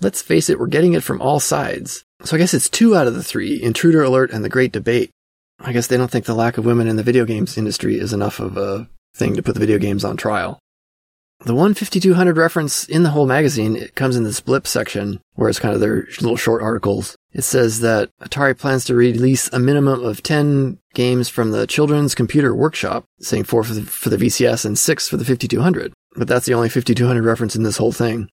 Let's 0.00 0.22
face 0.22 0.50
it, 0.50 0.58
we're 0.58 0.66
getting 0.66 0.94
it 0.94 1.02
from 1.02 1.20
all 1.20 1.40
sides. 1.40 2.04
So 2.22 2.36
I 2.36 2.38
guess 2.38 2.54
it's 2.54 2.68
two 2.68 2.96
out 2.96 3.06
of 3.06 3.14
the 3.14 3.22
three, 3.22 3.62
Intruder 3.62 4.02
Alert 4.02 4.30
and 4.30 4.44
The 4.44 4.48
Great 4.48 4.72
Debate. 4.72 5.10
I 5.58 5.72
guess 5.72 5.86
they 5.86 5.96
don't 5.96 6.10
think 6.10 6.26
the 6.26 6.34
lack 6.34 6.58
of 6.58 6.66
women 6.66 6.86
in 6.86 6.96
the 6.96 7.02
video 7.02 7.24
games 7.24 7.56
industry 7.56 7.98
is 7.98 8.12
enough 8.12 8.40
of 8.40 8.56
a 8.56 8.88
thing 9.14 9.34
to 9.36 9.42
put 9.42 9.54
the 9.54 9.60
video 9.60 9.78
games 9.78 10.04
on 10.04 10.16
trial. 10.16 10.58
The 11.40 11.54
15200 11.54 12.36
reference 12.36 12.84
in 12.84 13.02
the 13.02 13.10
whole 13.10 13.26
magazine, 13.26 13.76
it 13.76 13.94
comes 13.94 14.16
in 14.16 14.24
this 14.24 14.40
blip 14.40 14.66
section 14.66 15.20
where 15.34 15.48
it's 15.48 15.58
kind 15.58 15.74
of 15.74 15.80
their 15.80 16.06
little 16.20 16.36
short 16.36 16.62
articles. 16.62 17.15
It 17.36 17.44
says 17.44 17.80
that 17.80 18.08
Atari 18.22 18.56
plans 18.56 18.86
to 18.86 18.94
release 18.94 19.52
a 19.52 19.58
minimum 19.58 20.02
of 20.02 20.22
10 20.22 20.78
games 20.94 21.28
from 21.28 21.50
the 21.50 21.66
Children's 21.66 22.14
Computer 22.14 22.54
Workshop, 22.54 23.04
saying 23.20 23.44
four 23.44 23.62
for 23.62 23.74
the, 23.74 23.82
for 23.82 24.08
the 24.08 24.16
VCS 24.16 24.64
and 24.64 24.78
six 24.78 25.06
for 25.06 25.18
the 25.18 25.24
5200. 25.24 25.92
But 26.14 26.28
that's 26.28 26.46
the 26.46 26.54
only 26.54 26.70
5200 26.70 27.22
reference 27.22 27.54
in 27.54 27.62
this 27.62 27.76
whole 27.76 27.92
thing. 27.92 28.30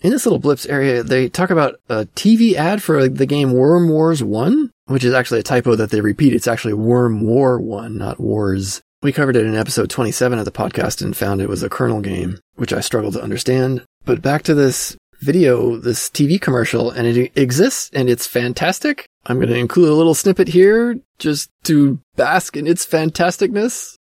In 0.00 0.10
this 0.10 0.26
little 0.26 0.40
blips 0.40 0.66
area, 0.66 1.04
they 1.04 1.28
talk 1.28 1.50
about 1.50 1.76
a 1.88 2.06
TV 2.16 2.54
ad 2.54 2.82
for 2.82 3.08
the 3.08 3.26
game 3.26 3.52
Worm 3.52 3.88
Wars 3.88 4.24
1, 4.24 4.72
which 4.86 5.04
is 5.04 5.14
actually 5.14 5.38
a 5.38 5.44
typo 5.44 5.76
that 5.76 5.90
they 5.90 6.00
repeat. 6.00 6.34
It's 6.34 6.48
actually 6.48 6.74
Worm 6.74 7.20
War 7.20 7.60
1, 7.60 7.96
not 7.96 8.18
Wars. 8.18 8.82
We 9.02 9.12
covered 9.12 9.36
it 9.36 9.46
in 9.46 9.54
episode 9.54 9.88
27 9.88 10.40
of 10.40 10.44
the 10.44 10.50
podcast 10.50 11.00
and 11.00 11.16
found 11.16 11.40
it 11.40 11.48
was 11.48 11.62
a 11.62 11.68
kernel 11.68 12.00
game, 12.00 12.40
which 12.56 12.72
I 12.72 12.80
struggled 12.80 13.14
to 13.14 13.22
understand. 13.22 13.84
But 14.04 14.20
back 14.20 14.42
to 14.44 14.54
this 14.54 14.96
video, 15.20 15.76
this 15.76 16.08
TV 16.08 16.40
commercial, 16.40 16.90
and 16.90 17.06
it 17.06 17.32
exists 17.36 17.90
and 17.92 18.08
it's 18.08 18.26
fantastic. 18.26 19.06
I'm 19.26 19.36
going 19.36 19.48
to 19.48 19.56
include 19.56 19.88
a 19.88 19.94
little 19.94 20.14
snippet 20.14 20.48
here 20.48 21.00
just 21.18 21.50
to 21.64 22.00
bask 22.14 22.56
in 22.56 22.66
its 22.66 22.86
fantasticness. 22.86 23.95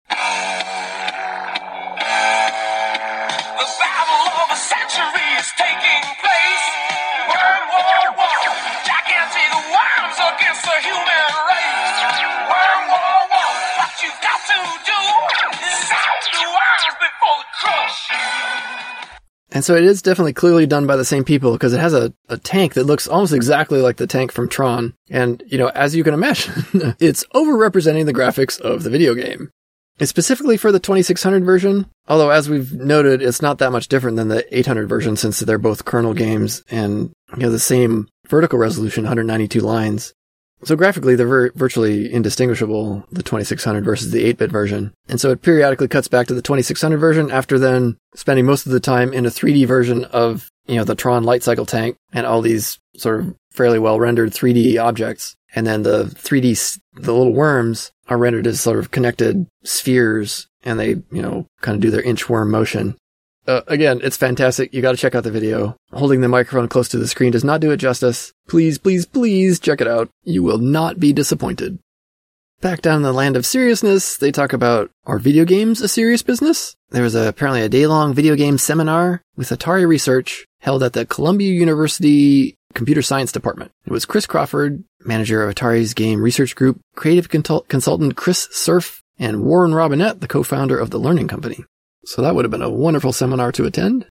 And 19.55 19.65
so 19.65 19.75
it 19.75 19.85
is 19.85 20.03
definitely 20.03 20.33
clearly 20.33 20.67
done 20.67 20.87
by 20.87 20.97
the 20.97 21.05
same 21.05 21.25
people 21.25 21.53
because 21.53 21.75
it 21.75 21.81
has 21.81 21.93
a, 21.93 22.13
a 22.29 22.39
tank 22.39 22.75
that 22.75 22.87
looks 22.87 23.07
almost 23.07 23.35
exactly 23.35 23.81
like 23.81 23.97
the 23.97 24.07
tank 24.07 24.33
from 24.33 24.49
Tron. 24.49 24.95
And, 25.11 25.43
you 25.47 25.59
know, 25.59 25.69
as 25.69 25.95
you 25.95 26.03
can 26.05 26.15
imagine, 26.15 26.55
it's 26.99 27.25
overrepresenting 27.35 28.07
the 28.07 28.15
graphics 28.15 28.61
of 28.61 28.83
the 28.83 28.91
video 28.91 29.15
game. 29.15 29.51
It's 29.99 30.11
specifically 30.11 30.57
for 30.57 30.73
the 30.73 30.81
2600 30.81 31.45
version, 31.45 31.87
although 32.09 32.31
as 32.31 32.49
we've 32.49 32.73
noted, 32.73 33.21
it's 33.21 33.43
not 33.43 33.59
that 33.59 33.73
much 33.73 33.89
different 33.89 34.17
than 34.17 34.29
the 34.29 34.45
800 34.57 34.89
version 34.89 35.17
since 35.17 35.39
they're 35.41 35.59
both 35.59 35.85
kernel 35.85 36.15
games 36.15 36.63
and, 36.71 37.13
you 37.37 37.43
know, 37.43 37.51
the 37.51 37.59
same 37.59 38.09
vertical 38.27 38.59
resolution, 38.59 39.05
192 39.05 39.61
lines. 39.61 40.15
So 40.65 40.77
graphically, 40.77 41.17
they're 41.17 41.27
vir- 41.27 41.53
virtually 41.55 42.13
indistinguishable, 42.13 43.05
the 43.11 43.23
2600 43.23 43.85
versus 43.85 44.11
the 44.13 44.33
8-bit 44.33 44.51
version. 44.51 44.93
And 45.09 45.21
so 45.21 45.31
it 45.31 45.43
periodically 45.43 45.89
cuts 45.89 46.09
back 46.09 46.27
to 46.29 46.35
the 46.35 46.43
2600 46.43 46.99
version 46.99 47.31
after 47.31 47.59
then 47.59 47.97
spending 48.15 48.47
most 48.47 48.67
of 48.67 48.73
the 48.73 48.81
time 48.81 49.13
in 49.13 49.27
a 49.27 49.31
3D 49.31 49.67
version 49.67 50.05
of, 50.07 50.49
you 50.67 50.77
know, 50.77 50.85
the 50.85 50.95
Tron 50.95 51.25
light 51.25 51.43
cycle 51.43 51.67
tank 51.67 51.97
and 52.13 52.27
all 52.27 52.43
these 52.43 52.79
sort 52.97 53.21
of 53.21 53.35
fairly 53.51 53.79
well 53.79 53.99
rendered 53.99 54.31
3D 54.31 54.83
objects. 54.83 55.35
And 55.55 55.67
then 55.67 55.83
the 55.83 56.05
3D, 56.05 56.53
s- 56.53 56.79
the 56.95 57.13
little 57.13 57.33
worms 57.35 57.91
are 58.09 58.17
rendered 58.19 58.47
as 58.47 58.61
sort 58.61 58.79
of 58.79 58.91
connected 58.91 59.47
spheres 59.65 60.47
and 60.65 60.79
they, 60.79 60.91
you 61.11 61.23
know, 61.23 61.47
kind 61.61 61.75
of 61.75 61.81
do 61.83 61.91
their 61.91 62.03
inchworm 62.03 62.51
motion. 62.51 62.97
Uh, 63.47 63.63
again, 63.67 64.01
it's 64.03 64.17
fantastic. 64.17 64.73
You 64.73 64.83
got 64.83 64.93
to 64.93 64.97
check 64.97 65.15
out 65.15 65.25
the 65.25 65.31
video. 65.31 65.77
Holding 65.93 66.21
the 66.21 66.29
microphone 66.29 66.69
close 66.69 66.89
to 66.91 66.99
the 66.99 67.09
screen 67.09 67.33
does 67.33 67.45
not 67.45 67.61
do 67.61 67.73
it 67.73 67.79
justice. 67.79 68.33
Please, 68.49 68.79
please, 68.79 69.05
please 69.05 69.59
check 69.59 69.81
it 69.81 69.89
out. 69.89 70.09
You 70.23 70.43
will 70.43 70.59
not 70.59 71.01
be 71.01 71.13
disappointed. 71.13 71.79
Back 72.61 72.81
down 72.81 72.99
in 72.99 73.03
the 73.03 73.13
land 73.13 73.37
of 73.37 73.45
seriousness, 73.45 74.17
they 74.17 74.31
talk 74.31 74.53
about 74.53 74.93
are 75.05 75.19
video 75.19 75.45
games 75.45 75.81
a 75.81 75.89
serious 75.89 76.23
business? 76.23 76.77
There 76.91 77.03
was 77.03 77.17
a, 77.17 77.27
apparently 77.27 77.63
a 77.63 77.69
day-long 77.69 78.15
video 78.15 78.37
game 78.37 78.57
seminar 78.57 79.21
with 79.37 79.49
Atari 79.49 79.85
research 79.85 80.47
held 80.61 80.85
at 80.85 80.93
the 80.93 81.05
Columbia 81.05 81.51
University 81.51 82.55
Computer 82.75 83.03
Science 83.03 83.33
Department. 83.33 83.73
It 83.85 83.91
was 83.91 84.05
Chris 84.05 84.27
Crawford, 84.27 84.85
manager 85.05 85.43
of 85.43 85.53
Atari's 85.53 85.93
game 85.93 86.23
research 86.23 86.55
group, 86.55 86.81
creative 86.95 87.29
contul- 87.29 87.67
consultant 87.67 88.15
Chris 88.17 88.49
Cerf, 88.53 89.03
and 89.19 89.43
Warren 89.43 89.73
Robinett, 89.73 90.21
the 90.21 90.29
co-founder 90.29 90.79
of 90.79 90.91
the 90.91 90.99
Learning 90.99 91.27
Company. 91.27 91.65
So 92.05 92.23
that 92.23 92.35
would 92.35 92.45
have 92.45 92.51
been 92.51 92.63
a 92.63 92.71
wonderful 92.71 93.13
seminar 93.13 93.53
to 93.53 93.65
attend. 93.65 94.07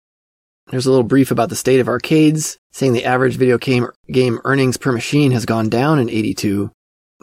There's 0.67 0.85
a 0.85 0.89
little 0.89 1.03
brief 1.03 1.31
about 1.31 1.49
the 1.49 1.55
state 1.55 1.79
of 1.79 1.89
arcades, 1.89 2.57
saying 2.71 2.93
the 2.93 3.05
average 3.05 3.35
video 3.35 3.57
game, 3.57 3.87
game 4.09 4.39
earnings 4.45 4.77
per 4.77 4.91
machine 4.91 5.31
has 5.31 5.45
gone 5.45 5.69
down 5.69 5.99
in 5.99 6.09
82. 6.09 6.71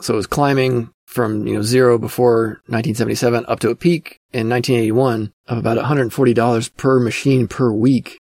So 0.01 0.15
it 0.15 0.17
was 0.17 0.27
climbing 0.27 0.91
from, 1.07 1.47
you 1.47 1.55
know, 1.55 1.63
zero 1.63 1.99
before 1.99 2.61
1977 2.67 3.47
up 3.49 3.61
to 3.61 3.71
a 3.71 3.75
peak 3.75 4.19
in 4.33 4.49
1981 4.49 5.33
of 5.47 5.59
about 5.59 5.79
$140 5.79 6.77
per 6.77 7.01
machine 7.01 7.49
per 7.49 7.73
week. 7.73 8.19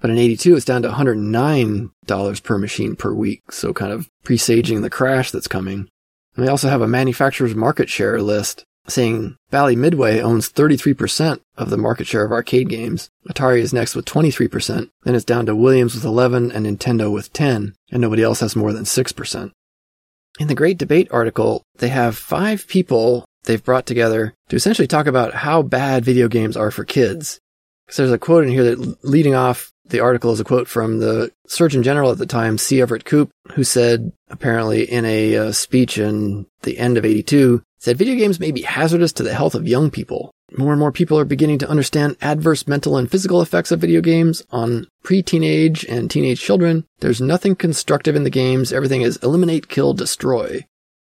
But 0.00 0.10
in 0.10 0.16
82, 0.16 0.56
it's 0.56 0.64
down 0.64 0.82
to 0.82 0.88
$109 0.88 2.42
per 2.42 2.58
machine 2.58 2.96
per 2.96 3.12
week. 3.12 3.52
So 3.52 3.74
kind 3.74 3.92
of 3.92 4.08
presaging 4.24 4.80
the 4.80 4.88
crash 4.88 5.30
that's 5.30 5.46
coming. 5.46 5.88
And 6.34 6.46
they 6.46 6.50
also 6.50 6.70
have 6.70 6.80
a 6.80 6.88
manufacturer's 6.88 7.54
market 7.54 7.90
share 7.90 8.22
list 8.22 8.64
saying 8.90 9.36
Bally 9.50 9.76
Midway 9.76 10.20
owns 10.20 10.50
33% 10.50 11.40
of 11.56 11.70
the 11.70 11.76
market 11.76 12.06
share 12.06 12.24
of 12.24 12.32
arcade 12.32 12.68
games. 12.68 13.10
Atari 13.28 13.60
is 13.60 13.72
next 13.72 13.94
with 13.94 14.04
23%. 14.04 14.90
Then 15.02 15.14
it's 15.14 15.24
down 15.24 15.46
to 15.46 15.56
Williams 15.56 15.94
with 15.94 16.04
11 16.04 16.52
and 16.52 16.66
Nintendo 16.66 17.12
with 17.12 17.32
10, 17.32 17.74
and 17.90 18.00
nobody 18.00 18.22
else 18.22 18.40
has 18.40 18.56
more 18.56 18.72
than 18.72 18.84
6%. 18.84 19.50
In 20.38 20.46
the 20.46 20.54
Great 20.54 20.78
Debate 20.78 21.08
article, 21.10 21.62
they 21.78 21.88
have 21.88 22.16
five 22.16 22.66
people 22.66 23.24
they've 23.44 23.64
brought 23.64 23.86
together 23.86 24.34
to 24.48 24.56
essentially 24.56 24.86
talk 24.86 25.06
about 25.06 25.34
how 25.34 25.62
bad 25.62 26.04
video 26.04 26.28
games 26.28 26.56
are 26.56 26.70
for 26.70 26.84
kids. 26.84 27.40
So 27.88 28.02
there's 28.02 28.12
a 28.14 28.18
quote 28.18 28.44
in 28.44 28.50
here 28.50 28.64
that 28.64 29.04
leading 29.04 29.34
off 29.34 29.72
the 29.86 30.00
article 30.00 30.32
is 30.32 30.40
a 30.40 30.44
quote 30.44 30.68
from 30.68 30.98
the 30.98 31.32
Surgeon 31.46 31.82
General 31.82 32.12
at 32.12 32.18
the 32.18 32.26
time, 32.26 32.58
C. 32.58 32.80
Everett 32.80 33.04
Koop, 33.04 33.30
who 33.52 33.64
said, 33.64 34.12
apparently 34.28 34.84
in 34.84 35.04
a 35.04 35.36
uh, 35.36 35.52
speech 35.52 35.98
in 35.98 36.46
the 36.62 36.78
end 36.78 36.96
of 36.96 37.04
82, 37.04 37.62
said 37.80 37.96
video 37.96 38.14
games 38.14 38.38
may 38.38 38.52
be 38.52 38.62
hazardous 38.62 39.12
to 39.14 39.22
the 39.22 39.34
health 39.34 39.54
of 39.54 39.66
young 39.66 39.90
people. 39.90 40.30
More 40.56 40.72
and 40.72 40.80
more 40.80 40.92
people 40.92 41.18
are 41.18 41.24
beginning 41.24 41.58
to 41.60 41.68
understand 41.68 42.16
adverse 42.20 42.66
mental 42.66 42.96
and 42.96 43.10
physical 43.10 43.40
effects 43.40 43.72
of 43.72 43.80
video 43.80 44.00
games 44.00 44.42
on 44.50 44.86
pre-teenage 45.02 45.84
and 45.86 46.10
teenage 46.10 46.40
children. 46.40 46.84
There's 46.98 47.20
nothing 47.20 47.56
constructive 47.56 48.16
in 48.16 48.24
the 48.24 48.30
games. 48.30 48.72
Everything 48.72 49.00
is 49.00 49.16
eliminate, 49.18 49.68
kill, 49.68 49.94
destroy. 49.94 50.66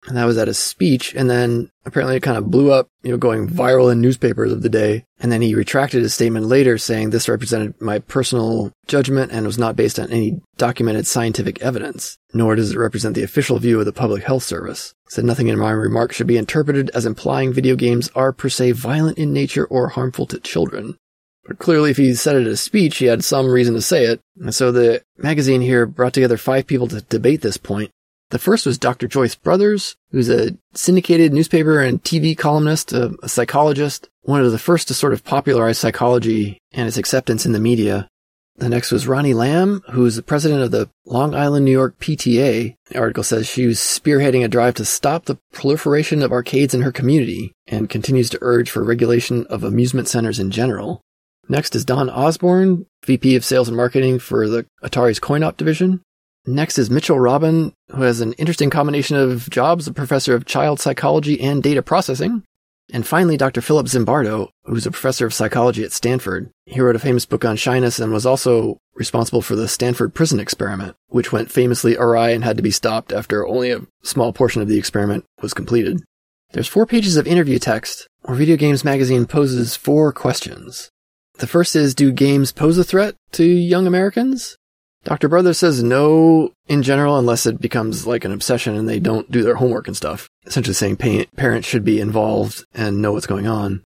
And 0.09 0.16
that 0.16 0.24
was 0.24 0.39
at 0.39 0.48
a 0.48 0.55
speech. 0.55 1.14
And 1.14 1.28
then 1.28 1.70
apparently 1.85 2.16
it 2.16 2.22
kind 2.22 2.39
of 2.39 2.51
blew 2.51 2.72
up, 2.72 2.89
you 3.02 3.10
know, 3.10 3.18
going 3.18 3.47
viral 3.47 3.93
in 3.93 4.01
newspapers 4.01 4.51
of 4.51 4.62
the 4.62 4.68
day. 4.68 5.05
And 5.20 5.30
then 5.30 5.43
he 5.43 5.55
retracted 5.55 6.02
his 6.02 6.14
statement 6.14 6.47
later 6.47 6.78
saying 6.78 7.10
this 7.10 7.28
represented 7.28 7.80
my 7.80 7.98
personal 7.98 8.72
judgment 8.86 9.32
and 9.32 9.47
was 9.47 9.59
not 9.59 9.76
based 9.76 9.98
on 9.98 10.10
any 10.10 10.40
documented 10.56 11.06
scientific 11.06 11.60
evidence, 11.60 12.18
nor 12.32 12.56
does 12.56 12.72
it 12.72 12.78
represent 12.78 13.14
the 13.14 13.22
official 13.22 13.59
view 13.59 13.78
of 13.78 13.85
the 13.85 13.93
Public 13.93 14.24
Health 14.24 14.44
Service. 14.44 14.94
Said 15.09 15.24
nothing 15.24 15.48
in 15.48 15.59
my 15.59 15.70
remarks 15.70 16.16
should 16.16 16.26
be 16.26 16.39
interpreted 16.39 16.90
as 16.94 17.06
implying 17.06 17.52
video 17.52 17.76
games 17.76 18.10
are 18.14 18.32
per 18.32 18.48
se 18.48 18.72
violent 18.72 19.18
in 19.18 19.32
nature 19.32 19.66
or 19.66 19.89
harmful 19.89 20.26
to 20.26 20.40
children. 20.40 20.97
But 21.47 21.59
clearly, 21.59 21.90
if 21.90 21.97
he 21.97 22.14
said 22.14 22.36
it 22.36 22.47
at 22.47 22.52
a 22.52 22.56
speech, 22.59 22.98
he 22.98 23.06
had 23.06 23.24
some 23.24 23.47
reason 23.47 23.74
to 23.74 23.80
say 23.80 24.05
it. 24.05 24.20
And 24.39 24.55
so 24.55 24.70
the 24.70 25.02
magazine 25.16 25.62
here 25.62 25.86
brought 25.86 26.12
together 26.12 26.36
five 26.36 26.66
people 26.66 26.86
to 26.89 27.01
debate 27.01 27.40
this 27.40 27.56
point. 27.56 27.90
The 28.31 28.39
first 28.39 28.67
was 28.67 28.79
Dr. 28.79 29.09
Joyce 29.09 29.35
Brothers, 29.35 29.97
who's 30.11 30.29
a 30.29 30.57
syndicated 30.75 31.33
newspaper 31.33 31.81
and 31.81 32.03
TV 32.03 32.37
columnist, 32.37 32.93
a, 32.93 33.17
a 33.23 33.29
psychologist, 33.29 34.09
one 34.23 34.43
of 34.43 34.53
the 34.53 34.59
first 34.59 34.89
to 34.89 34.95
sort 34.95 35.15
of 35.15 35.25
popularize 35.25 35.79
psychology 35.79 36.59
and 36.73 36.87
its 36.87 36.99
acceptance 36.99 37.47
in 37.47 37.53
the 37.53 37.59
media. 37.59 38.09
The 38.57 38.69
next 38.69 38.91
was 38.91 39.07
Ronnie 39.07 39.35
Lamb, 39.35 39.83
who's 39.93 40.17
the 40.17 40.23
president 40.23 40.63
of 40.63 40.73
the 40.73 40.91
Long 41.07 41.35
Island, 41.35 41.65
New 41.65 41.71
York 41.71 41.99
PTA. 42.01 42.75
The 42.89 42.99
article 42.99 43.23
says 43.23 43.47
she 43.47 43.67
was 43.67 43.79
spearheading 43.79 44.45
a 44.45 44.49
drive 44.49 44.75
to 44.75 44.85
stop 44.85 45.25
the 45.25 45.39
proliferation 45.53 46.23
of 46.23 46.33
arcades 46.33 46.75
in 46.75 46.83
her 46.83 46.93
community 46.93 47.53
and 47.69 47.89
continues 47.89 48.29
to 48.31 48.39
urge 48.43 48.69
for 48.69 48.83
regulation 48.83 49.47
of 49.47 49.63
amusement 49.63 50.09
centers 50.09 50.41
in 50.41 50.51
general. 50.51 51.01
Next 51.49 51.75
is 51.77 51.85
Don 51.85 52.11
Osborne, 52.11 52.85
VP 53.07 53.37
of 53.37 53.45
Sales 53.45 53.69
and 53.69 53.77
Marketing 53.77 54.19
for 54.19 54.49
the 54.49 54.67
Atari's 54.83 55.21
CoinOp 55.21 55.57
division. 55.57 56.03
Next 56.49 56.79
is 56.79 56.89
Mitchell 56.89 57.20
Robin, 57.20 57.75
who 57.91 58.01
has 58.05 58.23
an 58.23 58.33
interesting 58.35 58.70
combination 58.70 59.19
of 59.19 59.51
jobs, 59.51 59.87
a 59.87 59.93
professor 59.93 60.35
of 60.35 60.47
child 60.47 60.81
psychology 60.81 61.39
and 61.43 61.62
data 61.62 61.83
processing. 61.83 62.43
And 62.91 63.07
finally, 63.07 63.37
Dr. 63.37 63.61
Philip 63.61 63.85
Zimbardo, 63.85 64.49
who's 64.65 64.87
a 64.87 64.91
professor 64.91 65.27
of 65.27 65.35
psychology 65.35 65.85
at 65.85 65.93
Stanford. 65.93 66.51
He 66.65 66.81
wrote 66.81 66.97
a 66.97 67.01
famous 67.01 67.27
book 67.27 67.45
on 67.45 67.57
shyness 67.57 67.99
and 67.99 68.15
was 68.15 68.25
also 68.25 68.79
responsible 68.95 69.43
for 69.43 69.57
the 69.57 69.69
Stanford 69.69 70.15
prison 70.15 70.41
experiment, 70.41 70.97
which 71.09 71.33
went 71.33 71.51
famously 71.51 71.99
awry 71.99 72.31
and 72.31 72.43
had 72.43 72.57
to 72.57 72.62
be 72.62 72.70
stopped 72.70 73.12
after 73.12 73.47
only 73.47 73.70
a 73.70 73.83
small 74.03 74.33
portion 74.33 74.62
of 74.62 74.69
the 74.69 74.79
experiment 74.79 75.27
was 75.43 75.53
completed. 75.53 76.03
There's 76.53 76.66
four 76.66 76.87
pages 76.87 77.19
of 77.19 77.27
interview 77.27 77.59
text 77.59 78.09
where 78.23 78.39
Video 78.39 78.57
Games 78.57 78.85
Magazine 78.85 79.27
poses 79.27 79.77
four 79.77 80.15
questions. 80.15 80.89
The 81.41 81.47
first 81.47 81.77
is, 81.77 81.95
do 81.95 82.11
games 82.11 82.53
pose 82.53 82.79
a 82.79 82.85
threat 82.85 83.16
to 83.33 83.45
young 83.45 83.87
Americans? 83.87 84.57
Dr. 85.05 85.29
Brother 85.29 85.55
says 85.55 85.83
no 85.83 86.53
in 86.66 86.83
general 86.83 87.19
unless 87.19 87.47
it 87.47 87.61
becomes 87.61 88.07
like 88.07 88.25
an 88.25 88.33
obsession 88.33 88.75
and 88.75 88.89
they 88.89 89.01
don't 89.01 89.31
do 89.31 89.43
their 89.43 89.57
homework 89.57 89.87
and 89.87 89.97
stuff. 89.97 90.29
Essentially 90.45 90.75
saying 90.75 90.97
pa- 90.97 91.25
parents 91.37 91.69
should 91.69 91.85
be 91.85 92.01
involved 92.01 92.65
and 92.75 93.01
know 93.01 93.12
what's 93.12 93.27
going 93.27 93.47
on. 93.47 93.83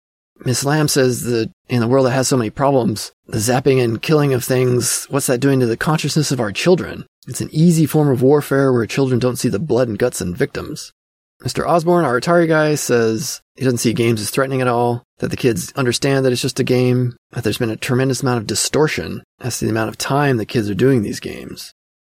Miss 0.45 0.65
Lamb 0.65 0.89
says 0.89 1.23
that 1.23 1.51
in 1.69 1.83
a 1.83 1.89
world 1.89 2.07
that 2.07 2.11
has 2.11 2.29
so 2.29 2.37
many 2.37 2.51
problems, 2.51 3.13
the 3.27 3.39
zapping 3.39 3.83
and 3.83 4.03
killing 4.03 4.35
of 4.35 4.45
things, 4.45 5.07
what's 5.09 5.27
that 5.29 5.41
doing 5.41 5.61
to 5.61 5.67
the 5.67 5.77
consciousness 5.77 6.31
of 6.31 6.41
our 6.41 6.53
children? 6.53 7.07
It's 7.27 7.41
an 7.41 7.49
easy 7.53 7.87
form 7.87 8.09
of 8.09 8.23
warfare 8.23 8.73
where 8.73 8.87
children 8.87 9.19
don't 9.19 9.37
see 9.37 9.49
the 9.49 9.59
blood 9.59 9.89
and 9.89 9.99
guts 9.99 10.21
and 10.21 10.37
victims. 10.37 10.93
Mr. 11.43 11.67
Osborne, 11.67 12.05
our 12.05 12.21
Atari 12.21 12.49
guy, 12.49 12.75
says 12.75 13.41
he 13.57 13.65
doesn't 13.65 13.79
see 13.79 13.93
games 13.93 14.21
as 14.21 14.31
threatening 14.31 14.61
at 14.61 14.69
all, 14.69 15.03
that 15.19 15.29
the 15.29 15.37
kids 15.37 15.73
understand 15.77 16.25
that 16.25 16.33
it's 16.33 16.43
just 16.43 16.61
a 16.61 16.65
game, 16.65 17.17
that 17.33 17.45
there's 17.45 17.59
been 17.59 17.71
a 17.71 17.77
tremendous 17.77 18.23
amount 18.23 18.39
of 18.41 18.47
distortion 18.47 19.23
as 19.41 19.59
to 19.59 19.65
the 19.65 19.71
amount 19.71 19.91
of 19.91 19.99
time 19.99 20.37
the 20.37 20.47
kids 20.47 20.71
are 20.71 20.75
doing 20.75 21.03
these 21.03 21.21
games. 21.21 21.73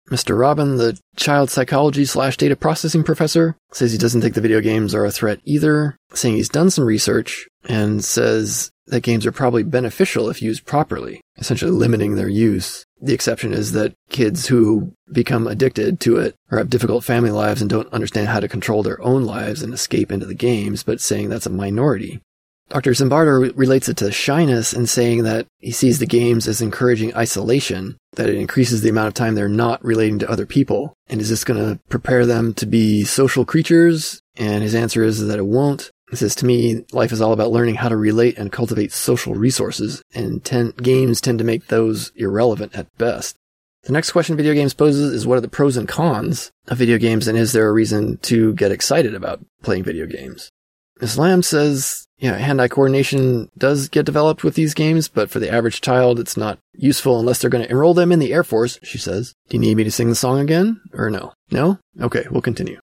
Mr. 0.09 0.37
Robin, 0.37 0.75
the 0.75 0.99
child 1.15 1.49
psychology 1.49 2.03
slash 2.03 2.35
data 2.35 2.55
processing 2.55 3.03
professor, 3.03 3.55
says 3.71 3.93
he 3.93 3.97
doesn't 3.97 4.21
think 4.21 4.35
the 4.35 4.41
video 4.41 4.59
games 4.59 4.93
are 4.93 5.05
a 5.05 5.11
threat 5.11 5.39
either, 5.45 5.95
saying 6.13 6.35
he's 6.35 6.49
done 6.49 6.69
some 6.69 6.83
research 6.83 7.47
and 7.69 8.03
says 8.03 8.71
that 8.87 9.03
games 9.03 9.25
are 9.25 9.31
probably 9.31 9.63
beneficial 9.63 10.29
if 10.29 10.41
used 10.41 10.65
properly, 10.65 11.21
essentially 11.37 11.71
limiting 11.71 12.15
their 12.15 12.27
use. 12.27 12.85
The 13.01 13.13
exception 13.13 13.51
is 13.51 13.71
that 13.71 13.95
kids 14.09 14.47
who 14.47 14.93
become 15.11 15.47
addicted 15.47 15.99
to 16.01 16.17
it 16.17 16.35
or 16.51 16.59
have 16.59 16.69
difficult 16.69 17.03
family 17.03 17.31
lives 17.31 17.59
and 17.59 17.69
don't 17.69 17.91
understand 17.91 18.27
how 18.27 18.39
to 18.39 18.47
control 18.47 18.83
their 18.83 19.01
own 19.01 19.23
lives 19.23 19.63
and 19.63 19.73
escape 19.73 20.11
into 20.11 20.27
the 20.27 20.35
games, 20.35 20.83
but 20.83 21.01
saying 21.01 21.29
that's 21.29 21.47
a 21.47 21.49
minority. 21.49 22.21
Dr. 22.71 22.91
Zimbardo 22.91 23.41
re- 23.41 23.51
relates 23.53 23.89
it 23.89 23.97
to 23.97 24.11
shyness 24.13 24.71
and 24.71 24.87
saying 24.87 25.23
that 25.23 25.45
he 25.59 25.71
sees 25.71 25.99
the 25.99 26.05
games 26.05 26.47
as 26.47 26.61
encouraging 26.61 27.13
isolation, 27.15 27.97
that 28.13 28.29
it 28.29 28.35
increases 28.35 28.81
the 28.81 28.89
amount 28.89 29.09
of 29.09 29.13
time 29.13 29.35
they're 29.35 29.49
not 29.49 29.83
relating 29.83 30.19
to 30.19 30.29
other 30.29 30.45
people. 30.45 30.93
And 31.07 31.19
is 31.19 31.29
this 31.29 31.43
going 31.43 31.59
to 31.59 31.81
prepare 31.89 32.25
them 32.25 32.53
to 32.55 32.65
be 32.65 33.03
social 33.03 33.43
creatures? 33.43 34.21
And 34.37 34.63
his 34.63 34.73
answer 34.73 35.03
is 35.03 35.25
that 35.27 35.37
it 35.37 35.45
won't. 35.45 35.91
He 36.11 36.17
says, 36.17 36.35
to 36.35 36.45
me, 36.45 36.85
life 36.91 37.13
is 37.13 37.21
all 37.21 37.31
about 37.31 37.51
learning 37.51 37.75
how 37.75 37.87
to 37.87 37.95
relate 37.95 38.37
and 38.37 38.51
cultivate 38.51 38.91
social 38.91 39.33
resources, 39.33 40.03
and 40.13 40.43
ten- 40.43 40.71
games 40.71 41.21
tend 41.21 41.39
to 41.39 41.45
make 41.45 41.67
those 41.67 42.11
irrelevant 42.17 42.75
at 42.75 42.95
best. 42.97 43.37
The 43.83 43.93
next 43.93 44.11
question 44.11 44.35
video 44.35 44.53
games 44.53 44.73
poses 44.73 45.13
is 45.13 45.25
what 45.25 45.37
are 45.37 45.41
the 45.41 45.47
pros 45.47 45.77
and 45.77 45.87
cons 45.87 46.51
of 46.67 46.77
video 46.77 46.97
games, 46.97 47.29
and 47.29 47.37
is 47.37 47.53
there 47.53 47.67
a 47.67 47.71
reason 47.71 48.17
to 48.23 48.53
get 48.55 48.73
excited 48.73 49.15
about 49.15 49.39
playing 49.63 49.85
video 49.85 50.05
games? 50.05 50.51
Ms. 50.99 51.17
Lamb 51.17 51.43
says, 51.43 52.05
yeah, 52.19 52.37
hand-eye 52.37 52.67
coordination 52.67 53.49
does 53.57 53.87
get 53.87 54.05
developed 54.05 54.43
with 54.43 54.55
these 54.55 54.73
games, 54.73 55.07
but 55.07 55.29
for 55.31 55.39
the 55.39 55.49
average 55.49 55.79
child, 55.79 56.19
it's 56.19 56.35
not 56.35 56.59
useful 56.73 57.21
unless 57.21 57.39
they're 57.39 57.49
going 57.49 57.63
to 57.63 57.71
enroll 57.71 57.93
them 57.93 58.11
in 58.11 58.19
the 58.19 58.33
Air 58.33 58.43
Force, 58.43 58.77
she 58.83 58.97
says. 58.97 59.33
Do 59.47 59.55
you 59.55 59.61
need 59.61 59.77
me 59.77 59.85
to 59.85 59.91
sing 59.91 60.09
the 60.09 60.15
song 60.15 60.39
again? 60.39 60.81
Or 60.93 61.09
no? 61.09 61.31
No? 61.49 61.79
Okay, 62.01 62.25
we'll 62.29 62.41
continue. 62.41 62.80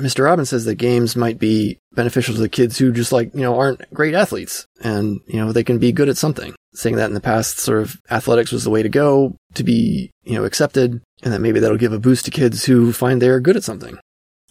Mr. 0.00 0.24
Robbins 0.24 0.48
says 0.48 0.64
that 0.64 0.76
games 0.76 1.16
might 1.16 1.38
be 1.38 1.78
beneficial 1.92 2.34
to 2.34 2.40
the 2.40 2.48
kids 2.48 2.78
who 2.78 2.92
just 2.92 3.12
like, 3.12 3.34
you 3.34 3.42
know, 3.42 3.58
aren't 3.58 3.92
great 3.92 4.14
athletes 4.14 4.66
and, 4.82 5.20
you 5.26 5.36
know, 5.36 5.52
they 5.52 5.64
can 5.64 5.78
be 5.78 5.92
good 5.92 6.08
at 6.08 6.16
something. 6.16 6.54
Saying 6.74 6.96
that 6.96 7.08
in 7.08 7.14
the 7.14 7.20
past, 7.20 7.58
sort 7.58 7.82
of 7.82 8.00
athletics 8.10 8.52
was 8.52 8.64
the 8.64 8.70
way 8.70 8.82
to 8.82 8.88
go 8.88 9.36
to 9.54 9.62
be, 9.62 10.10
you 10.22 10.34
know, 10.34 10.44
accepted 10.44 11.02
and 11.22 11.32
that 11.32 11.40
maybe 11.40 11.60
that'll 11.60 11.76
give 11.76 11.92
a 11.92 11.98
boost 11.98 12.24
to 12.24 12.30
kids 12.30 12.64
who 12.64 12.92
find 12.92 13.20
they're 13.20 13.40
good 13.40 13.56
at 13.56 13.64
something. 13.64 13.98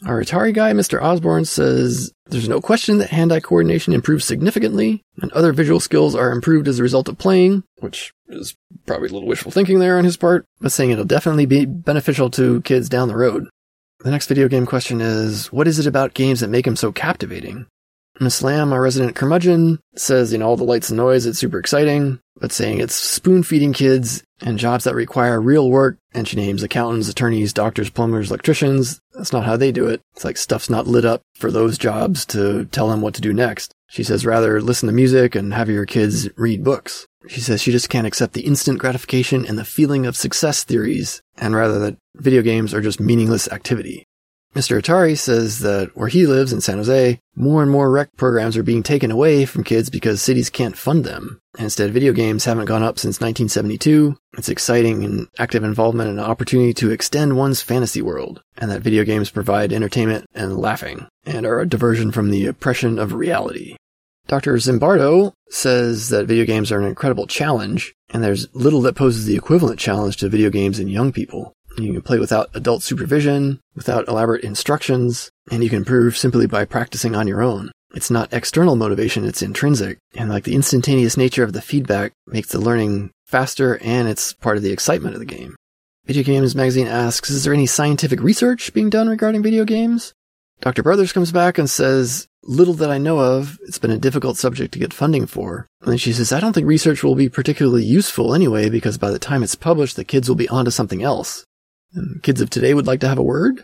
Our 0.05 0.23
Atari 0.23 0.53
guy, 0.53 0.73
Mr. 0.73 1.01
Osborne, 1.01 1.45
says 1.45 2.11
there's 2.25 2.49
no 2.49 2.59
question 2.59 2.97
that 2.97 3.11
hand-eye 3.11 3.39
coordination 3.39 3.93
improves 3.93 4.25
significantly 4.25 5.03
and 5.21 5.31
other 5.31 5.53
visual 5.53 5.79
skills 5.79 6.15
are 6.15 6.31
improved 6.31 6.67
as 6.67 6.79
a 6.79 6.83
result 6.83 7.07
of 7.07 7.19
playing, 7.19 7.63
which 7.79 8.11
is 8.27 8.55
probably 8.85 9.09
a 9.09 9.11
little 9.11 9.27
wishful 9.27 9.51
thinking 9.51 9.79
there 9.79 9.97
on 9.97 10.05
his 10.05 10.17
part, 10.17 10.45
but 10.59 10.71
saying 10.71 10.89
it'll 10.89 11.05
definitely 11.05 11.45
be 11.45 11.65
beneficial 11.65 12.31
to 12.31 12.61
kids 12.61 12.89
down 12.89 13.09
the 13.09 13.15
road. 13.15 13.47
The 14.03 14.09
next 14.09 14.27
video 14.27 14.47
game 14.47 14.65
question 14.65 14.99
is, 14.99 15.51
what 15.51 15.67
is 15.67 15.77
it 15.77 15.85
about 15.85 16.15
games 16.15 16.39
that 16.39 16.47
make 16.47 16.65
them 16.65 16.75
so 16.75 16.91
captivating? 16.91 17.67
Miss 18.19 18.41
Lamb, 18.41 18.73
our 18.73 18.81
resident 18.81 19.15
curmudgeon, 19.15 19.79
says, 19.95 20.31
you 20.31 20.39
know, 20.39 20.47
all 20.47 20.57
the 20.57 20.63
lights 20.63 20.89
and 20.89 20.97
noise, 20.97 21.27
it's 21.27 21.37
super 21.37 21.59
exciting, 21.59 22.19
but 22.37 22.51
saying 22.51 22.79
it's 22.79 22.95
spoon 22.95 23.43
feeding 23.43 23.73
kids 23.73 24.23
and 24.41 24.57
jobs 24.57 24.83
that 24.83 24.95
require 24.95 25.39
real 25.39 25.69
work, 25.69 25.97
and 26.13 26.27
she 26.27 26.35
names 26.35 26.63
accountants, 26.63 27.09
attorneys, 27.09 27.53
doctors, 27.53 27.89
plumbers, 27.89 28.29
electricians. 28.29 28.99
That's 29.13 29.33
not 29.33 29.45
how 29.45 29.57
they 29.57 29.71
do 29.71 29.87
it. 29.87 30.01
It's 30.13 30.23
like 30.25 30.37
stuff's 30.37 30.69
not 30.69 30.87
lit 30.87 31.05
up 31.05 31.21
for 31.35 31.51
those 31.51 31.77
jobs 31.77 32.25
to 32.27 32.65
tell 32.65 32.89
them 32.89 33.01
what 33.01 33.13
to 33.15 33.21
do 33.21 33.33
next. 33.33 33.73
She 33.89 34.03
says 34.03 34.25
rather 34.25 34.61
listen 34.61 34.87
to 34.87 34.93
music 34.93 35.35
and 35.35 35.53
have 35.53 35.69
your 35.69 35.85
kids 35.85 36.29
read 36.37 36.63
books. 36.63 37.05
She 37.27 37.39
says 37.39 37.61
she 37.61 37.71
just 37.71 37.89
can't 37.89 38.07
accept 38.07 38.33
the 38.33 38.41
instant 38.41 38.79
gratification 38.79 39.45
and 39.45 39.57
the 39.57 39.65
feeling 39.65 40.05
of 40.05 40.15
success 40.15 40.63
theories, 40.63 41.21
and 41.37 41.55
rather 41.55 41.77
that 41.79 41.97
video 42.15 42.41
games 42.41 42.73
are 42.73 42.81
just 42.81 42.99
meaningless 42.99 43.47
activity. 43.49 44.05
Mr. 44.53 44.81
Atari 44.81 45.17
says 45.17 45.59
that 45.59 45.95
where 45.95 46.09
he 46.09 46.27
lives 46.27 46.51
in 46.51 46.59
San 46.59 46.77
Jose, 46.77 47.19
more 47.35 47.61
and 47.61 47.71
more 47.71 47.89
rec 47.89 48.13
programs 48.17 48.57
are 48.57 48.63
being 48.63 48.83
taken 48.83 49.09
away 49.09 49.45
from 49.45 49.63
kids 49.63 49.89
because 49.89 50.21
cities 50.21 50.49
can't 50.49 50.77
fund 50.77 51.05
them. 51.05 51.39
Instead, 51.57 51.93
video 51.93 52.11
games 52.11 52.43
haven't 52.43 52.65
gone 52.65 52.83
up 52.83 52.99
since 52.99 53.21
1972. 53.21 54.17
It's 54.37 54.49
exciting 54.49 55.05
and 55.05 55.27
active 55.39 55.63
involvement 55.63 56.09
and 56.09 56.19
an 56.19 56.25
opportunity 56.25 56.73
to 56.75 56.91
extend 56.91 57.37
one's 57.37 57.61
fantasy 57.61 58.01
world. 58.01 58.41
And 58.57 58.69
that 58.69 58.81
video 58.81 59.05
games 59.05 59.29
provide 59.29 59.71
entertainment 59.71 60.25
and 60.33 60.57
laughing 60.57 61.07
and 61.25 61.45
are 61.45 61.61
a 61.61 61.67
diversion 61.67 62.11
from 62.11 62.29
the 62.29 62.45
oppression 62.47 62.99
of 62.99 63.13
reality. 63.13 63.77
Dr. 64.27 64.55
Zimbardo 64.55 65.33
says 65.49 66.09
that 66.09 66.25
video 66.25 66.45
games 66.45 66.71
are 66.71 66.79
an 66.79 66.87
incredible 66.87 67.27
challenge, 67.27 67.93
and 68.09 68.23
there's 68.23 68.47
little 68.53 68.81
that 68.81 68.95
poses 68.95 69.25
the 69.25 69.35
equivalent 69.35 69.79
challenge 69.79 70.17
to 70.17 70.29
video 70.29 70.49
games 70.49 70.79
in 70.79 70.87
young 70.87 71.11
people. 71.11 71.53
You 71.77 71.93
can 71.93 72.01
play 72.01 72.19
without 72.19 72.49
adult 72.53 72.83
supervision, 72.83 73.59
without 73.75 74.07
elaborate 74.07 74.43
instructions, 74.43 75.29
and 75.49 75.63
you 75.63 75.69
can 75.69 75.79
improve 75.79 76.17
simply 76.17 76.45
by 76.45 76.65
practicing 76.65 77.15
on 77.15 77.27
your 77.27 77.41
own. 77.41 77.71
It's 77.93 78.11
not 78.11 78.33
external 78.33 78.75
motivation, 78.75 79.25
it's 79.25 79.41
intrinsic. 79.41 79.97
And 80.15 80.29
like 80.29 80.43
the 80.43 80.55
instantaneous 80.55 81.17
nature 81.17 81.43
of 81.43 81.53
the 81.53 81.61
feedback 81.61 82.13
makes 82.27 82.49
the 82.49 82.59
learning 82.59 83.11
faster 83.25 83.77
and 83.81 84.07
it's 84.07 84.33
part 84.33 84.57
of 84.57 84.63
the 84.63 84.71
excitement 84.71 85.13
of 85.15 85.19
the 85.19 85.25
game. 85.25 85.55
Video 86.05 86.23
Games 86.23 86.55
Magazine 86.55 86.87
asks, 86.87 87.29
is 87.29 87.43
there 87.43 87.53
any 87.53 87.65
scientific 87.65 88.21
research 88.21 88.73
being 88.73 88.89
done 88.89 89.07
regarding 89.07 89.43
video 89.43 89.65
games? 89.65 90.13
Dr. 90.61 90.83
Brothers 90.83 91.13
comes 91.13 91.31
back 91.31 91.57
and 91.57 91.69
says, 91.69 92.27
little 92.43 92.73
that 92.75 92.91
I 92.91 92.97
know 92.97 93.19
of, 93.19 93.59
it's 93.63 93.79
been 93.79 93.91
a 93.91 93.97
difficult 93.97 94.37
subject 94.37 94.73
to 94.73 94.79
get 94.79 94.93
funding 94.93 95.25
for. 95.25 95.67
And 95.81 95.91
then 95.91 95.97
she 95.97 96.13
says, 96.13 96.31
I 96.31 96.39
don't 96.39 96.53
think 96.53 96.67
research 96.67 97.03
will 97.03 97.15
be 97.15 97.29
particularly 97.29 97.83
useful 97.83 98.33
anyway, 98.33 98.69
because 98.69 98.97
by 98.97 99.11
the 99.11 99.19
time 99.19 99.43
it's 99.43 99.55
published, 99.55 99.95
the 99.95 100.03
kids 100.03 100.29
will 100.29 100.35
be 100.35 100.49
onto 100.49 100.71
something 100.71 101.01
else. 101.01 101.45
Kids 102.21 102.41
of 102.41 102.49
today 102.49 102.73
would 102.73 102.87
like 102.87 102.99
to 103.01 103.07
have 103.07 103.17
a 103.17 103.23
word. 103.23 103.63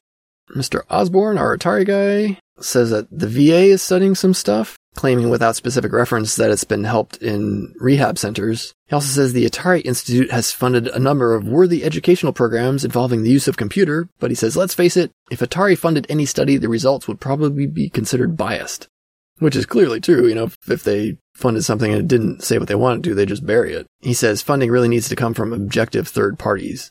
Mr. 0.56 0.82
Osborne, 0.90 1.38
our 1.38 1.58
Atari 1.58 1.86
guy, 1.86 2.40
says 2.60 2.90
that 2.90 3.08
the 3.12 3.28
VA 3.28 3.66
is 3.66 3.82
studying 3.82 4.16
some 4.16 4.34
stuff, 4.34 4.78
claiming 4.96 5.30
without 5.30 5.56
specific 5.56 5.92
reference 5.92 6.36
that 6.36 6.50
it's 6.50 6.64
been 6.64 6.86
helped 6.86 7.18
in 7.18 7.74
rehab 7.80 8.18
centers. 8.18 8.74
He 8.88 8.96
also 8.96 9.08
says 9.08 9.34
the 9.34 9.46
Atari 9.46 9.86
Institute 9.86 10.32
has 10.32 10.52
funded 10.52 10.88
a 10.88 11.00
number 11.00 11.36
of 11.36 11.48
worthy 11.48 11.84
educational 11.84 12.34
programs 12.34 12.86
involving 12.86 13.24
the 13.24 13.30
use 13.30 13.48
of 13.48 13.58
computer, 13.58 14.10
but 14.20 14.32
he 14.32 14.36
says, 14.36 14.58
let's 14.58 14.74
face 14.74 14.98
it, 14.98 15.12
if 15.30 15.40
Atari 15.40 15.78
funded 15.78 16.08
any 16.10 16.26
study, 16.26 16.58
the 16.58 16.70
results 16.70 17.08
would 17.08 17.20
probably 17.20 17.68
be 17.68 17.90
considered 17.90 18.38
biased. 18.38 18.88
Which 19.40 19.56
is 19.56 19.68
clearly 19.68 20.02
true, 20.02 20.28
you 20.28 20.34
know, 20.34 20.50
if 20.68 20.84
they 20.84 21.18
funded 21.36 21.64
something 21.64 21.92
and 21.92 22.02
it 22.02 22.08
didn't 22.08 22.42
say 22.42 22.58
what 22.58 22.68
they 22.68 22.74
wanted 22.74 23.04
to, 23.04 23.14
they 23.14 23.26
just 23.26 23.46
bury 23.46 23.74
it. 23.74 23.86
He 24.00 24.16
says 24.16 24.42
funding 24.42 24.72
really 24.72 24.88
needs 24.88 25.10
to 25.10 25.16
come 25.16 25.36
from 25.36 25.54
objective 25.54 26.08
third 26.08 26.40
parties. 26.40 26.90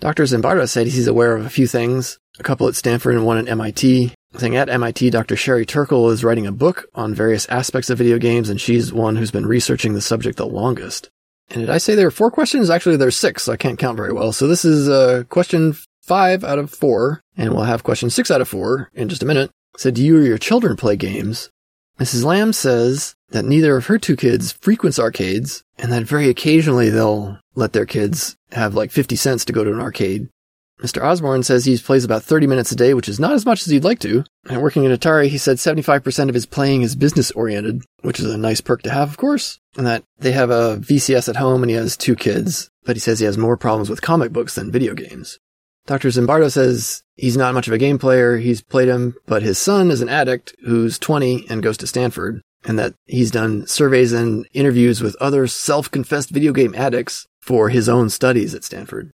Dr. 0.00 0.22
Zimbardo 0.24 0.68
said 0.68 0.86
he's 0.86 1.08
aware 1.08 1.36
of 1.36 1.44
a 1.44 1.50
few 1.50 1.66
things, 1.66 2.20
a 2.38 2.44
couple 2.44 2.68
at 2.68 2.76
Stanford 2.76 3.16
and 3.16 3.26
one 3.26 3.36
at 3.38 3.48
MIT. 3.48 4.12
Saying 4.36 4.56
at 4.56 4.68
MIT, 4.68 5.10
Dr. 5.10 5.34
Sherry 5.34 5.66
Turkle 5.66 6.10
is 6.10 6.22
writing 6.22 6.46
a 6.46 6.52
book 6.52 6.86
on 6.94 7.14
various 7.14 7.48
aspects 7.48 7.90
of 7.90 7.98
video 7.98 8.18
games, 8.18 8.48
and 8.48 8.60
she's 8.60 8.92
one 8.92 9.16
who's 9.16 9.32
been 9.32 9.46
researching 9.46 9.94
the 9.94 10.00
subject 10.00 10.36
the 10.36 10.46
longest. 10.46 11.10
And 11.50 11.60
did 11.60 11.70
I 11.70 11.78
say 11.78 11.94
there 11.94 12.06
are 12.06 12.12
four 12.12 12.30
questions? 12.30 12.70
Actually, 12.70 12.96
there's 12.96 13.16
six, 13.16 13.44
so 13.44 13.52
I 13.52 13.56
can't 13.56 13.78
count 13.78 13.96
very 13.96 14.12
well. 14.12 14.32
So 14.32 14.46
this 14.46 14.64
is 14.64 14.88
uh, 14.88 15.24
question 15.30 15.74
five 16.02 16.44
out 16.44 16.58
of 16.58 16.70
four, 16.70 17.22
and 17.36 17.52
we'll 17.52 17.64
have 17.64 17.82
question 17.82 18.10
six 18.10 18.30
out 18.30 18.40
of 18.40 18.48
four 18.48 18.90
in 18.94 19.08
just 19.08 19.22
a 19.22 19.26
minute. 19.26 19.50
Said, 19.76 19.94
do 19.94 20.04
you 20.04 20.18
or 20.18 20.22
your 20.22 20.38
children 20.38 20.76
play 20.76 20.94
games? 20.96 21.50
Mrs. 21.98 22.24
Lamb 22.24 22.52
says 22.52 23.16
that 23.30 23.44
neither 23.44 23.76
of 23.76 23.86
her 23.86 23.98
two 23.98 24.14
kids 24.14 24.52
frequents 24.52 24.98
arcades 24.98 25.64
and 25.78 25.92
that 25.92 26.04
very 26.04 26.28
occasionally 26.28 26.90
they'll 26.90 27.38
let 27.54 27.72
their 27.72 27.86
kids 27.86 28.36
have 28.52 28.74
like 28.74 28.92
50 28.92 29.16
cents 29.16 29.44
to 29.44 29.52
go 29.52 29.64
to 29.64 29.72
an 29.72 29.80
arcade. 29.80 30.28
Mr. 30.80 31.02
Osborne 31.02 31.42
says 31.42 31.64
he 31.64 31.76
plays 31.76 32.04
about 32.04 32.22
30 32.22 32.46
minutes 32.46 32.70
a 32.70 32.76
day, 32.76 32.94
which 32.94 33.08
is 33.08 33.18
not 33.18 33.32
as 33.32 33.44
much 33.44 33.62
as 33.62 33.66
he'd 33.66 33.82
like 33.82 33.98
to. 33.98 34.24
And 34.48 34.62
working 34.62 34.86
at 34.86 35.00
Atari, 35.00 35.26
he 35.26 35.36
said 35.36 35.56
75% 35.56 36.28
of 36.28 36.34
his 36.34 36.46
playing 36.46 36.82
is 36.82 36.94
business 36.94 37.32
oriented, 37.32 37.82
which 38.02 38.20
is 38.20 38.26
a 38.26 38.38
nice 38.38 38.60
perk 38.60 38.82
to 38.82 38.90
have, 38.90 39.08
of 39.08 39.16
course. 39.16 39.58
And 39.76 39.86
that 39.88 40.04
they 40.20 40.30
have 40.30 40.50
a 40.50 40.76
VCS 40.76 41.28
at 41.28 41.36
home 41.36 41.64
and 41.64 41.70
he 41.70 41.76
has 41.76 41.96
two 41.96 42.14
kids, 42.14 42.70
but 42.84 42.94
he 42.94 43.00
says 43.00 43.18
he 43.18 43.24
has 43.24 43.36
more 43.36 43.56
problems 43.56 43.90
with 43.90 44.02
comic 44.02 44.32
books 44.32 44.54
than 44.54 44.70
video 44.70 44.94
games. 44.94 45.40
Dr. 45.88 46.08
Zimbardo 46.10 46.52
says 46.52 47.02
he's 47.16 47.38
not 47.38 47.54
much 47.54 47.66
of 47.66 47.72
a 47.72 47.78
game 47.78 47.98
player. 47.98 48.36
He's 48.36 48.60
played 48.60 48.88
him, 48.88 49.14
but 49.24 49.42
his 49.42 49.56
son 49.58 49.90
is 49.90 50.02
an 50.02 50.10
addict 50.10 50.54
who's 50.60 50.98
20 50.98 51.46
and 51.48 51.62
goes 51.62 51.78
to 51.78 51.86
Stanford 51.86 52.42
and 52.64 52.78
that 52.78 52.94
he's 53.06 53.30
done 53.30 53.66
surveys 53.66 54.12
and 54.12 54.46
interviews 54.52 55.00
with 55.00 55.16
other 55.16 55.46
self-confessed 55.46 56.28
video 56.28 56.52
game 56.52 56.74
addicts 56.74 57.26
for 57.40 57.70
his 57.70 57.88
own 57.88 58.10
studies 58.10 58.54
at 58.54 58.64
Stanford. 58.64 59.10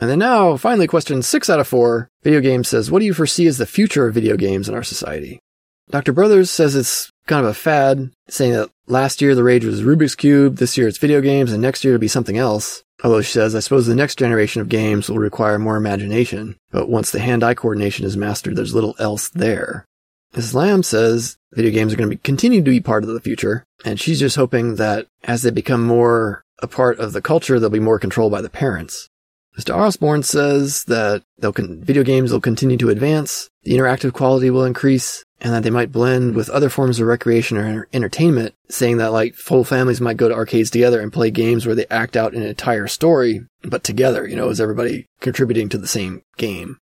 And 0.00 0.08
then 0.08 0.18
now, 0.18 0.56
finally, 0.56 0.86
question 0.86 1.20
six 1.20 1.50
out 1.50 1.60
of 1.60 1.68
four. 1.68 2.08
Video 2.22 2.40
games 2.40 2.68
says, 2.68 2.90
what 2.90 3.00
do 3.00 3.04
you 3.04 3.12
foresee 3.12 3.46
as 3.46 3.58
the 3.58 3.66
future 3.66 4.08
of 4.08 4.14
video 4.14 4.38
games 4.38 4.66
in 4.66 4.74
our 4.74 4.82
society? 4.82 5.40
Dr. 5.90 6.14
Brothers 6.14 6.50
says 6.50 6.74
it's 6.74 7.10
kind 7.26 7.44
of 7.44 7.50
a 7.50 7.54
fad, 7.54 8.10
saying 8.28 8.52
that 8.52 8.70
last 8.86 9.20
year 9.20 9.34
the 9.34 9.44
rage 9.44 9.64
was 9.64 9.82
Rubik's 9.82 10.14
Cube, 10.14 10.56
this 10.56 10.76
year 10.76 10.88
it's 10.88 10.98
video 10.98 11.20
games, 11.20 11.52
and 11.52 11.62
next 11.62 11.84
year 11.84 11.94
it'll 11.94 12.00
be 12.00 12.08
something 12.08 12.38
else. 12.38 12.82
Although 13.02 13.22
she 13.22 13.32
says, 13.32 13.54
I 13.54 13.60
suppose 13.60 13.86
the 13.86 13.94
next 13.94 14.18
generation 14.18 14.62
of 14.62 14.68
games 14.68 15.08
will 15.08 15.18
require 15.18 15.58
more 15.58 15.76
imagination, 15.76 16.56
but 16.70 16.88
once 16.88 17.10
the 17.10 17.20
hand-eye 17.20 17.54
coordination 17.54 18.06
is 18.06 18.16
mastered, 18.16 18.56
there's 18.56 18.74
little 18.74 18.94
else 18.98 19.28
there. 19.30 19.84
Mrs. 20.34 20.54
Lamb 20.54 20.82
says 20.82 21.36
video 21.52 21.70
games 21.70 21.92
are 21.92 21.96
going 21.96 22.08
to 22.08 22.16
be, 22.16 22.20
continue 22.22 22.62
to 22.62 22.70
be 22.70 22.80
part 22.80 23.04
of 23.04 23.10
the 23.10 23.20
future, 23.20 23.64
and 23.84 24.00
she's 24.00 24.20
just 24.20 24.36
hoping 24.36 24.76
that 24.76 25.06
as 25.22 25.42
they 25.42 25.50
become 25.50 25.84
more 25.84 26.42
a 26.60 26.66
part 26.66 26.98
of 26.98 27.12
the 27.12 27.20
culture, 27.20 27.60
they'll 27.60 27.70
be 27.70 27.80
more 27.80 27.98
controlled 27.98 28.32
by 28.32 28.40
the 28.40 28.48
parents. 28.48 29.08
Mr. 29.58 29.76
Osborne 29.76 30.22
says 30.22 30.84
that 30.84 31.22
con- 31.40 31.80
video 31.82 32.02
games 32.02 32.32
will 32.32 32.40
continue 32.40 32.76
to 32.76 32.90
advance, 32.90 33.50
the 33.62 33.72
interactive 33.72 34.12
quality 34.12 34.50
will 34.50 34.64
increase, 34.64 35.24
and 35.44 35.52
that 35.52 35.62
they 35.62 35.70
might 35.70 35.92
blend 35.92 36.34
with 36.34 36.48
other 36.48 36.70
forms 36.70 36.98
of 36.98 37.06
recreation 37.06 37.58
or 37.58 37.86
entertainment, 37.92 38.54
saying 38.70 38.96
that 38.96 39.12
like 39.12 39.34
full 39.34 39.62
families 39.62 40.00
might 40.00 40.16
go 40.16 40.28
to 40.28 40.34
arcades 40.34 40.70
together 40.70 41.00
and 41.00 41.12
play 41.12 41.30
games 41.30 41.66
where 41.66 41.74
they 41.74 41.86
act 41.90 42.16
out 42.16 42.32
an 42.32 42.42
entire 42.42 42.88
story, 42.88 43.42
but 43.62 43.84
together, 43.84 44.26
you 44.26 44.34
know, 44.34 44.48
is 44.48 44.60
everybody 44.60 45.06
contributing 45.20 45.68
to 45.68 45.78
the 45.78 45.86
same 45.86 46.22
game. 46.38 46.78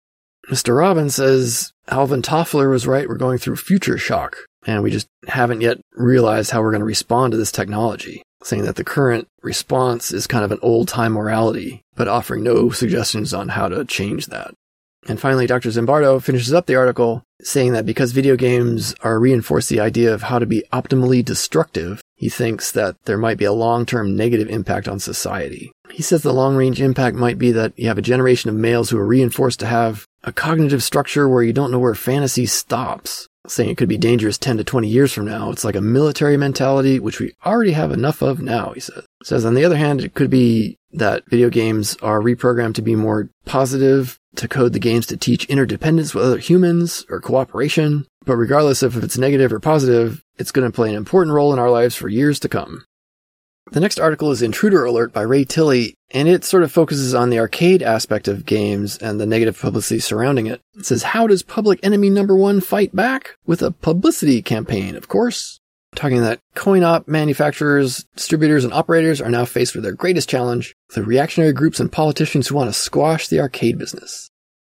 Mr. 0.49 0.77
Robbins 0.77 1.15
says 1.15 1.73
Alvin 1.89 2.21
Toffler 2.21 2.69
was 2.69 2.85
right, 2.85 3.09
we're 3.09 3.15
going 3.15 3.39
through 3.39 3.55
future 3.55 3.97
shock, 3.97 4.37
and 4.65 4.83
we 4.83 4.91
just 4.91 5.07
haven't 5.27 5.61
yet 5.61 5.79
realized 5.93 6.51
how 6.51 6.61
we're 6.61 6.71
going 6.71 6.81
to 6.81 6.85
respond 6.85 7.31
to 7.31 7.37
this 7.37 7.51
technology 7.51 8.21
saying 8.43 8.63
that 8.63 8.75
the 8.75 8.83
current 8.83 9.27
response 9.41 10.11
is 10.11 10.27
kind 10.27 10.43
of 10.43 10.51
an 10.51 10.59
old 10.61 10.87
time 10.87 11.13
morality, 11.13 11.81
but 11.95 12.07
offering 12.07 12.43
no 12.43 12.69
suggestions 12.69 13.33
on 13.33 13.49
how 13.49 13.67
to 13.67 13.85
change 13.85 14.27
that. 14.27 14.53
And 15.07 15.19
finally, 15.19 15.47
Dr. 15.47 15.69
Zimbardo 15.69 16.21
finishes 16.21 16.53
up 16.53 16.67
the 16.67 16.75
article 16.75 17.23
saying 17.43 17.73
that 17.73 17.85
because 17.85 18.11
video 18.11 18.35
games 18.35 18.93
are 19.01 19.19
reinforce 19.19 19.67
the 19.67 19.79
idea 19.79 20.13
of 20.13 20.23
how 20.23 20.39
to 20.39 20.45
be 20.45 20.63
optimally 20.71 21.23
destructive, 21.23 22.01
he 22.15 22.29
thinks 22.29 22.71
that 22.71 22.95
there 23.05 23.17
might 23.17 23.37
be 23.37 23.45
a 23.45 23.53
long-term 23.53 24.15
negative 24.15 24.47
impact 24.49 24.87
on 24.87 24.99
society. 24.99 25.71
He 25.89 26.03
says 26.03 26.21
the 26.21 26.33
long-range 26.33 26.81
impact 26.81 27.15
might 27.15 27.37
be 27.37 27.51
that 27.51 27.73
you 27.77 27.87
have 27.87 27.97
a 27.97 28.03
generation 28.03 28.49
of 28.49 28.55
males 28.55 28.89
who 28.89 28.97
are 28.97 29.05
reinforced 29.05 29.59
to 29.61 29.65
have 29.65 30.05
a 30.23 30.31
cognitive 30.31 30.83
structure 30.83 31.27
where 31.27 31.43
you 31.43 31.53
don't 31.53 31.71
know 31.71 31.79
where 31.79 31.95
fantasy 31.95 32.45
stops 32.45 33.27
saying 33.47 33.69
it 33.69 33.77
could 33.77 33.89
be 33.89 33.97
dangerous 33.97 34.37
10 34.37 34.57
to 34.57 34.63
20 34.63 34.87
years 34.87 35.11
from 35.11 35.25
now. 35.25 35.49
It's 35.49 35.65
like 35.65 35.75
a 35.75 35.81
military 35.81 36.37
mentality, 36.37 36.99
which 36.99 37.19
we 37.19 37.33
already 37.45 37.71
have 37.71 37.91
enough 37.91 38.21
of 38.21 38.41
now, 38.41 38.71
he 38.73 38.79
says. 38.79 39.03
Says 39.23 39.45
on 39.45 39.55
the 39.55 39.65
other 39.65 39.77
hand, 39.77 40.01
it 40.01 40.13
could 40.13 40.29
be 40.29 40.77
that 40.93 41.23
video 41.27 41.49
games 41.49 41.95
are 42.01 42.21
reprogrammed 42.21 42.75
to 42.75 42.81
be 42.81 42.95
more 42.95 43.29
positive, 43.45 44.19
to 44.35 44.47
code 44.47 44.73
the 44.73 44.79
games 44.79 45.05
to 45.07 45.17
teach 45.17 45.45
interdependence 45.45 46.13
with 46.13 46.23
other 46.23 46.37
humans 46.37 47.05
or 47.09 47.19
cooperation. 47.19 48.05
But 48.25 48.37
regardless 48.37 48.83
of 48.83 48.97
if 48.97 49.03
it's 49.03 49.17
negative 49.17 49.51
or 49.51 49.59
positive, 49.59 50.23
it's 50.37 50.51
going 50.51 50.69
to 50.69 50.75
play 50.75 50.89
an 50.89 50.95
important 50.95 51.33
role 51.33 51.53
in 51.53 51.59
our 51.59 51.69
lives 51.69 51.95
for 51.95 52.07
years 52.07 52.39
to 52.41 52.49
come. 52.49 52.83
The 53.71 53.79
next 53.79 53.99
article 53.99 54.31
is 54.31 54.41
Intruder 54.41 54.83
Alert 54.83 55.13
by 55.13 55.21
Ray 55.21 55.45
Tilley, 55.45 55.95
and 56.09 56.27
it 56.27 56.43
sort 56.43 56.63
of 56.63 56.73
focuses 56.73 57.13
on 57.13 57.29
the 57.29 57.39
arcade 57.39 57.81
aspect 57.81 58.27
of 58.27 58.45
games 58.45 58.97
and 58.97 59.17
the 59.17 59.25
negative 59.25 59.57
publicity 59.57 60.01
surrounding 60.01 60.47
it. 60.47 60.59
It 60.77 60.85
says, 60.85 61.03
How 61.03 61.25
does 61.25 61.41
public 61.41 61.79
enemy 61.81 62.09
number 62.09 62.35
one 62.35 62.59
fight 62.59 62.93
back? 62.93 63.37
With 63.45 63.61
a 63.61 63.71
publicity 63.71 64.41
campaign, 64.41 64.97
of 64.97 65.07
course. 65.07 65.60
Talking 65.95 66.21
that 66.21 66.39
coin 66.55 66.83
op 66.83 67.07
manufacturers, 67.07 68.05
distributors, 68.15 68.63
and 68.63 68.73
operators 68.73 69.19
are 69.21 69.29
now 69.29 69.45
faced 69.45 69.75
with 69.75 69.83
their 69.83 69.91
greatest 69.91 70.29
challenge 70.29 70.73
the 70.93 71.03
reactionary 71.03 71.53
groups 71.53 71.79
and 71.79 71.91
politicians 71.91 72.47
who 72.47 72.55
want 72.55 72.69
to 72.69 72.73
squash 72.73 73.27
the 73.27 73.39
arcade 73.39 73.77
business. 73.77 74.29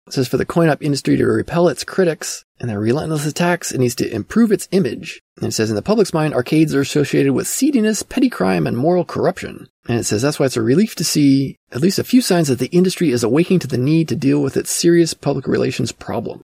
It 0.07 0.13
says 0.13 0.27
for 0.27 0.37
the 0.37 0.45
coin 0.45 0.69
op 0.69 0.81
industry 0.81 1.17
to 1.17 1.25
repel 1.25 1.67
its 1.67 1.83
critics 1.83 2.43
and 2.59 2.69
their 2.69 2.79
relentless 2.79 3.27
attacks, 3.27 3.71
it 3.71 3.77
needs 3.77 3.93
to 3.95 4.11
improve 4.11 4.51
its 4.51 4.67
image. 4.71 5.21
And 5.37 5.45
it 5.45 5.51
says 5.51 5.69
in 5.69 5.75
the 5.75 5.81
public's 5.81 6.13
mind, 6.13 6.33
arcades 6.33 6.73
are 6.73 6.81
associated 6.81 7.33
with 7.33 7.47
seediness, 7.47 8.01
petty 8.01 8.29
crime, 8.29 8.65
and 8.65 8.75
moral 8.75 9.05
corruption. 9.05 9.67
And 9.87 9.99
it 9.99 10.05
says 10.05 10.21
that's 10.21 10.39
why 10.39 10.47
it's 10.47 10.57
a 10.57 10.61
relief 10.63 10.95
to 10.95 11.03
see 11.03 11.57
at 11.71 11.81
least 11.81 11.99
a 11.99 12.03
few 12.03 12.21
signs 12.21 12.47
that 12.47 12.59
the 12.59 12.67
industry 12.67 13.11
is 13.11 13.23
awaking 13.23 13.59
to 13.59 13.67
the 13.67 13.77
need 13.77 14.07
to 14.09 14.15
deal 14.15 14.41
with 14.41 14.57
its 14.57 14.71
serious 14.71 15.13
public 15.13 15.47
relations 15.47 15.91
problem. 15.91 16.41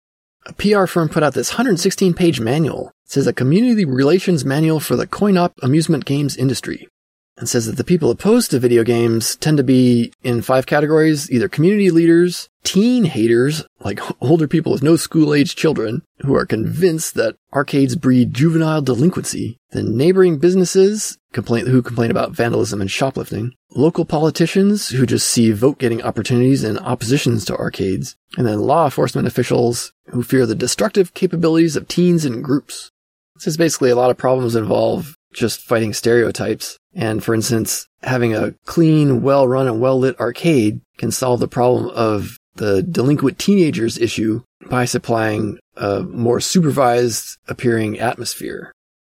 A 0.52 0.53
PR 0.53 0.86
firm 0.86 1.07
put 1.07 1.23
out 1.23 1.34
this 1.34 1.52
116 1.52 2.14
page 2.14 2.41
manual. 2.41 2.91
It 3.06 3.11
says 3.11 3.26
a 3.26 3.32
community 3.32 3.86
relations 3.86 4.44
manual 4.44 4.82
for 4.82 4.98
the 4.98 5.07
coin 5.07 5.38
op 5.38 5.53
amusement 5.61 6.03
games 6.03 6.36
industry 6.36 6.90
and 7.38 7.49
says 7.49 7.66
that 7.66 7.78
the 7.78 7.84
people 7.84 8.12
opposed 8.12 8.52
to 8.52 8.60
video 8.60 8.84
games 8.84 9.36
tend 9.36 9.58
to 9.58 9.64
be 9.64 10.14
in 10.24 10.41
five 10.41 10.66
categories, 10.66 11.32
either 11.32 11.49
community 11.49 11.90
leaders, 11.90 12.49
teen 12.64 13.06
haters, 13.06 13.66
like 13.80 13.99
older 14.22 14.48
people 14.48 14.72
with 14.72 14.84
no 14.84 14.95
school 14.95 15.34
age 15.34 15.56
children 15.56 16.03
who 16.20 16.36
are 16.36 16.45
convinced 16.45 17.16
that 17.16 17.36
arcades 17.53 17.95
breed 17.95 18.34
juvenile 18.34 18.82
delinquency, 18.82 19.58
then 19.72 19.98
neighboring 19.98 20.38
businesses 20.38 21.18
complain, 21.34 21.66
who 21.66 21.82
complain 21.82 22.12
about 22.12 22.32
vandalism 22.32 22.82
and 22.82 22.91
shoplifting, 22.91 23.53
local 23.72 24.06
politicians 24.06 24.90
who 24.90 25.06
just 25.06 25.28
see 25.28 25.52
vote 25.52 25.80
getting 25.80 26.02
opportunities 26.02 26.64
in 26.64 26.78
oppositions 26.78 27.45
to 27.45 27.58
arcades, 27.58 28.16
and 28.38 28.45
then 28.45 28.60
law 28.60 28.86
enforcement 28.86 29.28
officials 29.28 29.94
who 30.08 30.22
fear 30.22 30.45
the 30.45 30.56
destructive 30.56 31.14
capabilities 31.14 31.76
of 31.76 31.88
teens 31.88 32.26
and 32.26 32.44
groups. 32.44 32.91
This 33.36 33.48
is 33.48 33.58
basically 33.58 33.90
a 33.90 33.95
lot 33.95 34.12
of 34.12 34.18
problems 34.18 34.56
involve 34.56 35.16
just 35.34 35.62
fighting 35.62 35.94
stereotypes. 35.94 36.78
And 36.94 37.24
for 37.24 37.34
instance, 37.34 37.88
having 38.03 38.36
a 38.36 38.53
clean, 38.66 39.22
well 39.22 39.48
run 39.48 39.68
and 39.68 39.80
well 39.82 39.99
lit 39.99 40.20
arcade 40.20 40.82
can 40.98 41.12
solve 41.12 41.40
the 41.40 41.48
problem 41.48 41.90
of 41.95 42.38
the 42.56 42.84
delinquent 42.84 43.40
teenagers 43.40 43.98
issue 43.98 44.44
by 44.70 44.86
supplying 44.86 45.58
a 45.78 46.02
more 46.02 46.40
supervised 46.40 47.38
appearing 47.48 47.99
atmosphere. 47.99 48.74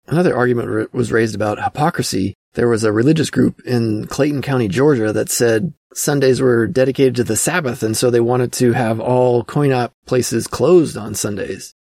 Another 0.08 0.36
argument 0.36 0.92
was 0.94 1.12
raised 1.12 1.34
about 1.34 1.62
hypocrisy. 1.62 2.34
There 2.54 2.68
was 2.68 2.84
a 2.84 2.92
religious 2.92 3.28
group 3.28 3.60
in 3.66 4.06
Clayton 4.06 4.40
County, 4.40 4.68
Georgia 4.68 5.12
that 5.12 5.30
said 5.30 5.74
Sundays 5.92 6.40
were 6.40 6.66
dedicated 6.66 7.16
to 7.16 7.24
the 7.24 7.36
Sabbath, 7.36 7.82
and 7.82 7.96
so 7.96 8.10
they 8.10 8.20
wanted 8.20 8.52
to 8.54 8.72
have 8.72 9.00
all 9.00 9.44
coin 9.44 9.72
op 9.72 9.92
places 10.06 10.46
closed 10.46 10.96
on 10.96 11.14
Sundays. 11.14 11.74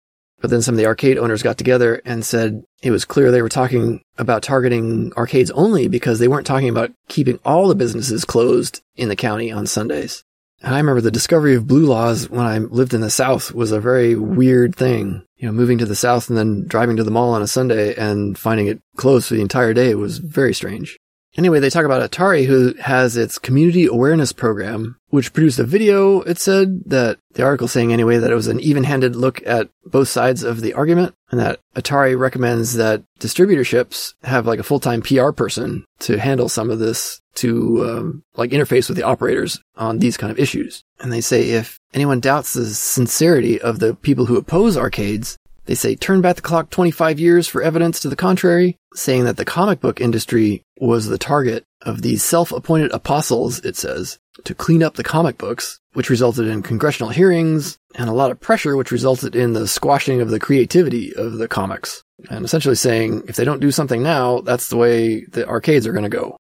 But 0.45 0.51
then 0.51 0.61
some 0.61 0.75
of 0.75 0.77
the 0.77 0.85
arcade 0.85 1.17
owners 1.17 1.41
got 1.41 1.57
together 1.57 2.03
and 2.05 2.23
said 2.23 2.63
it 2.83 2.91
was 2.91 3.03
clear 3.03 3.31
they 3.31 3.41
were 3.41 3.49
talking 3.49 4.03
about 4.19 4.43
targeting 4.43 5.11
arcades 5.17 5.49
only 5.49 5.87
because 5.87 6.19
they 6.19 6.27
weren't 6.27 6.45
talking 6.45 6.69
about 6.69 6.91
keeping 7.07 7.39
all 7.43 7.67
the 7.67 7.73
businesses 7.73 8.25
closed 8.25 8.83
in 8.95 9.09
the 9.09 9.15
county 9.15 9.51
on 9.51 9.65
Sundays. 9.65 10.23
And 10.61 10.75
I 10.75 10.77
remember 10.77 11.01
the 11.01 11.09
discovery 11.09 11.55
of 11.55 11.65
blue 11.65 11.87
laws 11.87 12.29
when 12.29 12.45
I 12.45 12.59
lived 12.59 12.93
in 12.93 13.01
the 13.01 13.09
South 13.09 13.53
was 13.53 13.71
a 13.71 13.79
very 13.79 14.13
weird 14.13 14.75
thing. 14.75 15.25
You 15.37 15.47
know, 15.47 15.51
moving 15.51 15.79
to 15.79 15.85
the 15.87 15.95
South 15.95 16.29
and 16.29 16.37
then 16.37 16.67
driving 16.67 16.97
to 16.97 17.03
the 17.03 17.09
mall 17.09 17.33
on 17.33 17.41
a 17.41 17.47
Sunday 17.47 17.95
and 17.95 18.37
finding 18.37 18.67
it 18.67 18.79
closed 18.97 19.27
for 19.27 19.33
the 19.33 19.41
entire 19.41 19.73
day 19.73 19.95
was 19.95 20.19
very 20.19 20.53
strange. 20.53 20.99
Anyway, 21.37 21.59
they 21.59 21.69
talk 21.69 21.85
about 21.85 22.09
Atari, 22.09 22.45
who 22.45 22.73
has 22.75 23.17
its 23.17 23.37
community 23.37 23.85
awareness 23.85 24.31
program, 24.31 24.97
which 25.09 25.33
produced 25.33 25.59
a 25.59 25.63
video. 25.63 26.21
It 26.21 26.37
said 26.37 26.83
that 26.85 27.19
the 27.33 27.43
article 27.43 27.67
saying 27.67 27.91
anyway 27.91 28.17
that 28.17 28.31
it 28.31 28.35
was 28.35 28.47
an 28.47 28.59
even-handed 28.59 29.15
look 29.15 29.45
at 29.45 29.69
both 29.85 30.07
sides 30.07 30.43
of 30.43 30.61
the 30.61 30.73
argument 30.73 31.13
and 31.31 31.39
that 31.39 31.59
Atari 31.75 32.17
recommends 32.17 32.75
that 32.75 33.03
distributorships 33.19 34.13
have 34.23 34.45
like 34.45 34.59
a 34.59 34.63
full-time 34.63 35.01
PR 35.01 35.31
person 35.31 35.85
to 35.99 36.17
handle 36.17 36.47
some 36.47 36.69
of 36.69 36.79
this 36.79 37.21
to 37.35 37.85
um, 37.85 38.23
like 38.35 38.51
interface 38.51 38.87
with 38.87 38.97
the 38.97 39.03
operators 39.03 39.59
on 39.75 39.99
these 39.99 40.15
kind 40.15 40.31
of 40.31 40.39
issues. 40.39 40.83
And 41.01 41.11
they 41.11 41.21
say 41.21 41.49
if 41.51 41.79
anyone 41.93 42.21
doubts 42.21 42.53
the 42.53 42.65
sincerity 42.65 43.59
of 43.59 43.79
the 43.79 43.95
people 43.95 44.25
who 44.25 44.37
oppose 44.37 44.77
arcades, 44.77 45.37
they 45.65 45.75
say 45.75 45.95
turn 45.95 46.21
back 46.21 46.35
the 46.35 46.41
clock 46.41 46.69
25 46.69 47.19
years 47.19 47.47
for 47.47 47.61
evidence 47.61 47.99
to 47.99 48.09
the 48.09 48.15
contrary, 48.15 48.77
saying 48.93 49.25
that 49.25 49.37
the 49.37 49.45
comic 49.45 49.79
book 49.79 49.99
industry 49.99 50.63
was 50.79 51.07
the 51.07 51.17
target 51.17 51.63
of 51.81 52.01
these 52.01 52.23
self-appointed 52.23 52.91
apostles, 52.91 53.59
it 53.59 53.75
says, 53.75 54.17
to 54.43 54.55
clean 54.55 54.83
up 54.83 54.95
the 54.95 55.03
comic 55.03 55.37
books, 55.37 55.79
which 55.93 56.09
resulted 56.09 56.47
in 56.47 56.61
congressional 56.61 57.09
hearings 57.09 57.77
and 57.95 58.09
a 58.09 58.13
lot 58.13 58.31
of 58.31 58.39
pressure, 58.39 58.75
which 58.75 58.91
resulted 58.91 59.35
in 59.35 59.53
the 59.53 59.67
squashing 59.67 60.21
of 60.21 60.29
the 60.29 60.39
creativity 60.39 61.13
of 61.15 61.33
the 61.33 61.47
comics. 61.47 62.03
And 62.29 62.45
essentially 62.45 62.75
saying, 62.75 63.23
if 63.27 63.35
they 63.35 63.45
don't 63.45 63.59
do 63.59 63.71
something 63.71 64.01
now, 64.01 64.41
that's 64.41 64.69
the 64.69 64.77
way 64.77 65.25
the 65.25 65.47
arcades 65.47 65.85
are 65.87 65.93
going 65.93 66.03
to 66.03 66.09
go. 66.09 66.37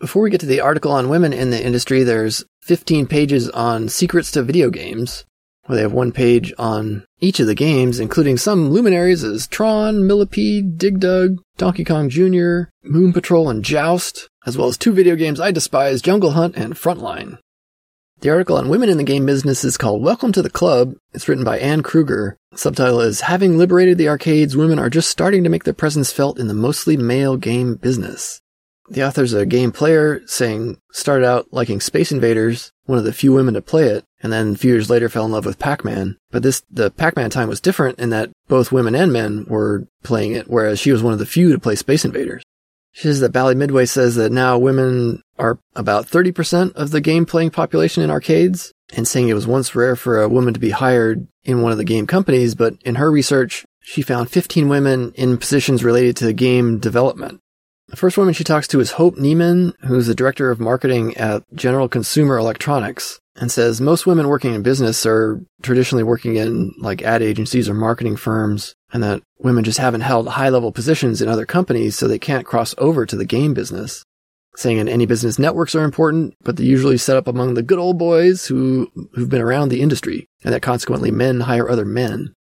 Before 0.00 0.22
we 0.22 0.30
get 0.30 0.40
to 0.40 0.46
the 0.46 0.60
article 0.60 0.92
on 0.92 1.08
women 1.08 1.32
in 1.32 1.50
the 1.50 1.64
industry, 1.64 2.02
there's 2.02 2.44
15 2.62 3.06
pages 3.06 3.48
on 3.50 3.88
secrets 3.88 4.32
to 4.32 4.42
video 4.42 4.70
games, 4.70 5.24
where 5.66 5.76
they 5.76 5.82
have 5.82 5.92
one 5.92 6.12
page 6.12 6.52
on 6.58 7.04
each 7.20 7.40
of 7.40 7.46
the 7.46 7.54
games, 7.54 8.00
including 8.00 8.36
some 8.36 8.70
luminaries 8.70 9.24
as 9.24 9.46
Tron, 9.46 10.06
Millipede, 10.06 10.76
Dig 10.76 11.00
Dug, 11.00 11.38
Donkey 11.56 11.84
Kong 11.84 12.08
Jr., 12.08 12.70
Moon 12.82 13.12
Patrol, 13.12 13.48
and 13.48 13.64
Joust, 13.64 14.28
as 14.46 14.58
well 14.58 14.68
as 14.68 14.76
two 14.76 14.92
video 14.92 15.16
games 15.16 15.40
I 15.40 15.50
despise, 15.50 16.02
Jungle 16.02 16.32
Hunt 16.32 16.56
and 16.56 16.74
Frontline. 16.74 17.38
The 18.20 18.30
article 18.30 18.56
on 18.56 18.68
women 18.68 18.88
in 18.88 18.96
the 18.96 19.04
game 19.04 19.26
business 19.26 19.64
is 19.64 19.76
called 19.76 20.02
Welcome 20.02 20.32
to 20.32 20.42
the 20.42 20.48
Club. 20.48 20.94
It's 21.12 21.28
written 21.28 21.44
by 21.44 21.58
Anne 21.58 21.82
Kruger. 21.82 22.38
Subtitle 22.54 23.00
is 23.00 23.22
Having 23.22 23.58
Liberated 23.58 23.98
the 23.98 24.08
Arcades, 24.08 24.56
Women 24.56 24.78
Are 24.78 24.88
Just 24.88 25.10
Starting 25.10 25.44
to 25.44 25.50
Make 25.50 25.64
Their 25.64 25.74
Presence 25.74 26.10
Felt 26.10 26.38
in 26.38 26.48
the 26.48 26.54
Mostly 26.54 26.96
Male 26.96 27.36
Game 27.36 27.74
Business. 27.74 28.40
The 28.88 29.02
author's 29.02 29.32
a 29.32 29.46
game 29.46 29.72
player 29.72 30.20
saying 30.26 30.78
started 30.92 31.26
out 31.26 31.48
liking 31.52 31.80
Space 31.80 32.12
Invaders, 32.12 32.70
one 32.84 32.98
of 32.98 33.04
the 33.04 33.12
few 33.12 33.32
women 33.32 33.54
to 33.54 33.62
play 33.62 33.88
it, 33.88 34.04
and 34.22 34.32
then 34.32 34.52
a 34.52 34.56
few 34.56 34.72
years 34.72 34.90
later 34.90 35.08
fell 35.08 35.24
in 35.24 35.32
love 35.32 35.46
with 35.46 35.58
Pac-Man. 35.58 36.18
But 36.30 36.42
this, 36.42 36.62
the 36.70 36.90
Pac-Man 36.90 37.30
time 37.30 37.48
was 37.48 37.60
different 37.60 37.98
in 37.98 38.10
that 38.10 38.30
both 38.46 38.72
women 38.72 38.94
and 38.94 39.12
men 39.12 39.46
were 39.48 39.86
playing 40.02 40.32
it, 40.32 40.48
whereas 40.48 40.78
she 40.78 40.92
was 40.92 41.02
one 41.02 41.14
of 41.14 41.18
the 41.18 41.26
few 41.26 41.52
to 41.52 41.58
play 41.58 41.76
Space 41.76 42.04
Invaders. 42.04 42.42
She 42.92 43.02
says 43.02 43.20
that 43.20 43.32
Bally 43.32 43.54
Midway 43.54 43.86
says 43.86 44.14
that 44.16 44.30
now 44.30 44.56
women 44.56 45.22
are 45.38 45.58
about 45.74 46.06
30% 46.06 46.74
of 46.74 46.90
the 46.90 47.00
game 47.00 47.26
playing 47.26 47.50
population 47.50 48.02
in 48.02 48.10
arcades, 48.10 48.72
and 48.94 49.08
saying 49.08 49.28
it 49.28 49.34
was 49.34 49.46
once 49.46 49.74
rare 49.74 49.96
for 49.96 50.20
a 50.20 50.28
woman 50.28 50.54
to 50.54 50.60
be 50.60 50.70
hired 50.70 51.26
in 51.42 51.62
one 51.62 51.72
of 51.72 51.78
the 51.78 51.84
game 51.84 52.06
companies, 52.06 52.54
but 52.54 52.74
in 52.84 52.96
her 52.96 53.10
research, 53.10 53.64
she 53.80 54.02
found 54.02 54.30
15 54.30 54.68
women 54.68 55.12
in 55.16 55.38
positions 55.38 55.82
related 55.82 56.16
to 56.18 56.32
game 56.32 56.78
development. 56.78 57.40
The 57.94 58.00
first 58.00 58.18
woman 58.18 58.34
she 58.34 58.42
talks 58.42 58.66
to 58.68 58.80
is 58.80 58.90
Hope 58.90 59.14
Neiman, 59.14 59.72
who's 59.84 60.08
the 60.08 60.16
director 60.16 60.50
of 60.50 60.58
marketing 60.58 61.16
at 61.16 61.44
General 61.54 61.88
Consumer 61.88 62.36
Electronics, 62.36 63.20
and 63.36 63.52
says 63.52 63.80
most 63.80 64.04
women 64.04 64.26
working 64.26 64.52
in 64.52 64.64
business 64.64 65.06
are 65.06 65.40
traditionally 65.62 66.02
working 66.02 66.34
in 66.34 66.74
like 66.80 67.02
ad 67.02 67.22
agencies 67.22 67.68
or 67.68 67.74
marketing 67.74 68.16
firms, 68.16 68.74
and 68.92 69.00
that 69.04 69.22
women 69.38 69.62
just 69.62 69.78
haven't 69.78 70.00
held 70.00 70.26
high 70.26 70.48
level 70.48 70.72
positions 70.72 71.22
in 71.22 71.28
other 71.28 71.46
companies, 71.46 71.94
so 71.94 72.08
they 72.08 72.18
can't 72.18 72.44
cross 72.44 72.74
over 72.78 73.06
to 73.06 73.14
the 73.14 73.24
game 73.24 73.54
business. 73.54 74.04
Saying 74.56 74.78
in 74.78 74.88
any 74.88 75.06
business 75.06 75.38
networks 75.38 75.76
are 75.76 75.84
important, 75.84 76.34
but 76.42 76.56
they're 76.56 76.66
usually 76.66 76.98
set 76.98 77.16
up 77.16 77.28
among 77.28 77.54
the 77.54 77.62
good 77.62 77.78
old 77.78 77.96
boys 77.96 78.46
who, 78.46 78.90
who've 79.12 79.30
been 79.30 79.40
around 79.40 79.68
the 79.68 79.82
industry, 79.82 80.26
and 80.42 80.52
that 80.52 80.62
consequently 80.62 81.12
men 81.12 81.42
hire 81.42 81.70
other 81.70 81.84
men. 81.84 82.34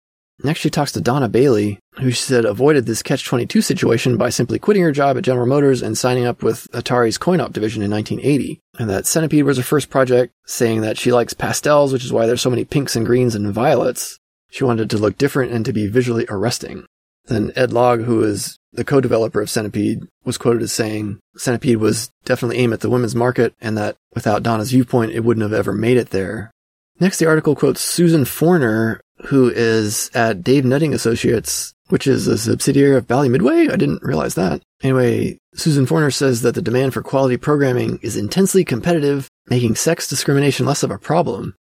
Next, 0.45 0.61
she 0.61 0.71
talks 0.71 0.93
to 0.93 1.01
Donna 1.01 1.29
Bailey, 1.29 1.79
who 2.01 2.11
she 2.11 2.23
said 2.23 2.45
avoided 2.45 2.87
this 2.87 3.03
catch 3.03 3.25
22 3.25 3.61
situation 3.63 4.17
by 4.17 4.31
simply 4.31 4.59
quitting 4.59 4.83
her 4.83 4.93
job 4.93 5.17
at 5.17 5.25
General 5.25 5.47
Motors 5.47 5.83
and 5.83 5.97
signing 5.97 6.25
up 6.25 6.43
with 6.43 6.71
Atari's 6.73 7.19
coin 7.19 7.41
op 7.41 7.53
division 7.53 7.83
in 7.83 7.91
1980. 7.91 8.61
And 8.79 8.91
that 8.91 9.07
Centipede 9.07 9.45
was 9.45 9.57
her 9.59 9.63
first 9.63 9.91
project, 9.91 10.33
saying 10.47 10.81
that 10.81 10.99
she 10.99 11.13
likes 11.13 11.35
pastels, 11.35 11.93
which 11.93 12.05
is 12.05 12.13
why 12.13 12.27
there's 12.27 12.43
so 12.43 12.51
many 12.51 12.65
pinks 12.65 12.97
and 12.97 13.07
greens 13.07 13.35
and 13.35 13.53
violets. 13.53 14.19
She 14.51 14.65
wanted 14.65 14.91
to 14.91 14.99
look 14.99 15.17
different 15.17 15.53
and 15.53 15.65
to 15.65 15.73
be 15.73 15.87
visually 15.87 16.27
arresting. 16.29 16.87
Then 17.27 17.53
Ed 17.55 17.71
Logg, 17.71 18.05
who 18.05 18.23
is 18.25 18.59
the 18.73 18.85
co-developer 18.85 19.41
of 19.41 19.51
Centipede, 19.51 20.01
was 20.25 20.39
quoted 20.39 20.63
as 20.63 20.73
saying, 20.73 21.21
Centipede 21.37 21.77
was 21.77 22.11
definitely 22.25 22.59
aimed 22.59 22.73
at 22.73 22.81
the 22.81 22.91
women's 22.91 23.15
market 23.15 23.55
and 23.61 23.79
that 23.79 23.97
without 24.15 24.43
Donna's 24.43 24.73
viewpoint, 24.73 25.13
it 25.13 25.21
wouldn't 25.21 25.43
have 25.43 25.53
ever 25.53 25.73
made 25.73 25.97
it 25.97 26.11
there. 26.11 26.51
Next, 26.99 27.19
the 27.19 27.27
article 27.27 27.55
quotes 27.55 27.81
Susan 27.81 28.25
Forner, 28.25 29.01
who 29.23 29.51
is 29.51 30.11
at 30.15 30.43
Dave 30.43 30.65
Nutting 30.65 30.95
Associates, 30.95 31.75
which 31.89 32.07
is 32.07 32.27
a 32.27 32.39
subsidiary 32.39 32.97
of 32.97 33.07
Bally 33.07 33.29
Midway. 33.29 33.69
I 33.69 33.77
didn't 33.77 34.03
realize 34.03 34.35
that. 34.35 34.63
Anyway, 34.83 35.39
Susan 35.55 35.87
Forner 35.87 36.11
says 36.11 36.43
that 36.43 36.55
the 36.55 36.63
demand 36.63 36.95
for 36.95 37.03
quality 37.03 37.37
programming 37.37 37.99
is 38.03 38.17
intensely 38.17 38.65
competitive, 38.65 39.29
making 39.49 39.77
sex 39.77 40.09
discrimination 40.09 40.67
less 40.67 40.83
of 40.83 40.91
a 40.91 40.99
problem. 40.99 41.55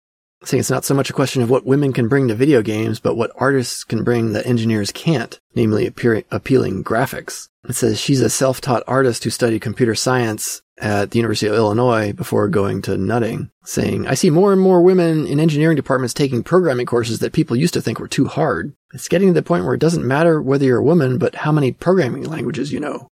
Saying 0.45 0.59
it's 0.59 0.69
not 0.69 0.85
so 0.85 0.93
much 0.93 1.09
a 1.09 1.13
question 1.13 1.41
of 1.41 1.49
what 1.49 1.65
women 1.65 1.91
can 1.91 2.07
bring 2.07 2.29
to 2.29 2.35
video 2.35 2.61
games, 2.61 3.01
but 3.01 3.15
what 3.15 3.31
artists 3.35 3.83
can 3.83 4.05
bring 4.05 4.31
that 4.31 4.45
engineers 4.45 4.89
can't, 4.93 5.37
namely 5.53 5.85
appealing 5.85 6.83
graphics. 6.83 7.49
It 7.67 7.75
says 7.75 7.99
she's 7.99 8.21
a 8.21 8.29
self-taught 8.29 8.83
artist 8.87 9.25
who 9.25 9.31
studied 9.31 9.59
computer 9.59 9.95
science 9.95 10.61
at 10.79 11.11
the 11.11 11.19
University 11.19 11.47
of 11.47 11.55
Illinois 11.55 12.13
before 12.13 12.47
going 12.47 12.81
to 12.83 12.97
nutting, 12.97 13.51
saying, 13.63 14.07
I 14.07 14.13
see 14.13 14.29
more 14.29 14.53
and 14.53 14.61
more 14.61 14.81
women 14.81 15.27
in 15.27 15.39
engineering 15.39 15.75
departments 15.75 16.13
taking 16.13 16.43
programming 16.43 16.85
courses 16.85 17.19
that 17.19 17.33
people 17.33 17.55
used 17.55 17.73
to 17.73 17.81
think 17.81 17.99
were 17.99 18.07
too 18.07 18.25
hard. 18.25 18.73
It's 18.93 19.07
getting 19.07 19.27
to 19.27 19.33
the 19.33 19.43
point 19.43 19.65
where 19.65 19.73
it 19.73 19.81
doesn't 19.81 20.07
matter 20.07 20.41
whether 20.41 20.65
you're 20.65 20.79
a 20.79 20.83
woman, 20.83 21.17
but 21.17 21.35
how 21.35 21.51
many 21.51 21.71
programming 21.71 22.23
languages 22.23 22.71
you 22.71 22.79
know. 22.79 23.07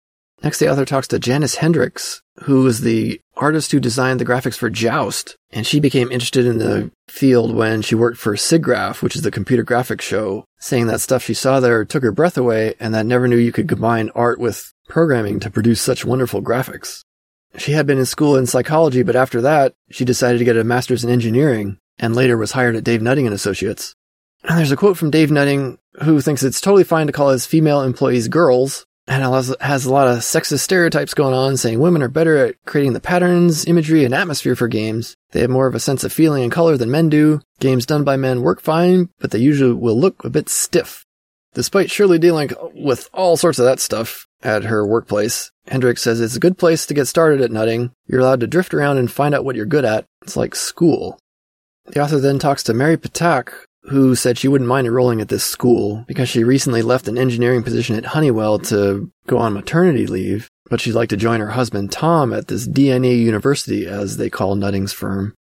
Next, 0.43 0.59
the 0.59 0.71
author 0.71 0.85
talks 0.85 1.09
to 1.09 1.19
Janice 1.19 1.57
Hendricks, 1.57 2.21
who 2.43 2.67
is 2.67 2.83
the 2.83 3.19
artist 3.35 3.73
who 3.73 3.81
designed 3.81 4.21
the 4.21 4.27
graphics 4.27 4.59
for 4.59 4.69
Joust, 4.69 5.37
and 5.51 5.67
she 5.67 5.81
became 5.81 6.13
interested 6.13 6.45
in 6.45 6.59
the 6.59 6.91
field 7.09 7.55
when 7.55 7.81
she 7.81 7.95
worked 7.95 8.19
for 8.19 8.37
SIGGRAPH, 8.37 9.01
which 9.01 9.17
is 9.17 9.23
the 9.23 9.31
computer 9.31 9.65
graphics 9.65 10.03
show, 10.03 10.45
saying 10.59 10.87
that 10.89 11.01
stuff 11.01 11.23
she 11.23 11.33
saw 11.33 11.61
there 11.61 11.83
took 11.87 12.03
her 12.03 12.13
breath 12.13 12.37
away 12.37 12.75
and 12.79 12.95
that 12.95 13.07
never 13.07 13.27
knew 13.27 13.37
you 13.37 13.53
could 13.53 13.69
combine 13.69 14.11
art 14.15 14.39
with 14.39 14.71
programming 14.87 15.41
to 15.41 15.51
produce 15.51 15.81
such 15.81 16.05
wonderful 16.05 16.43
graphics. 16.43 17.05
She 17.57 17.73
had 17.73 17.87
been 17.87 17.99
in 17.99 18.07
school 18.07 18.37
in 18.37 18.47
psychology, 18.47 19.03
but 19.03 19.17
after 19.17 19.41
that, 19.43 19.75
she 19.91 20.05
decided 20.05 20.39
to 20.39 20.45
get 20.45 20.57
a 20.57 20.65
master's 20.65 21.05
in 21.05 21.11
engineering 21.11 21.79
and 21.99 22.17
later 22.17 22.37
was 22.37 22.53
hired 22.53 22.77
at 22.77 22.85
Dave 22.85 23.03
Nutting 23.03 23.27
and 23.27 23.35
Associates. 23.35 23.95
And 24.43 24.59
there's 24.59 24.73
a 24.73 24.77
quote 24.77 24.97
from 24.97 25.11
Dave 25.11 25.31
Nutting 25.31 25.79
who 26.03 26.21
thinks 26.21 26.43
it's 26.43 26.61
totally 26.61 26.85
fine 26.85 27.07
to 27.07 27.13
call 27.13 27.31
his 27.31 27.47
female 27.47 27.83
employees 27.83 28.29
girls 28.29 28.85
and 29.07 29.23
has 29.61 29.85
a 29.85 29.93
lot 29.93 30.09
of 30.09 30.19
sexist 30.19 30.61
stereotypes 30.61 31.15
going 31.15 31.35
on 31.35 31.57
saying 31.57 31.79
women 31.79 32.03
are 32.03 32.09
better 32.09 32.37
at 32.39 32.57
creating 32.65 32.95
the 32.95 33.01
patterns, 33.01 33.67
imagery, 33.67 34.05
and 34.05 34.15
atmosphere 34.15 34.57
for 34.57 34.67
games. 34.67 35.15
They 35.33 35.41
have 35.41 35.51
more 35.51 35.67
of 35.67 35.75
a 35.75 35.81
sense 35.81 36.05
of 36.05 36.13
feeling 36.13 36.43
and 36.43 36.53
color 36.53 36.77
than 36.77 36.91
men 36.91 37.11
do. 37.11 37.41
Games 37.61 37.87
done 37.87 38.03
by 38.03 38.17
men 38.17 38.43
work 38.43 38.61
fine, 38.61 39.11
but 39.19 39.31
they 39.31 39.39
usually 39.39 39.75
will 39.75 39.99
look 39.99 40.25
a 40.25 40.31
bit 40.31 40.49
stiff. 40.49 41.07
Despite 41.55 41.91
Shirley 41.91 42.19
dealing 42.19 42.51
with 42.75 43.09
all 43.13 43.37
sorts 43.37 43.59
of 43.59 43.65
that 43.65 43.81
stuff 43.81 44.27
at 44.43 44.65
her 44.65 44.87
workplace, 44.87 45.51
Hendricks 45.67 46.03
says 46.03 46.21
it's 46.21 46.37
a 46.37 46.41
good 46.41 46.59
place 46.59 46.85
to 46.87 46.95
get 46.95 47.07
started 47.07 47.41
at 47.41 47.53
nutting. 47.53 47.93
You're 48.07 48.21
allowed 48.21 48.41
to 48.41 48.47
drift 48.47 48.75
around 48.75 48.99
and 48.99 49.11
find 49.11 49.35
out 49.35 49.45
what 49.45 49.57
you're 49.57 49.65
good 49.65 49.85
at. 49.85 50.05
It's 50.23 50.37
like 50.37 50.55
school. 50.55 51.19
The 51.87 52.01
author 52.01 52.19
then 52.19 52.39
talks 52.39 52.63
to 52.65 52.75
Mary 52.75 52.97
Patak, 52.97 53.53
who 53.85 54.15
said 54.15 54.37
she 54.37 54.49
wouldn't 54.49 54.69
mind 54.69 54.87
enrolling 54.87 55.21
at 55.21 55.29
this 55.29 55.45
school 55.45 56.05
because 56.09 56.29
she 56.29 56.43
recently 56.43 56.83
left 56.83 57.09
an 57.09 57.19
engineering 57.19 57.63
position 57.63 57.97
at 57.97 58.07
Honeywell 58.07 58.59
to 58.61 59.11
go 59.27 59.39
on 59.39 59.53
maternity 59.53 60.07
leave, 60.07 60.49
but 60.71 60.81
she'd 60.81 60.95
like 60.95 61.11
to 61.11 61.17
join 61.17 61.41
her 61.41 61.51
husband 61.51 61.93
Tom 61.93 62.33
at 62.33 62.49
this 62.49 62.67
DNA 62.67 63.19
University, 63.19 63.87
as 63.87 64.17
they 64.17 64.31
call 64.31 64.55
Nutting's 64.55 64.93
firm. 64.93 65.35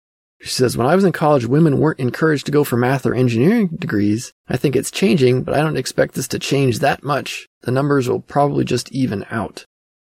She 0.42 0.50
says, 0.50 0.76
When 0.76 0.88
I 0.88 0.96
was 0.96 1.04
in 1.04 1.12
college, 1.12 1.46
women 1.46 1.78
weren't 1.78 2.00
encouraged 2.00 2.46
to 2.46 2.52
go 2.52 2.64
for 2.64 2.76
math 2.76 3.06
or 3.06 3.14
engineering 3.14 3.68
degrees. 3.68 4.32
I 4.48 4.56
think 4.56 4.74
it's 4.74 4.90
changing, 4.90 5.44
but 5.44 5.54
I 5.54 5.60
don't 5.60 5.76
expect 5.76 6.14
this 6.14 6.26
to 6.28 6.38
change 6.38 6.80
that 6.80 7.04
much. 7.04 7.48
The 7.62 7.70
numbers 7.70 8.08
will 8.08 8.20
probably 8.20 8.64
just 8.64 8.90
even 8.90 9.24
out. 9.30 9.64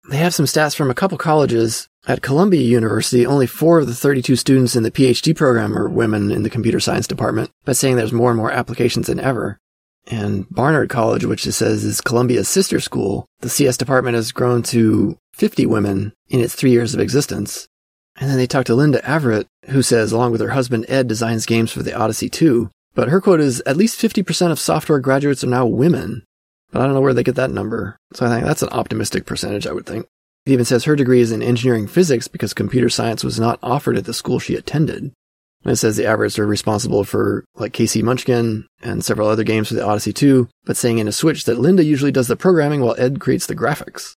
They 0.09 0.17
have 0.17 0.33
some 0.33 0.45
stats 0.45 0.75
from 0.75 0.89
a 0.89 0.95
couple 0.95 1.17
colleges. 1.17 1.87
At 2.07 2.23
Columbia 2.23 2.61
University, 2.61 3.25
only 3.25 3.45
four 3.45 3.79
of 3.79 3.87
the 3.87 3.93
32 3.93 4.35
students 4.35 4.75
in 4.75 4.83
the 4.83 4.89
PhD 4.89 5.35
program 5.35 5.77
are 5.77 5.87
women 5.87 6.31
in 6.31 6.43
the 6.43 6.49
computer 6.49 6.79
science 6.79 7.05
department, 7.05 7.51
but 7.65 7.77
saying 7.77 7.97
there's 7.97 8.13
more 8.13 8.31
and 8.31 8.37
more 8.37 8.51
applications 8.51 9.07
than 9.07 9.19
ever. 9.19 9.59
And 10.07 10.49
Barnard 10.49 10.89
College, 10.89 11.25
which 11.25 11.45
it 11.45 11.51
says 11.51 11.83
is 11.83 12.01
Columbia's 12.01 12.47
sister 12.47 12.79
school, 12.79 13.27
the 13.41 13.49
CS 13.49 13.77
department 13.77 14.15
has 14.15 14.31
grown 14.31 14.63
to 14.63 15.17
50 15.33 15.65
women 15.67 16.13
in 16.29 16.39
its 16.39 16.55
three 16.55 16.71
years 16.71 16.95
of 16.95 16.99
existence. 16.99 17.67
And 18.19 18.29
then 18.29 18.37
they 18.37 18.47
talked 18.47 18.67
to 18.67 18.75
Linda 18.75 19.01
Averett, 19.01 19.45
who 19.69 19.81
says, 19.81 20.11
along 20.11 20.31
with 20.31 20.41
her 20.41 20.49
husband 20.49 20.85
Ed, 20.87 21.07
designs 21.07 21.45
games 21.45 21.71
for 21.71 21.83
the 21.83 21.93
Odyssey 21.93 22.29
2. 22.29 22.69
But 22.93 23.09
her 23.09 23.21
quote 23.21 23.39
is, 23.39 23.61
at 23.65 23.77
least 23.77 24.01
50% 24.01 24.51
of 24.51 24.59
software 24.59 24.99
graduates 24.99 25.43
are 25.43 25.47
now 25.47 25.65
women. 25.65 26.23
But 26.71 26.81
I 26.81 26.85
don't 26.85 26.93
know 26.93 27.01
where 27.01 27.13
they 27.13 27.23
get 27.23 27.35
that 27.35 27.51
number. 27.51 27.97
So 28.13 28.25
I 28.25 28.29
think 28.29 28.45
that's 28.45 28.63
an 28.63 28.69
optimistic 28.69 29.25
percentage, 29.25 29.67
I 29.67 29.73
would 29.73 29.85
think. 29.85 30.07
It 30.45 30.53
even 30.53 30.65
says 30.65 30.85
her 30.85 30.95
degree 30.95 31.21
is 31.21 31.31
in 31.31 31.41
engineering 31.41 31.87
physics 31.87 32.27
because 32.27 32.53
computer 32.53 32.89
science 32.89 33.23
was 33.23 33.39
not 33.39 33.59
offered 33.61 33.97
at 33.97 34.05
the 34.05 34.13
school 34.13 34.39
she 34.39 34.55
attended. 34.55 35.13
And 35.63 35.73
it 35.73 35.75
says 35.75 35.95
the 35.95 36.03
Averetts 36.05 36.39
are 36.39 36.47
responsible 36.47 37.03
for 37.03 37.45
like 37.55 37.73
KC 37.73 38.01
Munchkin 38.01 38.65
and 38.81 39.05
several 39.05 39.27
other 39.27 39.43
games 39.43 39.67
for 39.67 39.75
the 39.75 39.85
Odyssey 39.85 40.13
2, 40.13 40.49
but 40.65 40.75
saying 40.75 40.97
in 40.97 41.07
a 41.07 41.11
switch 41.11 41.45
that 41.45 41.59
Linda 41.59 41.83
usually 41.83 42.11
does 42.11 42.27
the 42.27 42.35
programming 42.35 42.81
while 42.81 42.95
Ed 42.97 43.19
creates 43.19 43.45
the 43.45 43.55
graphics. 43.55 44.15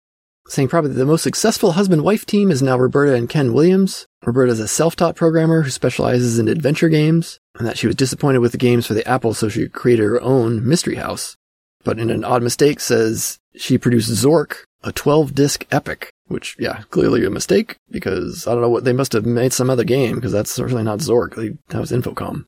Saying 0.52 0.68
probably 0.68 0.92
the 0.92 1.06
most 1.06 1.24
successful 1.24 1.72
husband-wife 1.72 2.26
team 2.26 2.52
is 2.52 2.62
now 2.62 2.78
Roberta 2.78 3.16
and 3.16 3.30
Ken 3.30 3.54
Williams. 3.54 4.06
Roberta 4.26 4.52
is 4.52 4.60
a 4.60 4.68
self-taught 4.68 5.16
programmer 5.16 5.62
who 5.62 5.70
specializes 5.70 6.40
in 6.40 6.48
adventure 6.48 6.90
games, 6.90 7.40
and 7.58 7.66
that 7.66 7.78
she 7.78 7.88
was 7.88 7.96
disappointed 7.96 8.40
with 8.40 8.52
the 8.52 8.58
games 8.58 8.86
for 8.86 8.94
the 8.94 9.08
Apple, 9.08 9.34
so 9.34 9.48
she 9.48 9.70
created 9.70 10.04
her 10.04 10.22
own 10.22 10.68
Mystery 10.68 10.96
House 10.96 11.38
but 11.84 12.00
in 12.00 12.10
an 12.10 12.24
odd 12.24 12.44
mistake 12.44 12.80
says 12.80 13.40
she 13.56 13.78
produced 13.78 14.12
Zork, 14.12 14.64
a 14.84 14.92
12 14.92 15.34
disc 15.36 15.66
epic, 15.72 16.12
which, 16.28 16.56
yeah, 16.60 16.82
clearly 16.90 17.26
a 17.26 17.30
mistake 17.30 17.78
because 17.90 18.48
I 18.48 18.52
don't 18.54 18.62
know 18.62 18.70
what 18.70 18.84
they 18.84 18.94
must 18.94 19.14
have 19.14 19.26
made 19.26 19.54
some 19.54 19.70
other 19.70 19.84
game 19.84 20.16
because 20.16 20.32
that's 20.32 20.52
certainly 20.52 20.84
not 20.84 21.00
Zork. 21.00 21.36
They, 21.36 21.58
that 21.70 21.80
was 21.80 21.92
Infocom. 21.92 22.46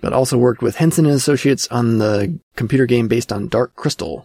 but 0.00 0.12
also 0.12 0.38
worked 0.38 0.62
with 0.62 0.76
Henson 0.76 1.06
and 1.06 1.14
Associates 1.14 1.66
on 1.68 1.98
the 1.98 2.38
computer 2.56 2.86
game 2.86 3.08
based 3.08 3.32
on 3.32 3.48
Dark 3.48 3.74
Crystal. 3.74 4.24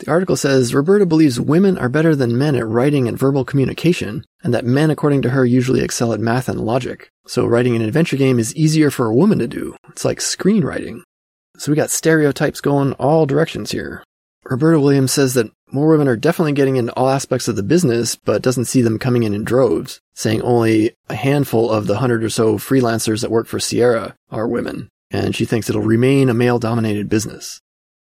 The 0.00 0.10
article 0.10 0.36
says 0.36 0.74
Roberta 0.74 1.04
believes 1.04 1.38
women 1.38 1.76
are 1.76 1.90
better 1.90 2.16
than 2.16 2.38
men 2.38 2.56
at 2.56 2.66
writing 2.66 3.06
and 3.06 3.18
verbal 3.18 3.44
communication, 3.44 4.24
and 4.42 4.54
that 4.54 4.64
men, 4.64 4.90
according 4.90 5.20
to 5.22 5.30
her, 5.30 5.44
usually 5.44 5.82
excel 5.82 6.14
at 6.14 6.20
math 6.20 6.48
and 6.48 6.58
logic. 6.58 7.10
So 7.26 7.44
writing 7.44 7.76
an 7.76 7.82
adventure 7.82 8.16
game 8.16 8.38
is 8.38 8.56
easier 8.56 8.90
for 8.90 9.06
a 9.06 9.14
woman 9.14 9.38
to 9.40 9.46
do. 9.46 9.76
It's 9.90 10.06
like 10.06 10.20
screenwriting. 10.20 11.02
So 11.58 11.70
we 11.70 11.76
got 11.76 11.90
stereotypes 11.90 12.62
going 12.62 12.94
all 12.94 13.26
directions 13.26 13.72
here. 13.72 14.02
Roberta 14.44 14.80
Williams 14.80 15.12
says 15.12 15.34
that 15.34 15.52
more 15.70 15.88
women 15.88 16.08
are 16.08 16.16
definitely 16.16 16.54
getting 16.54 16.76
into 16.76 16.94
all 16.94 17.10
aspects 17.10 17.46
of 17.46 17.56
the 17.56 17.62
business, 17.62 18.16
but 18.16 18.40
doesn't 18.40 18.64
see 18.64 18.80
them 18.80 18.98
coming 18.98 19.24
in 19.24 19.34
in 19.34 19.44
droves, 19.44 20.00
saying 20.14 20.40
only 20.40 20.94
a 21.10 21.14
handful 21.14 21.70
of 21.70 21.86
the 21.86 21.98
hundred 21.98 22.24
or 22.24 22.30
so 22.30 22.56
freelancers 22.56 23.20
that 23.20 23.30
work 23.30 23.46
for 23.46 23.60
Sierra 23.60 24.16
are 24.30 24.48
women, 24.48 24.88
and 25.10 25.36
she 25.36 25.44
thinks 25.44 25.68
it'll 25.68 25.82
remain 25.82 26.30
a 26.30 26.34
male 26.34 26.58
dominated 26.58 27.10
business. 27.10 27.60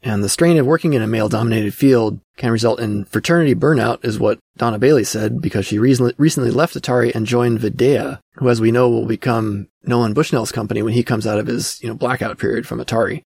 And 0.05 0.21
the 0.21 0.30
strain 0.30 0.57
of 0.57 0.65
working 0.65 0.93
in 0.93 1.01
a 1.01 1.07
male 1.07 1.30
dominated 1.30 1.73
field 1.73 2.19
can 2.35 2.51
result 2.51 2.81
in 2.81 3.05
fraternity 3.05 3.55
burnout, 3.55 4.03
is 4.03 4.19
what 4.19 4.39
Donna 4.57 4.77
Bailey 4.77 5.05
said, 5.05 5.41
because 5.41 5.65
she 5.65 5.80
recently 5.80 6.51
left 6.51 6.75
Atari 6.75 7.15
and 7.15 7.25
joined 7.25 7.59
Videa, 7.59 8.19
who, 8.34 8.49
as 8.49 8.59
we 8.59 8.71
know, 8.71 8.89
will 8.89 9.05
become 9.05 9.69
Nolan 9.84 10.13
Bushnell's 10.13 10.51
company 10.51 10.81
when 10.81 10.93
he 10.93 11.03
comes 11.03 11.25
out 11.25 11.39
of 11.39 11.47
his, 11.47 11.81
you 11.81 11.88
know, 11.88 11.95
blackout 11.95 12.38
period 12.38 12.67
from 12.67 12.80
Atari. 12.80 13.21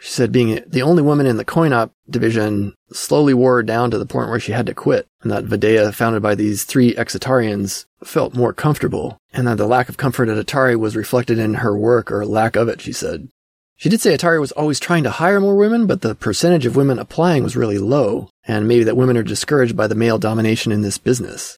She 0.00 0.10
said 0.10 0.32
being 0.32 0.60
the 0.66 0.82
only 0.82 1.02
woman 1.02 1.26
in 1.26 1.36
the 1.36 1.44
coin 1.44 1.72
op 1.72 1.92
division 2.10 2.74
slowly 2.92 3.34
wore 3.34 3.56
her 3.56 3.62
down 3.62 3.90
to 3.92 3.98
the 3.98 4.06
point 4.06 4.30
where 4.30 4.40
she 4.40 4.52
had 4.52 4.66
to 4.66 4.74
quit, 4.74 5.06
and 5.22 5.30
that 5.30 5.44
Videa, 5.44 5.94
founded 5.94 6.22
by 6.22 6.34
these 6.34 6.64
three 6.64 6.96
ex-Atarians, 6.96 7.84
felt 8.02 8.34
more 8.34 8.52
comfortable, 8.52 9.18
and 9.32 9.46
that 9.46 9.58
the 9.58 9.66
lack 9.66 9.88
of 9.88 9.98
comfort 9.98 10.28
at 10.28 10.44
Atari 10.44 10.76
was 10.76 10.96
reflected 10.96 11.38
in 11.38 11.54
her 11.54 11.76
work 11.76 12.10
or 12.10 12.24
lack 12.24 12.56
of 12.56 12.68
it, 12.68 12.80
she 12.80 12.92
said. 12.92 13.28
She 13.76 13.88
did 13.88 14.00
say 14.00 14.16
Atari 14.16 14.40
was 14.40 14.52
always 14.52 14.78
trying 14.78 15.02
to 15.04 15.10
hire 15.10 15.40
more 15.40 15.56
women, 15.56 15.86
but 15.86 16.02
the 16.02 16.14
percentage 16.14 16.66
of 16.66 16.76
women 16.76 16.98
applying 16.98 17.42
was 17.42 17.56
really 17.56 17.78
low, 17.78 18.28
and 18.44 18.68
maybe 18.68 18.84
that 18.84 18.96
women 18.96 19.16
are 19.16 19.22
discouraged 19.22 19.76
by 19.76 19.86
the 19.86 19.94
male 19.94 20.18
domination 20.18 20.70
in 20.70 20.82
this 20.82 20.98
business. 20.98 21.58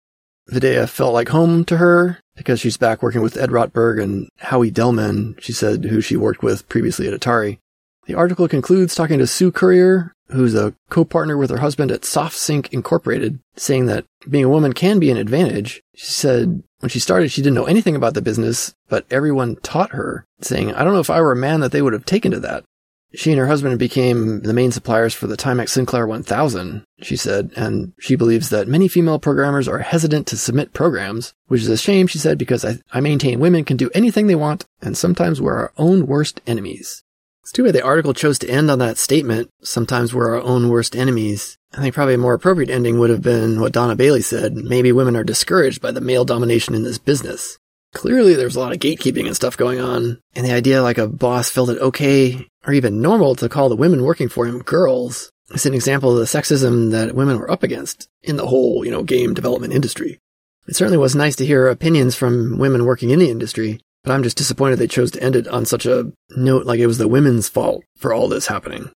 Videa 0.50 0.88
felt 0.88 1.14
like 1.14 1.30
home 1.30 1.66
to 1.66 1.78
her 1.78 2.20
because 2.36 2.60
she's 2.60 2.78
back 2.78 3.02
working 3.02 3.22
with 3.22 3.38
Ed 3.38 3.50
Rotberg 3.50 4.02
and 4.02 4.28
Howie 4.38 4.72
Delman, 4.72 5.36
she 5.40 5.54
said, 5.54 5.86
who 5.86 6.02
she 6.02 6.16
worked 6.16 6.44
with 6.44 6.68
previously 6.70 7.08
at 7.08 7.20
Atari. 7.20 7.60
The 8.06 8.16
article 8.16 8.48
concludes 8.48 8.96
talking 8.96 9.20
to 9.20 9.28
Sue 9.28 9.52
Currier, 9.52 10.14
who's 10.34 10.56
a 10.56 10.74
co-partner 10.90 11.38
with 11.38 11.50
her 11.50 11.58
husband 11.58 11.92
at 11.92 12.02
SoftSync 12.02 12.68
Incorporated, 12.72 13.40
saying 13.56 13.86
that 13.86 14.06
being 14.30 14.46
a 14.46 14.50
woman 14.50 14.74
can 14.74 15.00
be 15.00 15.12
an 15.12 15.18
advantage. 15.18 15.82
She 15.96 16.12
said 16.12 16.64
when 16.80 16.90
she 16.90 17.00
started, 17.00 17.32
she 17.32 17.42
didn't 17.42 17.56
know 17.56 17.66
anything 17.66 17.96
about 17.96 18.14
the 18.14 18.22
business, 18.22 18.76
but 18.90 19.06
everyone 19.10 19.56
taught 19.58 19.92
her, 19.92 20.26
saying, 20.42 20.74
I 20.74 20.84
don't 20.84 20.94
know 20.94 21.00
if 21.00 21.10
I 21.10 21.22
were 21.22 21.32
a 21.32 21.36
man 21.38 21.62
that 21.62 21.72
they 21.72 21.82
would 21.82 21.94
have 21.94 22.06
taken 22.06 22.32
to 22.32 22.40
that. 22.42 22.66
She 23.16 23.32
and 23.32 23.40
her 23.40 23.46
husband 23.46 23.78
became 23.78 24.42
the 24.42 24.54
main 24.54 24.72
suppliers 24.72 25.14
for 25.14 25.28
the 25.28 25.38
Timex 25.38 25.70
Sinclair 25.70 26.08
1000, 26.08 26.84
she 27.04 27.16
said, 27.16 27.52
and 27.56 27.94
she 28.00 28.16
believes 28.16 28.50
that 28.50 28.68
many 28.68 28.88
female 28.88 29.20
programmers 29.20 29.68
are 29.68 29.80
hesitant 29.80 30.26
to 30.28 30.38
submit 30.38 30.74
programs, 30.74 31.34
which 31.48 31.62
is 31.62 31.70
a 31.70 31.78
shame, 31.78 32.08
she 32.08 32.18
said, 32.18 32.40
because 32.40 32.66
I, 32.66 32.80
I 32.92 33.02
maintain 33.02 33.40
women 33.40 33.66
can 33.66 33.78
do 33.78 33.92
anything 33.94 34.26
they 34.26 34.36
want, 34.36 34.66
and 34.82 34.98
sometimes 34.98 35.40
we're 35.40 35.54
our 35.54 35.72
own 35.78 36.08
worst 36.08 36.42
enemies. 36.48 37.04
It's 37.44 37.52
too 37.52 37.66
bad 37.66 37.76
the 37.76 37.84
article 37.84 38.14
chose 38.14 38.40
to 38.40 38.50
end 38.50 38.72
on 38.72 38.80
that 38.80 38.98
statement. 38.98 39.50
Sometimes 39.62 40.14
we're 40.14 40.34
our 40.34 40.42
own 40.42 40.70
worst 40.70 40.96
enemies. 40.96 41.58
I 41.74 41.82
think 41.82 41.94
probably 41.94 42.14
a 42.14 42.18
more 42.18 42.34
appropriate 42.34 42.70
ending 42.70 43.00
would 43.00 43.10
have 43.10 43.22
been 43.22 43.60
what 43.60 43.74
Donna 43.74 43.98
Bailey 43.98 44.22
said. 44.22 44.56
Maybe 44.56 44.94
women 44.94 45.18
are 45.18 45.26
discouraged 45.26 45.82
by 45.82 45.92
the 45.92 46.00
male 46.00 46.24
domination 46.24 46.74
in 46.74 46.84
this 46.84 46.98
business. 46.98 47.58
Clearly 47.94 48.36
there's 48.36 48.56
a 48.56 48.62
lot 48.62 48.72
of 48.72 48.80
gatekeeping 48.80 49.26
and 49.26 49.36
stuff 49.36 49.58
going 49.58 49.82
on, 49.82 50.22
and 50.36 50.46
the 50.46 50.54
idea 50.54 50.82
like 50.82 50.98
a 50.98 51.08
boss 51.08 51.50
felt 51.50 51.70
it 51.70 51.80
okay 51.80 52.48
or 52.66 52.72
even 52.72 53.02
normal 53.02 53.36
to 53.36 53.50
call 53.50 53.68
the 53.68 53.76
women 53.76 54.04
working 54.04 54.30
for 54.30 54.46
him 54.46 54.60
girls 54.60 55.30
is 55.52 55.66
an 55.66 55.74
example 55.74 56.14
of 56.14 56.20
the 56.20 56.24
sexism 56.40 56.92
that 56.92 57.14
women 57.14 57.38
were 57.38 57.52
up 57.52 57.62
against 57.62 58.08
in 58.22 58.38
the 58.38 58.48
whole, 58.48 58.86
you 58.86 58.92
know, 58.92 59.04
game 59.04 59.34
development 59.34 59.74
industry. 59.74 60.18
It 60.66 60.78
certainly 60.78 60.98
was 60.98 61.14
nice 61.14 61.36
to 61.36 61.46
hear 61.46 61.68
opinions 61.68 62.16
from 62.16 62.58
women 62.58 62.86
working 62.86 63.10
in 63.10 63.20
the 63.20 63.30
industry, 63.30 63.82
but 64.04 64.12
I'm 64.12 64.24
just 64.24 64.38
disappointed 64.38 64.78
they 64.78 64.88
chose 64.88 65.12
to 65.12 65.24
end 65.24 65.36
it 65.36 65.48
on 65.48 65.66
such 65.66 65.86
a 65.86 66.12
note 66.32 66.66
like 66.66 66.80
it 66.80 66.88
was 66.88 66.98
the 66.98 67.08
women's 67.08 67.50
fault 67.50 67.84
for 67.98 68.14
all 68.14 68.28
this 68.28 68.48
happening. 68.48 68.92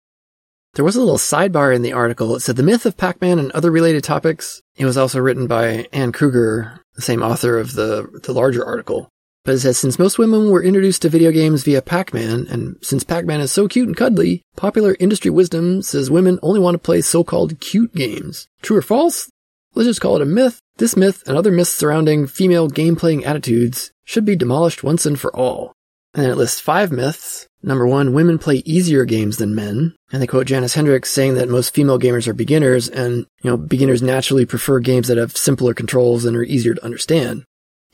There 0.74 0.84
was 0.84 0.98
a 0.98 1.00
little 1.00 1.18
sidebar 1.18 1.74
in 1.74 1.84
the 1.84 1.94
article. 1.94 2.36
It 2.36 2.42
said 2.42 2.58
the 2.58 2.64
myth 2.64 2.86
of 2.86 2.98
Pac-Man 2.98 3.40
and 3.40 3.52
other 3.52 3.72
related 3.72 4.04
topics. 4.04 4.62
It 4.76 4.86
was 4.86 4.98
also 4.98 5.20
written 5.20 5.48
by 5.48 5.88
Ann 5.94 6.12
Kruger, 6.12 6.82
the 6.96 7.02
same 7.02 7.24
author 7.24 7.58
of 7.58 7.74
the, 7.74 8.10
the 8.24 8.34
larger 8.34 8.66
article. 8.66 9.08
But 9.46 9.56
it 9.56 9.60
says, 9.60 9.78
since 9.78 10.00
most 10.00 10.18
women 10.18 10.50
were 10.50 10.64
introduced 10.64 11.04
to 11.04 11.10
video 11.10 11.32
games 11.32 11.64
via 11.64 11.82
Pac-Man, 11.82 12.48
and 12.50 12.78
since 12.82 13.04
Pac-Man 13.04 13.40
is 13.40 13.52
so 13.52 13.68
cute 13.68 13.88
and 13.88 13.96
cuddly, 13.96 14.42
popular 14.58 14.98
industry 15.00 15.30
wisdom 15.32 15.82
says 15.82 16.10
women 16.10 16.40
only 16.42 16.60
want 16.60 16.74
to 16.76 16.80
play 16.80 17.00
so-called 17.00 17.60
cute 17.62 17.94
games. 17.94 18.48
True 18.62 18.78
or 18.78 18.82
false? 18.82 19.30
Let's 19.76 19.88
just 19.88 20.02
call 20.02 20.16
it 20.16 20.24
a 20.24 20.26
myth. 20.26 20.60
This 20.78 20.98
myth 20.98 21.24
and 21.26 21.38
other 21.38 21.52
myths 21.52 21.74
surrounding 21.74 22.28
female 22.28 22.68
game 22.68 22.96
playing 22.98 23.24
attitudes 23.24 23.92
should 24.06 24.26
be 24.26 24.36
demolished 24.36 24.84
once 24.84 25.06
and 25.06 25.20
for 25.20 25.36
all. 25.36 25.74
And 26.14 26.26
it 26.26 26.36
lists 26.36 26.62
five 26.62 26.92
myths 26.92 27.48
Number 27.66 27.88
one, 27.88 28.14
women 28.14 28.38
play 28.38 28.58
easier 28.58 29.06
games 29.06 29.38
than 29.38 29.56
men. 29.56 29.96
And 30.12 30.22
they 30.22 30.28
quote 30.28 30.46
Janice 30.46 30.76
Hendricks 30.76 31.10
saying 31.10 31.34
that 31.34 31.50
most 31.50 31.74
female 31.74 31.98
gamers 31.98 32.28
are 32.28 32.34
beginners 32.34 32.88
and, 32.88 33.26
you 33.42 33.50
know, 33.50 33.58
beginners 33.58 34.04
naturally 34.04 34.46
prefer 34.46 34.80
games 34.80 35.08
that 35.08 35.18
have 35.18 35.36
simpler 35.36 35.74
controls 35.74 36.26
and 36.26 36.38
are 36.38 36.44
easier 36.44 36.76
to 36.76 36.86
understand. 36.86 37.44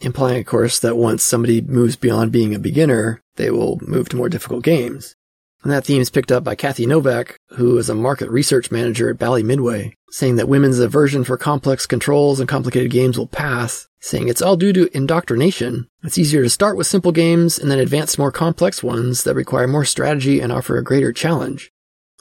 Implying, 0.02 0.42
of 0.42 0.46
course, 0.46 0.80
that 0.80 0.98
once 0.98 1.24
somebody 1.24 1.62
moves 1.62 1.96
beyond 1.96 2.34
being 2.34 2.54
a 2.54 2.60
beginner, 2.60 3.22
they 3.38 3.50
will 3.50 3.80
move 3.82 4.10
to 4.10 4.18
more 4.18 4.28
difficult 4.28 4.66
games. 4.66 5.16
And 5.64 5.72
that 5.72 5.86
theme 5.86 6.02
is 6.02 6.10
picked 6.10 6.34
up 6.34 6.44
by 6.44 6.56
Kathy 6.56 6.86
Novak, 6.86 7.38
who 7.52 7.78
is 7.78 7.88
a 7.88 7.96
market 7.96 8.30
research 8.30 8.72
manager 8.72 9.10
at 9.10 9.20
Bally 9.20 9.44
Midway, 9.44 9.96
saying 10.10 10.36
that 10.36 10.50
women's 10.50 10.80
aversion 10.80 11.24
for 11.24 11.38
complex 11.38 11.86
controls 11.86 12.42
and 12.42 12.50
complicated 12.50 12.92
games 12.92 13.18
will 13.18 13.28
pass, 13.28 13.88
saying 14.02 14.28
it's 14.28 14.42
all 14.42 14.58
due 14.58 14.74
to 14.74 14.90
indoctrination. 14.96 15.88
It's 16.04 16.18
easier 16.18 16.44
to 16.44 16.50
start 16.50 16.76
with 16.76 16.88
simple 16.88 17.12
games 17.12 17.58
and 17.58 17.72
then 17.72 17.80
advance 17.80 18.18
more 18.18 18.32
complex 18.32 18.84
ones 18.84 19.24
that 19.24 19.36
require 19.36 19.68
more 19.68 19.86
strategy 19.86 20.42
and 20.42 20.52
offer 20.52 20.78
a 20.78 20.84
greater 20.84 21.14
challenge. 21.14 21.72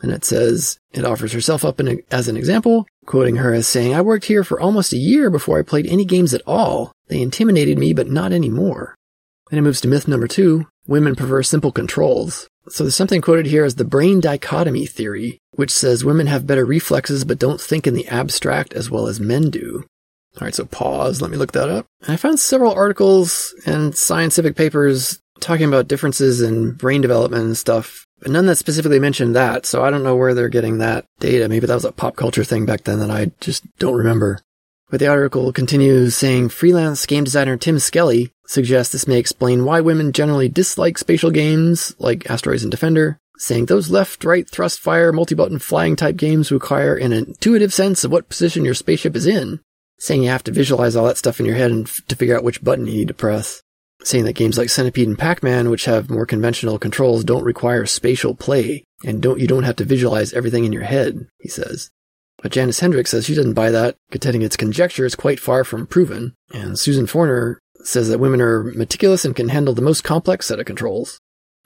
And 0.03 0.13
it 0.13 0.25
says 0.25 0.79
it 0.93 1.05
offers 1.05 1.33
herself 1.33 1.65
up 1.65 1.81
a, 1.81 1.99
as 2.11 2.29
an 2.29 2.37
example, 2.37 2.87
quoting 3.07 3.37
her 3.37 3.53
as 3.53 3.67
saying, 3.67 3.95
I 3.95 4.03
worked 4.03 4.27
here 4.27 4.45
for 4.45 4.61
almost 4.61 4.93
a 4.93 4.99
year 4.99 5.31
before 5.31 5.59
I 5.59 5.63
played 5.63 5.87
any 5.87 6.05
games 6.05 6.33
at 6.33 6.43
all. 6.47 6.93
They 7.09 7.21
intimidated 7.21 7.79
me, 7.79 7.93
but 7.93 8.09
not 8.09 8.33
anymore. 8.33 8.95
And 9.51 9.59
it 9.59 9.63
moves 9.63 9.81
to 9.83 9.89
myth 9.89 10.07
number 10.07 10.29
two. 10.29 10.67
Women 10.87 11.17
prefer 11.17 11.43
simple 11.43 11.73
controls. 11.73 12.49
So 12.69 12.85
there's 12.85 12.97
something 12.97 13.21
quoted 13.21 13.47
here 13.47 13.65
as 13.65 13.75
the 13.75 13.85
brain 13.85 14.21
dichotomy 14.21 14.87
theory, 14.87 15.39
which 15.53 15.71
says 15.71 16.05
women 16.05 16.27
have 16.29 16.47
better 16.47 16.65
reflexes 16.65 17.25
but 17.25 17.39
don't 17.39 17.61
think 17.61 17.87
in 17.87 17.95
the 17.95 18.07
abstract 18.09 18.73
as 18.75 18.91
well 18.91 19.07
as 19.07 19.19
men 19.19 19.51
do. 19.51 19.85
All 20.39 20.45
right, 20.47 20.55
so 20.55 20.65
pause. 20.65 21.21
Let 21.21 21.31
me 21.31 21.37
look 21.37 21.53
that 21.53 21.69
up. 21.69 21.87
I 22.07 22.17
found 22.17 22.39
several 22.39 22.73
articles 22.73 23.55
and 23.67 23.97
scientific 23.97 24.57
papers 24.57 25.21
talking 25.41 25.67
about 25.67 25.89
differences 25.89 26.41
in 26.41 26.73
brain 26.73 27.01
development 27.01 27.45
and 27.45 27.57
stuff, 27.57 28.07
but 28.21 28.31
none 28.31 28.47
that 28.47 28.57
specifically 28.57 29.01
mentioned 29.01 29.35
that. 29.35 29.67
So 29.67 29.83
I 29.83 29.91
don't 29.91 30.05
know 30.05 30.17
where 30.17 30.35
they're 30.35 30.49
getting 30.49 30.79
that 30.79 31.07
data. 31.19 31.49
Maybe 31.49 31.67
that 31.67 31.75
was 31.75 31.85
a 31.85 31.93
pop 31.93 32.17
culture 32.17 32.45
thing 32.45 32.67
back 32.67 32.85
then 32.85 33.01
that 33.01 33.11
I 33.11 33.33
just 33.41 33.65
don't 33.79 33.97
remember. 33.97 34.41
But 34.91 35.01
the 35.01 35.09
article 35.09 35.53
continues 35.53 36.17
saying 36.17 36.49
freelance 36.49 37.07
game 37.07 37.25
designer 37.25 37.57
Tim 37.57 37.79
Skelly 37.79 38.33
suggests 38.47 38.93
this 38.93 39.07
may 39.07 39.19
explain 39.19 39.65
why 39.65 39.81
women 39.81 40.13
generally 40.13 40.49
dislike 40.49 40.99
spatial 40.99 41.31
games 41.31 41.95
like 41.99 42.29
Asteroids 42.29 42.65
and 42.65 42.71
Defender, 42.73 43.19
saying 43.39 43.67
those 43.67 43.91
left, 43.91 44.25
right, 44.25 44.49
thrust, 44.51 44.81
fire, 44.81 45.13
multi-button 45.13 45.61
flying 45.61 45.95
type 45.95 46.17
games 46.17 46.51
require 46.51 46.97
an 46.97 47.13
intuitive 47.13 47.73
sense 47.73 48.03
of 48.03 48.11
what 48.11 48.29
position 48.29 48.65
your 48.65 48.75
spaceship 48.75 49.15
is 49.15 49.29
in, 49.29 49.61
saying 50.01 50.23
you 50.23 50.31
have 50.31 50.45
to 50.45 50.53
visualize 50.53 50.97
all 50.97 51.07
that 51.07 51.19
stuff 51.19 51.39
in 51.39 51.47
your 51.47 51.55
head 51.55 51.71
and 51.71 51.87
f- 51.87 52.01
to 52.09 52.17
figure 52.17 52.37
out 52.37 52.43
which 52.43 52.65
button 52.65 52.87
you 52.87 52.95
need 52.95 53.09
to 53.09 53.15
press. 53.15 53.63
Saying 54.03 54.25
that 54.25 54.33
games 54.33 54.57
like 54.57 54.71
Centipede 54.71 55.07
and 55.07 55.19
Pac-Man, 55.19 55.69
which 55.69 55.85
have 55.85 56.11
more 56.11 56.25
conventional 56.25 56.79
controls, 56.79 57.23
don't 57.23 57.45
require 57.45 57.85
spatial 57.85 58.35
play, 58.35 58.83
and 59.05 59.21
don't 59.21 59.39
you 59.39 59.47
don't 59.47 59.65
have 59.65 59.77
to 59.77 59.85
visualize 59.85 60.33
everything 60.33 60.65
in 60.65 60.73
your 60.73 60.85
head, 60.85 61.29
he 61.39 61.49
says. 61.49 61.91
But 62.43 62.53
Janice 62.53 62.81
Hendricks 62.81 63.11
says 63.11 63.27
she 63.27 63.35
doesn't 63.35 63.53
buy 63.53 63.71
that, 63.71 63.97
contending 64.11 64.41
its 64.41 64.57
conjecture 64.57 65.05
is 65.05 65.15
quite 65.15 65.39
far 65.39 65.65
from 65.65 65.87
proven. 65.87 66.35
And 66.55 66.79
Susan 66.79 67.07
Forner 67.07 67.59
says 67.85 68.09
that 68.09 68.21
women 68.21 68.41
are 68.41 68.63
meticulous 68.63 69.27
and 69.27 69.37
can 69.37 69.51
handle 69.51 69.75
the 69.75 69.83
most 69.83 70.03
complex 70.03 70.47
set 70.47 70.59
of 70.59 70.65
controls. 70.65 71.19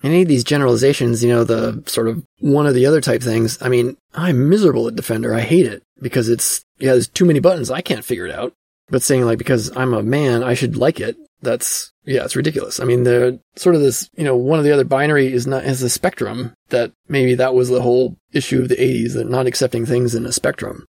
Any 0.02 0.23
of 0.23 0.28
these 0.28 0.44
generalizations, 0.44 1.23
you 1.23 1.31
know, 1.31 1.44
the 1.44 1.85
sort 1.86 2.09
of 2.09 2.24
one 2.40 2.66
or 2.66 2.73
the 2.73 2.86
other 2.86 3.01
type 3.01 3.23
things, 3.23 3.62
I 3.62 3.69
mean, 3.69 3.97
I'm 4.12 4.48
miserable 4.48 4.89
at 4.89 4.97
Defender. 4.97 5.32
I 5.32 5.40
hate 5.40 5.66
it 5.66 5.82
because 6.02 6.28
it's, 6.28 6.64
yeah, 6.78 6.92
there's 6.92 7.09
too 7.09 7.24
many 7.24 7.40
buttons. 7.40 7.70
I 7.70 7.80
can't 7.80 8.05
figure 8.05 8.26
it 8.26 8.34
out. 8.34 8.52
But 8.88 9.02
saying 9.02 9.24
like, 9.24 9.38
because 9.38 9.74
I'm 9.76 9.94
a 9.94 10.02
man, 10.02 10.42
I 10.42 10.55
should 10.55 10.76
like 10.76 11.01
it. 11.01 11.16
That's, 11.40 11.92
yeah, 12.05 12.24
it's 12.24 12.36
ridiculous. 12.36 12.80
I 12.80 12.84
mean, 12.84 13.05
the 13.05 13.40
sort 13.56 13.74
of 13.74 13.80
this, 13.80 14.09
you 14.16 14.24
know, 14.24 14.36
one 14.36 14.60
or 14.60 14.62
the 14.62 14.72
other 14.72 14.84
binary 14.84 15.32
is 15.32 15.46
not, 15.46 15.64
has 15.64 15.82
a 15.82 15.90
spectrum 15.90 16.52
that 16.68 16.92
maybe 17.09 17.34
that 17.34 17.55
was 17.55 17.68
the 17.68 17.82
whole 17.82 18.16
issue 18.32 18.62
of 18.62 18.68
the 18.68 18.76
80s, 18.76 19.14
that 19.14 19.28
not 19.28 19.46
accepting 19.46 19.86
things 19.86 20.14
in 20.14 20.26
a 20.26 20.32
spectrum. 20.32 20.86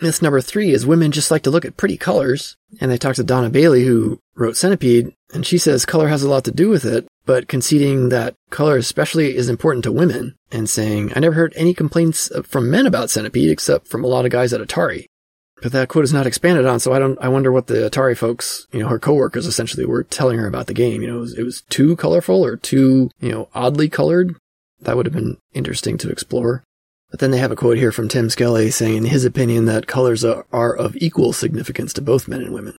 Myth 0.00 0.22
number 0.22 0.40
three 0.40 0.70
is 0.70 0.86
women 0.86 1.12
just 1.12 1.30
like 1.30 1.42
to 1.42 1.50
look 1.50 1.64
at 1.64 1.76
pretty 1.76 1.96
colors. 1.96 2.56
And 2.80 2.90
they 2.90 2.96
talked 2.98 3.16
to 3.16 3.24
Donna 3.24 3.50
Bailey, 3.50 3.84
who 3.84 4.20
wrote 4.34 4.56
Centipede, 4.56 5.12
and 5.34 5.44
she 5.44 5.58
says 5.58 5.84
color 5.84 6.08
has 6.08 6.22
a 6.22 6.30
lot 6.30 6.44
to 6.44 6.50
do 6.50 6.68
with 6.68 6.84
it, 6.84 7.06
but 7.26 7.48
conceding 7.48 8.08
that 8.08 8.34
color 8.50 8.76
especially 8.76 9.36
is 9.36 9.48
important 9.48 9.84
to 9.84 9.92
women 9.92 10.36
and 10.50 10.68
saying, 10.68 11.12
I 11.14 11.20
never 11.20 11.34
heard 11.34 11.52
any 11.56 11.74
complaints 11.74 12.30
from 12.44 12.70
men 12.70 12.86
about 12.86 13.10
Centipede 13.10 13.50
except 13.50 13.88
from 13.88 14.04
a 14.04 14.08
lot 14.08 14.24
of 14.24 14.30
guys 14.30 14.52
at 14.52 14.60
Atari. 14.60 15.06
But 15.62 15.72
that 15.72 15.88
quote 15.88 16.04
is 16.04 16.12
not 16.12 16.26
expanded 16.26 16.66
on, 16.66 16.80
so 16.80 16.92
I 16.92 16.98
don't, 16.98 17.18
I 17.20 17.28
wonder 17.28 17.52
what 17.52 17.66
the 17.66 17.88
Atari 17.88 18.16
folks, 18.16 18.66
you 18.72 18.80
know, 18.80 18.88
her 18.88 18.98
coworkers 18.98 19.46
essentially 19.46 19.84
were 19.84 20.04
telling 20.04 20.38
her 20.38 20.46
about 20.46 20.66
the 20.66 20.74
game. 20.74 21.02
You 21.02 21.08
know, 21.08 21.16
it 21.18 21.20
was, 21.20 21.38
it 21.38 21.42
was 21.42 21.62
too 21.68 21.96
colorful 21.96 22.44
or 22.44 22.56
too, 22.56 23.10
you 23.20 23.30
know, 23.30 23.48
oddly 23.54 23.88
colored. 23.88 24.36
That 24.80 24.96
would 24.96 25.06
have 25.06 25.14
been 25.14 25.36
interesting 25.52 25.98
to 25.98 26.10
explore. 26.10 26.64
But 27.10 27.20
then 27.20 27.30
they 27.30 27.38
have 27.38 27.50
a 27.50 27.56
quote 27.56 27.76
here 27.76 27.92
from 27.92 28.08
Tim 28.08 28.30
Skelly 28.30 28.70
saying, 28.70 28.96
in 28.96 29.04
his 29.04 29.24
opinion, 29.24 29.66
that 29.66 29.86
colors 29.86 30.24
are, 30.24 30.46
are 30.52 30.74
of 30.74 30.96
equal 30.96 31.32
significance 31.32 31.92
to 31.94 32.02
both 32.02 32.28
men 32.28 32.40
and 32.40 32.54
women. 32.54 32.76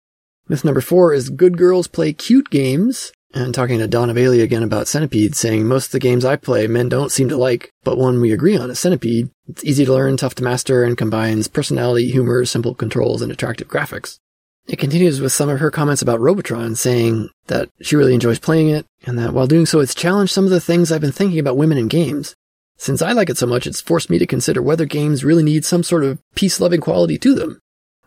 Myth 0.50 0.64
number 0.64 0.80
four 0.80 1.14
is 1.14 1.30
good 1.30 1.56
girls 1.56 1.86
play 1.86 2.12
cute 2.12 2.50
games. 2.50 3.12
And 3.32 3.54
talking 3.54 3.78
to 3.78 3.86
Donna 3.86 4.12
Bailey 4.12 4.40
again 4.40 4.64
about 4.64 4.88
Centipede, 4.88 5.36
saying 5.36 5.64
most 5.64 5.86
of 5.86 5.92
the 5.92 6.00
games 6.00 6.24
I 6.24 6.34
play 6.34 6.66
men 6.66 6.88
don't 6.88 7.12
seem 7.12 7.28
to 7.28 7.36
like, 7.36 7.70
but 7.84 7.96
one 7.96 8.20
we 8.20 8.32
agree 8.32 8.56
on 8.56 8.68
is 8.68 8.80
Centipede. 8.80 9.30
It's 9.46 9.62
easy 9.62 9.84
to 9.84 9.92
learn, 9.92 10.16
tough 10.16 10.34
to 10.34 10.42
master, 10.42 10.82
and 10.82 10.98
combines 10.98 11.46
personality, 11.46 12.10
humor, 12.10 12.44
simple 12.44 12.74
controls, 12.74 13.22
and 13.22 13.30
attractive 13.30 13.68
graphics. 13.68 14.18
It 14.66 14.80
continues 14.80 15.20
with 15.20 15.30
some 15.30 15.48
of 15.48 15.60
her 15.60 15.70
comments 15.70 16.02
about 16.02 16.18
Robotron, 16.18 16.74
saying 16.74 17.28
that 17.46 17.68
she 17.80 17.94
really 17.94 18.14
enjoys 18.14 18.40
playing 18.40 18.70
it, 18.70 18.84
and 19.06 19.16
that 19.20 19.32
while 19.32 19.46
doing 19.46 19.66
so, 19.66 19.78
it's 19.78 19.94
challenged 19.94 20.32
some 20.32 20.44
of 20.44 20.50
the 20.50 20.60
things 20.60 20.90
I've 20.90 21.00
been 21.00 21.12
thinking 21.12 21.38
about 21.38 21.56
women 21.56 21.78
in 21.78 21.86
games. 21.86 22.34
Since 22.76 23.02
I 23.02 23.12
like 23.12 23.30
it 23.30 23.38
so 23.38 23.46
much, 23.46 23.68
it's 23.68 23.80
forced 23.80 24.10
me 24.10 24.18
to 24.18 24.26
consider 24.26 24.60
whether 24.60 24.86
games 24.86 25.22
really 25.22 25.44
need 25.44 25.64
some 25.64 25.84
sort 25.84 26.02
of 26.02 26.18
peace-loving 26.34 26.80
quality 26.80 27.18
to 27.18 27.36
them. 27.36 27.60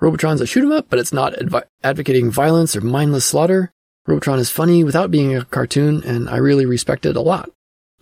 Robotron's 0.03 0.41
a 0.41 0.45
shoot 0.45 0.65
'em 0.65 0.73
up, 0.73 0.87
but 0.89 0.99
it's 0.99 1.13
not 1.13 1.33
adv- 1.41 1.63
advocating 1.81 2.29
violence 2.29 2.75
or 2.75 2.81
mindless 2.81 3.23
slaughter. 3.23 3.71
Robotron 4.05 4.37
is 4.37 4.49
funny 4.49 4.83
without 4.83 5.11
being 5.11 5.33
a 5.33 5.45
cartoon, 5.45 6.03
and 6.03 6.29
I 6.29 6.35
really 6.37 6.65
respect 6.65 7.05
it 7.05 7.15
a 7.15 7.21
lot. 7.21 7.49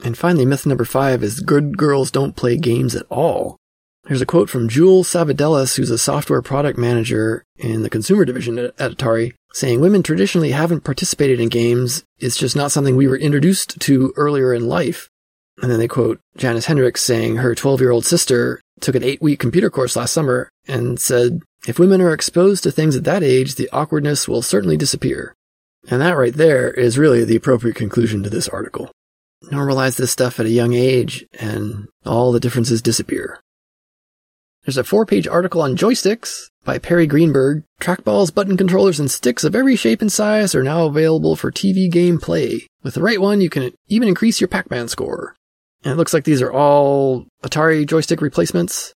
And 0.03 0.17
finally, 0.17 0.43
myth 0.47 0.65
number 0.65 0.83
five 0.83 1.23
is 1.23 1.41
good 1.41 1.77
girls 1.77 2.09
don't 2.09 2.35
play 2.35 2.57
games 2.57 2.95
at 2.95 3.05
all. 3.11 3.57
Here's 4.07 4.19
a 4.19 4.25
quote 4.25 4.49
from 4.49 4.67
Jewel 4.67 5.03
Savadelis, 5.03 5.77
who's 5.77 5.91
a 5.91 5.97
software 5.99 6.41
product 6.41 6.75
manager 6.75 7.43
in 7.55 7.83
the 7.83 7.89
consumer 7.89 8.25
division 8.25 8.57
at 8.57 8.75
Atari, 8.77 9.33
saying 9.53 9.79
women 9.79 10.01
traditionally 10.01 10.53
haven't 10.53 10.83
participated 10.83 11.39
in 11.39 11.49
games. 11.49 12.03
It's 12.17 12.35
just 12.35 12.55
not 12.55 12.71
something 12.71 12.95
we 12.95 13.07
were 13.07 13.15
introduced 13.15 13.79
to 13.79 14.11
earlier 14.17 14.55
in 14.55 14.67
life. 14.67 15.07
And 15.61 15.71
then 15.71 15.79
they 15.79 15.87
quote 15.87 16.19
Janice 16.37 16.65
Hendricks 16.65 17.01
saying 17.01 17.37
her 17.37 17.55
12 17.55 17.81
year 17.81 17.91
old 17.91 18.05
sister 18.05 18.61
took 18.79 18.95
an 18.95 19.03
eight 19.03 19.21
week 19.21 19.39
computer 19.39 19.69
course 19.69 19.95
last 19.95 20.13
summer 20.13 20.49
and 20.67 20.99
said, 20.99 21.41
if 21.67 21.77
women 21.77 22.01
are 22.01 22.13
exposed 22.13 22.63
to 22.63 22.71
things 22.71 22.95
at 22.95 23.03
that 23.03 23.21
age, 23.21 23.55
the 23.55 23.69
awkwardness 23.71 24.27
will 24.27 24.41
certainly 24.41 24.77
disappear. 24.77 25.35
And 25.89 26.01
that 26.01 26.17
right 26.17 26.33
there 26.33 26.71
is 26.71 26.97
really 26.97 27.23
the 27.23 27.35
appropriate 27.35 27.75
conclusion 27.75 28.23
to 28.23 28.29
this 28.29 28.47
article. 28.47 28.91
Normalize 29.45 29.97
this 29.97 30.11
stuff 30.11 30.39
at 30.39 30.45
a 30.45 30.49
young 30.49 30.73
age 30.73 31.25
and 31.39 31.87
all 32.05 32.31
the 32.31 32.39
differences 32.39 32.81
disappear. 32.81 33.39
There's 34.65 34.77
a 34.77 34.83
four 34.83 35.05
page 35.07 35.27
article 35.27 35.61
on 35.61 35.75
joysticks 35.75 36.49
by 36.63 36.77
Perry 36.77 37.07
Greenberg. 37.07 37.63
Trackballs, 37.79 38.33
button 38.33 38.57
controllers, 38.57 38.99
and 38.99 39.09
sticks 39.09 39.43
of 39.43 39.55
every 39.55 39.75
shape 39.75 40.01
and 40.01 40.11
size 40.11 40.53
are 40.53 40.63
now 40.63 40.85
available 40.85 41.35
for 41.35 41.51
TV 41.51 41.91
game 41.91 42.19
play. 42.19 42.67
With 42.83 42.93
the 42.93 43.01
right 43.01 43.19
one, 43.19 43.41
you 43.41 43.49
can 43.49 43.71
even 43.87 44.07
increase 44.07 44.39
your 44.39 44.47
Pac-Man 44.47 44.87
score. 44.87 45.35
And 45.83 45.93
it 45.93 45.95
looks 45.97 46.13
like 46.13 46.23
these 46.23 46.41
are 46.41 46.51
all 46.51 47.25
Atari 47.43 47.85
joystick 47.85 48.21
replacements. 48.21 48.93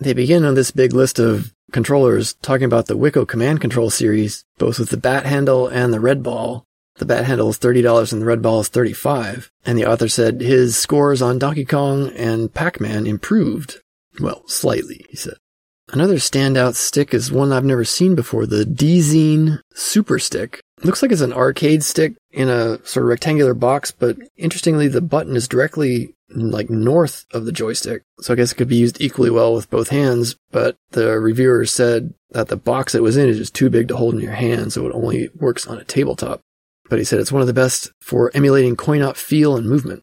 They 0.00 0.12
begin 0.12 0.44
on 0.44 0.54
this 0.54 0.70
big 0.70 0.92
list 0.92 1.18
of 1.18 1.52
controllers 1.72 2.34
talking 2.42 2.64
about 2.64 2.86
the 2.86 2.96
Wiko 2.96 3.26
command 3.26 3.60
control 3.60 3.90
series, 3.90 4.44
both 4.58 4.78
with 4.78 4.90
the 4.90 4.96
bat 4.96 5.26
handle 5.26 5.68
and 5.68 5.92
the 5.92 6.00
red 6.00 6.22
ball. 6.22 6.64
The 6.96 7.06
bat 7.06 7.24
handle 7.24 7.50
is 7.50 7.58
$30 7.58 8.12
and 8.12 8.22
the 8.22 8.26
red 8.26 8.40
ball 8.42 8.60
is 8.60 8.68
35 8.68 9.50
And 9.64 9.76
the 9.76 9.86
author 9.86 10.08
said 10.08 10.40
his 10.40 10.78
scores 10.78 11.20
on 11.20 11.38
Donkey 11.38 11.64
Kong 11.64 12.10
and 12.10 12.52
Pac-Man 12.52 13.06
improved. 13.06 13.80
Well, 14.20 14.44
slightly, 14.46 15.04
he 15.10 15.16
said. 15.16 15.34
Another 15.92 16.16
standout 16.16 16.74
stick 16.76 17.12
is 17.12 17.30
one 17.30 17.52
I've 17.52 17.64
never 17.64 17.84
seen 17.84 18.14
before, 18.14 18.46
the 18.46 18.64
D-Zine 18.64 19.60
Super 19.74 20.18
Stick. 20.18 20.60
Looks 20.84 21.02
like 21.02 21.12
it's 21.12 21.20
an 21.20 21.32
arcade 21.32 21.82
stick 21.82 22.14
in 22.30 22.48
a 22.48 22.84
sort 22.86 23.04
of 23.04 23.08
rectangular 23.08 23.54
box, 23.54 23.90
but 23.90 24.16
interestingly, 24.36 24.88
the 24.88 25.00
button 25.00 25.36
is 25.36 25.48
directly 25.48 26.14
like 26.30 26.70
north 26.70 27.26
of 27.32 27.44
the 27.44 27.52
joystick. 27.52 28.02
So 28.20 28.32
I 28.32 28.36
guess 28.36 28.52
it 28.52 28.56
could 28.56 28.68
be 28.68 28.76
used 28.76 29.00
equally 29.00 29.30
well 29.30 29.54
with 29.54 29.70
both 29.70 29.88
hands, 29.88 30.36
but 30.50 30.76
the 30.90 31.18
reviewer 31.20 31.64
said 31.66 32.14
that 32.30 32.48
the 32.48 32.56
box 32.56 32.94
it 32.94 33.02
was 33.02 33.16
in 33.16 33.28
is 33.28 33.38
just 33.38 33.54
too 33.54 33.70
big 33.70 33.88
to 33.88 33.96
hold 33.96 34.14
in 34.14 34.20
your 34.20 34.32
hand, 34.32 34.72
so 34.72 34.86
it 34.86 34.94
only 34.94 35.28
works 35.34 35.66
on 35.66 35.78
a 35.78 35.84
tabletop. 35.84 36.40
But 36.90 36.98
he 36.98 37.04
said 37.04 37.20
it's 37.20 37.32
one 37.32 37.40
of 37.40 37.46
the 37.46 37.54
best 37.54 37.92
for 38.00 38.30
emulating 38.34 38.76
coin-op 38.76 39.16
feel 39.16 39.56
and 39.56 39.68
movement. 39.68 40.02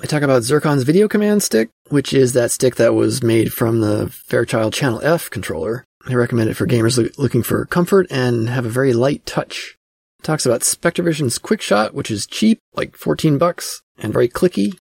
I 0.00 0.06
talk 0.06 0.22
about 0.22 0.42
Zircon's 0.42 0.84
video 0.84 1.06
command 1.06 1.42
stick, 1.42 1.68
which 1.88 2.12
is 2.12 2.32
that 2.32 2.50
stick 2.50 2.76
that 2.76 2.94
was 2.94 3.22
made 3.22 3.52
from 3.52 3.80
the 3.80 4.08
Fairchild 4.08 4.72
Channel 4.72 5.00
F 5.02 5.28
controller. 5.30 5.84
I 6.06 6.14
recommend 6.14 6.50
it 6.50 6.54
for 6.54 6.66
gamers 6.66 7.18
looking 7.18 7.42
for 7.42 7.64
comfort 7.66 8.06
and 8.10 8.48
have 8.48 8.66
a 8.66 8.70
very 8.70 8.92
light 8.92 9.24
touch. 9.26 9.76
Talks 10.22 10.46
about 10.46 10.60
Spectravision's 10.60 11.38
QuickShot, 11.38 11.94
which 11.94 12.10
is 12.10 12.26
cheap, 12.26 12.60
like 12.74 12.96
14 12.96 13.38
bucks, 13.38 13.82
and 13.98 14.12
very 14.12 14.28
clicky. 14.28 14.78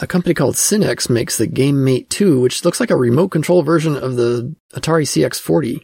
A 0.00 0.06
company 0.06 0.34
called 0.34 0.56
Synex 0.56 1.08
makes 1.08 1.38
the 1.38 1.46
GameMate 1.46 2.08
2, 2.08 2.40
which 2.40 2.64
looks 2.64 2.80
like 2.80 2.90
a 2.90 2.96
remote 2.96 3.28
control 3.28 3.62
version 3.62 3.96
of 3.96 4.16
the 4.16 4.54
Atari 4.74 5.04
CX40. 5.04 5.82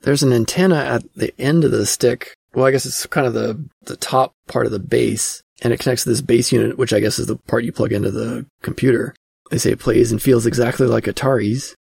There's 0.00 0.22
an 0.22 0.32
antenna 0.32 0.76
at 0.76 1.04
the 1.14 1.38
end 1.40 1.64
of 1.64 1.70
the 1.70 1.86
stick. 1.86 2.34
Well, 2.54 2.64
I 2.64 2.70
guess 2.70 2.86
it's 2.86 3.06
kind 3.06 3.26
of 3.26 3.34
the, 3.34 3.64
the 3.82 3.96
top 3.96 4.32
part 4.48 4.66
of 4.66 4.72
the 4.72 4.78
base, 4.78 5.42
and 5.62 5.72
it 5.72 5.80
connects 5.80 6.04
to 6.04 6.08
this 6.08 6.22
base 6.22 6.50
unit, 6.50 6.78
which 6.78 6.92
I 6.92 7.00
guess 7.00 7.18
is 7.18 7.26
the 7.26 7.36
part 7.36 7.64
you 7.64 7.72
plug 7.72 7.92
into 7.92 8.10
the 8.10 8.46
computer. 8.62 9.14
They 9.50 9.58
say 9.58 9.72
it 9.72 9.80
plays 9.80 10.10
and 10.10 10.20
feels 10.20 10.46
exactly 10.46 10.86
like 10.86 11.04
Atari's. 11.04 11.76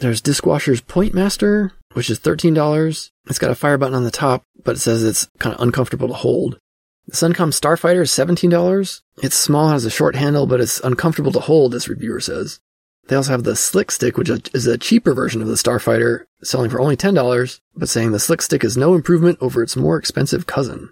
There's 0.00 0.20
Discwasher's 0.20 0.80
Point 0.80 1.14
Master, 1.14 1.72
which 1.92 2.10
is 2.10 2.20
$13. 2.20 3.10
It's 3.26 3.38
got 3.38 3.50
a 3.50 3.54
fire 3.54 3.78
button 3.78 3.94
on 3.94 4.04
the 4.04 4.10
top, 4.10 4.42
but 4.64 4.76
it 4.76 4.80
says 4.80 5.02
it's 5.02 5.28
kind 5.38 5.54
of 5.54 5.60
uncomfortable 5.60 6.08
to 6.08 6.14
hold. 6.14 6.58
The 7.06 7.16
Suncom 7.16 7.52
Starfighter 7.52 8.02
is 8.02 8.10
$17. 8.10 9.00
It's 9.22 9.36
small, 9.36 9.70
has 9.70 9.84
a 9.84 9.90
short 9.90 10.14
handle, 10.14 10.46
but 10.46 10.60
it's 10.60 10.80
uncomfortable 10.80 11.32
to 11.32 11.40
hold, 11.40 11.72
this 11.72 11.88
reviewer 11.88 12.20
says. 12.20 12.60
They 13.06 13.16
also 13.16 13.32
have 13.32 13.44
the 13.44 13.56
Slick 13.56 13.90
Stick, 13.90 14.18
which 14.18 14.28
is 14.28 14.66
a 14.66 14.76
cheaper 14.76 15.14
version 15.14 15.40
of 15.40 15.48
the 15.48 15.54
Starfighter, 15.54 16.26
selling 16.42 16.68
for 16.68 16.80
only 16.80 16.96
$10, 16.96 17.60
but 17.74 17.88
saying 17.88 18.12
the 18.12 18.20
Slick 18.20 18.42
Stick 18.42 18.62
is 18.62 18.76
no 18.76 18.94
improvement 18.94 19.38
over 19.40 19.62
its 19.62 19.76
more 19.76 19.96
expensive 19.96 20.46
cousin. 20.46 20.90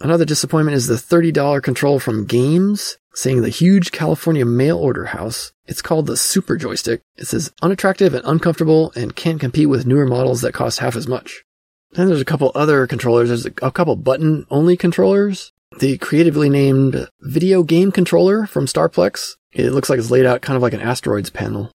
Another 0.00 0.24
disappointment 0.24 0.76
is 0.76 0.86
the 0.86 0.94
$30 0.94 1.62
control 1.62 1.98
from 1.98 2.24
Games, 2.24 2.98
saying 3.14 3.42
the 3.42 3.48
huge 3.48 3.90
California 3.90 4.44
mail 4.44 4.78
order 4.78 5.06
house. 5.06 5.52
It's 5.66 5.82
called 5.82 6.06
the 6.06 6.16
Super 6.16 6.56
Joystick. 6.56 7.02
It 7.16 7.26
says 7.26 7.52
unattractive 7.62 8.14
and 8.14 8.24
uncomfortable 8.24 8.92
and 8.94 9.16
can't 9.16 9.40
compete 9.40 9.68
with 9.68 9.86
newer 9.86 10.06
models 10.06 10.40
that 10.42 10.54
cost 10.54 10.78
half 10.78 10.94
as 10.94 11.08
much. 11.08 11.44
Then 11.92 12.08
there's 12.08 12.20
a 12.20 12.26
couple 12.26 12.52
other 12.54 12.86
controllers. 12.86 13.28
There's 13.28 13.46
a 13.46 13.50
couple 13.50 13.96
button 13.96 14.46
only 14.50 14.76
controllers 14.76 15.52
the 15.78 15.98
creatively 15.98 16.48
named 16.48 17.08
video 17.20 17.62
game 17.62 17.92
controller 17.92 18.46
from 18.46 18.66
Starplex. 18.66 19.36
It 19.52 19.70
looks 19.70 19.88
like 19.88 19.98
it's 19.98 20.10
laid 20.10 20.26
out 20.26 20.42
kind 20.42 20.56
of 20.56 20.62
like 20.62 20.72
an 20.72 20.80
asteroids 20.80 21.30
panel. 21.30 21.70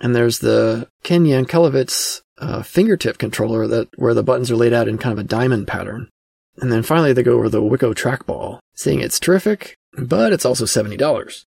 And 0.00 0.14
there's 0.14 0.40
the 0.40 0.88
Ken 1.02 1.24
Yankelevitz 1.24 2.22
uh, 2.38 2.62
fingertip 2.62 3.18
controller 3.18 3.66
that 3.66 3.88
where 3.96 4.14
the 4.14 4.22
buttons 4.22 4.50
are 4.50 4.56
laid 4.56 4.72
out 4.72 4.88
in 4.88 4.98
kind 4.98 5.12
of 5.12 5.18
a 5.18 5.28
diamond 5.28 5.66
pattern. 5.66 6.08
And 6.58 6.72
then 6.72 6.82
finally 6.82 7.12
they 7.12 7.22
go 7.22 7.34
over 7.34 7.48
the 7.48 7.60
Wiko 7.60 7.94
trackball, 7.94 8.58
saying 8.74 9.00
it's 9.00 9.20
terrific, 9.20 9.76
but 9.98 10.32
it's 10.32 10.44
also 10.44 10.64
$70. 10.64 11.44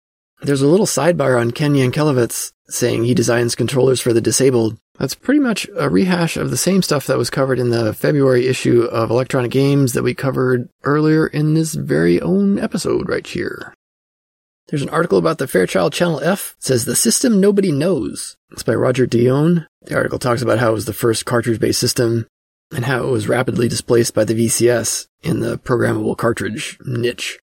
There's 0.43 0.63
a 0.63 0.67
little 0.67 0.87
sidebar 0.87 1.41
on 1.41 1.53
Ken 1.53 1.75
Yankelevitz 1.75 2.53
saying 2.69 3.05
he 3.05 3.15
designs 3.15 3.55
controllers 3.55 4.01
for 4.01 4.13
the 4.13 4.21
disabled. 4.21 4.79
That's 4.99 5.15
pretty 5.15 5.41
much 5.41 5.69
a 5.77 5.91
rehash 5.91 6.37
of 6.37 6.51
the 6.51 6.57
same 6.57 6.83
stuff 6.83 7.07
that 7.07 7.19
was 7.19 7.31
covered 7.31 7.59
in 7.59 7.71
the 7.71 7.93
February 7.93 8.47
issue 8.47 8.83
of 8.85 9.11
Electronic 9.11 9.51
Games 9.51 9.93
that 9.93 10.03
we 10.03 10.15
covered 10.15 10.69
earlier 10.85 11.27
in 11.27 11.55
this 11.55 11.75
very 11.75 12.21
own 12.21 12.59
episode 12.59 13.09
right 13.09 13.27
here. 13.27 13.75
There's 14.69 14.83
an 14.83 14.89
article 14.89 15.19
about 15.19 15.39
the 15.39 15.47
Fairchild 15.47 15.93
Channel 15.93 16.21
F. 16.23 16.57
Says 16.59 16.85
the 16.85 16.97
system 16.97 17.41
nobody 17.41 17.71
knows. 17.71 18.37
It's 18.51 18.63
by 18.63 18.75
Roger 18.75 19.07
Dione. 19.07 19.67
The 19.83 19.97
article 19.97 20.19
talks 20.19 20.41
about 20.43 20.59
how 20.59 20.71
it 20.71 20.75
was 20.75 20.87
the 20.87 20.95
first 20.95 21.27
cartridge-based 21.27 21.79
system 21.79 22.27
and 22.75 22.85
how 22.85 23.05
it 23.05 23.11
was 23.11 23.29
rapidly 23.29 23.69
displaced 23.69 24.15
by 24.15 24.25
the 24.25 24.35
VCS 24.35 25.07
in 25.23 25.41
the 25.41 25.59
programmable 25.59 26.17
cartridge 26.17 26.79
niche. 26.85 27.39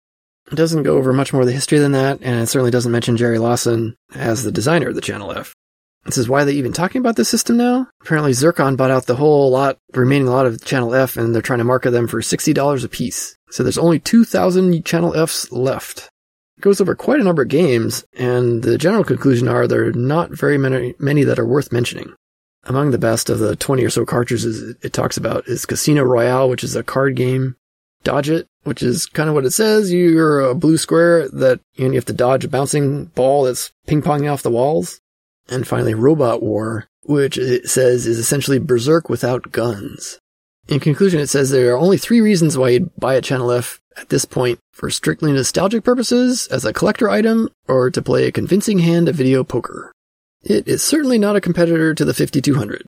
It 0.50 0.56
doesn't 0.56 0.82
go 0.82 0.96
over 0.96 1.12
much 1.12 1.32
more 1.32 1.42
of 1.42 1.46
the 1.46 1.54
history 1.54 1.78
than 1.78 1.92
that, 1.92 2.18
and 2.22 2.40
it 2.40 2.48
certainly 2.48 2.72
doesn't 2.72 2.90
mention 2.90 3.16
Jerry 3.16 3.38
Lawson 3.38 3.94
as 4.14 4.42
the 4.42 4.50
designer 4.50 4.88
of 4.88 4.96
the 4.96 5.00
Channel 5.00 5.32
F. 5.32 5.54
This 6.04 6.18
is 6.18 6.28
why 6.28 6.44
they're 6.44 6.54
even 6.54 6.72
talking 6.72 7.00
about 7.00 7.16
this 7.16 7.28
system 7.28 7.56
now. 7.56 7.86
Apparently, 8.00 8.32
Zircon 8.32 8.74
bought 8.74 8.90
out 8.90 9.06
the 9.06 9.16
whole 9.16 9.50
lot, 9.50 9.76
remaining 9.94 10.26
lot 10.26 10.46
of 10.46 10.64
Channel 10.64 10.94
F, 10.94 11.16
and 11.16 11.34
they're 11.34 11.42
trying 11.42 11.58
to 11.58 11.64
market 11.64 11.90
them 11.90 12.08
for 12.08 12.20
$60 12.20 12.84
a 12.84 12.88
piece. 12.88 13.36
So 13.50 13.62
there's 13.62 13.78
only 13.78 14.00
2,000 14.00 14.84
Channel 14.84 15.14
Fs 15.14 15.52
left. 15.52 16.10
It 16.56 16.62
goes 16.62 16.80
over 16.80 16.94
quite 16.94 17.20
a 17.20 17.24
number 17.24 17.42
of 17.42 17.48
games, 17.48 18.04
and 18.14 18.62
the 18.62 18.78
general 18.78 19.04
conclusion 19.04 19.46
are 19.46 19.68
there 19.68 19.88
are 19.88 19.92
not 19.92 20.30
very 20.30 20.58
many, 20.58 20.94
many 20.98 21.22
that 21.24 21.38
are 21.38 21.46
worth 21.46 21.70
mentioning. 21.70 22.14
Among 22.64 22.90
the 22.90 22.98
best 22.98 23.30
of 23.30 23.38
the 23.38 23.56
20 23.56 23.84
or 23.84 23.90
so 23.90 24.04
cartridges 24.04 24.74
it 24.82 24.92
talks 24.92 25.16
about 25.16 25.48
is 25.48 25.66
Casino 25.66 26.02
Royale, 26.02 26.48
which 26.48 26.64
is 26.64 26.76
a 26.76 26.82
card 26.82 27.16
game. 27.16 27.56
dodge 28.02 28.30
it, 28.30 28.48
which 28.64 28.82
is 28.82 29.06
kind 29.06 29.28
of 29.28 29.34
what 29.34 29.44
it 29.44 29.50
says. 29.50 29.92
You're 29.92 30.40
a 30.40 30.54
blue 30.54 30.76
square 30.76 31.28
that 31.30 31.60
you, 31.74 31.90
have 31.92 32.04
to 32.06 32.12
dodge 32.12 32.44
a 32.44 32.48
bouncing 32.48 33.06
ball 33.06 33.44
that's 33.44 33.72
ping 33.86 34.02
ponging 34.02 34.30
off 34.32 34.42
the 34.42 34.50
walls. 34.50 35.00
And 35.48 35.66
finally, 35.66 35.94
Robot 35.94 36.42
War, 36.42 36.88
which 37.02 37.36
it 37.36 37.68
says 37.68 38.06
is 38.06 38.18
essentially 38.18 38.58
Berserk 38.58 39.08
without 39.08 39.52
guns. 39.52 40.18
In 40.68 40.80
conclusion, 40.80 41.20
it 41.20 41.28
says 41.28 41.50
there 41.50 41.74
are 41.74 41.78
only 41.78 41.98
three 41.98 42.20
reasons 42.20 42.56
why 42.56 42.70
you'd 42.70 42.94
buy 42.96 43.14
a 43.14 43.20
Channel 43.20 43.50
F 43.50 43.80
at 43.96 44.08
this 44.08 44.24
point 44.24 44.60
for 44.70 44.88
strictly 44.90 45.32
nostalgic 45.32 45.82
purposes, 45.82 46.46
as 46.46 46.64
a 46.64 46.72
collector 46.72 47.10
item, 47.10 47.48
or 47.66 47.90
to 47.90 48.00
play 48.00 48.26
a 48.26 48.32
convincing 48.32 48.78
hand 48.78 49.08
of 49.08 49.16
video 49.16 49.42
poker. 49.42 49.92
It 50.42 50.66
is 50.66 50.82
certainly 50.82 51.18
not 51.18 51.36
a 51.36 51.40
competitor 51.40 51.94
to 51.94 52.04
the 52.04 52.14
5200. 52.14 52.84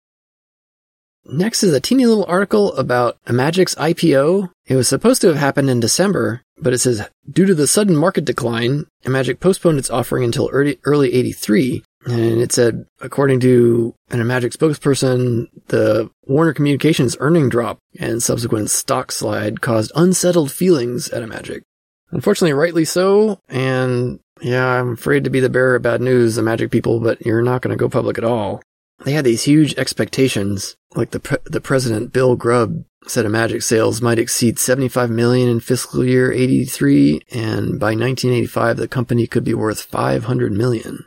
Next 1.24 1.62
is 1.62 1.72
a 1.72 1.80
teeny 1.80 2.06
little 2.06 2.24
article 2.24 2.74
about 2.74 3.22
Imagic's 3.26 3.76
IPO. 3.76 4.50
It 4.66 4.76
was 4.76 4.88
supposed 4.88 5.20
to 5.20 5.28
have 5.28 5.36
happened 5.36 5.70
in 5.70 5.78
December, 5.78 6.42
but 6.58 6.72
it 6.72 6.78
says 6.78 7.08
due 7.30 7.46
to 7.46 7.54
the 7.54 7.68
sudden 7.68 7.96
market 7.96 8.24
decline, 8.24 8.86
Imagic 9.04 9.38
postponed 9.38 9.78
its 9.78 9.90
offering 9.90 10.24
until 10.24 10.50
early, 10.52 10.78
early 10.84 11.12
83. 11.12 11.84
And 12.06 12.40
it 12.40 12.52
said, 12.52 12.86
according 13.00 13.38
to 13.40 13.94
an 14.10 14.18
Imagic 14.18 14.56
spokesperson, 14.56 15.46
the 15.68 16.10
Warner 16.24 16.52
Communications 16.52 17.16
earning 17.20 17.48
drop 17.48 17.78
and 18.00 18.20
subsequent 18.20 18.70
stock 18.70 19.12
slide 19.12 19.60
caused 19.60 19.92
unsettled 19.94 20.50
feelings 20.50 21.08
at 21.10 21.22
Imagic. 21.22 21.62
Unfortunately, 22.10 22.52
rightly 22.52 22.84
so. 22.84 23.38
And 23.48 24.18
yeah, 24.42 24.66
I'm 24.66 24.92
afraid 24.92 25.24
to 25.24 25.30
be 25.30 25.40
the 25.40 25.48
bearer 25.48 25.76
of 25.76 25.82
bad 25.82 26.00
news, 26.00 26.34
the 26.34 26.42
Imagic 26.42 26.70
people, 26.70 27.00
but 27.00 27.24
you're 27.24 27.42
not 27.42 27.62
going 27.62 27.76
to 27.76 27.80
go 27.80 27.88
public 27.88 28.18
at 28.18 28.24
all. 28.24 28.62
They 29.04 29.12
had 29.12 29.24
these 29.24 29.44
huge 29.44 29.74
expectations, 29.74 30.76
like 30.94 31.10
the 31.10 31.20
pre- 31.20 31.38
the 31.44 31.60
president 31.60 32.12
Bill 32.12 32.36
Grubb 32.36 32.84
said 33.06 33.24
Imagic 33.24 33.62
sales 33.62 34.00
might 34.00 34.18
exceed 34.18 34.58
75 34.58 35.10
million 35.10 35.48
in 35.48 35.60
fiscal 35.60 36.04
year 36.04 36.32
83 36.32 37.22
and 37.32 37.80
by 37.80 37.94
1985 37.96 38.76
the 38.76 38.86
company 38.86 39.26
could 39.26 39.42
be 39.42 39.54
worth 39.54 39.82
500 39.82 40.52
million. 40.52 41.04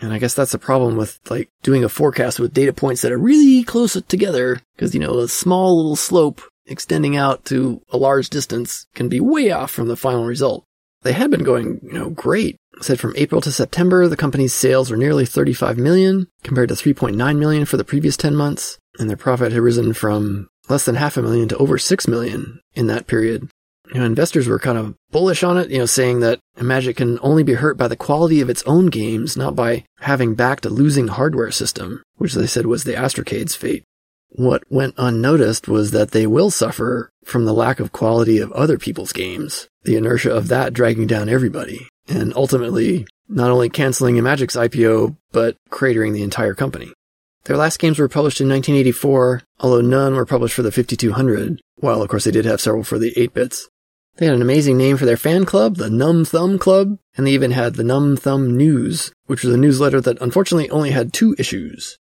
And 0.00 0.12
I 0.12 0.18
guess 0.18 0.34
that's 0.34 0.52
the 0.52 0.58
problem 0.58 0.96
with 0.96 1.20
like 1.28 1.50
doing 1.62 1.84
a 1.84 1.88
forecast 1.88 2.40
with 2.40 2.54
data 2.54 2.72
points 2.72 3.02
that 3.02 3.12
are 3.12 3.18
really 3.18 3.62
close 3.62 4.00
together 4.08 4.60
because 4.74 4.94
you 4.94 5.00
know 5.00 5.18
a 5.18 5.28
small 5.28 5.76
little 5.76 5.96
slope 5.96 6.40
extending 6.66 7.16
out 7.16 7.44
to 7.46 7.82
a 7.90 7.98
large 7.98 8.30
distance 8.30 8.86
can 8.94 9.08
be 9.08 9.20
way 9.20 9.50
off 9.50 9.70
from 9.70 9.88
the 9.88 9.96
final 9.96 10.24
result. 10.24 10.64
They 11.02 11.12
had 11.12 11.30
been 11.30 11.44
going, 11.44 11.80
you 11.82 11.92
know, 11.92 12.10
great. 12.10 12.56
Said 12.84 13.00
from 13.00 13.14
April 13.16 13.40
to 13.40 13.50
September, 13.50 14.08
the 14.08 14.14
company's 14.14 14.52
sales 14.52 14.90
were 14.90 14.98
nearly 14.98 15.24
35 15.24 15.78
million 15.78 16.26
compared 16.42 16.68
to 16.68 16.74
3.9 16.74 17.38
million 17.38 17.64
for 17.64 17.78
the 17.78 17.82
previous 17.82 18.14
10 18.14 18.36
months, 18.36 18.76
and 18.98 19.08
their 19.08 19.16
profit 19.16 19.52
had 19.52 19.62
risen 19.62 19.94
from 19.94 20.48
less 20.68 20.84
than 20.84 20.96
half 20.96 21.16
a 21.16 21.22
million 21.22 21.48
to 21.48 21.56
over 21.56 21.78
6 21.78 22.06
million 22.06 22.60
in 22.74 22.86
that 22.88 23.06
period. 23.06 23.48
You 23.94 24.00
know, 24.00 24.04
investors 24.04 24.46
were 24.46 24.58
kind 24.58 24.76
of 24.76 24.96
bullish 25.10 25.42
on 25.42 25.56
it, 25.56 25.70
you 25.70 25.78
know, 25.78 25.86
saying 25.86 26.20
that 26.20 26.40
Imagic 26.58 26.96
can 26.96 27.18
only 27.22 27.42
be 27.42 27.54
hurt 27.54 27.78
by 27.78 27.88
the 27.88 27.96
quality 27.96 28.42
of 28.42 28.50
its 28.50 28.62
own 28.64 28.88
games, 28.88 29.34
not 29.34 29.56
by 29.56 29.86
having 30.00 30.34
backed 30.34 30.66
a 30.66 30.68
losing 30.68 31.08
hardware 31.08 31.52
system, 31.52 32.02
which 32.16 32.34
they 32.34 32.46
said 32.46 32.66
was 32.66 32.84
the 32.84 32.96
Astrocade's 32.96 33.54
fate. 33.54 33.84
What 34.28 34.62
went 34.68 34.94
unnoticed 34.98 35.68
was 35.68 35.92
that 35.92 36.10
they 36.10 36.26
will 36.26 36.50
suffer 36.50 37.08
from 37.24 37.46
the 37.46 37.54
lack 37.54 37.80
of 37.80 37.92
quality 37.92 38.40
of 38.40 38.52
other 38.52 38.76
people's 38.76 39.14
games, 39.14 39.68
the 39.84 39.96
inertia 39.96 40.30
of 40.30 40.48
that 40.48 40.74
dragging 40.74 41.06
down 41.06 41.30
everybody, 41.30 41.88
and 42.08 42.34
ultimately 42.34 43.06
not 43.28 43.50
only 43.50 43.68
canceling 43.68 44.16
Imagic's 44.16 44.56
IPO, 44.56 45.16
but 45.32 45.56
cratering 45.70 46.12
the 46.12 46.22
entire 46.22 46.54
company. 46.54 46.92
Their 47.44 47.56
last 47.56 47.78
games 47.78 47.98
were 47.98 48.08
published 48.08 48.40
in 48.40 48.48
1984, 48.48 49.42
although 49.60 49.80
none 49.80 50.14
were 50.14 50.26
published 50.26 50.54
for 50.54 50.62
the 50.62 50.72
5200, 50.72 51.60
while 51.76 52.02
of 52.02 52.08
course 52.08 52.24
they 52.24 52.30
did 52.30 52.44
have 52.44 52.60
several 52.60 52.84
for 52.84 52.98
the 52.98 53.12
8-bits. 53.14 53.68
They 54.16 54.26
had 54.26 54.34
an 54.34 54.42
amazing 54.42 54.78
name 54.78 54.96
for 54.96 55.06
their 55.06 55.16
fan 55.16 55.44
club, 55.44 55.76
the 55.76 55.90
Numb 55.90 56.24
Thumb 56.24 56.58
Club, 56.58 56.98
and 57.16 57.26
they 57.26 57.32
even 57.32 57.50
had 57.50 57.74
the 57.74 57.84
Numb 57.84 58.16
Thumb 58.16 58.56
News, 58.56 59.12
which 59.26 59.42
was 59.42 59.52
a 59.52 59.58
newsletter 59.58 60.00
that 60.00 60.20
unfortunately 60.22 60.70
only 60.70 60.92
had 60.92 61.12
two 61.12 61.34
issues. 61.38 61.98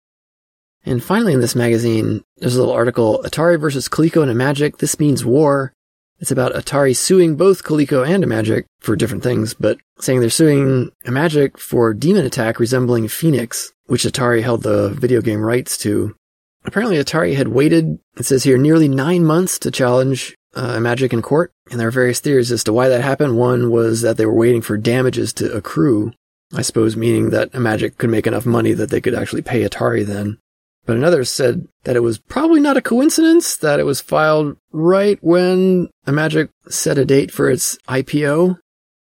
And 0.83 1.03
finally, 1.03 1.33
in 1.33 1.41
this 1.41 1.55
magazine, 1.55 2.23
there's 2.37 2.55
a 2.55 2.59
little 2.59 2.73
article 2.73 3.23
Atari 3.23 3.59
versus 3.59 3.87
Coleco 3.87 4.27
and 4.27 4.31
Imagic. 4.31 4.77
This 4.77 4.99
means 4.99 5.23
war. 5.23 5.73
It's 6.21 6.31
about 6.31 6.53
Atari 6.53 6.95
suing 6.95 7.35
both 7.35 7.63
Coleco 7.63 8.07
and 8.07 8.23
Imagic 8.23 8.65
for 8.79 8.95
different 8.95 9.23
things, 9.23 9.55
but 9.55 9.79
saying 9.99 10.19
they're 10.19 10.29
suing 10.29 10.91
Imagic 11.05 11.57
for 11.57 11.95
Demon 11.95 12.27
Attack 12.27 12.59
resembling 12.59 13.07
Phoenix, 13.07 13.73
which 13.87 14.03
Atari 14.03 14.43
held 14.43 14.61
the 14.61 14.89
video 14.89 15.21
game 15.21 15.41
rights 15.41 15.79
to. 15.79 16.15
Apparently, 16.63 16.97
Atari 16.97 17.35
had 17.35 17.47
waited, 17.47 17.97
it 18.17 18.25
says 18.27 18.43
here, 18.43 18.59
nearly 18.59 18.87
nine 18.87 19.25
months 19.25 19.57
to 19.59 19.71
challenge 19.71 20.35
uh, 20.53 20.75
Imagic 20.75 21.11
in 21.11 21.23
court, 21.23 21.51
and 21.71 21.79
there 21.79 21.87
are 21.87 21.91
various 21.91 22.19
theories 22.19 22.51
as 22.51 22.63
to 22.65 22.73
why 22.73 22.87
that 22.87 23.01
happened. 23.01 23.39
One 23.39 23.71
was 23.71 24.01
that 24.01 24.17
they 24.17 24.27
were 24.27 24.33
waiting 24.33 24.61
for 24.61 24.77
damages 24.77 25.33
to 25.33 25.51
accrue, 25.51 26.13
I 26.53 26.61
suppose 26.61 26.95
meaning 26.95 27.31
that 27.31 27.51
Imagic 27.53 27.97
could 27.97 28.11
make 28.11 28.27
enough 28.27 28.45
money 28.45 28.73
that 28.73 28.91
they 28.91 29.01
could 29.01 29.15
actually 29.15 29.41
pay 29.41 29.67
Atari 29.67 30.05
then. 30.05 30.37
But 30.85 30.97
another 30.97 31.23
said 31.23 31.67
that 31.83 31.95
it 31.95 32.01
was 32.01 32.17
probably 32.17 32.59
not 32.59 32.77
a 32.77 32.81
coincidence 32.81 33.55
that 33.57 33.79
it 33.79 33.85
was 33.85 34.01
filed 34.01 34.57
right 34.71 35.19
when 35.21 35.89
Imagic 36.07 36.49
set 36.69 36.97
a 36.97 37.05
date 37.05 37.31
for 37.31 37.49
its 37.49 37.77
IPO. 37.87 38.57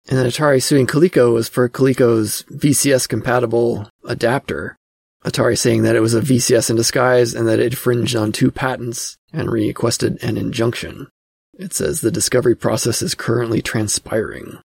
And 0.08 0.18
then 0.18 0.26
Atari 0.26 0.62
suing 0.62 0.88
Coleco 0.88 1.34
was 1.34 1.48
for 1.48 1.70
Coleco's 1.70 2.44
VCS 2.52 3.08
compatible 3.08 3.90
adapter. 4.06 4.76
Atari 5.24 5.58
saying 5.58 5.84
that 5.84 5.96
it 5.96 6.02
was 6.02 6.14
a 6.14 6.22
VCS 6.22 6.70
in 6.70 6.76
disguise 6.76 7.34
and 7.34 7.48
that 7.48 7.60
it 7.60 7.74
infringed 7.74 8.16
on 8.16 8.32
two 8.32 8.52
patents 8.52 9.18
and 9.32 9.52
requested 9.52 10.22
an 10.24 10.38
injunction. 10.38 11.08
It 11.54 11.74
says 11.74 12.02
the 12.02 12.12
discovery 12.12 12.56
process 12.56 13.02
is 13.02 13.16
currently 13.16 13.62
transpiring. 13.62 14.60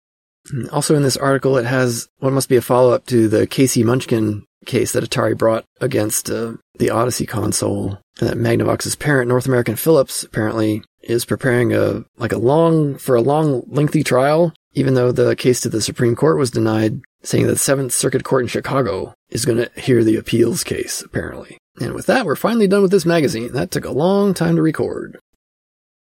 Also 0.71 0.95
in 0.95 1.03
this 1.03 1.17
article, 1.17 1.57
it 1.57 1.65
has 1.65 2.09
what 2.19 2.33
must 2.33 2.49
be 2.49 2.57
a 2.57 2.63
follow-up 2.63 3.07
to 3.07 3.29
the 3.29 3.47
KC 3.47 3.85
Munchkin 3.85 4.45
case 4.67 4.93
that 4.93 5.05
Atari 5.05 5.37
brought 5.37 5.65
against 5.81 6.31
uh, 6.31 6.55
the 6.79 6.91
Odyssey 6.91 7.27
console. 7.27 7.99
And 8.21 8.29
that 8.29 8.37
Magnavox's 8.37 8.97
parent, 8.97 9.29
North 9.29 9.47
American 9.47 9.77
Philips, 9.77 10.23
apparently 10.23 10.83
is 11.03 11.25
preparing 11.25 11.73
a 11.73 12.05
like 12.19 12.33
a 12.33 12.39
long 12.39 12.97
for 12.97 13.17
a 13.17 13.23
long 13.23 13.63
lengthy 13.67 14.05
trial, 14.05 14.53
even 14.73 14.95
though 14.95 15.13
the 15.13 15.35
case 15.35 15.61
to 15.63 15.69
the 15.69 15.81
Supreme 15.81 16.15
Court 16.15 16.39
was 16.39 16.51
denied, 16.51 17.01
saying 17.23 17.47
that 17.47 17.55
the 17.55 17.59
Seventh 17.59 17.93
Circuit 17.93 18.25
Court 18.25 18.43
in 18.43 18.49
Chicago 18.49 19.15
is 19.31 19.45
going 19.45 19.59
to 19.59 19.81
hear 19.81 20.05
the 20.05 20.17
appeals 20.17 20.63
case, 20.63 21.01
apparently. 21.01 21.59
And 21.81 21.95
with 21.95 22.07
that, 22.07 22.27
we're 22.27 22.37
finally 22.37 22.69
done 22.69 22.83
with 22.83 22.91
this 22.91 23.07
magazine. 23.07 23.53
That 23.53 23.71
took 23.71 23.85
a 23.85 23.93
long 23.93 24.35
time 24.35 24.57
to 24.57 24.63
record. 24.63 25.19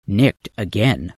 Nicked 0.08 0.50
again. 0.58 1.14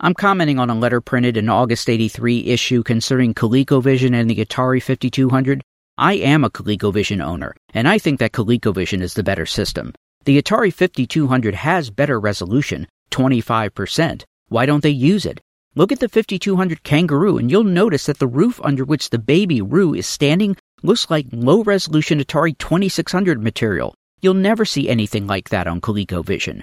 I'm 0.00 0.14
commenting 0.14 0.58
on 0.58 0.70
a 0.70 0.74
letter 0.74 1.00
printed 1.00 1.36
in 1.36 1.48
August 1.48 1.88
83 1.88 2.46
issue 2.46 2.82
concerning 2.82 3.34
ColecoVision 3.34 4.14
and 4.14 4.28
the 4.28 4.44
Atari 4.44 4.82
5200 4.82 5.62
I 5.98 6.14
am 6.14 6.44
a 6.44 6.50
ColecoVision 6.50 7.24
owner, 7.24 7.56
and 7.72 7.88
I 7.88 7.96
think 7.98 8.18
that 8.18 8.32
ColecoVision 8.32 9.00
is 9.00 9.14
the 9.14 9.22
better 9.22 9.46
system. 9.46 9.94
The 10.26 10.42
Atari 10.42 10.70
5200 10.70 11.54
has 11.54 11.88
better 11.88 12.20
resolution, 12.20 12.86
25%. 13.10 14.22
Why 14.48 14.66
don't 14.66 14.82
they 14.82 14.90
use 14.90 15.24
it? 15.24 15.40
Look 15.74 15.92
at 15.92 16.00
the 16.00 16.10
5200 16.10 16.82
Kangaroo, 16.82 17.38
and 17.38 17.50
you'll 17.50 17.64
notice 17.64 18.04
that 18.06 18.18
the 18.18 18.26
roof 18.26 18.60
under 18.62 18.84
which 18.84 19.08
the 19.08 19.18
baby 19.18 19.62
Roo 19.62 19.94
is 19.94 20.06
standing 20.06 20.58
looks 20.82 21.08
like 21.08 21.28
low 21.32 21.62
resolution 21.62 22.20
Atari 22.20 22.58
2600 22.58 23.42
material. 23.42 23.94
You'll 24.20 24.34
never 24.34 24.66
see 24.66 24.90
anything 24.90 25.26
like 25.26 25.48
that 25.48 25.66
on 25.66 25.80
ColecoVision. 25.80 26.62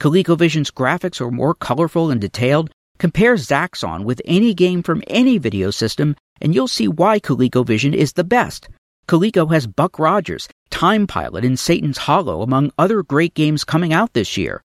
ColecoVision's 0.00 0.72
graphics 0.72 1.20
are 1.20 1.30
more 1.30 1.54
colorful 1.54 2.10
and 2.10 2.20
detailed. 2.20 2.72
Compare 2.98 3.34
Zaxxon 3.34 4.04
with 4.04 4.22
any 4.24 4.54
game 4.54 4.82
from 4.82 5.02
any 5.08 5.38
video 5.38 5.70
system, 5.70 6.16
and 6.40 6.54
you'll 6.54 6.68
see 6.68 6.88
why 6.88 7.18
ColecoVision 7.18 7.92
is 7.94 8.12
the 8.12 8.24
best. 8.24 8.68
Coleco 9.08 9.52
has 9.52 9.66
Buck 9.66 9.98
Rogers, 9.98 10.48
Time 10.70 11.06
Pilot, 11.06 11.44
and 11.44 11.58
Satan's 11.58 11.98
Hollow, 11.98 12.42
among 12.42 12.72
other 12.78 13.02
great 13.02 13.34
games 13.34 13.64
coming 13.64 13.92
out 13.92 14.12
this 14.12 14.36
year. 14.36 14.62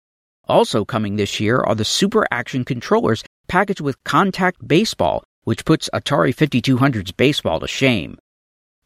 Also 0.46 0.84
coming 0.84 1.16
this 1.16 1.40
year 1.40 1.60
are 1.60 1.74
the 1.74 1.84
Super 1.84 2.26
Action 2.30 2.64
controllers 2.64 3.24
packaged 3.48 3.80
with 3.80 4.02
Contact 4.04 4.66
Baseball, 4.66 5.24
which 5.44 5.64
puts 5.64 5.90
Atari 5.92 6.34
5200's 6.34 7.12
baseball 7.12 7.60
to 7.60 7.66
shame. 7.66 8.18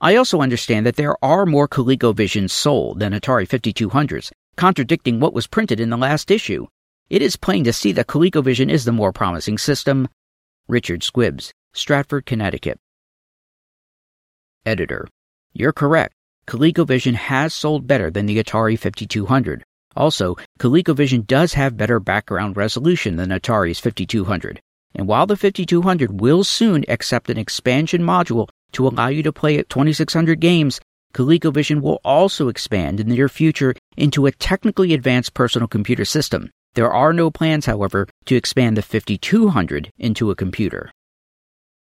I 0.00 0.16
also 0.16 0.40
understand 0.40 0.86
that 0.86 0.96
there 0.96 1.16
are 1.22 1.46
more 1.46 1.68
ColecoVisions 1.68 2.50
sold 2.50 3.00
than 3.00 3.12
Atari 3.12 3.46
5200s, 3.46 4.32
contradicting 4.56 5.20
what 5.20 5.34
was 5.34 5.46
printed 5.46 5.78
in 5.80 5.90
the 5.90 5.96
last 5.96 6.30
issue. 6.30 6.66
It 7.12 7.20
is 7.20 7.36
plain 7.36 7.62
to 7.64 7.74
see 7.74 7.92
that 7.92 8.06
ColecoVision 8.06 8.70
is 8.70 8.86
the 8.86 8.90
more 8.90 9.12
promising 9.12 9.58
system. 9.58 10.08
Richard 10.66 11.02
Squibbs. 11.02 11.50
Stratford, 11.74 12.24
Connecticut. 12.24 12.78
Editor. 14.64 15.06
You're 15.52 15.74
correct. 15.74 16.14
ColecoVision 16.46 17.12
has 17.12 17.52
sold 17.52 17.86
better 17.86 18.10
than 18.10 18.24
the 18.24 18.42
Atari 18.42 18.78
5200. 18.78 19.62
Also, 19.94 20.36
ColecoVision 20.58 21.26
does 21.26 21.52
have 21.52 21.76
better 21.76 22.00
background 22.00 22.56
resolution 22.56 23.16
than 23.16 23.28
Atari's 23.28 23.78
5200. 23.78 24.62
And 24.94 25.06
while 25.06 25.26
the 25.26 25.36
5200 25.36 26.18
will 26.18 26.44
soon 26.44 26.82
accept 26.88 27.28
an 27.28 27.36
expansion 27.36 28.00
module 28.00 28.48
to 28.72 28.86
allow 28.86 29.08
you 29.08 29.22
to 29.24 29.32
play 29.34 29.58
at 29.58 29.68
2600 29.68 30.40
games, 30.40 30.80
ColecoVision 31.12 31.82
will 31.82 32.00
also 32.06 32.48
expand 32.48 33.00
in 33.00 33.10
the 33.10 33.16
near 33.16 33.28
future 33.28 33.74
into 33.98 34.24
a 34.24 34.32
technically 34.32 34.94
advanced 34.94 35.34
personal 35.34 35.68
computer 35.68 36.06
system. 36.06 36.48
There 36.74 36.92
are 36.92 37.12
no 37.12 37.30
plans, 37.30 37.66
however, 37.66 38.08
to 38.26 38.34
expand 38.34 38.76
the 38.76 38.82
5200 38.82 39.92
into 39.98 40.30
a 40.30 40.36
computer. 40.36 40.90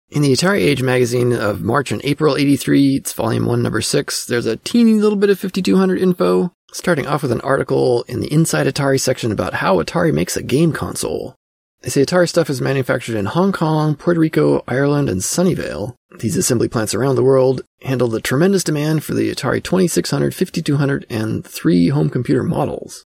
In 0.10 0.24
the 0.24 0.34
Atari 0.34 0.62
Age 0.62 0.82
magazine 0.82 1.32
of 1.34 1.62
March 1.62 1.92
and 1.92 2.04
April 2.04 2.36
83, 2.36 2.96
it's 2.96 3.14
volume 3.14 3.46
1, 3.46 3.62
number 3.62 3.82
6, 3.82 4.26
there's 4.26 4.48
a 4.48 4.58
teeny 4.58 4.94
little 4.94 5.18
bit 5.18 5.30
of 5.30 5.38
5200 5.38 6.00
info, 6.00 6.52
starting 6.72 7.06
off 7.06 7.22
with 7.22 7.32
an 7.32 7.42
article 7.42 8.04
in 8.08 8.20
the 8.20 8.34
Inside 8.34 8.66
Atari 8.66 9.00
section 9.00 9.32
about 9.32 9.56
how 9.56 9.76
Atari 9.78 10.12
makes 10.12 10.36
a 10.36 10.42
game 10.42 10.74
console. 10.74 11.36
They 11.82 11.90
say 11.90 12.02
Atari 12.02 12.28
stuff 12.28 12.50
is 12.50 12.60
manufactured 12.60 13.16
in 13.16 13.28
Hong 13.28 13.52
Kong, 13.52 13.96
Puerto 13.96 14.20
Rico, 14.20 14.64
Ireland, 14.68 15.08
and 15.10 15.22
Sunnyvale. 15.22 15.94
These 16.18 16.36
assembly 16.36 16.68
plants 16.68 16.96
around 16.96 17.16
the 17.16 17.24
world 17.24 17.62
handle 17.84 18.08
the 18.08 18.20
tremendous 18.20 18.64
demand 18.64 19.04
for 19.04 19.14
the 19.14 19.32
Atari 19.32 19.64
2600, 19.64 20.34
5200, 20.34 21.06
and 21.12 21.46
three 21.46 21.90
home 21.90 22.10
computer 22.10 22.42
models. 22.42 23.06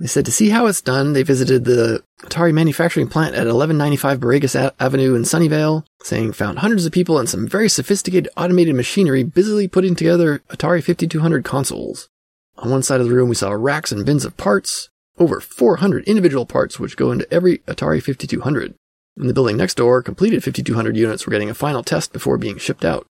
They 0.00 0.06
said 0.06 0.24
to 0.24 0.32
see 0.32 0.48
how 0.48 0.66
it's 0.66 0.80
done, 0.80 1.12
they 1.12 1.22
visited 1.22 1.64
the 1.64 2.02
Atari 2.22 2.52
manufacturing 2.52 3.08
plant 3.08 3.34
at 3.34 3.46
1195 3.46 4.20
Borregas 4.20 4.72
Avenue 4.80 5.14
in 5.14 5.22
Sunnyvale, 5.22 5.84
saying 6.02 6.32
found 6.32 6.60
hundreds 6.60 6.86
of 6.86 6.92
people 6.92 7.18
and 7.18 7.28
some 7.28 7.46
very 7.46 7.68
sophisticated 7.68 8.30
automated 8.36 8.74
machinery 8.74 9.22
busily 9.22 9.68
putting 9.68 9.94
together 9.94 10.42
Atari 10.48 10.82
5200 10.82 11.44
consoles. 11.44 12.08
On 12.56 12.70
one 12.70 12.82
side 12.82 13.00
of 13.00 13.08
the 13.08 13.14
room, 13.14 13.28
we 13.28 13.34
saw 13.34 13.50
racks 13.50 13.92
and 13.92 14.06
bins 14.06 14.24
of 14.24 14.36
parts, 14.36 14.88
over 15.18 15.40
400 15.40 16.04
individual 16.04 16.46
parts 16.46 16.80
which 16.80 16.96
go 16.96 17.12
into 17.12 17.32
every 17.32 17.58
Atari 17.58 18.02
5200. 18.02 18.74
In 19.18 19.26
the 19.26 19.34
building 19.34 19.58
next 19.58 19.76
door, 19.76 20.02
completed 20.02 20.42
5200 20.42 20.96
units 20.96 21.26
were 21.26 21.32
getting 21.32 21.50
a 21.50 21.54
final 21.54 21.82
test 21.82 22.12
before 22.12 22.38
being 22.38 22.56
shipped 22.56 22.84
out. 22.84 23.06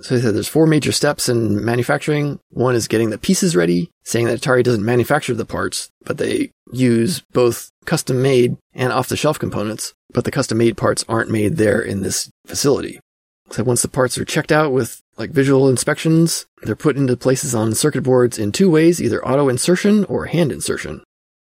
So 0.00 0.14
he 0.14 0.20
said 0.20 0.34
there's 0.34 0.48
four 0.48 0.66
major 0.66 0.92
steps 0.92 1.28
in 1.28 1.64
manufacturing. 1.64 2.38
One 2.50 2.74
is 2.74 2.88
getting 2.88 3.10
the 3.10 3.18
pieces 3.18 3.56
ready, 3.56 3.90
saying 4.04 4.26
that 4.26 4.40
Atari 4.40 4.62
doesn't 4.62 4.84
manufacture 4.84 5.34
the 5.34 5.46
parts, 5.46 5.90
but 6.04 6.18
they 6.18 6.50
use 6.72 7.22
both 7.32 7.70
custom 7.86 8.20
made 8.20 8.56
and 8.74 8.92
off 8.92 9.08
the 9.08 9.16
shelf 9.16 9.38
components, 9.38 9.94
but 10.12 10.24
the 10.24 10.30
custom 10.30 10.58
made 10.58 10.76
parts 10.76 11.04
aren't 11.08 11.30
made 11.30 11.56
there 11.56 11.80
in 11.80 12.02
this 12.02 12.30
facility. 12.46 13.00
So 13.50 13.62
once 13.62 13.82
the 13.82 13.88
parts 13.88 14.18
are 14.18 14.24
checked 14.24 14.52
out 14.52 14.72
with 14.72 15.00
like 15.16 15.30
visual 15.30 15.68
inspections, 15.68 16.46
they're 16.62 16.76
put 16.76 16.96
into 16.96 17.16
places 17.16 17.54
on 17.54 17.74
circuit 17.74 18.02
boards 18.02 18.38
in 18.38 18.52
two 18.52 18.70
ways, 18.70 19.00
either 19.00 19.24
auto 19.26 19.48
insertion 19.48 20.04
or 20.06 20.26
hand 20.26 20.52
insertion. 20.52 21.02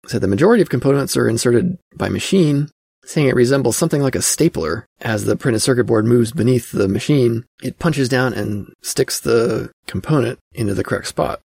So 0.05 0.19
the 0.19 0.27
majority 0.27 0.61
of 0.61 0.69
components 0.69 1.17
are 1.17 1.27
inserted 1.27 1.77
by 1.95 2.09
machine, 2.09 2.69
saying 3.07 3.27
it 3.27 3.35
resembles 3.35 3.77
something 3.77 4.01
like 4.01 4.15
a 4.15 4.21
stapler. 4.21 4.85
As 5.01 5.25
the 5.25 5.35
printed 5.35 5.61
circuit 5.61 5.85
board 5.85 6.05
moves 6.05 6.31
beneath 6.31 6.71
the 6.71 6.87
machine, 6.87 7.45
it 7.63 7.79
punches 7.79 8.09
down 8.09 8.33
and 8.33 8.73
sticks 8.81 9.19
the 9.19 9.71
component 9.87 10.39
into 10.53 10.73
the 10.73 10.83
correct 10.83 11.07
spot. 11.07 11.39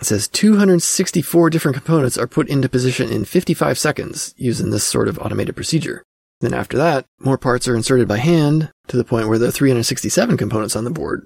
It 0.00 0.06
says 0.06 0.26
264 0.28 1.50
different 1.50 1.76
components 1.76 2.18
are 2.18 2.26
put 2.26 2.48
into 2.48 2.68
position 2.68 3.08
in 3.10 3.24
55 3.24 3.78
seconds 3.78 4.34
using 4.36 4.70
this 4.70 4.84
sort 4.84 5.06
of 5.06 5.18
automated 5.20 5.54
procedure. 5.54 6.02
Then 6.40 6.52
after 6.52 6.76
that, 6.76 7.06
more 7.20 7.38
parts 7.38 7.68
are 7.68 7.76
inserted 7.76 8.08
by 8.08 8.18
hand 8.18 8.72
to 8.88 8.96
the 8.96 9.04
point 9.04 9.28
where 9.28 9.38
there 9.38 9.48
are 9.48 9.52
367 9.52 10.36
components 10.36 10.74
on 10.74 10.84
the 10.84 10.90
board. 10.90 11.24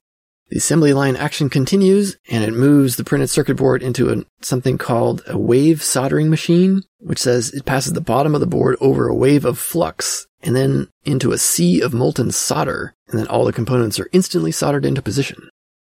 The 0.50 0.56
assembly 0.56 0.94
line 0.94 1.14
action 1.14 1.50
continues 1.50 2.16
and 2.30 2.42
it 2.42 2.54
moves 2.54 2.96
the 2.96 3.04
printed 3.04 3.28
circuit 3.28 3.56
board 3.56 3.82
into 3.82 4.10
a, 4.10 4.24
something 4.40 4.78
called 4.78 5.22
a 5.26 5.36
wave 5.36 5.82
soldering 5.82 6.30
machine, 6.30 6.82
which 6.98 7.18
says 7.18 7.52
it 7.52 7.66
passes 7.66 7.92
the 7.92 8.00
bottom 8.00 8.34
of 8.34 8.40
the 8.40 8.46
board 8.46 8.76
over 8.80 9.08
a 9.08 9.14
wave 9.14 9.44
of 9.44 9.58
flux 9.58 10.26
and 10.42 10.56
then 10.56 10.88
into 11.04 11.32
a 11.32 11.38
sea 11.38 11.80
of 11.80 11.92
molten 11.92 12.30
solder, 12.30 12.94
and 13.08 13.18
then 13.18 13.26
all 13.26 13.44
the 13.44 13.52
components 13.52 13.98
are 13.98 14.08
instantly 14.12 14.52
soldered 14.52 14.86
into 14.86 15.02
position. 15.02 15.48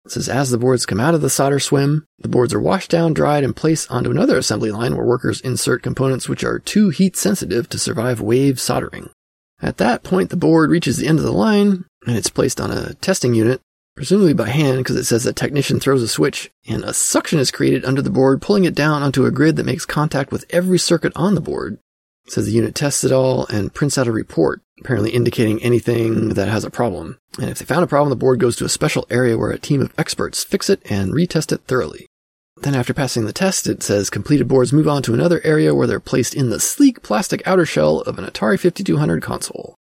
It 0.05 0.11
says 0.11 0.29
as 0.29 0.51
the 0.51 0.59
boards 0.59 0.85
come 0.85 1.01
out 1.01 1.15
of 1.15 1.21
the 1.21 1.31
solder 1.31 1.61
swim, 1.61 2.07
the 2.19 2.29
boards 2.29 2.53
are 2.53 2.61
washed 2.61 2.91
down, 2.91 3.15
dried, 3.15 3.45
and 3.45 3.55
placed 3.55 3.91
onto 3.91 4.11
another 4.11 4.37
assembly 4.37 4.73
line 4.73 4.97
where 4.97 5.07
workers 5.07 5.41
insert 5.41 5.83
components 5.83 6.29
which 6.29 6.43
are 6.43 6.59
too 6.59 6.91
heat 6.91 7.17
sensitive 7.17 7.69
to 7.69 7.79
survive 7.79 8.21
wave 8.21 8.61
soldering. 8.61 9.11
At 9.61 9.77
that 9.77 10.03
point, 10.03 10.31
the 10.31 10.37
board 10.37 10.71
reaches 10.71 10.97
the 10.97 11.07
end 11.07 11.21
of 11.21 11.25
the 11.25 11.33
line 11.33 11.85
and 12.05 12.17
it's 12.17 12.31
placed 12.31 12.61
on 12.61 12.73
a 12.73 12.95
testing 12.95 13.33
unit, 13.33 13.61
presumably 13.97 14.35
by 14.35 14.49
hand 14.49 14.79
because 14.79 14.97
it 14.97 15.05
says 15.05 15.25
the 15.25 15.33
technician 15.33 15.79
throws 15.79 16.03
a 16.03 16.09
switch 16.09 16.51
and 16.67 16.85
a 16.85 16.95
suction 16.95 17.39
is 17.39 17.51
created 17.51 17.85
under 17.85 18.03
the 18.03 18.11
board, 18.11 18.43
pulling 18.43 18.65
it 18.65 18.75
down 18.75 19.03
onto 19.03 19.27
a 19.27 19.31
grid 19.31 19.57
that 19.57 19.67
makes 19.67 19.85
contact 19.85 20.33
with 20.33 20.45
every 20.51 20.79
circuit 20.79 21.13
on 21.15 21.35
the 21.35 21.41
board. 21.41 21.79
It 22.27 22.33
says 22.33 22.47
the 22.47 22.53
unit 22.53 22.75
tests 22.75 23.05
it 23.05 23.13
all 23.13 23.47
and 23.47 23.75
prints 23.75 23.99
out 23.99 24.07
a 24.07 24.13
report, 24.13 24.63
apparently 24.81 25.11
indicating 25.11 25.63
anything 25.63 26.31
that 26.31 26.49
has 26.49 26.65
a 26.65 26.71
problem. 26.71 27.19
And 27.39 27.51
if 27.51 27.59
they 27.59 27.65
found 27.65 27.83
a 27.83 27.89
problem, 27.89 28.11
the 28.11 28.17
board 28.17 28.39
goes 28.39 28.57
to 28.57 28.65
a 28.65 28.71
special 28.71 29.07
area 29.11 29.37
where 29.37 29.51
a 29.51 29.59
team 29.59 29.81
of 29.83 29.93
experts 29.99 30.45
fix 30.45 30.71
it 30.71 30.81
and 30.89 31.13
retest 31.13 31.53
it 31.53 31.63
thoroughly. 31.67 32.07
Then 32.63 32.77
after 32.77 32.95
passing 32.95 33.25
the 33.25 33.33
test, 33.33 33.67
it 33.67 33.83
says 33.83 34.09
completed 34.09 34.47
boards 34.47 34.73
move 34.73 34.87
on 34.87 35.03
to 35.03 35.15
another 35.15 35.41
area 35.43 35.75
where 35.75 35.89
they're 35.89 35.99
placed 35.99 36.35
in 36.35 36.51
the 36.51 36.61
sleek 36.61 37.03
plastic 37.03 37.45
outer 37.45 37.67
shell 37.67 38.03
of 38.03 38.19
an 38.19 38.25
Atari 38.25 38.59
5200 38.59 39.21
console. 39.21 39.75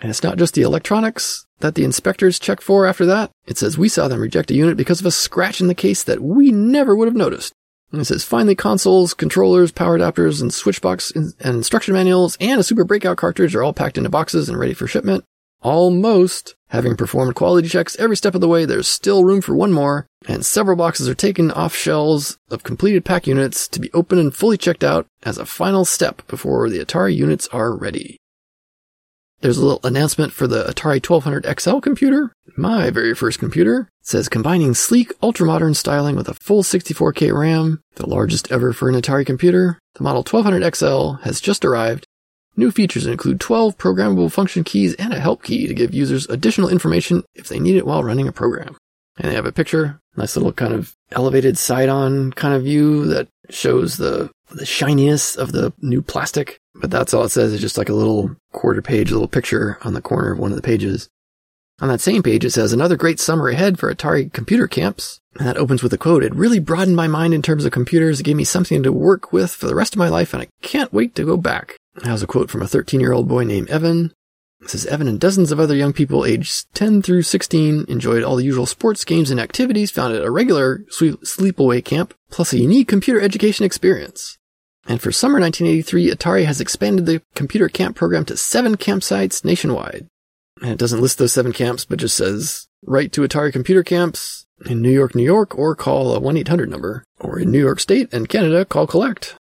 And 0.00 0.08
it's 0.08 0.22
not 0.22 0.38
just 0.38 0.54
the 0.54 0.62
electronics 0.62 1.46
that 1.60 1.74
the 1.74 1.84
inspectors 1.84 2.38
check 2.38 2.60
for 2.60 2.86
after 2.86 3.06
that. 3.06 3.30
It 3.46 3.58
says 3.58 3.78
we 3.78 3.88
saw 3.88 4.08
them 4.08 4.20
reject 4.20 4.50
a 4.50 4.54
unit 4.54 4.76
because 4.76 5.00
of 5.00 5.06
a 5.06 5.10
scratch 5.10 5.60
in 5.60 5.66
the 5.66 5.74
case 5.74 6.02
that 6.02 6.20
we 6.20 6.50
never 6.50 6.94
would 6.94 7.08
have 7.08 7.16
noticed. 7.16 7.52
And 7.90 8.00
it 8.00 8.04
says 8.04 8.24
finally 8.24 8.54
consoles, 8.54 9.14
controllers, 9.14 9.72
power 9.72 9.98
adapters, 9.98 10.42
and 10.42 10.52
switchbox 10.52 11.10
and 11.10 11.34
instruction 11.42 11.94
manuals 11.94 12.36
and 12.40 12.60
a 12.60 12.64
super 12.64 12.84
breakout 12.84 13.16
cartridge 13.16 13.54
are 13.54 13.62
all 13.62 13.72
packed 13.72 13.96
into 13.96 14.10
boxes 14.10 14.48
and 14.48 14.58
ready 14.58 14.74
for 14.74 14.86
shipment. 14.86 15.24
Almost. 15.62 16.54
Having 16.68 16.96
performed 16.96 17.34
quality 17.34 17.66
checks 17.66 17.96
every 17.96 18.16
step 18.16 18.34
of 18.34 18.42
the 18.42 18.48
way, 18.48 18.66
there's 18.66 18.86
still 18.86 19.24
room 19.24 19.40
for 19.40 19.54
one 19.54 19.72
more, 19.72 20.06
and 20.26 20.44
several 20.44 20.76
boxes 20.76 21.08
are 21.08 21.14
taken 21.14 21.50
off 21.50 21.74
shelves 21.74 22.36
of 22.50 22.62
completed 22.62 23.06
pack 23.06 23.26
units 23.26 23.66
to 23.68 23.80
be 23.80 23.90
opened 23.94 24.20
and 24.20 24.34
fully 24.34 24.58
checked 24.58 24.84
out 24.84 25.06
as 25.22 25.38
a 25.38 25.46
final 25.46 25.86
step 25.86 26.26
before 26.28 26.68
the 26.68 26.78
Atari 26.78 27.16
units 27.16 27.48
are 27.48 27.74
ready. 27.74 28.18
There's 29.40 29.58
a 29.58 29.64
little 29.64 29.80
announcement 29.84 30.32
for 30.32 30.48
the 30.48 30.64
Atari 30.64 30.98
1200 31.08 31.60
XL 31.60 31.78
computer, 31.78 32.32
my 32.56 32.90
very 32.90 33.14
first 33.14 33.38
computer. 33.38 33.88
It 34.00 34.06
says 34.06 34.28
combining 34.28 34.74
sleek, 34.74 35.12
ultra-modern 35.22 35.74
styling 35.74 36.16
with 36.16 36.28
a 36.28 36.34
full 36.34 36.64
64K 36.64 37.32
RAM, 37.32 37.80
the 37.94 38.08
largest 38.08 38.50
ever 38.50 38.72
for 38.72 38.88
an 38.88 38.96
Atari 38.96 39.24
computer. 39.24 39.78
The 39.94 40.02
model 40.02 40.24
1200 40.24 40.74
XL 40.74 41.22
has 41.24 41.40
just 41.40 41.64
arrived. 41.64 42.04
New 42.56 42.72
features 42.72 43.06
include 43.06 43.38
12 43.38 43.78
programmable 43.78 44.32
function 44.32 44.64
keys 44.64 44.96
and 44.96 45.12
a 45.12 45.20
help 45.20 45.44
key 45.44 45.68
to 45.68 45.74
give 45.74 45.94
users 45.94 46.28
additional 46.28 46.68
information 46.68 47.22
if 47.36 47.46
they 47.46 47.60
need 47.60 47.76
it 47.76 47.86
while 47.86 48.02
running 48.02 48.26
a 48.26 48.32
program. 48.32 48.76
And 49.18 49.30
they 49.30 49.34
have 49.34 49.46
a 49.46 49.52
picture, 49.52 50.00
nice 50.16 50.36
little 50.36 50.52
kind 50.52 50.72
of 50.72 50.94
elevated 51.12 51.58
side-on 51.58 52.32
kind 52.32 52.54
of 52.54 52.62
view 52.62 53.06
that 53.06 53.28
shows 53.50 53.96
the 53.96 54.30
the 54.50 54.64
shininess 54.64 55.36
of 55.36 55.52
the 55.52 55.72
new 55.80 56.00
plastic. 56.02 56.58
But 56.74 56.90
that's 56.90 57.12
all 57.12 57.24
it 57.24 57.30
says. 57.30 57.52
is 57.52 57.60
just 57.60 57.76
like 57.76 57.88
a 57.88 57.94
little 57.94 58.34
quarter 58.52 58.80
page, 58.80 59.10
little 59.10 59.28
picture 59.28 59.78
on 59.82 59.94
the 59.94 60.00
corner 60.00 60.32
of 60.32 60.38
one 60.38 60.52
of 60.52 60.56
the 60.56 60.62
pages. 60.62 61.08
On 61.80 61.88
that 61.88 62.00
same 62.00 62.22
page, 62.22 62.44
it 62.44 62.50
says 62.50 62.72
another 62.72 62.96
great 62.96 63.20
summer 63.20 63.48
ahead 63.48 63.78
for 63.78 63.92
Atari 63.92 64.32
computer 64.32 64.66
camps. 64.66 65.20
And 65.38 65.46
that 65.46 65.56
opens 65.56 65.82
with 65.82 65.92
a 65.92 65.98
quote. 65.98 66.24
It 66.24 66.34
really 66.34 66.58
broadened 66.58 66.96
my 66.96 67.06
mind 67.06 67.34
in 67.34 67.42
terms 67.42 67.64
of 67.64 67.70
computers. 67.70 68.18
It 68.18 68.24
gave 68.24 68.36
me 68.36 68.44
something 68.44 68.82
to 68.82 68.92
work 68.92 69.32
with 69.32 69.52
for 69.52 69.66
the 69.66 69.76
rest 69.76 69.94
of 69.94 69.98
my 69.98 70.08
life, 70.08 70.32
and 70.32 70.42
I 70.42 70.48
can't 70.62 70.92
wait 70.92 71.14
to 71.14 71.24
go 71.24 71.36
back. 71.36 71.76
That 72.02 72.12
was 72.12 72.22
a 72.22 72.26
quote 72.26 72.50
from 72.50 72.62
a 72.62 72.68
13 72.68 73.00
year 73.00 73.12
old 73.12 73.28
boy 73.28 73.44
named 73.44 73.70
Evan. 73.70 74.12
Says 74.66 74.86
Evan 74.86 75.08
and 75.08 75.20
dozens 75.20 75.52
of 75.52 75.60
other 75.60 75.74
young 75.74 75.92
people 75.92 76.24
aged 76.24 76.66
10 76.74 77.00
through 77.02 77.22
16 77.22 77.86
enjoyed 77.88 78.24
all 78.24 78.36
the 78.36 78.44
usual 78.44 78.66
sports, 78.66 79.04
games, 79.04 79.30
and 79.30 79.38
activities 79.38 79.90
found 79.90 80.14
at 80.14 80.24
a 80.24 80.30
regular 80.30 80.80
sleepaway 80.90 81.84
camp, 81.84 82.12
plus 82.30 82.52
a 82.52 82.58
unique 82.58 82.88
computer 82.88 83.20
education 83.20 83.64
experience. 83.64 84.36
And 84.86 85.00
for 85.00 85.12
summer 85.12 85.38
1983, 85.38 86.10
Atari 86.10 86.44
has 86.44 86.60
expanded 86.60 87.06
the 87.06 87.22
computer 87.34 87.68
camp 87.68 87.94
program 87.94 88.24
to 88.26 88.36
seven 88.36 88.76
campsites 88.76 89.44
nationwide. 89.44 90.06
And 90.60 90.72
it 90.72 90.78
doesn't 90.78 91.00
list 91.00 91.18
those 91.18 91.32
seven 91.32 91.52
camps, 91.52 91.84
but 91.84 91.98
just 91.98 92.16
says 92.16 92.66
write 92.84 93.12
to 93.12 93.20
Atari 93.20 93.52
computer 93.52 93.84
camps 93.84 94.46
in 94.66 94.82
New 94.82 94.90
York, 94.90 95.14
New 95.14 95.22
York, 95.22 95.56
or 95.56 95.76
call 95.76 96.14
a 96.14 96.20
1-800 96.20 96.68
number. 96.68 97.04
Or 97.20 97.38
in 97.38 97.50
New 97.50 97.60
York 97.60 97.80
State 97.80 98.12
and 98.12 98.28
Canada, 98.28 98.64
call 98.64 98.86
collect. 98.86 99.36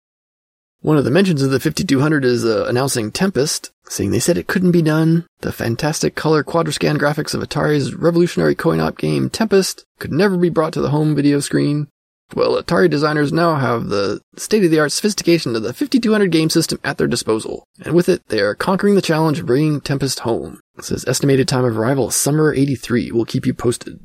One 0.80 0.96
of 0.96 1.04
the 1.04 1.10
mentions 1.10 1.42
of 1.42 1.50
the 1.50 1.60
5200 1.60 2.24
is 2.24 2.44
uh, 2.44 2.66
announcing 2.66 3.10
Tempest, 3.10 3.70
saying 3.88 4.10
they 4.10 4.20
said 4.20 4.38
it 4.38 4.46
couldn't 4.46 4.72
be 4.72 4.82
done. 4.82 5.26
The 5.40 5.52
fantastic 5.52 6.14
color 6.14 6.42
quadrascan 6.42 6.96
graphics 6.96 7.34
of 7.34 7.42
Atari's 7.42 7.94
revolutionary 7.94 8.54
coin-op 8.54 8.98
game 8.98 9.30
Tempest 9.30 9.84
could 9.98 10.12
never 10.12 10.36
be 10.36 10.48
brought 10.50 10.72
to 10.74 10.80
the 10.80 10.90
home 10.90 11.14
video 11.14 11.40
screen. 11.40 11.88
Well, 12.34 12.60
Atari 12.60 12.88
designers 12.88 13.32
now 13.32 13.56
have 13.56 13.88
the 13.88 14.20
state-of-the-art 14.36 14.92
sophistication 14.92 15.54
of 15.54 15.62
the 15.62 15.74
5200 15.74 16.32
game 16.32 16.48
system 16.50 16.80
at 16.82 16.96
their 16.96 17.06
disposal, 17.06 17.64
and 17.84 17.94
with 17.94 18.08
it, 18.08 18.26
they 18.28 18.40
are 18.40 18.54
conquering 18.54 18.94
the 18.94 19.02
challenge 19.02 19.38
of 19.38 19.46
bringing 19.46 19.80
Tempest 19.80 20.20
home. 20.20 20.60
Says 20.80 21.04
estimated 21.06 21.46
time 21.46 21.64
of 21.64 21.78
arrival 21.78 22.10
summer 22.10 22.52
83. 22.52 23.12
We'll 23.12 23.26
keep 23.26 23.46
you 23.46 23.54
posted. 23.54 24.00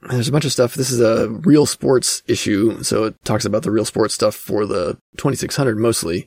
There's 0.00 0.28
a 0.28 0.32
bunch 0.32 0.44
of 0.44 0.52
stuff. 0.52 0.74
This 0.74 0.90
is 0.90 1.00
a 1.00 1.28
real 1.28 1.66
sports 1.66 2.22
issue, 2.26 2.82
so 2.82 3.04
it 3.04 3.24
talks 3.24 3.44
about 3.44 3.62
the 3.62 3.70
real 3.70 3.84
sports 3.84 4.14
stuff 4.14 4.34
for 4.34 4.64
the 4.64 4.96
2600 5.18 5.76
mostly. 5.76 6.26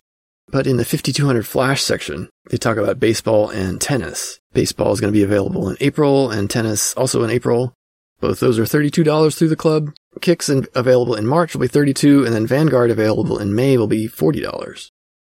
But 0.52 0.68
in 0.68 0.76
the 0.76 0.84
5200 0.84 1.48
flash 1.48 1.82
section, 1.82 2.30
they 2.49 2.57
talk 2.57 2.76
about 2.76 2.99
baseball 2.99 3.49
and 3.49 3.80
tennis. 3.80 4.41
Baseball 4.52 4.91
is 4.91 4.99
going 4.99 5.14
to 5.14 5.18
be 5.18 5.23
available 5.23 5.69
in 5.69 5.78
April 5.80 6.30
and 6.30 6.49
tennis 6.49 6.94
also 6.95 7.23
in 7.23 7.30
April. 7.30 7.73
Both 8.19 8.41
those 8.41 8.60
are 8.60 8.64
$32 8.64 9.36
through 9.36 9.48
the 9.48 9.56
club. 9.56 9.94
Kicks 10.19 10.49
in, 10.49 10.68
available 10.76 11.15
in 11.15 11.26
March 11.26 11.56
will 11.56 11.61
be 11.61 11.69
32 11.69 12.26
and 12.26 12.36
then 12.36 12.45
Vanguard 12.45 12.91
available 12.91 13.40
in 13.40 13.56
May 13.56 13.78
will 13.78 13.88
be 13.88 14.10
$40. 14.10 14.91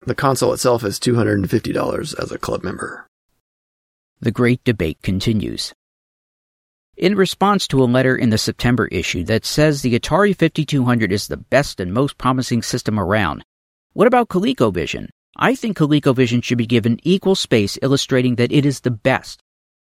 The 0.04 0.14
console 0.16 0.52
itself 0.52 0.82
is 0.82 0.98
$250 0.98 2.20
as 2.20 2.32
a 2.32 2.38
club 2.38 2.64
member. 2.64 3.06
The 4.20 4.32
great 4.32 4.64
debate 4.64 4.98
continues. 5.02 5.72
In 6.96 7.14
response 7.14 7.68
to 7.68 7.82
a 7.82 7.86
letter 7.86 8.16
in 8.16 8.30
the 8.30 8.38
September 8.38 8.88
issue 8.88 9.22
that 9.24 9.44
says 9.44 9.82
the 9.82 9.98
Atari 9.98 10.36
5200 10.36 11.12
is 11.12 11.28
the 11.28 11.36
best 11.36 11.78
and 11.78 11.92
most 11.92 12.18
promising 12.18 12.62
system 12.62 12.98
around, 12.98 13.44
what 13.94 14.08
about 14.08 14.28
ColecoVision? 14.28 15.08
I 15.36 15.54
think 15.54 15.76
ColecoVision 15.78 16.42
should 16.42 16.58
be 16.58 16.66
given 16.66 16.98
equal 17.04 17.36
space 17.36 17.78
illustrating 17.80 18.34
that 18.34 18.50
it 18.50 18.66
is 18.66 18.80
the 18.80 18.90
best. 18.90 19.40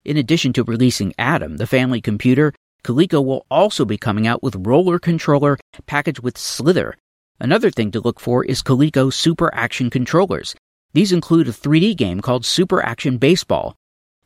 In 0.05 0.17
addition 0.17 0.53
to 0.53 0.63
releasing 0.63 1.13
Adam, 1.19 1.57
the 1.57 1.67
family 1.67 2.01
computer, 2.01 2.53
Coleco 2.85 3.25
will 3.25 3.45
also 3.51 3.85
be 3.85 3.99
coming 3.99 4.25
out 4.25 4.45
with 4.45 4.65
Roller 4.65 5.01
Controller 5.01 5.59
packaged 5.87 6.21
with 6.21 6.39
Slither. 6.39 6.95
Another 7.41 7.69
thing 7.69 7.91
to 7.91 8.01
look 8.01 8.21
for 8.21 8.45
is 8.45 8.63
Coleco 8.63 9.13
Super 9.13 9.53
Action 9.53 9.91
controllers. 9.91 10.55
These 10.93 11.11
include 11.11 11.49
a 11.49 11.53
3D 11.53 11.97
game 11.97 12.21
called 12.21 12.45
Super 12.45 12.81
Action 12.85 13.19
Baseball. 13.19 13.75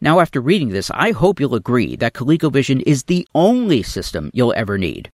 Now, 0.02 0.20
after 0.20 0.42
reading 0.42 0.68
this, 0.68 0.90
I 0.90 1.12
hope 1.12 1.40
you'll 1.40 1.54
agree 1.54 1.96
that 1.96 2.12
ColecoVision 2.12 2.82
is 2.84 3.04
the 3.04 3.26
only 3.34 3.82
system 3.82 4.30
you'll 4.34 4.52
ever 4.54 4.76
need. 4.76 5.08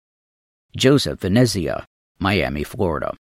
Joseph 0.77 1.19
Venezia, 1.19 1.85
Miami, 2.17 2.63
Florida. 2.63 3.13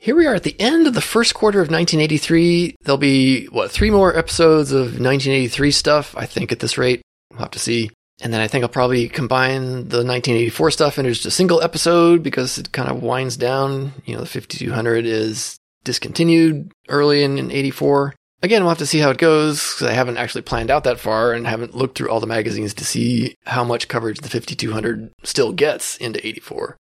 Here 0.00 0.14
we 0.14 0.26
are 0.26 0.34
at 0.34 0.44
the 0.44 0.58
end 0.60 0.86
of 0.86 0.94
the 0.94 1.00
first 1.00 1.34
quarter 1.34 1.58
of 1.58 1.72
1983. 1.72 2.76
There'll 2.82 2.98
be, 2.98 3.46
what, 3.46 3.72
three 3.72 3.90
more 3.90 4.16
episodes 4.16 4.70
of 4.70 5.00
1983 5.00 5.72
stuff, 5.72 6.14
I 6.16 6.24
think, 6.24 6.52
at 6.52 6.60
this 6.60 6.78
rate. 6.78 7.02
We'll 7.32 7.40
have 7.40 7.50
to 7.50 7.58
see. 7.58 7.90
And 8.20 8.32
then 8.32 8.40
I 8.40 8.46
think 8.46 8.62
I'll 8.62 8.68
probably 8.68 9.08
combine 9.08 9.60
the 9.88 10.04
1984 10.04 10.70
stuff 10.70 10.98
into 10.98 11.10
just 11.10 11.26
a 11.26 11.32
single 11.32 11.60
episode 11.62 12.22
because 12.22 12.58
it 12.58 12.70
kind 12.70 12.88
of 12.88 13.02
winds 13.02 13.36
down. 13.36 13.92
You 14.04 14.14
know, 14.14 14.20
the 14.20 14.26
5200 14.26 15.04
is 15.04 15.58
discontinued 15.82 16.70
early 16.88 17.24
in, 17.24 17.36
in 17.36 17.50
84. 17.50 18.14
Again, 18.40 18.62
we'll 18.62 18.70
have 18.70 18.78
to 18.78 18.86
see 18.86 19.00
how 19.00 19.10
it 19.10 19.18
goes 19.18 19.74
because 19.74 19.88
I 19.88 19.94
haven't 19.94 20.16
actually 20.16 20.42
planned 20.42 20.70
out 20.70 20.84
that 20.84 21.00
far 21.00 21.32
and 21.32 21.44
haven't 21.44 21.74
looked 21.74 21.98
through 21.98 22.10
all 22.10 22.20
the 22.20 22.26
magazines 22.28 22.72
to 22.74 22.84
see 22.84 23.34
how 23.46 23.64
much 23.64 23.88
coverage 23.88 24.20
the 24.20 24.28
5200 24.28 25.10
still 25.24 25.52
gets 25.52 25.96
into 25.96 26.24
84. 26.24 26.76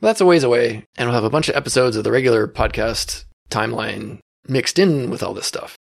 That's 0.00 0.20
a 0.20 0.26
ways 0.26 0.44
away, 0.44 0.84
and 0.96 1.08
we'll 1.08 1.14
have 1.14 1.24
a 1.24 1.30
bunch 1.30 1.48
of 1.48 1.56
episodes 1.56 1.96
of 1.96 2.04
the 2.04 2.12
regular 2.12 2.46
podcast 2.46 3.24
timeline 3.50 4.18
mixed 4.46 4.78
in 4.78 5.10
with 5.10 5.22
all 5.22 5.34
this 5.34 5.46
stuff. 5.46 5.76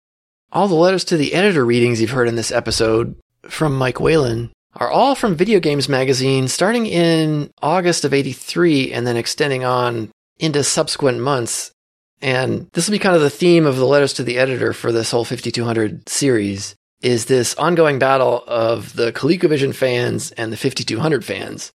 All 0.50 0.68
the 0.68 0.74
letters 0.74 1.04
to 1.04 1.16
the 1.16 1.34
editor 1.34 1.64
readings 1.64 2.00
you've 2.00 2.10
heard 2.10 2.28
in 2.28 2.34
this 2.36 2.50
episode 2.50 3.16
from 3.42 3.76
Mike 3.76 4.00
Whalen 4.00 4.50
are 4.74 4.90
all 4.90 5.14
from 5.14 5.34
Video 5.34 5.60
Games 5.60 5.88
Magazine 5.88 6.48
starting 6.48 6.86
in 6.86 7.50
August 7.60 8.04
of 8.04 8.14
83 8.14 8.92
and 8.92 9.06
then 9.06 9.16
extending 9.16 9.64
on 9.64 10.10
into 10.38 10.64
subsequent 10.64 11.20
months. 11.20 11.72
And 12.20 12.68
this 12.72 12.88
will 12.88 12.92
be 12.92 12.98
kind 12.98 13.14
of 13.16 13.22
the 13.22 13.30
theme 13.30 13.66
of 13.66 13.76
the 13.76 13.86
letters 13.86 14.14
to 14.14 14.24
the 14.24 14.38
editor 14.38 14.72
for 14.72 14.90
this 14.90 15.10
whole 15.10 15.24
5200 15.24 16.08
series 16.08 16.74
is 17.00 17.26
this 17.26 17.54
ongoing 17.54 17.98
battle 17.98 18.42
of 18.46 18.94
the 18.94 19.12
ColecoVision 19.12 19.74
fans 19.74 20.32
and 20.32 20.52
the 20.52 20.56
5200 20.56 21.24
fans. 21.24 21.70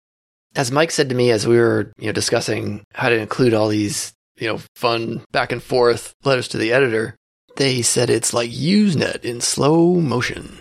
As 0.54 0.70
Mike 0.70 0.90
said 0.90 1.08
to 1.08 1.14
me 1.14 1.30
as 1.30 1.46
we 1.46 1.58
were, 1.58 1.92
you 1.98 2.06
know, 2.06 2.12
discussing 2.12 2.84
how 2.94 3.08
to 3.08 3.18
include 3.18 3.54
all 3.54 3.68
these, 3.68 4.12
you 4.36 4.48
know, 4.48 4.60
fun 4.76 5.22
back 5.32 5.52
and 5.52 5.62
forth 5.62 6.14
letters 6.24 6.48
to 6.48 6.58
the 6.58 6.72
editor, 6.72 7.16
they 7.56 7.82
said 7.82 8.10
it's 8.10 8.34
like 8.34 8.50
Usenet 8.50 9.24
in 9.24 9.40
slow 9.40 9.94
motion. 9.94 10.58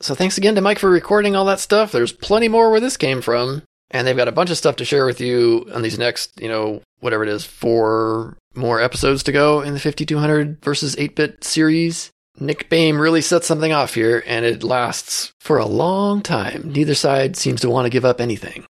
So 0.00 0.14
thanks 0.14 0.38
again 0.38 0.54
to 0.56 0.60
Mike 0.60 0.78
for 0.78 0.90
recording 0.90 1.36
all 1.36 1.44
that 1.46 1.60
stuff. 1.60 1.92
There's 1.92 2.12
plenty 2.12 2.48
more 2.48 2.70
where 2.70 2.80
this 2.80 2.96
came 2.96 3.22
from. 3.22 3.62
And 3.92 4.06
they've 4.06 4.16
got 4.16 4.28
a 4.28 4.32
bunch 4.32 4.50
of 4.50 4.56
stuff 4.56 4.76
to 4.76 4.86
share 4.86 5.04
with 5.04 5.20
you 5.20 5.68
on 5.72 5.82
these 5.82 5.98
next, 5.98 6.40
you 6.40 6.48
know, 6.48 6.80
whatever 7.00 7.22
it 7.24 7.28
is, 7.28 7.44
four 7.44 8.36
more 8.54 8.80
episodes 8.80 9.22
to 9.24 9.32
go 9.32 9.60
in 9.60 9.74
the 9.74 9.80
5200 9.80 10.64
versus 10.64 10.96
8 10.98 11.14
bit 11.14 11.44
series. 11.44 12.10
Nick 12.40 12.70
Baim 12.70 12.98
really 12.98 13.20
sets 13.20 13.46
something 13.46 13.72
off 13.72 13.94
here, 13.94 14.24
and 14.26 14.46
it 14.46 14.64
lasts 14.64 15.32
for 15.40 15.58
a 15.58 15.66
long 15.66 16.22
time. 16.22 16.72
Neither 16.72 16.94
side 16.94 17.36
seems 17.36 17.60
to 17.60 17.68
want 17.68 17.84
to 17.84 17.90
give 17.90 18.06
up 18.06 18.20
anything. 18.20 18.64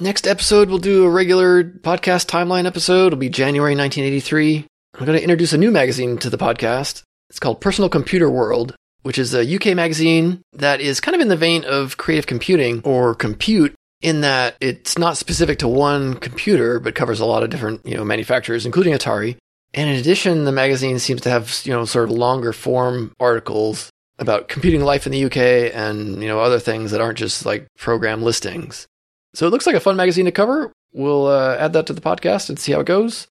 Next 0.00 0.26
episode, 0.26 0.70
we'll 0.70 0.78
do 0.78 1.04
a 1.04 1.08
regular 1.08 1.62
podcast 1.62 2.26
timeline 2.26 2.66
episode. 2.66 3.06
It'll 3.06 3.16
be 3.16 3.28
January 3.28 3.76
1983. 3.76 4.66
I'm 4.94 5.06
going 5.06 5.16
to 5.16 5.22
introduce 5.22 5.52
a 5.52 5.58
new 5.58 5.70
magazine 5.70 6.18
to 6.18 6.28
the 6.28 6.36
podcast. 6.36 7.04
It's 7.30 7.38
called 7.38 7.60
Personal 7.60 7.88
Computer 7.88 8.28
World, 8.28 8.74
which 9.02 9.18
is 9.18 9.34
a 9.34 9.54
UK 9.54 9.76
magazine 9.76 10.42
that 10.52 10.80
is 10.80 11.00
kind 11.00 11.14
of 11.14 11.20
in 11.20 11.28
the 11.28 11.36
vein 11.36 11.64
of 11.64 11.96
creative 11.96 12.26
computing 12.26 12.82
or 12.82 13.14
compute 13.14 13.72
in 14.02 14.22
that 14.22 14.56
it's 14.60 14.98
not 14.98 15.16
specific 15.16 15.60
to 15.60 15.68
one 15.68 16.14
computer, 16.14 16.80
but 16.80 16.96
covers 16.96 17.20
a 17.20 17.24
lot 17.24 17.44
of 17.44 17.50
different, 17.50 17.86
you 17.86 17.96
know, 17.96 18.04
manufacturers, 18.04 18.66
including 18.66 18.94
Atari. 18.94 19.36
And 19.74 19.88
in 19.88 19.94
addition, 19.94 20.44
the 20.44 20.50
magazine 20.50 20.98
seems 20.98 21.20
to 21.20 21.30
have, 21.30 21.62
you 21.62 21.72
know, 21.72 21.84
sort 21.84 22.10
of 22.10 22.16
longer 22.16 22.52
form 22.52 23.12
articles 23.20 23.90
about 24.18 24.48
computing 24.48 24.80
life 24.80 25.06
in 25.06 25.12
the 25.12 25.24
UK 25.24 25.72
and, 25.72 26.20
you 26.20 26.26
know, 26.26 26.40
other 26.40 26.58
things 26.58 26.90
that 26.90 27.00
aren't 27.00 27.18
just 27.18 27.46
like 27.46 27.68
program 27.78 28.22
listings. 28.24 28.88
So 29.34 29.46
it 29.46 29.50
looks 29.50 29.66
like 29.66 29.76
a 29.76 29.80
fun 29.80 29.96
magazine 29.96 30.24
to 30.24 30.32
cover. 30.32 30.72
We'll 30.92 31.26
uh, 31.26 31.56
add 31.58 31.72
that 31.74 31.86
to 31.88 31.92
the 31.92 32.00
podcast 32.00 32.48
and 32.48 32.58
see 32.58 32.72
how 32.72 32.80
it 32.80 32.86
goes. 32.86 33.26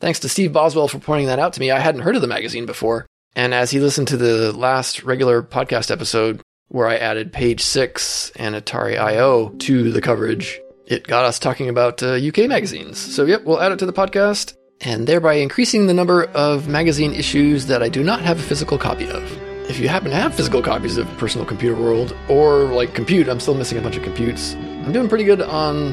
Thanks 0.00 0.20
to 0.20 0.28
Steve 0.28 0.52
Boswell 0.52 0.88
for 0.88 0.98
pointing 0.98 1.26
that 1.26 1.38
out 1.38 1.54
to 1.54 1.60
me. 1.60 1.70
I 1.70 1.80
hadn't 1.80 2.02
heard 2.02 2.14
of 2.14 2.22
the 2.22 2.28
magazine 2.28 2.66
before. 2.66 3.06
And 3.34 3.54
as 3.54 3.70
he 3.70 3.80
listened 3.80 4.08
to 4.08 4.16
the 4.16 4.52
last 4.52 5.02
regular 5.02 5.42
podcast 5.42 5.90
episode, 5.90 6.42
where 6.68 6.86
I 6.86 6.96
added 6.96 7.32
page 7.32 7.62
six 7.62 8.30
and 8.36 8.54
Atari 8.54 8.98
IO 8.98 9.48
to 9.50 9.90
the 9.90 10.02
coverage, 10.02 10.60
it 10.86 11.06
got 11.06 11.24
us 11.24 11.38
talking 11.38 11.68
about 11.68 12.02
uh, 12.02 12.12
UK 12.14 12.48
magazines. 12.48 12.98
So, 12.98 13.24
yep, 13.24 13.44
we'll 13.44 13.60
add 13.60 13.72
it 13.72 13.78
to 13.80 13.86
the 13.86 13.92
podcast 13.92 14.54
and 14.80 15.06
thereby 15.06 15.34
increasing 15.34 15.86
the 15.86 15.94
number 15.94 16.24
of 16.24 16.68
magazine 16.68 17.12
issues 17.12 17.66
that 17.66 17.82
I 17.82 17.88
do 17.88 18.04
not 18.04 18.20
have 18.20 18.38
a 18.38 18.42
physical 18.42 18.78
copy 18.78 19.08
of. 19.08 19.47
If 19.68 19.78
you 19.78 19.86
happen 19.86 20.10
to 20.10 20.16
have 20.16 20.34
physical 20.34 20.62
copies 20.62 20.96
of 20.96 21.06
Personal 21.18 21.46
Computer 21.46 21.74
World 21.74 22.16
or 22.30 22.64
like 22.64 22.94
Compute, 22.94 23.28
I'm 23.28 23.38
still 23.38 23.54
missing 23.54 23.76
a 23.76 23.82
bunch 23.82 23.98
of 23.98 24.02
computes. 24.02 24.54
I'm 24.54 24.92
doing 24.92 25.10
pretty 25.10 25.24
good 25.24 25.42
on 25.42 25.88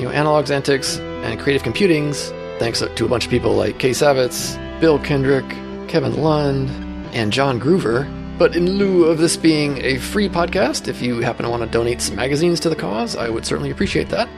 you 0.00 0.04
know 0.04 0.10
Analogs, 0.10 0.50
Antics, 0.50 0.98
and 0.98 1.38
Creative 1.38 1.62
Computings, 1.62 2.30
thanks 2.58 2.80
to 2.80 3.04
a 3.04 3.08
bunch 3.08 3.26
of 3.26 3.30
people 3.30 3.52
like 3.52 3.78
Kay 3.78 3.90
Savetz, 3.90 4.58
Bill 4.80 4.98
Kendrick, 4.98 5.48
Kevin 5.88 6.20
Lund, 6.20 6.70
and 7.14 7.32
John 7.32 7.60
Groover. 7.60 8.08
But 8.36 8.56
in 8.56 8.68
lieu 8.68 9.04
of 9.04 9.18
this 9.18 9.36
being 9.36 9.78
a 9.84 9.98
free 9.98 10.28
podcast, 10.28 10.88
if 10.88 11.00
you 11.00 11.20
happen 11.20 11.44
to 11.44 11.50
want 11.50 11.62
to 11.62 11.68
donate 11.68 12.00
some 12.00 12.16
magazines 12.16 12.58
to 12.60 12.68
the 12.68 12.74
cause, 12.74 13.14
I 13.14 13.28
would 13.28 13.46
certainly 13.46 13.70
appreciate 13.70 14.08
that. 14.08 14.28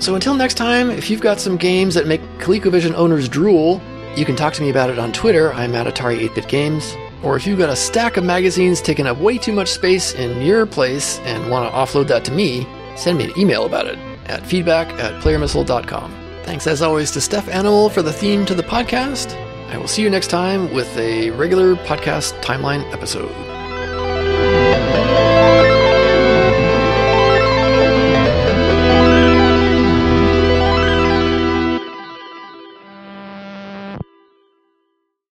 So 0.00 0.16
until 0.16 0.34
next 0.34 0.54
time, 0.54 0.90
if 0.90 1.08
you've 1.08 1.20
got 1.20 1.38
some 1.38 1.56
games 1.56 1.94
that 1.94 2.08
make 2.08 2.20
ColecoVision 2.38 2.94
owners 2.94 3.28
drool, 3.28 3.80
you 4.16 4.24
can 4.24 4.34
talk 4.34 4.54
to 4.54 4.62
me 4.62 4.70
about 4.70 4.90
it 4.90 4.98
on 4.98 5.12
Twitter. 5.12 5.52
I'm 5.52 5.76
at 5.76 5.86
Atari 5.86 6.28
8-Bit 6.28 6.48
Games. 6.48 6.96
Or 7.24 7.36
if 7.36 7.46
you've 7.46 7.58
got 7.58 7.70
a 7.70 7.76
stack 7.76 8.16
of 8.16 8.24
magazines 8.24 8.82
taking 8.82 9.06
up 9.06 9.16
way 9.18 9.38
too 9.38 9.52
much 9.52 9.68
space 9.68 10.12
in 10.12 10.42
your 10.42 10.66
place 10.66 11.18
and 11.20 11.50
want 11.50 11.68
to 11.68 11.74
offload 11.74 12.08
that 12.08 12.24
to 12.26 12.32
me, 12.32 12.66
send 12.96 13.18
me 13.18 13.24
an 13.24 13.38
email 13.38 13.64
about 13.64 13.86
it 13.86 13.98
at 14.26 14.46
feedback 14.46 14.88
at 15.00 15.22
playermissile.com. 15.22 16.14
Thanks 16.42 16.66
as 16.66 16.82
always 16.82 17.10
to 17.12 17.20
Steph 17.22 17.48
Animal 17.48 17.88
for 17.88 18.02
the 18.02 18.12
theme 18.12 18.44
to 18.46 18.54
the 18.54 18.62
podcast. 18.62 19.34
I 19.70 19.78
will 19.78 19.88
see 19.88 20.02
you 20.02 20.10
next 20.10 20.28
time 20.28 20.72
with 20.74 20.94
a 20.98 21.30
regular 21.30 21.74
podcast 21.76 22.40
timeline 22.42 22.84
episode. 22.92 23.63